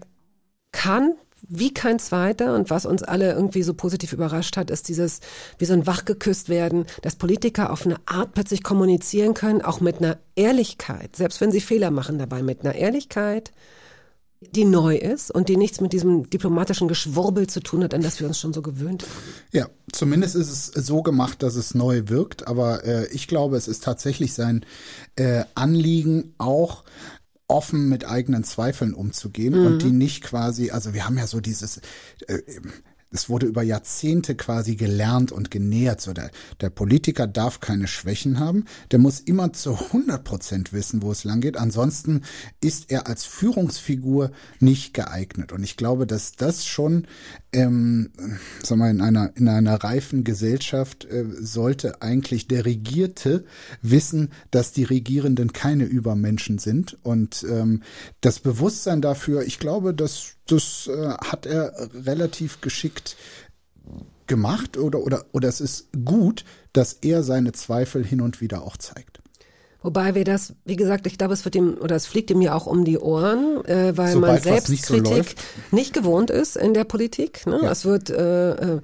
kann, 0.73 1.15
wie 1.49 1.73
kein 1.73 1.99
zweiter 1.99 2.55
und 2.55 2.71
was 2.71 2.87
uns 2.87 3.03
alle 3.03 3.33
irgendwie 3.33 3.62
so 3.62 3.75
positiv 3.75 4.12
überrascht 4.12 4.57
hat, 4.57 4.71
ist 4.71 4.89
dieses, 4.89 5.21
wie 5.59 5.65
so 5.65 5.73
ein 5.73 5.87
wachgeküsst 5.87 6.49
werden, 6.49 6.87
dass 7.03 7.17
Politiker 7.17 7.73
auf 7.73 7.87
eine 7.87 7.97
Art 8.07 8.35
plötzlich 8.35 8.62
kommunizieren 8.62 9.35
können, 9.35 9.62
auch 9.62 9.81
mit 9.81 9.99
einer 9.99 10.19
Ehrlichkeit, 10.37 11.17
selbst 11.17 11.41
wenn 11.41 11.53
sie 11.53 11.61
Fehler 11.61 11.91
machen 11.91 12.19
dabei, 12.19 12.43
mit 12.43 12.65
einer 12.65 12.75
Ehrlichkeit, 12.75 13.53
die 14.41 14.65
neu 14.65 14.97
ist 14.97 15.31
und 15.31 15.51
die 15.51 15.59
nichts 15.59 15.83
mit 15.83 15.93
diesem 15.93 16.31
diplomatischen 16.31 16.89
Geschwurbel 16.89 17.47
zu 17.47 17.61
tun 17.61 17.85
hat, 17.85 17.93
an 17.93 18.01
das 18.01 18.21
wir 18.21 18.27
uns 18.27 18.39
schon 18.39 18.55
so 18.55 18.62
gewöhnt 18.62 19.03
haben. 19.03 19.35
Ja, 19.53 19.69
zumindest 19.93 20.35
ist 20.35 20.49
es 20.49 20.87
so 20.87 21.03
gemacht, 21.03 21.43
dass 21.43 21.57
es 21.57 21.75
neu 21.75 22.05
wirkt, 22.07 22.49
aber 22.49 22.85
äh, 22.85 23.07
ich 23.09 23.29
glaube, 23.29 23.59
es 23.59 23.69
ist 23.69 23.85
tatsächlich 23.85 24.33
sein 24.33 24.65
äh, 25.17 25.45
Anliegen 25.55 26.35
auch 26.39 26.85
offen 27.51 27.89
mit 27.89 28.06
eigenen 28.06 28.44
Zweifeln 28.44 28.94
umzugehen 28.94 29.59
mhm. 29.59 29.66
und 29.66 29.82
die 29.82 29.90
nicht 29.90 30.22
quasi, 30.22 30.70
also 30.70 30.94
wir 30.94 31.05
haben 31.05 31.18
ja 31.18 31.27
so 31.27 31.40
dieses, 31.40 31.81
äh, 32.27 32.39
es 33.12 33.28
wurde 33.28 33.47
über 33.47 33.62
Jahrzehnte 33.62 34.37
quasi 34.37 34.77
gelernt 34.77 35.32
und 35.32 35.51
genährt. 35.51 36.01
So 36.01 36.12
der, 36.12 36.31
der 36.61 36.70
Politiker 36.70 37.27
darf 37.27 37.59
keine 37.59 37.89
Schwächen 37.89 38.39
haben. 38.39 38.66
Der 38.93 39.01
muss 39.01 39.19
immer 39.19 39.53
zu 39.53 39.74
100 39.74 40.23
Prozent 40.23 40.73
wissen, 40.73 41.03
wo 41.03 41.11
es 41.11 41.24
lang 41.24 41.41
geht. 41.41 41.57
Ansonsten 41.57 42.23
ist 42.61 42.91
er 42.91 43.09
als 43.09 43.24
Führungsfigur 43.24 44.31
nicht 44.61 44.95
geeignet. 44.95 45.51
Und 45.53 45.65
ich 45.65 45.77
glaube, 45.77 46.07
dass 46.07 46.32
das 46.32 46.66
schon, 46.66 47.09
ähm, 47.53 48.11
sag 48.62 48.78
mal, 48.78 48.91
in 48.91 49.01
einer, 49.01 49.37
in 49.37 49.49
einer 49.49 49.82
reifen 49.82 50.23
Gesellschaft 50.23 51.05
äh, 51.07 51.24
sollte 51.41 52.03
eigentlich 52.03 52.47
der 52.47 52.65
Regierte 52.65 53.45
wissen, 53.82 54.31
dass 54.53 54.70
die 54.70 54.85
Regierenden 54.85 55.53
keine 55.53 55.85
Übermenschen 55.85 56.59
sind. 56.59 56.97
Und 57.03 57.45
ähm, 57.51 57.82
das 58.20 58.39
Bewusstsein 58.39 59.03
dafür, 59.03 59.43
ich 59.43 59.59
glaube, 59.59 59.95
dass 59.95 60.37
das 60.47 60.89
äh, 60.89 61.09
hat 61.11 61.47
er 61.47 61.89
relativ 62.05 62.61
geschickt 62.61 63.17
gemacht 64.27 64.77
oder, 64.77 65.01
oder, 65.01 65.25
oder 65.33 65.49
es 65.49 65.61
ist 65.61 65.89
gut, 66.05 66.45
dass 66.73 66.93
er 66.95 67.23
seine 67.23 67.53
Zweifel 67.53 68.05
hin 68.05 68.21
und 68.21 68.41
wieder 68.41 68.62
auch 68.62 68.77
zeigt. 68.77 69.21
Wobei 69.83 70.15
wir 70.15 70.25
das, 70.25 70.55
wie 70.65 70.77
gesagt, 70.77 71.07
ich 71.07 71.17
glaube, 71.17 71.33
es 71.33 71.45
wird 71.45 71.55
ihm 71.55 71.79
oder 71.81 71.97
es 71.97 72.07
fliegt 72.07 72.31
ihm 72.31 72.43
ja 72.43 72.55
auch 72.55 72.67
um 72.67 72.85
die 72.85 72.99
Ohren, 72.99 73.65
äh, 73.65 73.97
weil 73.97 74.12
Sobald 74.12 74.45
man 74.45 74.55
Selbstkritik 74.55 75.17
nicht, 75.17 75.39
so 75.71 75.77
nicht, 75.77 75.93
gewohnt 75.95 76.31
ist 76.31 76.57
in 76.57 76.75
der 76.75 76.85
Politik. 76.85 77.47
Ne? 77.47 77.61
Ja. 77.62 77.71
Es 77.71 77.85
wird, 77.85 78.11
äh, 78.11 78.51
äh, 78.53 78.81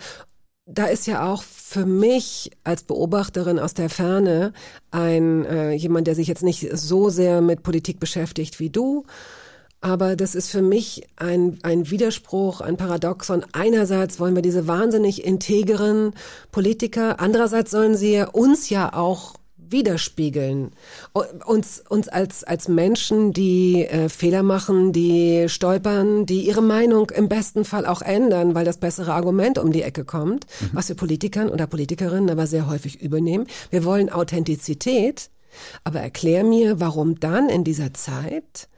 da 0.64 0.86
ist 0.86 1.06
ja 1.06 1.30
auch 1.30 1.42
für 1.42 1.84
mich 1.84 2.50
als 2.64 2.82
Beobachterin 2.82 3.58
aus 3.58 3.74
der 3.74 3.90
Ferne 3.90 4.52
ein 4.90 5.44
äh, 5.44 5.72
jemand, 5.72 6.06
der 6.06 6.14
sich 6.14 6.28
jetzt 6.28 6.42
nicht 6.42 6.66
so 6.72 7.10
sehr 7.10 7.42
mit 7.42 7.62
Politik 7.62 8.00
beschäftigt 8.00 8.58
wie 8.58 8.70
du, 8.70 9.04
aber 9.80 10.16
das 10.16 10.34
ist 10.34 10.50
für 10.50 10.62
mich 10.62 11.06
ein, 11.16 11.58
ein 11.62 11.90
Widerspruch, 11.90 12.60
ein 12.60 12.76
Paradoxon. 12.76 13.44
Einerseits 13.52 14.18
wollen 14.18 14.34
wir 14.34 14.42
diese 14.42 14.66
wahnsinnig 14.66 15.24
integeren 15.24 16.12
Politiker, 16.50 17.20
andererseits 17.20 17.70
sollen 17.70 17.96
sie 17.96 18.24
uns 18.32 18.70
ja 18.70 18.92
auch 18.92 19.34
widerspiegeln. 19.70 20.72
Uns, 21.44 21.82
uns 21.88 22.08
als, 22.08 22.44
als 22.44 22.68
Menschen, 22.68 23.32
die 23.32 23.84
äh, 23.84 24.08
Fehler 24.08 24.42
machen, 24.42 24.92
die 24.92 25.48
stolpern, 25.48 26.26
die 26.26 26.46
ihre 26.46 26.62
Meinung 26.62 27.10
im 27.10 27.28
besten 27.28 27.64
Fall 27.64 27.86
auch 27.86 28.02
ändern, 28.02 28.54
weil 28.54 28.64
das 28.64 28.78
bessere 28.78 29.14
Argument 29.14 29.58
um 29.58 29.72
die 29.72 29.82
Ecke 29.82 30.04
kommt, 30.04 30.46
mhm. 30.60 30.70
was 30.72 30.88
wir 30.88 30.96
Politikern 30.96 31.48
oder 31.48 31.66
Politikerinnen 31.66 32.30
aber 32.30 32.46
sehr 32.46 32.68
häufig 32.68 33.02
übernehmen. 33.02 33.46
Wir 33.70 33.84
wollen 33.84 34.10
Authentizität, 34.10 35.30
aber 35.84 36.00
erklär 36.00 36.44
mir, 36.44 36.80
warum 36.80 37.18
dann 37.18 37.48
in 37.48 37.64
dieser 37.64 37.94
Zeit 37.94 38.68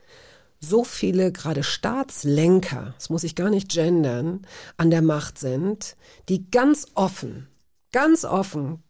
so 0.59 0.83
viele 0.83 1.31
gerade 1.31 1.63
Staatslenker, 1.63 2.93
das 2.95 3.09
muss 3.09 3.23
ich 3.23 3.35
gar 3.35 3.49
nicht 3.49 3.69
gendern, 3.69 4.41
an 4.77 4.89
der 4.89 5.01
Macht 5.01 5.37
sind, 5.37 5.95
die 6.27 6.49
ganz 6.51 6.87
offen, 6.95 7.47
ganz 7.91 8.25
offen 8.25 8.83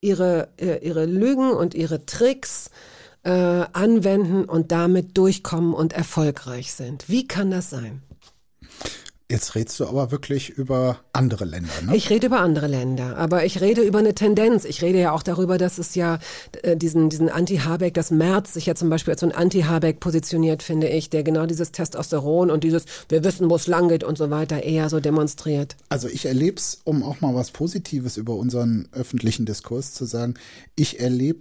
ihre, 0.00 0.48
äh, 0.58 0.84
ihre 0.86 1.06
Lügen 1.06 1.52
und 1.52 1.74
ihre 1.74 2.04
Tricks 2.06 2.70
äh, 3.22 3.30
anwenden 3.30 4.44
und 4.44 4.72
damit 4.72 5.16
durchkommen 5.16 5.74
und 5.74 5.92
erfolgreich 5.92 6.72
sind. 6.72 7.08
Wie 7.08 7.26
kann 7.26 7.50
das 7.50 7.70
sein? 7.70 8.02
Jetzt 9.32 9.54
redest 9.54 9.80
du 9.80 9.86
aber 9.86 10.10
wirklich 10.10 10.50
über 10.50 11.00
andere 11.14 11.46
Länder, 11.46 11.72
ne? 11.86 11.96
Ich 11.96 12.10
rede 12.10 12.26
über 12.26 12.40
andere 12.40 12.66
Länder, 12.66 13.16
aber 13.16 13.46
ich 13.46 13.62
rede 13.62 13.80
über 13.80 14.00
eine 14.00 14.14
Tendenz. 14.14 14.66
Ich 14.66 14.82
rede 14.82 15.00
ja 15.00 15.12
auch 15.12 15.22
darüber, 15.22 15.56
dass 15.56 15.78
es 15.78 15.94
ja 15.94 16.18
äh, 16.60 16.76
diesen, 16.76 17.08
diesen 17.08 17.30
Anti-Habeck, 17.30 17.94
dass 17.94 18.10
Merz 18.10 18.52
sich 18.52 18.66
ja 18.66 18.74
zum 18.74 18.90
Beispiel 18.90 19.12
als 19.12 19.20
so 19.20 19.26
ein 19.26 19.32
Anti-Habeck 19.32 20.00
positioniert, 20.00 20.62
finde 20.62 20.90
ich, 20.90 21.08
der 21.08 21.22
genau 21.22 21.46
dieses 21.46 21.72
Testosteron 21.72 22.50
und 22.50 22.62
dieses 22.62 22.84
Wir 23.08 23.24
wissen, 23.24 23.48
wo 23.48 23.56
es 23.56 23.66
lang 23.66 23.88
geht 23.88 24.04
und 24.04 24.18
so 24.18 24.28
weiter 24.28 24.64
eher 24.64 24.90
so 24.90 25.00
demonstriert. 25.00 25.76
Also 25.88 26.08
ich 26.08 26.26
erlebe 26.26 26.58
es, 26.58 26.82
um 26.84 27.02
auch 27.02 27.22
mal 27.22 27.34
was 27.34 27.52
Positives 27.52 28.18
über 28.18 28.34
unseren 28.34 28.86
öffentlichen 28.92 29.46
Diskurs 29.46 29.94
zu 29.94 30.04
sagen, 30.04 30.34
ich 30.76 31.00
erlebe 31.00 31.40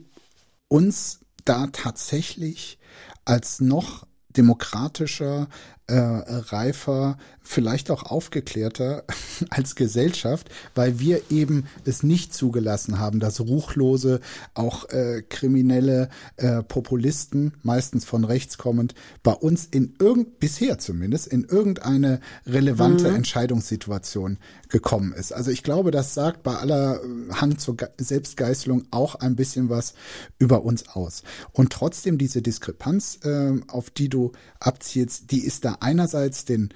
uns 0.70 1.20
da 1.44 1.68
tatsächlich 1.68 2.80
als 3.26 3.60
noch 3.60 4.08
demokratischer, 4.38 5.50
äh, 5.92 5.98
reifer, 5.98 7.18
vielleicht 7.44 7.92
auch 7.92 8.04
aufgeklärter 8.04 9.04
als 9.50 9.76
Gesellschaft, 9.76 10.50
weil 10.74 11.00
wir 11.00 11.22
eben 11.30 11.66
es 11.86 12.02
nicht 12.02 12.34
zugelassen 12.34 13.00
haben, 13.00 13.20
dass 13.20 13.42
ruchlose, 13.42 14.22
auch 14.54 14.90
äh, 14.90 15.22
kriminelle 15.28 16.10
äh, 16.38 16.64
Populisten, 16.64 17.54
meistens 17.62 18.06
von 18.06 18.24
rechts 18.24 18.58
kommend, 18.58 18.96
bei 19.22 19.34
uns 19.34 19.66
in 19.66 19.96
irgend, 20.00 20.40
bisher 20.40 20.80
zumindest, 20.80 21.28
in 21.28 21.44
irgendeine 21.44 22.22
relevante 22.46 23.10
mhm. 23.10 23.18
Entscheidungssituation 23.18 24.38
gekommen 24.70 25.12
ist. 25.14 25.34
Also 25.34 25.52
ich 25.52 25.64
glaube, 25.64 25.92
das 25.92 26.14
sagt 26.14 26.44
bei 26.44 26.56
aller 26.56 27.02
äh, 27.04 27.34
Hang 27.34 27.58
zur 27.58 27.76
Ge 27.76 27.90
Selbstgeißelung 27.98 28.86
auch 28.92 29.16
ein 29.16 29.36
bisschen 29.36 29.70
was 29.70 29.94
über 30.40 30.64
uns 30.64 30.88
aus. 30.88 31.24
Und 31.52 31.74
trotzdem 31.74 32.18
diese 32.18 32.42
Diskrepanz, 32.42 33.20
äh, 33.26 33.60
auf 33.68 33.90
die 33.90 34.08
du 34.08 34.32
abzielst, 34.60 35.32
die 35.32 35.44
ist 35.44 35.66
da 35.66 35.78
einerseits 35.82 36.46
den 36.46 36.74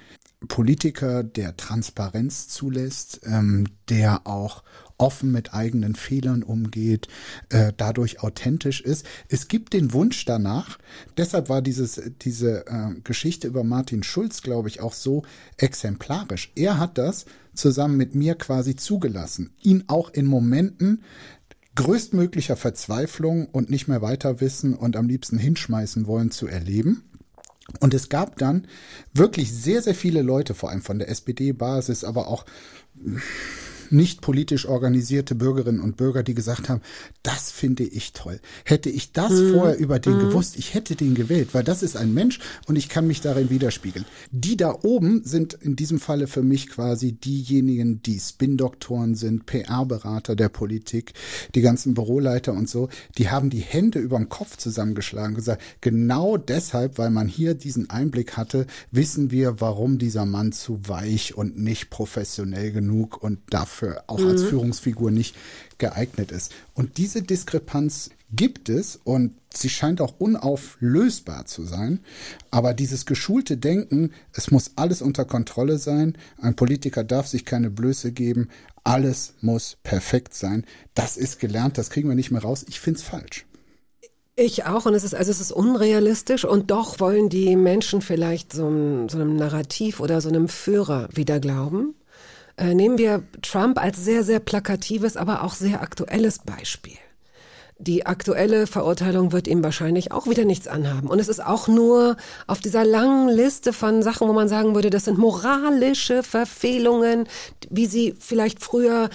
Politiker, 0.48 1.22
der 1.22 1.56
Transparenz 1.56 2.48
zulässt, 2.48 3.20
ähm, 3.24 3.66
der 3.88 4.26
auch 4.26 4.62
offen 4.98 5.30
mit 5.30 5.52
eigenen 5.54 5.94
Fehlern 5.94 6.42
umgeht, 6.42 7.08
äh, 7.50 7.72
dadurch 7.76 8.20
authentisch 8.22 8.80
ist. 8.80 9.04
Es 9.28 9.48
gibt 9.48 9.72
den 9.72 9.92
Wunsch 9.92 10.24
danach, 10.24 10.78
deshalb 11.16 11.48
war 11.48 11.62
dieses, 11.62 12.00
diese 12.22 12.66
äh, 12.66 13.00
Geschichte 13.02 13.46
über 13.48 13.64
Martin 13.64 14.02
Schulz, 14.02 14.42
glaube 14.42 14.68
ich, 14.68 14.80
auch 14.80 14.94
so 14.94 15.22
exemplarisch. 15.56 16.52
Er 16.54 16.78
hat 16.78 16.98
das 16.98 17.26
zusammen 17.54 17.96
mit 17.96 18.14
mir 18.14 18.34
quasi 18.34 18.76
zugelassen, 18.76 19.52
ihn 19.62 19.84
auch 19.86 20.10
in 20.10 20.26
Momenten 20.26 21.02
größtmöglicher 21.74 22.56
Verzweiflung 22.56 23.46
und 23.46 23.68
nicht 23.68 23.86
mehr 23.86 24.00
weiter 24.00 24.40
wissen 24.40 24.74
und 24.74 24.96
am 24.96 25.08
liebsten 25.08 25.38
hinschmeißen 25.38 26.06
wollen 26.06 26.30
zu 26.30 26.46
erleben. 26.46 27.02
Und 27.80 27.94
es 27.94 28.08
gab 28.08 28.38
dann 28.38 28.66
wirklich 29.12 29.52
sehr, 29.52 29.82
sehr 29.82 29.94
viele 29.94 30.22
Leute, 30.22 30.54
vor 30.54 30.70
allem 30.70 30.82
von 30.82 30.98
der 30.98 31.08
SPD-Basis, 31.08 32.04
aber 32.04 32.28
auch 32.28 32.44
nicht 33.92 34.20
politisch 34.20 34.66
organisierte 34.66 35.34
Bürgerinnen 35.34 35.80
und 35.80 35.96
Bürger, 35.96 36.22
die 36.22 36.34
gesagt 36.34 36.68
haben, 36.68 36.80
das 37.22 37.50
finde 37.50 37.84
ich 37.84 38.12
toll. 38.12 38.40
Hätte 38.64 38.90
ich 38.90 39.12
das 39.12 39.32
mhm. 39.32 39.52
vorher 39.52 39.78
über 39.78 39.98
den 39.98 40.16
mhm. 40.16 40.28
gewusst, 40.28 40.56
ich 40.56 40.74
hätte 40.74 40.96
den 40.96 41.14
gewählt, 41.14 41.50
weil 41.52 41.64
das 41.64 41.82
ist 41.82 41.96
ein 41.96 42.14
Mensch 42.14 42.40
und 42.66 42.76
ich 42.76 42.88
kann 42.88 43.06
mich 43.06 43.20
darin 43.20 43.50
widerspiegeln. 43.50 44.04
Die 44.30 44.56
da 44.56 44.78
oben 44.82 45.22
sind 45.24 45.54
in 45.54 45.76
diesem 45.76 46.00
Falle 46.00 46.26
für 46.26 46.42
mich 46.42 46.68
quasi 46.68 47.12
diejenigen, 47.12 48.02
die 48.02 48.18
Spin-Doktoren 48.18 49.14
sind, 49.14 49.46
PR-Berater 49.46 50.36
der 50.36 50.48
Politik, 50.48 51.14
die 51.54 51.60
ganzen 51.60 51.94
Büroleiter 51.94 52.52
und 52.52 52.68
so, 52.68 52.88
die 53.18 53.30
haben 53.30 53.50
die 53.50 53.60
Hände 53.60 53.98
überm 53.98 54.28
Kopf 54.28 54.56
zusammengeschlagen 54.56 55.30
und 55.30 55.36
gesagt, 55.36 55.62
genau 55.80 56.36
deshalb, 56.36 56.98
weil 56.98 57.10
man 57.10 57.28
hier 57.28 57.54
diesen 57.54 57.90
Einblick 57.90 58.36
hatte, 58.36 58.66
wissen 58.90 59.30
wir, 59.30 59.60
warum 59.60 59.98
dieser 59.98 60.26
Mann 60.26 60.52
zu 60.52 60.80
weich 60.88 61.36
und 61.36 61.58
nicht 61.58 61.90
professionell 61.90 62.72
genug 62.72 63.22
und 63.22 63.40
darf 63.50 63.75
für, 63.76 64.02
auch 64.08 64.18
mhm. 64.18 64.28
als 64.28 64.42
Führungsfigur 64.42 65.10
nicht 65.10 65.36
geeignet 65.78 66.32
ist. 66.32 66.52
Und 66.74 66.98
diese 66.98 67.22
Diskrepanz 67.22 68.10
gibt 68.32 68.68
es 68.68 68.98
und 69.04 69.34
sie 69.54 69.68
scheint 69.68 70.00
auch 70.00 70.14
unauflösbar 70.18 71.46
zu 71.46 71.64
sein. 71.64 72.00
Aber 72.50 72.74
dieses 72.74 73.06
geschulte 73.06 73.56
Denken, 73.56 74.12
es 74.32 74.50
muss 74.50 74.72
alles 74.76 75.02
unter 75.02 75.24
Kontrolle 75.24 75.78
sein, 75.78 76.18
ein 76.40 76.56
Politiker 76.56 77.04
darf 77.04 77.26
sich 77.28 77.44
keine 77.44 77.70
Blöße 77.70 78.12
geben, 78.12 78.48
alles 78.84 79.34
muss 79.40 79.76
perfekt 79.82 80.34
sein. 80.34 80.64
Das 80.94 81.16
ist 81.16 81.38
gelernt, 81.38 81.78
das 81.78 81.90
kriegen 81.90 82.08
wir 82.08 82.16
nicht 82.16 82.30
mehr 82.30 82.42
raus. 82.42 82.64
Ich 82.68 82.80
finde 82.80 83.00
es 83.00 83.04
falsch. 83.04 83.46
Ich 84.38 84.66
auch 84.66 84.84
und 84.84 84.92
es 84.92 85.02
ist 85.02 85.14
also 85.14 85.30
es 85.30 85.40
ist 85.40 85.50
unrealistisch 85.50 86.44
und 86.44 86.70
doch 86.70 87.00
wollen 87.00 87.30
die 87.30 87.56
Menschen 87.56 88.02
vielleicht 88.02 88.52
so, 88.52 88.66
einem, 88.66 89.08
so 89.08 89.16
einem 89.16 89.34
Narrativ 89.34 89.98
oder 89.98 90.20
so 90.20 90.28
einem 90.28 90.48
Führer 90.48 91.08
wieder 91.14 91.40
glauben. 91.40 91.94
Äh, 92.56 92.74
nehmen 92.74 92.98
wir 92.98 93.22
Trump 93.42 93.78
als 93.78 94.02
sehr 94.04 94.24
sehr 94.24 94.40
plakatives, 94.40 95.16
aber 95.16 95.42
auch 95.42 95.54
sehr 95.54 95.82
aktuelles 95.82 96.38
Beispiel. 96.38 96.96
Die 97.78 98.06
aktuelle 98.06 98.66
Verurteilung 98.66 99.32
wird 99.32 99.46
ihm 99.46 99.62
wahrscheinlich 99.62 100.10
auch 100.10 100.26
wieder 100.26 100.46
nichts 100.46 100.66
anhaben. 100.66 101.08
Und 101.08 101.18
es 101.18 101.28
ist 101.28 101.44
auch 101.44 101.68
nur 101.68 102.16
auf 102.46 102.60
dieser 102.60 102.86
langen 102.86 103.28
Liste 103.28 103.74
von 103.74 104.02
Sachen, 104.02 104.26
wo 104.28 104.32
man 104.32 104.48
sagen 104.48 104.74
würde, 104.74 104.88
das 104.88 105.04
sind 105.04 105.18
moralische 105.18 106.22
Verfehlungen, 106.22 107.28
wie 107.68 107.84
sie 107.84 108.14
vielleicht 108.18 108.62
früher 108.62 109.10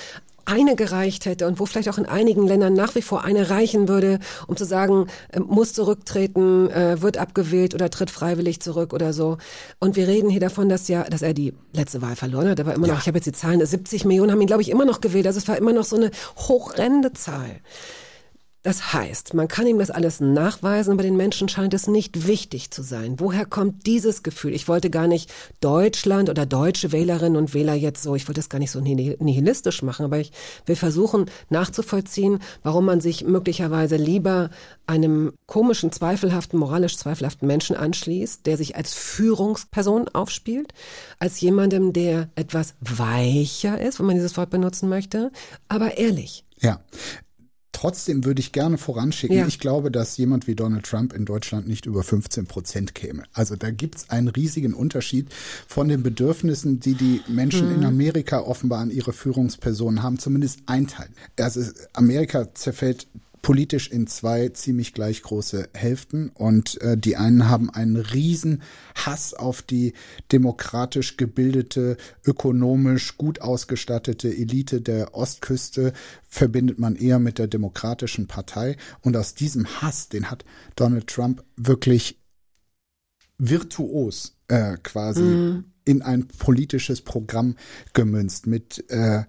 eine 0.46 0.76
gereicht 0.76 1.26
hätte 1.26 1.48
und 1.48 1.60
wo 1.60 1.66
vielleicht 1.66 1.90
auch 1.90 1.98
in 1.98 2.06
einigen 2.06 2.48
Ländern 2.48 2.74
nach 2.74 2.96
wie 2.96 3.02
vor 3.02 3.24
eine 3.24 3.50
reichen 3.50 3.88
würde, 3.88 4.20
um 4.48 4.56
zu 4.56 4.66
sagen, 4.66 5.08
äh, 5.30 5.40
muss 5.40 5.74
zurücktreten, 5.74 6.70
äh, 6.70 7.02
wird 7.02 7.18
abgewählt 7.18 7.74
oder 7.74 7.90
tritt 7.90 8.10
freiwillig 8.10 8.62
zurück 8.62 8.94
oder 8.94 9.14
so. 9.14 9.38
Und 9.80 9.96
wir 9.96 10.08
reden 10.08 10.30
hier 10.30 10.40
davon, 10.40 10.70
dass 10.70 10.88
ja, 10.88 11.04
dass 11.04 11.22
er 11.22 11.34
die 11.34 11.54
letzte 11.74 12.02
Wahl 12.02 12.16
verloren 12.16 12.50
hat, 12.50 12.60
aber 12.60 12.74
immer 12.74 12.88
noch, 12.88 12.96
ja. 12.96 13.00
ich 13.02 13.08
habe 13.08 13.18
jetzt 13.18 13.26
die 13.26 13.32
Zahlen, 13.32 13.66
70 13.66 14.06
Millionen 14.06 14.32
haben 14.32 14.42
ihn, 14.42 14.48
glaube 14.48 14.62
ich, 14.62 14.70
immer 14.70 14.86
noch 14.86 15.02
gewählt. 15.02 15.28
Also 15.28 15.40
es 15.40 15.48
war 15.48 15.58
immer 15.58 15.74
noch 15.74 15.86
so 15.86 15.96
eine 15.96 16.12
hochrennende 16.38 17.14
Zahl. 17.14 17.62
Das 18.64 18.94
heißt, 18.94 19.34
man 19.34 19.48
kann 19.48 19.66
ihm 19.66 19.80
das 19.80 19.90
alles 19.90 20.20
nachweisen, 20.20 20.94
aber 20.94 21.02
den 21.02 21.18
Menschen 21.18 21.50
scheint 21.50 21.74
es 21.74 21.88
nicht 21.88 22.28
wichtig 22.28 22.70
zu 22.70 22.84
sein. 22.84 23.20
Woher 23.20 23.48
kommt 23.48 23.88
dieses 23.88 24.22
Gefühl? 24.22 24.54
Ich 24.54 24.68
wollte 24.68 24.92
gar 24.92 25.08
nicht 25.08 25.34
Deutschland 25.62 26.30
oder 26.30 26.46
deutsche 26.46 26.92
Wählerinnen 26.92 27.38
und 27.38 27.56
Wähler 27.56 27.74
jetzt 27.74 28.04
so, 28.04 28.14
ich 28.14 28.28
wollte 28.28 28.40
das 28.40 28.50
gar 28.50 28.60
nicht 28.60 28.70
so 28.70 28.80
nihilistisch 28.80 29.82
machen, 29.82 30.06
aber 30.06 30.20
ich 30.20 30.32
will 30.68 30.76
versuchen 30.76 31.26
nachzuvollziehen, 31.50 32.38
warum 32.62 32.86
man 32.86 33.02
sich 33.02 33.24
möglicherweise 33.26 33.96
lieber 33.96 34.52
einem 34.86 35.34
komischen, 35.48 35.92
zweifelhaften, 35.92 36.60
moralisch 36.60 36.98
zweifelhaften 36.98 37.48
Menschen 37.48 37.76
anschließt, 37.76 38.46
der 38.46 38.58
sich 38.58 38.76
als 38.76 38.94
Führungsperson 38.94 40.08
aufspielt, 40.10 40.74
als 41.18 41.42
jemandem, 41.42 41.94
der 41.94 42.30
etwas 42.36 42.76
weicher 42.80 43.82
ist, 43.82 43.98
wenn 43.98 44.06
man 44.06 44.16
dieses 44.16 44.38
Wort 44.38 44.52
benutzen 44.52 44.88
möchte, 44.88 45.32
aber 45.68 45.98
ehrlich. 45.98 46.46
Ja, 46.60 46.80
Trotzdem 47.82 48.26
würde 48.26 48.42
ich 48.42 48.52
gerne 48.52 48.78
voranschicken, 48.78 49.38
ja. 49.38 49.48
ich 49.48 49.58
glaube, 49.58 49.90
dass 49.90 50.16
jemand 50.16 50.46
wie 50.46 50.54
Donald 50.54 50.86
Trump 50.86 51.14
in 51.14 51.26
Deutschland 51.26 51.68
nicht 51.68 51.88
über 51.88 52.04
15 52.04 52.46
Prozent 52.46 52.94
käme. 52.94 53.24
Also 53.34 53.56
da 53.56 53.72
gibt 53.72 53.96
es 53.96 54.10
einen 54.12 54.28
riesigen 54.28 54.76
Unterschied 54.76 55.30
von 55.68 55.88
den 55.88 56.04
Bedürfnissen, 56.04 56.80
die 56.80 56.94
die 56.94 57.22
Menschen 57.28 57.70
mhm. 57.70 57.78
in 57.78 57.86
Amerika 57.86 58.42
offenbar 58.42 58.82
an 58.82 58.92
ihre 58.92 59.14
Führungspersonen 59.14 60.04
haben, 60.04 60.20
zumindest 60.20 60.60
ein 60.68 60.86
Teil. 60.86 61.10
Also 61.40 61.62
Amerika 61.94 62.54
zerfällt 62.54 63.08
politisch 63.42 63.90
in 63.90 64.08
zwei 64.08 64.50
ziemlich 64.50 64.94
gleich 64.94 65.22
große 65.24 65.70
Hälften 65.74 66.30
und 66.30 66.80
äh, 66.82 66.98
die 66.98 67.18
einen 67.18 67.50
haben 67.50 67.70
einen 67.70 67.98
riesen 67.98 68.62
Hass 68.96 69.34
auf 69.34 69.62
die 69.62 69.94
demokratisch 70.32 71.18
gebildete, 71.18 71.98
ökonomisch 72.26 73.18
gut 73.18 73.42
ausgestattete 73.42 74.30
Elite 74.30 74.82
der 74.82 75.16
Ostküste 75.16 75.94
verbindet 76.28 76.80
man 76.80 76.96
eher 76.96 77.20
mit 77.20 77.38
der 77.38 77.48
demokratischen 77.48 78.28
Partei 78.28 78.78
und 79.02 79.18
aus 79.18 79.34
diesem 79.34 79.82
Hass, 79.82 80.10
den 80.10 80.30
hat 80.30 80.46
Donald 80.76 81.08
Trump 81.08 81.44
wirklich 81.56 82.20
virtuos 83.38 84.38
äh, 84.48 84.78
quasi 84.84 85.24
mhm. 85.24 85.66
in 85.84 86.02
ein 86.04 86.28
politisches 86.28 87.02
Programm 87.02 87.56
gemünzt 87.94 88.46
mit 88.46 88.86
äh, 88.90 89.24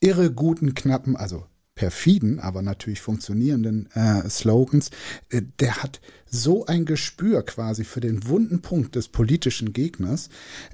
irre 0.00 0.30
guten, 0.30 0.74
knappen, 0.74 1.16
also 1.16 1.46
perfiden, 1.74 2.38
aber 2.38 2.62
natürlich 2.62 3.00
funktionierenden 3.00 3.90
äh, 3.94 4.28
Slogans, 4.28 4.90
äh, 5.30 5.42
der 5.60 5.82
hat 5.82 6.00
so 6.26 6.66
ein 6.66 6.84
Gespür 6.84 7.44
quasi 7.44 7.84
für 7.84 8.00
den 8.00 8.28
wunden 8.28 8.62
Punkt 8.62 8.94
des 8.94 9.08
politischen 9.08 9.72
Gegners 9.72 10.28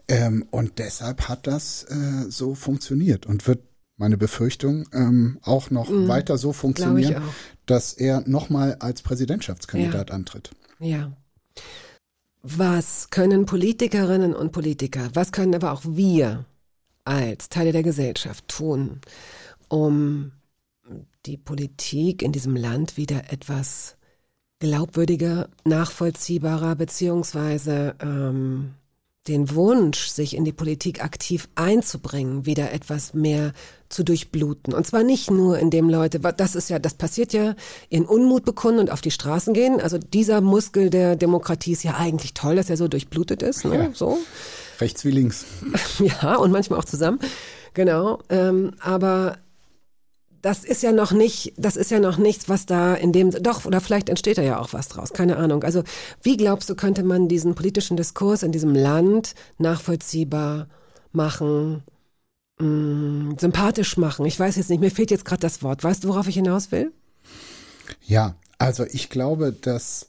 ähm, 0.09 0.45
und 0.51 0.79
deshalb 0.79 1.29
hat 1.29 1.47
das 1.47 1.85
äh, 1.85 2.31
so 2.31 2.55
funktioniert 2.55 3.27
und 3.27 3.47
wird 3.47 3.63
meine 3.97 4.17
Befürchtung 4.17 4.89
ähm, 4.93 5.39
auch 5.43 5.71
noch 5.71 5.91
mm, 5.91 6.09
weiter 6.09 6.39
so 6.39 6.55
funktionieren, 6.55 7.23
dass 7.67 7.93
er 7.93 8.27
nochmal 8.27 8.77
als 8.81 9.03
Präsidentschaftskandidat 9.03 10.09
ja. 10.09 10.15
antritt. 10.15 10.51
Ja. 10.79 11.13
Was 12.43 13.11
können 13.11 13.45
Politikerinnen 13.45 14.35
und 14.35 14.53
Politiker, 14.53 15.11
was 15.13 15.33
können 15.33 15.55
aber 15.55 15.73
auch 15.73 15.83
wir 15.85 16.47
als 17.05 17.51
Teile 17.51 17.73
der 17.73 17.83
Gesellschaft 17.83 18.49
tun, 18.49 19.01
um 19.69 20.33
die 21.27 21.37
Politik 21.37 22.23
in 22.23 22.33
diesem 22.33 22.57
Land 22.57 22.97
wieder 22.97 23.33
etwas 23.33 23.97
glaubwürdiger, 24.59 25.49
nachvollziehbarer, 25.65 26.77
beziehungsweise 26.77 27.95
ähm, 28.01 28.75
den 29.29 29.55
Wunsch, 29.55 30.09
sich 30.09 30.35
in 30.35 30.45
die 30.45 30.53
Politik 30.53 31.05
aktiv 31.05 31.49
einzubringen, 31.55 32.47
wieder 32.47 32.73
etwas 32.73 33.13
mehr 33.13 33.53
zu 33.89 34.03
durchbluten. 34.03 34.73
Und 34.73 34.87
zwar 34.87 35.03
nicht 35.03 35.31
nur, 35.31 35.59
indem 35.59 35.91
Leute, 35.91 36.21
das 36.21 36.55
ist 36.55 36.71
ja, 36.71 36.79
das 36.79 36.95
passiert 36.95 37.33
ja, 37.33 37.55
ihren 37.91 38.07
Unmut 38.07 38.45
bekunden 38.45 38.81
und 38.81 38.91
auf 38.91 39.01
die 39.01 39.11
Straßen 39.11 39.53
gehen. 39.53 39.81
Also 39.81 39.99
dieser 39.99 40.41
Muskel 40.41 40.91
der 40.91 41.17
Demokratie 41.17 41.73
ist 41.73 41.83
ja 41.83 41.97
eigentlich 41.97 42.35
toll, 42.35 42.57
dass 42.57 42.71
er 42.71 42.77
so 42.77 42.89
durchblutet 42.89 43.43
ist, 43.43 43.65
ne? 43.65 43.75
Ja. 43.77 43.91
So. 43.93 44.19
Rechts 44.81 45.05
wie 45.05 45.11
links. 45.11 45.45
Ja, 45.99 46.37
und 46.37 46.51
manchmal 46.51 46.79
auch 46.79 46.85
zusammen. 46.85 47.19
Genau. 47.75 48.21
Ähm, 48.31 48.73
aber 48.81 49.37
das 50.43 50.65
ist 50.65 50.83
ja 50.83 50.93
noch 50.93 51.13
nicht, 51.13 51.53
das 51.57 51.77
ist 51.77 51.91
ja 51.91 52.01
noch 52.01 52.17
nichts, 52.17 52.49
was 52.49 52.67
da 52.67 52.95
in 52.95 53.13
dem, 53.13 53.31
doch, 53.31 53.65
oder 53.67 53.81
vielleicht 53.81 54.09
entsteht 54.09 54.39
da 54.39 54.43
ja 54.43 54.59
auch 54.59 54.73
was 54.73 54.89
draus, 54.89 55.13
keine 55.13 55.37
Ahnung. 55.37 55.65
Also, 55.65 55.83
wie 56.23 56.37
glaubst 56.37 56.71
du, 56.71 56.75
könnte 56.75 57.03
man 57.03 57.29
diesen 57.29 57.55
politischen 57.55 57.97
Diskurs 57.97 58.43
in 58.43 58.53
diesem 58.53 58.75
Land 58.75 59.35
nachvollziehbar 59.59 60.69
machen, 61.13 61.83
mh, 62.59 62.67
mm, 62.67 63.37
sympathisch 63.39 63.97
machen? 63.97 64.25
Ich 64.25 64.41
weiß 64.41 64.57
jetzt 64.57 64.71
nicht, 64.71 64.81
mir 64.81 64.91
fehlt 64.91 65.11
jetzt 65.11 65.25
gerade 65.25 65.41
das 65.41 65.63
Wort. 65.63 65.85
Weißt 65.85 66.05
du, 66.05 66.09
worauf 66.09 66.27
ich 66.27 66.37
hinaus 66.37 66.73
will? 66.73 66.93
Ja, 68.03 68.35
also 68.59 68.85
ich 68.85 69.11
glaube, 69.11 69.53
dass 69.53 70.09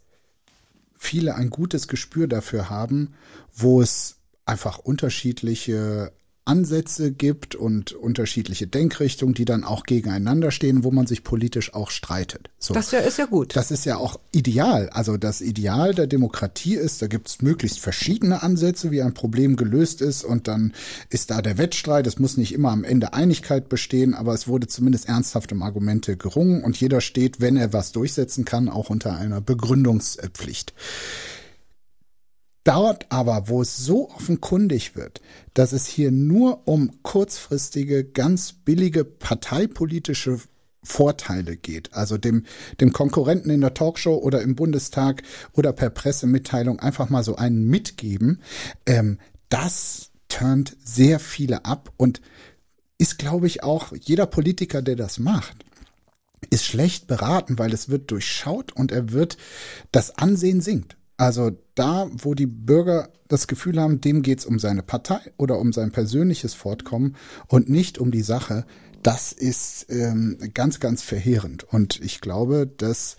viele 0.97 1.35
ein 1.35 1.49
gutes 1.49 1.87
Gespür 1.87 2.27
dafür 2.27 2.69
haben, 2.69 3.15
wo 3.53 3.81
es 3.81 4.17
einfach 4.45 4.77
unterschiedliche 4.77 6.11
Ansätze 6.43 7.11
gibt 7.11 7.53
und 7.53 7.93
unterschiedliche 7.93 8.65
Denkrichtungen, 8.65 9.35
die 9.35 9.45
dann 9.45 9.63
auch 9.63 9.83
gegeneinander 9.83 10.49
stehen, 10.49 10.83
wo 10.83 10.89
man 10.89 11.05
sich 11.05 11.23
politisch 11.23 11.73
auch 11.73 11.91
streitet. 11.91 12.49
So. 12.57 12.73
Das 12.73 12.91
ja, 12.91 12.99
ist 12.99 13.19
ja 13.19 13.25
gut. 13.25 13.55
Das 13.55 13.69
ist 13.69 13.85
ja 13.85 13.97
auch 13.97 14.19
ideal. 14.31 14.89
Also 14.89 15.17
das 15.17 15.41
Ideal 15.41 15.93
der 15.93 16.07
Demokratie 16.07 16.73
ist, 16.73 17.01
da 17.01 17.07
gibt 17.07 17.27
es 17.27 17.41
möglichst 17.43 17.79
verschiedene 17.79 18.41
Ansätze, 18.41 18.89
wie 18.89 19.03
ein 19.03 19.13
Problem 19.13 19.55
gelöst 19.55 20.01
ist 20.01 20.23
und 20.23 20.47
dann 20.47 20.73
ist 21.09 21.29
da 21.29 21.43
der 21.43 21.59
Wettstreit. 21.59 22.07
Es 22.07 22.17
muss 22.17 22.37
nicht 22.37 22.53
immer 22.53 22.71
am 22.71 22.83
Ende 22.83 23.13
Einigkeit 23.13 23.69
bestehen, 23.69 24.15
aber 24.15 24.33
es 24.33 24.47
wurde 24.47 24.65
zumindest 24.65 25.07
ernsthaft 25.07 25.51
um 25.51 25.61
Argumente 25.61 26.17
gerungen 26.17 26.63
und 26.63 26.75
jeder 26.75 27.01
steht, 27.01 27.39
wenn 27.39 27.55
er 27.55 27.71
was 27.71 27.91
durchsetzen 27.91 28.45
kann, 28.45 28.67
auch 28.67 28.89
unter 28.89 29.15
einer 29.15 29.41
Begründungspflicht. 29.41 30.73
Dort 32.63 33.07
aber, 33.09 33.47
wo 33.47 33.61
es 33.61 33.77
so 33.77 34.09
offenkundig 34.11 34.95
wird, 34.95 35.21
dass 35.53 35.73
es 35.73 35.87
hier 35.87 36.11
nur 36.11 36.67
um 36.67 37.01
kurzfristige, 37.01 38.03
ganz 38.03 38.53
billige 38.53 39.03
parteipolitische 39.03 40.39
Vorteile 40.83 41.57
geht, 41.57 41.93
also 41.93 42.17
dem, 42.17 42.45
dem 42.79 42.91
Konkurrenten 42.91 43.51
in 43.51 43.61
der 43.61 43.73
Talkshow 43.73 44.15
oder 44.15 44.41
im 44.41 44.55
Bundestag 44.55 45.21
oder 45.53 45.73
per 45.73 45.89
Pressemitteilung 45.89 46.79
einfach 46.79 47.09
mal 47.09 47.23
so 47.23 47.35
einen 47.35 47.67
mitgeben, 47.67 48.41
ähm, 48.85 49.19
das 49.49 50.11
turnt 50.27 50.75
sehr 50.83 51.19
viele 51.19 51.65
ab 51.65 51.91
und 51.97 52.21
ist, 52.97 53.17
glaube 53.17 53.47
ich, 53.47 53.63
auch 53.63 53.93
jeder 53.99 54.25
Politiker, 54.25 54.81
der 54.81 54.95
das 54.95 55.19
macht, 55.19 55.65
ist 56.49 56.65
schlecht 56.65 57.07
beraten, 57.07 57.59
weil 57.59 57.73
es 57.73 57.89
wird 57.89 58.09
durchschaut 58.11 58.71
und 58.71 58.91
er 58.91 59.11
wird, 59.11 59.37
das 59.91 60.17
Ansehen 60.17 60.61
sinkt. 60.61 60.97
Also 61.21 61.51
da, 61.75 62.09
wo 62.17 62.33
die 62.33 62.47
Bürger 62.47 63.09
das 63.27 63.45
Gefühl 63.45 63.79
haben, 63.79 64.01
dem 64.01 64.23
geht 64.23 64.39
es 64.39 64.45
um 64.47 64.57
seine 64.57 64.81
Partei 64.81 65.19
oder 65.37 65.59
um 65.59 65.71
sein 65.71 65.91
persönliches 65.91 66.55
Fortkommen 66.55 67.15
und 67.45 67.69
nicht 67.69 67.99
um 67.99 68.09
die 68.09 68.23
Sache, 68.23 68.65
das 69.03 69.31
ist 69.31 69.85
ähm, 69.89 70.39
ganz, 70.55 70.79
ganz 70.79 71.03
verheerend. 71.03 71.63
Und 71.63 72.01
ich 72.01 72.21
glaube, 72.21 72.65
dass 72.65 73.17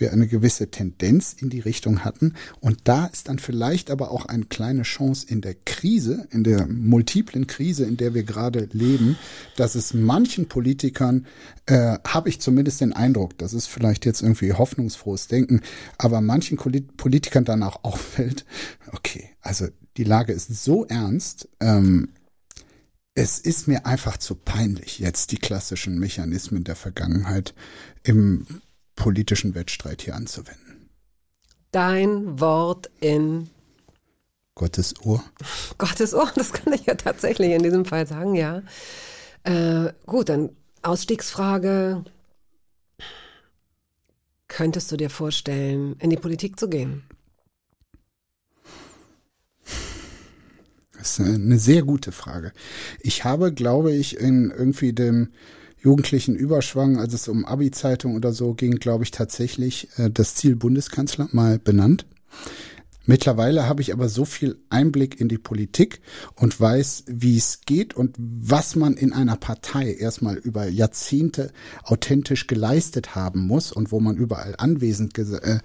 wir 0.00 0.12
eine 0.12 0.26
gewisse 0.26 0.70
Tendenz 0.70 1.32
in 1.32 1.50
die 1.50 1.60
Richtung 1.60 2.04
hatten. 2.04 2.34
Und 2.60 2.80
da 2.84 3.06
ist 3.06 3.28
dann 3.28 3.38
vielleicht 3.38 3.90
aber 3.90 4.10
auch 4.10 4.26
eine 4.26 4.46
kleine 4.46 4.82
Chance 4.82 5.26
in 5.28 5.40
der 5.40 5.54
Krise, 5.54 6.26
in 6.30 6.44
der 6.44 6.66
multiplen 6.66 7.46
Krise, 7.46 7.84
in 7.84 7.96
der 7.96 8.14
wir 8.14 8.24
gerade 8.24 8.68
leben, 8.72 9.18
dass 9.56 9.74
es 9.74 9.94
manchen 9.94 10.48
Politikern, 10.48 11.26
äh, 11.66 11.98
habe 12.06 12.28
ich 12.28 12.40
zumindest 12.40 12.80
den 12.80 12.92
Eindruck, 12.92 13.38
das 13.38 13.54
ist 13.54 13.66
vielleicht 13.66 14.06
jetzt 14.06 14.22
irgendwie 14.22 14.52
hoffnungsfrohes 14.52 15.28
Denken, 15.28 15.60
aber 15.98 16.20
manchen 16.20 16.56
Politikern 16.56 17.44
dann 17.44 17.62
auch 17.62 17.84
auffällt, 17.90 18.44
okay, 18.92 19.30
also 19.40 19.66
die 19.96 20.04
Lage 20.04 20.32
ist 20.32 20.48
so 20.64 20.84
ernst, 20.86 21.48
ähm, 21.60 22.10
es 23.14 23.38
ist 23.38 23.68
mir 23.68 23.86
einfach 23.86 24.16
zu 24.16 24.34
peinlich, 24.34 24.98
jetzt 24.98 25.32
die 25.32 25.38
klassischen 25.38 25.98
Mechanismen 25.98 26.64
der 26.64 26.76
Vergangenheit 26.76 27.54
im 28.02 28.46
politischen 29.00 29.54
Wettstreit 29.54 30.02
hier 30.02 30.14
anzuwenden. 30.14 30.90
Dein 31.72 32.38
Wort 32.38 32.90
in 33.00 33.48
Gottes 34.54 34.94
Ohr. 35.02 35.24
Gottes 35.78 36.12
Ohr, 36.12 36.30
das 36.34 36.52
kann 36.52 36.74
ich 36.74 36.84
ja 36.84 36.94
tatsächlich 36.94 37.52
in 37.52 37.62
diesem 37.62 37.86
Fall 37.86 38.06
sagen, 38.06 38.34
ja. 38.34 38.62
Äh, 39.44 39.94
gut, 40.04 40.28
dann 40.28 40.50
Ausstiegsfrage. 40.82 42.04
Könntest 44.48 44.92
du 44.92 44.98
dir 44.98 45.08
vorstellen, 45.08 45.96
in 45.98 46.10
die 46.10 46.16
Politik 46.16 46.60
zu 46.60 46.68
gehen? 46.68 47.02
Das 50.92 51.18
ist 51.18 51.20
eine 51.20 51.58
sehr 51.58 51.84
gute 51.84 52.12
Frage. 52.12 52.52
Ich 53.00 53.24
habe, 53.24 53.54
glaube 53.54 53.92
ich, 53.92 54.18
in 54.18 54.50
irgendwie 54.50 54.92
dem 54.92 55.32
jugendlichen 55.82 56.34
Überschwang, 56.34 56.98
als 56.98 57.14
es 57.14 57.28
um 57.28 57.44
Abi-Zeitung 57.44 58.14
oder 58.14 58.32
so 58.32 58.54
ging, 58.54 58.76
glaube 58.76 59.04
ich 59.04 59.10
tatsächlich 59.10 59.88
äh, 59.96 60.10
das 60.10 60.34
Ziel 60.34 60.56
Bundeskanzler 60.56 61.28
mal 61.32 61.58
benannt. 61.58 62.06
Mittlerweile 63.06 63.66
habe 63.66 63.82
ich 63.82 63.92
aber 63.92 64.08
so 64.08 64.24
viel 64.24 64.58
Einblick 64.68 65.20
in 65.20 65.28
die 65.28 65.36
Politik 65.36 66.00
und 66.36 66.60
weiß, 66.60 67.04
wie 67.08 67.36
es 67.36 67.62
geht 67.66 67.94
und 67.94 68.14
was 68.18 68.76
man 68.76 68.94
in 68.94 69.12
einer 69.12 69.36
Partei 69.36 69.94
erstmal 69.94 70.36
über 70.36 70.68
Jahrzehnte 70.68 71.50
authentisch 71.82 72.46
geleistet 72.46 73.16
haben 73.16 73.40
muss 73.40 73.72
und 73.72 73.90
wo 73.90 73.98
man 73.98 74.16
überall 74.16 74.54
anwesend 74.58 75.18
äh, 75.18 75.58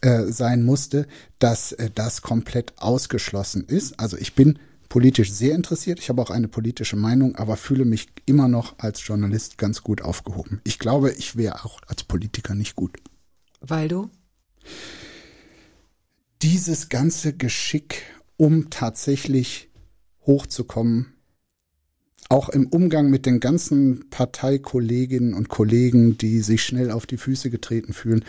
äh, 0.00 0.32
sein 0.32 0.64
musste, 0.64 1.06
dass 1.38 1.70
äh, 1.70 1.90
das 1.94 2.22
komplett 2.22 2.72
ausgeschlossen 2.78 3.64
ist. 3.64 4.00
Also 4.00 4.16
ich 4.16 4.34
bin 4.34 4.58
politisch 4.88 5.32
sehr 5.32 5.54
interessiert. 5.54 5.98
Ich 6.00 6.08
habe 6.08 6.22
auch 6.22 6.30
eine 6.30 6.48
politische 6.48 6.96
Meinung, 6.96 7.36
aber 7.36 7.56
fühle 7.56 7.84
mich 7.84 8.08
immer 8.26 8.48
noch 8.48 8.78
als 8.78 9.06
Journalist 9.06 9.58
ganz 9.58 9.82
gut 9.82 10.02
aufgehoben. 10.02 10.60
Ich 10.64 10.78
glaube, 10.78 11.12
ich 11.12 11.36
wäre 11.36 11.64
auch 11.64 11.80
als 11.86 12.04
Politiker 12.04 12.54
nicht 12.54 12.74
gut. 12.74 12.96
Weil 13.60 13.88
du? 13.88 14.10
Dieses 16.42 16.88
ganze 16.88 17.32
Geschick, 17.32 18.02
um 18.36 18.70
tatsächlich 18.70 19.68
hochzukommen, 20.24 21.14
auch 22.28 22.48
im 22.50 22.66
Umgang 22.66 23.08
mit 23.10 23.26
den 23.26 23.40
ganzen 23.40 24.10
Parteikolleginnen 24.10 25.34
und 25.34 25.48
Kollegen, 25.48 26.18
die 26.18 26.40
sich 26.40 26.62
schnell 26.62 26.90
auf 26.90 27.06
die 27.06 27.16
Füße 27.16 27.50
getreten 27.50 27.92
fühlen, 27.92 28.24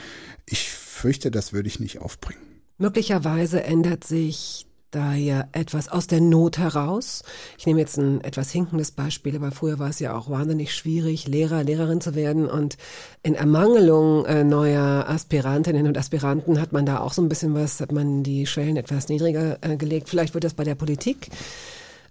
ich 0.46 0.70
fürchte, 0.70 1.32
das 1.32 1.54
würde 1.54 1.68
ich 1.68 1.80
nicht 1.80 2.00
aufbringen. 2.00 2.42
Möglicherweise 2.78 3.62
ändert 3.62 4.06
sich 4.06 4.69
da 4.92 5.14
ja 5.14 5.46
etwas 5.52 5.90
aus 5.90 6.08
der 6.08 6.22
Not 6.22 6.58
heraus. 6.58 7.24
Ich 7.58 7.66
nehme 7.66 7.80
jetzt 7.80 7.98
ein 7.98 8.22
etwas 8.22 8.52
hinkendes 8.52 8.92
Beispiel, 8.92 9.36
aber 9.36 9.52
früher 9.52 9.80
war 9.80 9.90
es 9.90 10.00
ja 10.00 10.16
auch 10.16 10.30
wahnsinnig 10.30 10.74
schwierig, 10.74 11.28
Lehrer, 11.28 11.64
Lehrerin 11.64 12.02
zu 12.02 12.16
werden. 12.16 12.50
Und 12.50 12.78
in 13.24 13.36
Ermangelung 13.36 14.26
äh, 14.26 14.44
neuer 14.44 15.06
Aspirantinnen 15.08 15.88
und 15.88 15.98
Aspiranten 15.98 16.60
hat 16.60 16.74
man 16.74 16.86
da 16.86 17.00
auch 17.00 17.14
so 17.14 17.22
ein 17.22 17.30
bisschen 17.30 17.54
was, 17.54 17.80
hat 17.80 17.92
man 17.92 18.24
die 18.24 18.46
Schwellen 18.46 18.78
etwas 18.78 19.10
niedriger 19.10 19.58
äh, 19.62 19.78
gelegt. 19.78 20.10
Vielleicht 20.10 20.34
wird 20.34 20.44
das 20.44 20.54
bei 20.54 20.64
der 20.64 20.76
Politik 20.76 21.30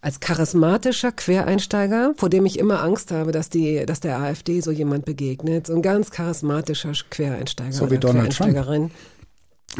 als 0.00 0.20
charismatischer 0.20 1.12
Quereinsteiger, 1.12 2.14
vor 2.16 2.28
dem 2.28 2.46
ich 2.46 2.58
immer 2.58 2.82
Angst 2.82 3.10
habe, 3.10 3.32
dass 3.32 3.50
die, 3.50 3.84
dass 3.84 4.00
der 4.00 4.18
AfD 4.18 4.60
so 4.60 4.70
jemand 4.70 5.04
begegnet, 5.04 5.66
so 5.66 5.74
ein 5.74 5.82
ganz 5.82 6.10
charismatischer 6.10 6.92
Quereinsteiger 7.10 7.72
so 7.72 7.90
wie 7.90 7.98
Donald 7.98 8.36
Trump 8.36 8.90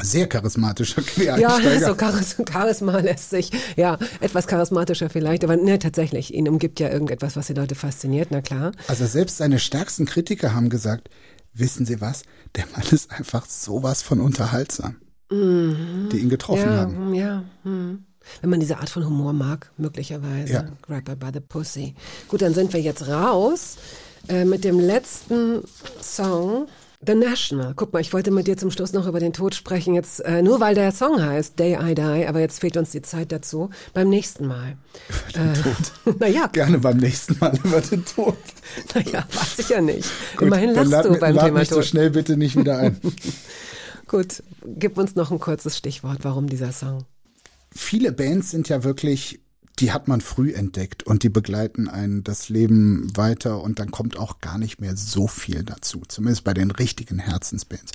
sehr 0.02 0.28
charismatischer 0.28 1.02
Quereinsteiger. 1.06 1.74
Ja, 1.74 1.80
so 1.88 1.94
Charis 1.96 2.36
Charisma 2.50 2.98
lässt 3.00 3.30
sich, 3.30 3.50
ja, 3.76 3.98
etwas 4.20 4.46
charismatischer 4.46 5.10
vielleicht, 5.10 5.44
aber 5.44 5.56
ne, 5.56 5.78
tatsächlich, 5.78 6.34
ihn 6.34 6.48
umgibt 6.48 6.80
ja 6.80 6.88
irgendetwas, 6.88 7.36
was 7.36 7.46
die 7.46 7.54
Leute 7.54 7.74
fasziniert, 7.74 8.30
na 8.30 8.40
klar. 8.42 8.72
Also 8.86 9.06
selbst 9.06 9.38
seine 9.38 9.58
stärksten 9.58 10.06
Kritiker 10.06 10.54
haben 10.54 10.68
gesagt, 10.68 11.08
wissen 11.54 11.86
Sie 11.86 12.00
was, 12.00 12.22
der 12.54 12.66
Mann 12.72 12.86
ist 12.90 13.10
einfach 13.10 13.46
sowas 13.46 14.02
von 14.02 14.20
unterhaltsam, 14.20 14.96
mhm. 15.30 16.08
die 16.12 16.18
ihn 16.18 16.28
getroffen 16.28 16.70
ja, 16.70 16.76
haben. 16.76 17.14
Ja, 17.14 17.44
hm. 17.64 18.04
Wenn 18.40 18.50
man 18.50 18.60
diese 18.60 18.78
Art 18.78 18.90
von 18.90 19.06
Humor 19.06 19.32
mag, 19.32 19.70
möglicherweise. 19.78 20.52
Ja. 20.52 20.68
Grab 20.82 21.08
her 21.08 21.16
by 21.16 21.28
the 21.32 21.40
pussy. 21.40 21.94
Gut, 22.28 22.42
dann 22.42 22.52
sind 22.52 22.72
wir 22.74 22.80
jetzt 22.80 23.08
raus 23.08 23.78
äh, 24.28 24.44
mit 24.44 24.64
dem 24.64 24.78
letzten 24.78 25.62
Song 26.02 26.66
The 27.06 27.14
National. 27.14 27.74
Guck 27.76 27.92
mal, 27.92 28.00
ich 28.00 28.12
wollte 28.12 28.32
mit 28.32 28.48
dir 28.48 28.56
zum 28.56 28.72
Schluss 28.72 28.92
noch 28.92 29.06
über 29.06 29.20
den 29.20 29.32
Tod 29.32 29.54
sprechen. 29.54 29.94
Jetzt 29.94 30.18
äh, 30.24 30.42
nur 30.42 30.58
weil 30.58 30.74
der 30.74 30.90
Song 30.90 31.22
heißt 31.22 31.56
Day 31.56 31.78
I 31.80 31.94
Die, 31.94 32.26
aber 32.26 32.40
jetzt 32.40 32.58
fehlt 32.58 32.76
uns 32.76 32.90
die 32.90 33.02
Zeit 33.02 33.30
dazu. 33.30 33.70
Beim 33.94 34.08
nächsten 34.08 34.46
Mal. 34.48 34.76
Über 35.08 35.42
den 35.42 35.52
äh, 35.52 35.62
Tod. 35.62 36.18
naja. 36.20 36.46
Gerne 36.48 36.78
beim 36.78 36.96
nächsten 36.96 37.38
Mal 37.38 37.56
über 37.62 37.80
den 37.80 38.04
Tod. 38.04 38.36
Naja, 38.94 39.26
weiß 39.32 39.60
ich 39.60 39.68
ja 39.70 39.80
nicht. 39.80 40.10
Gut, 40.36 40.48
Immerhin 40.48 40.74
lachst 40.74 40.90
lad, 40.90 41.04
du 41.06 41.18
beim 41.18 41.36
lad 41.36 41.46
Thema 41.46 41.60
mich 41.60 41.68
Tod. 41.68 41.76
so 41.76 41.82
schnell 41.82 42.10
bitte 42.10 42.36
nicht 42.36 42.56
wieder 42.56 42.78
ein. 42.78 43.00
Gut, 44.08 44.42
gib 44.66 44.98
uns 44.98 45.14
noch 45.14 45.30
ein 45.30 45.38
kurzes 45.38 45.76
Stichwort. 45.78 46.18
Warum 46.22 46.48
dieser 46.48 46.72
Song? 46.72 47.04
Viele 47.74 48.12
Bands 48.12 48.50
sind 48.50 48.68
ja 48.68 48.84
wirklich 48.84 49.40
die 49.78 49.92
hat 49.92 50.08
man 50.08 50.20
früh 50.20 50.52
entdeckt 50.52 51.04
und 51.04 51.22
die 51.22 51.28
begleiten 51.28 51.88
einen 51.88 52.24
das 52.24 52.48
Leben 52.48 53.16
weiter 53.16 53.62
und 53.62 53.78
dann 53.78 53.90
kommt 53.90 54.18
auch 54.18 54.40
gar 54.40 54.58
nicht 54.58 54.80
mehr 54.80 54.96
so 54.96 55.26
viel 55.26 55.62
dazu, 55.62 56.02
zumindest 56.08 56.44
bei 56.44 56.54
den 56.54 56.70
richtigen 56.70 57.18
Herzensbands. 57.18 57.92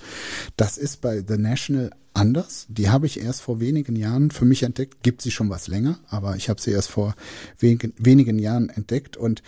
Das 0.55 0.77
ist 0.77 1.01
bei 1.01 1.23
The 1.27 1.37
National 1.37 1.91
anders. 2.13 2.67
Die 2.69 2.89
habe 2.89 3.05
ich 3.05 3.19
erst 3.19 3.41
vor 3.41 3.59
wenigen 3.59 3.95
Jahren 3.95 4.31
für 4.31 4.45
mich 4.45 4.63
entdeckt. 4.63 5.03
Gibt 5.03 5.21
sie 5.21 5.31
schon 5.31 5.49
was 5.49 5.67
länger, 5.67 5.99
aber 6.07 6.35
ich 6.35 6.49
habe 6.49 6.61
sie 6.61 6.71
erst 6.71 6.89
vor 6.89 7.15
wenigen, 7.59 7.93
wenigen 7.97 8.39
Jahren 8.39 8.69
entdeckt 8.69 9.17
und 9.17 9.41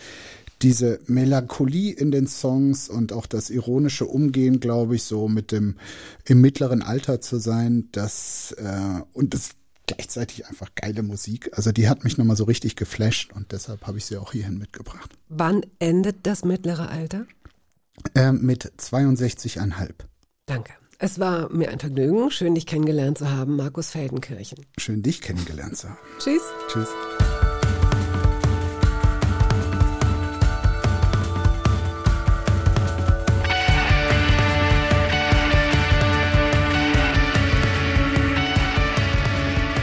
diese 0.62 1.00
Melancholie 1.06 1.92
in 1.92 2.10
den 2.10 2.26
Songs 2.26 2.88
und 2.88 3.12
auch 3.12 3.26
das 3.26 3.50
ironische 3.50 4.06
Umgehen, 4.06 4.58
glaube 4.58 4.96
ich, 4.96 5.02
so 5.02 5.28
mit 5.28 5.52
dem 5.52 5.76
im 6.24 6.40
mittleren 6.40 6.82
Alter 6.82 7.20
zu 7.20 7.38
sein, 7.38 7.88
das 7.92 8.52
äh, 8.58 9.02
und 9.12 9.34
das 9.34 9.50
gleichzeitig 9.86 10.46
einfach 10.46 10.74
geile 10.74 11.02
Musik. 11.02 11.50
Also 11.52 11.72
die 11.72 11.88
hat 11.88 12.04
mich 12.04 12.18
nochmal 12.18 12.36
so 12.36 12.44
richtig 12.44 12.76
geflasht 12.76 13.32
und 13.32 13.52
deshalb 13.52 13.86
habe 13.86 13.98
ich 13.98 14.06
sie 14.06 14.16
auch 14.16 14.32
hierhin 14.32 14.58
mitgebracht. 14.58 15.16
Wann 15.28 15.64
endet 15.78 16.26
das 16.26 16.44
mittlere 16.44 16.88
Alter? 16.90 17.26
Äh, 18.14 18.32
mit 18.32 18.72
62,5. 18.78 19.90
Danke. 20.46 20.72
Es 20.98 21.18
war 21.18 21.52
mir 21.52 21.70
ein 21.70 21.78
Vergnügen. 21.78 22.30
Schön, 22.30 22.54
dich 22.54 22.66
kennengelernt 22.66 23.18
zu 23.18 23.30
haben, 23.30 23.56
Markus 23.56 23.90
Feldenkirchen. 23.90 24.64
Schön, 24.78 25.02
dich 25.02 25.20
kennengelernt 25.20 25.76
zu 25.76 25.90
haben. 25.90 25.98
Tschüss. 26.18 26.42
Tschüss. 26.68 26.88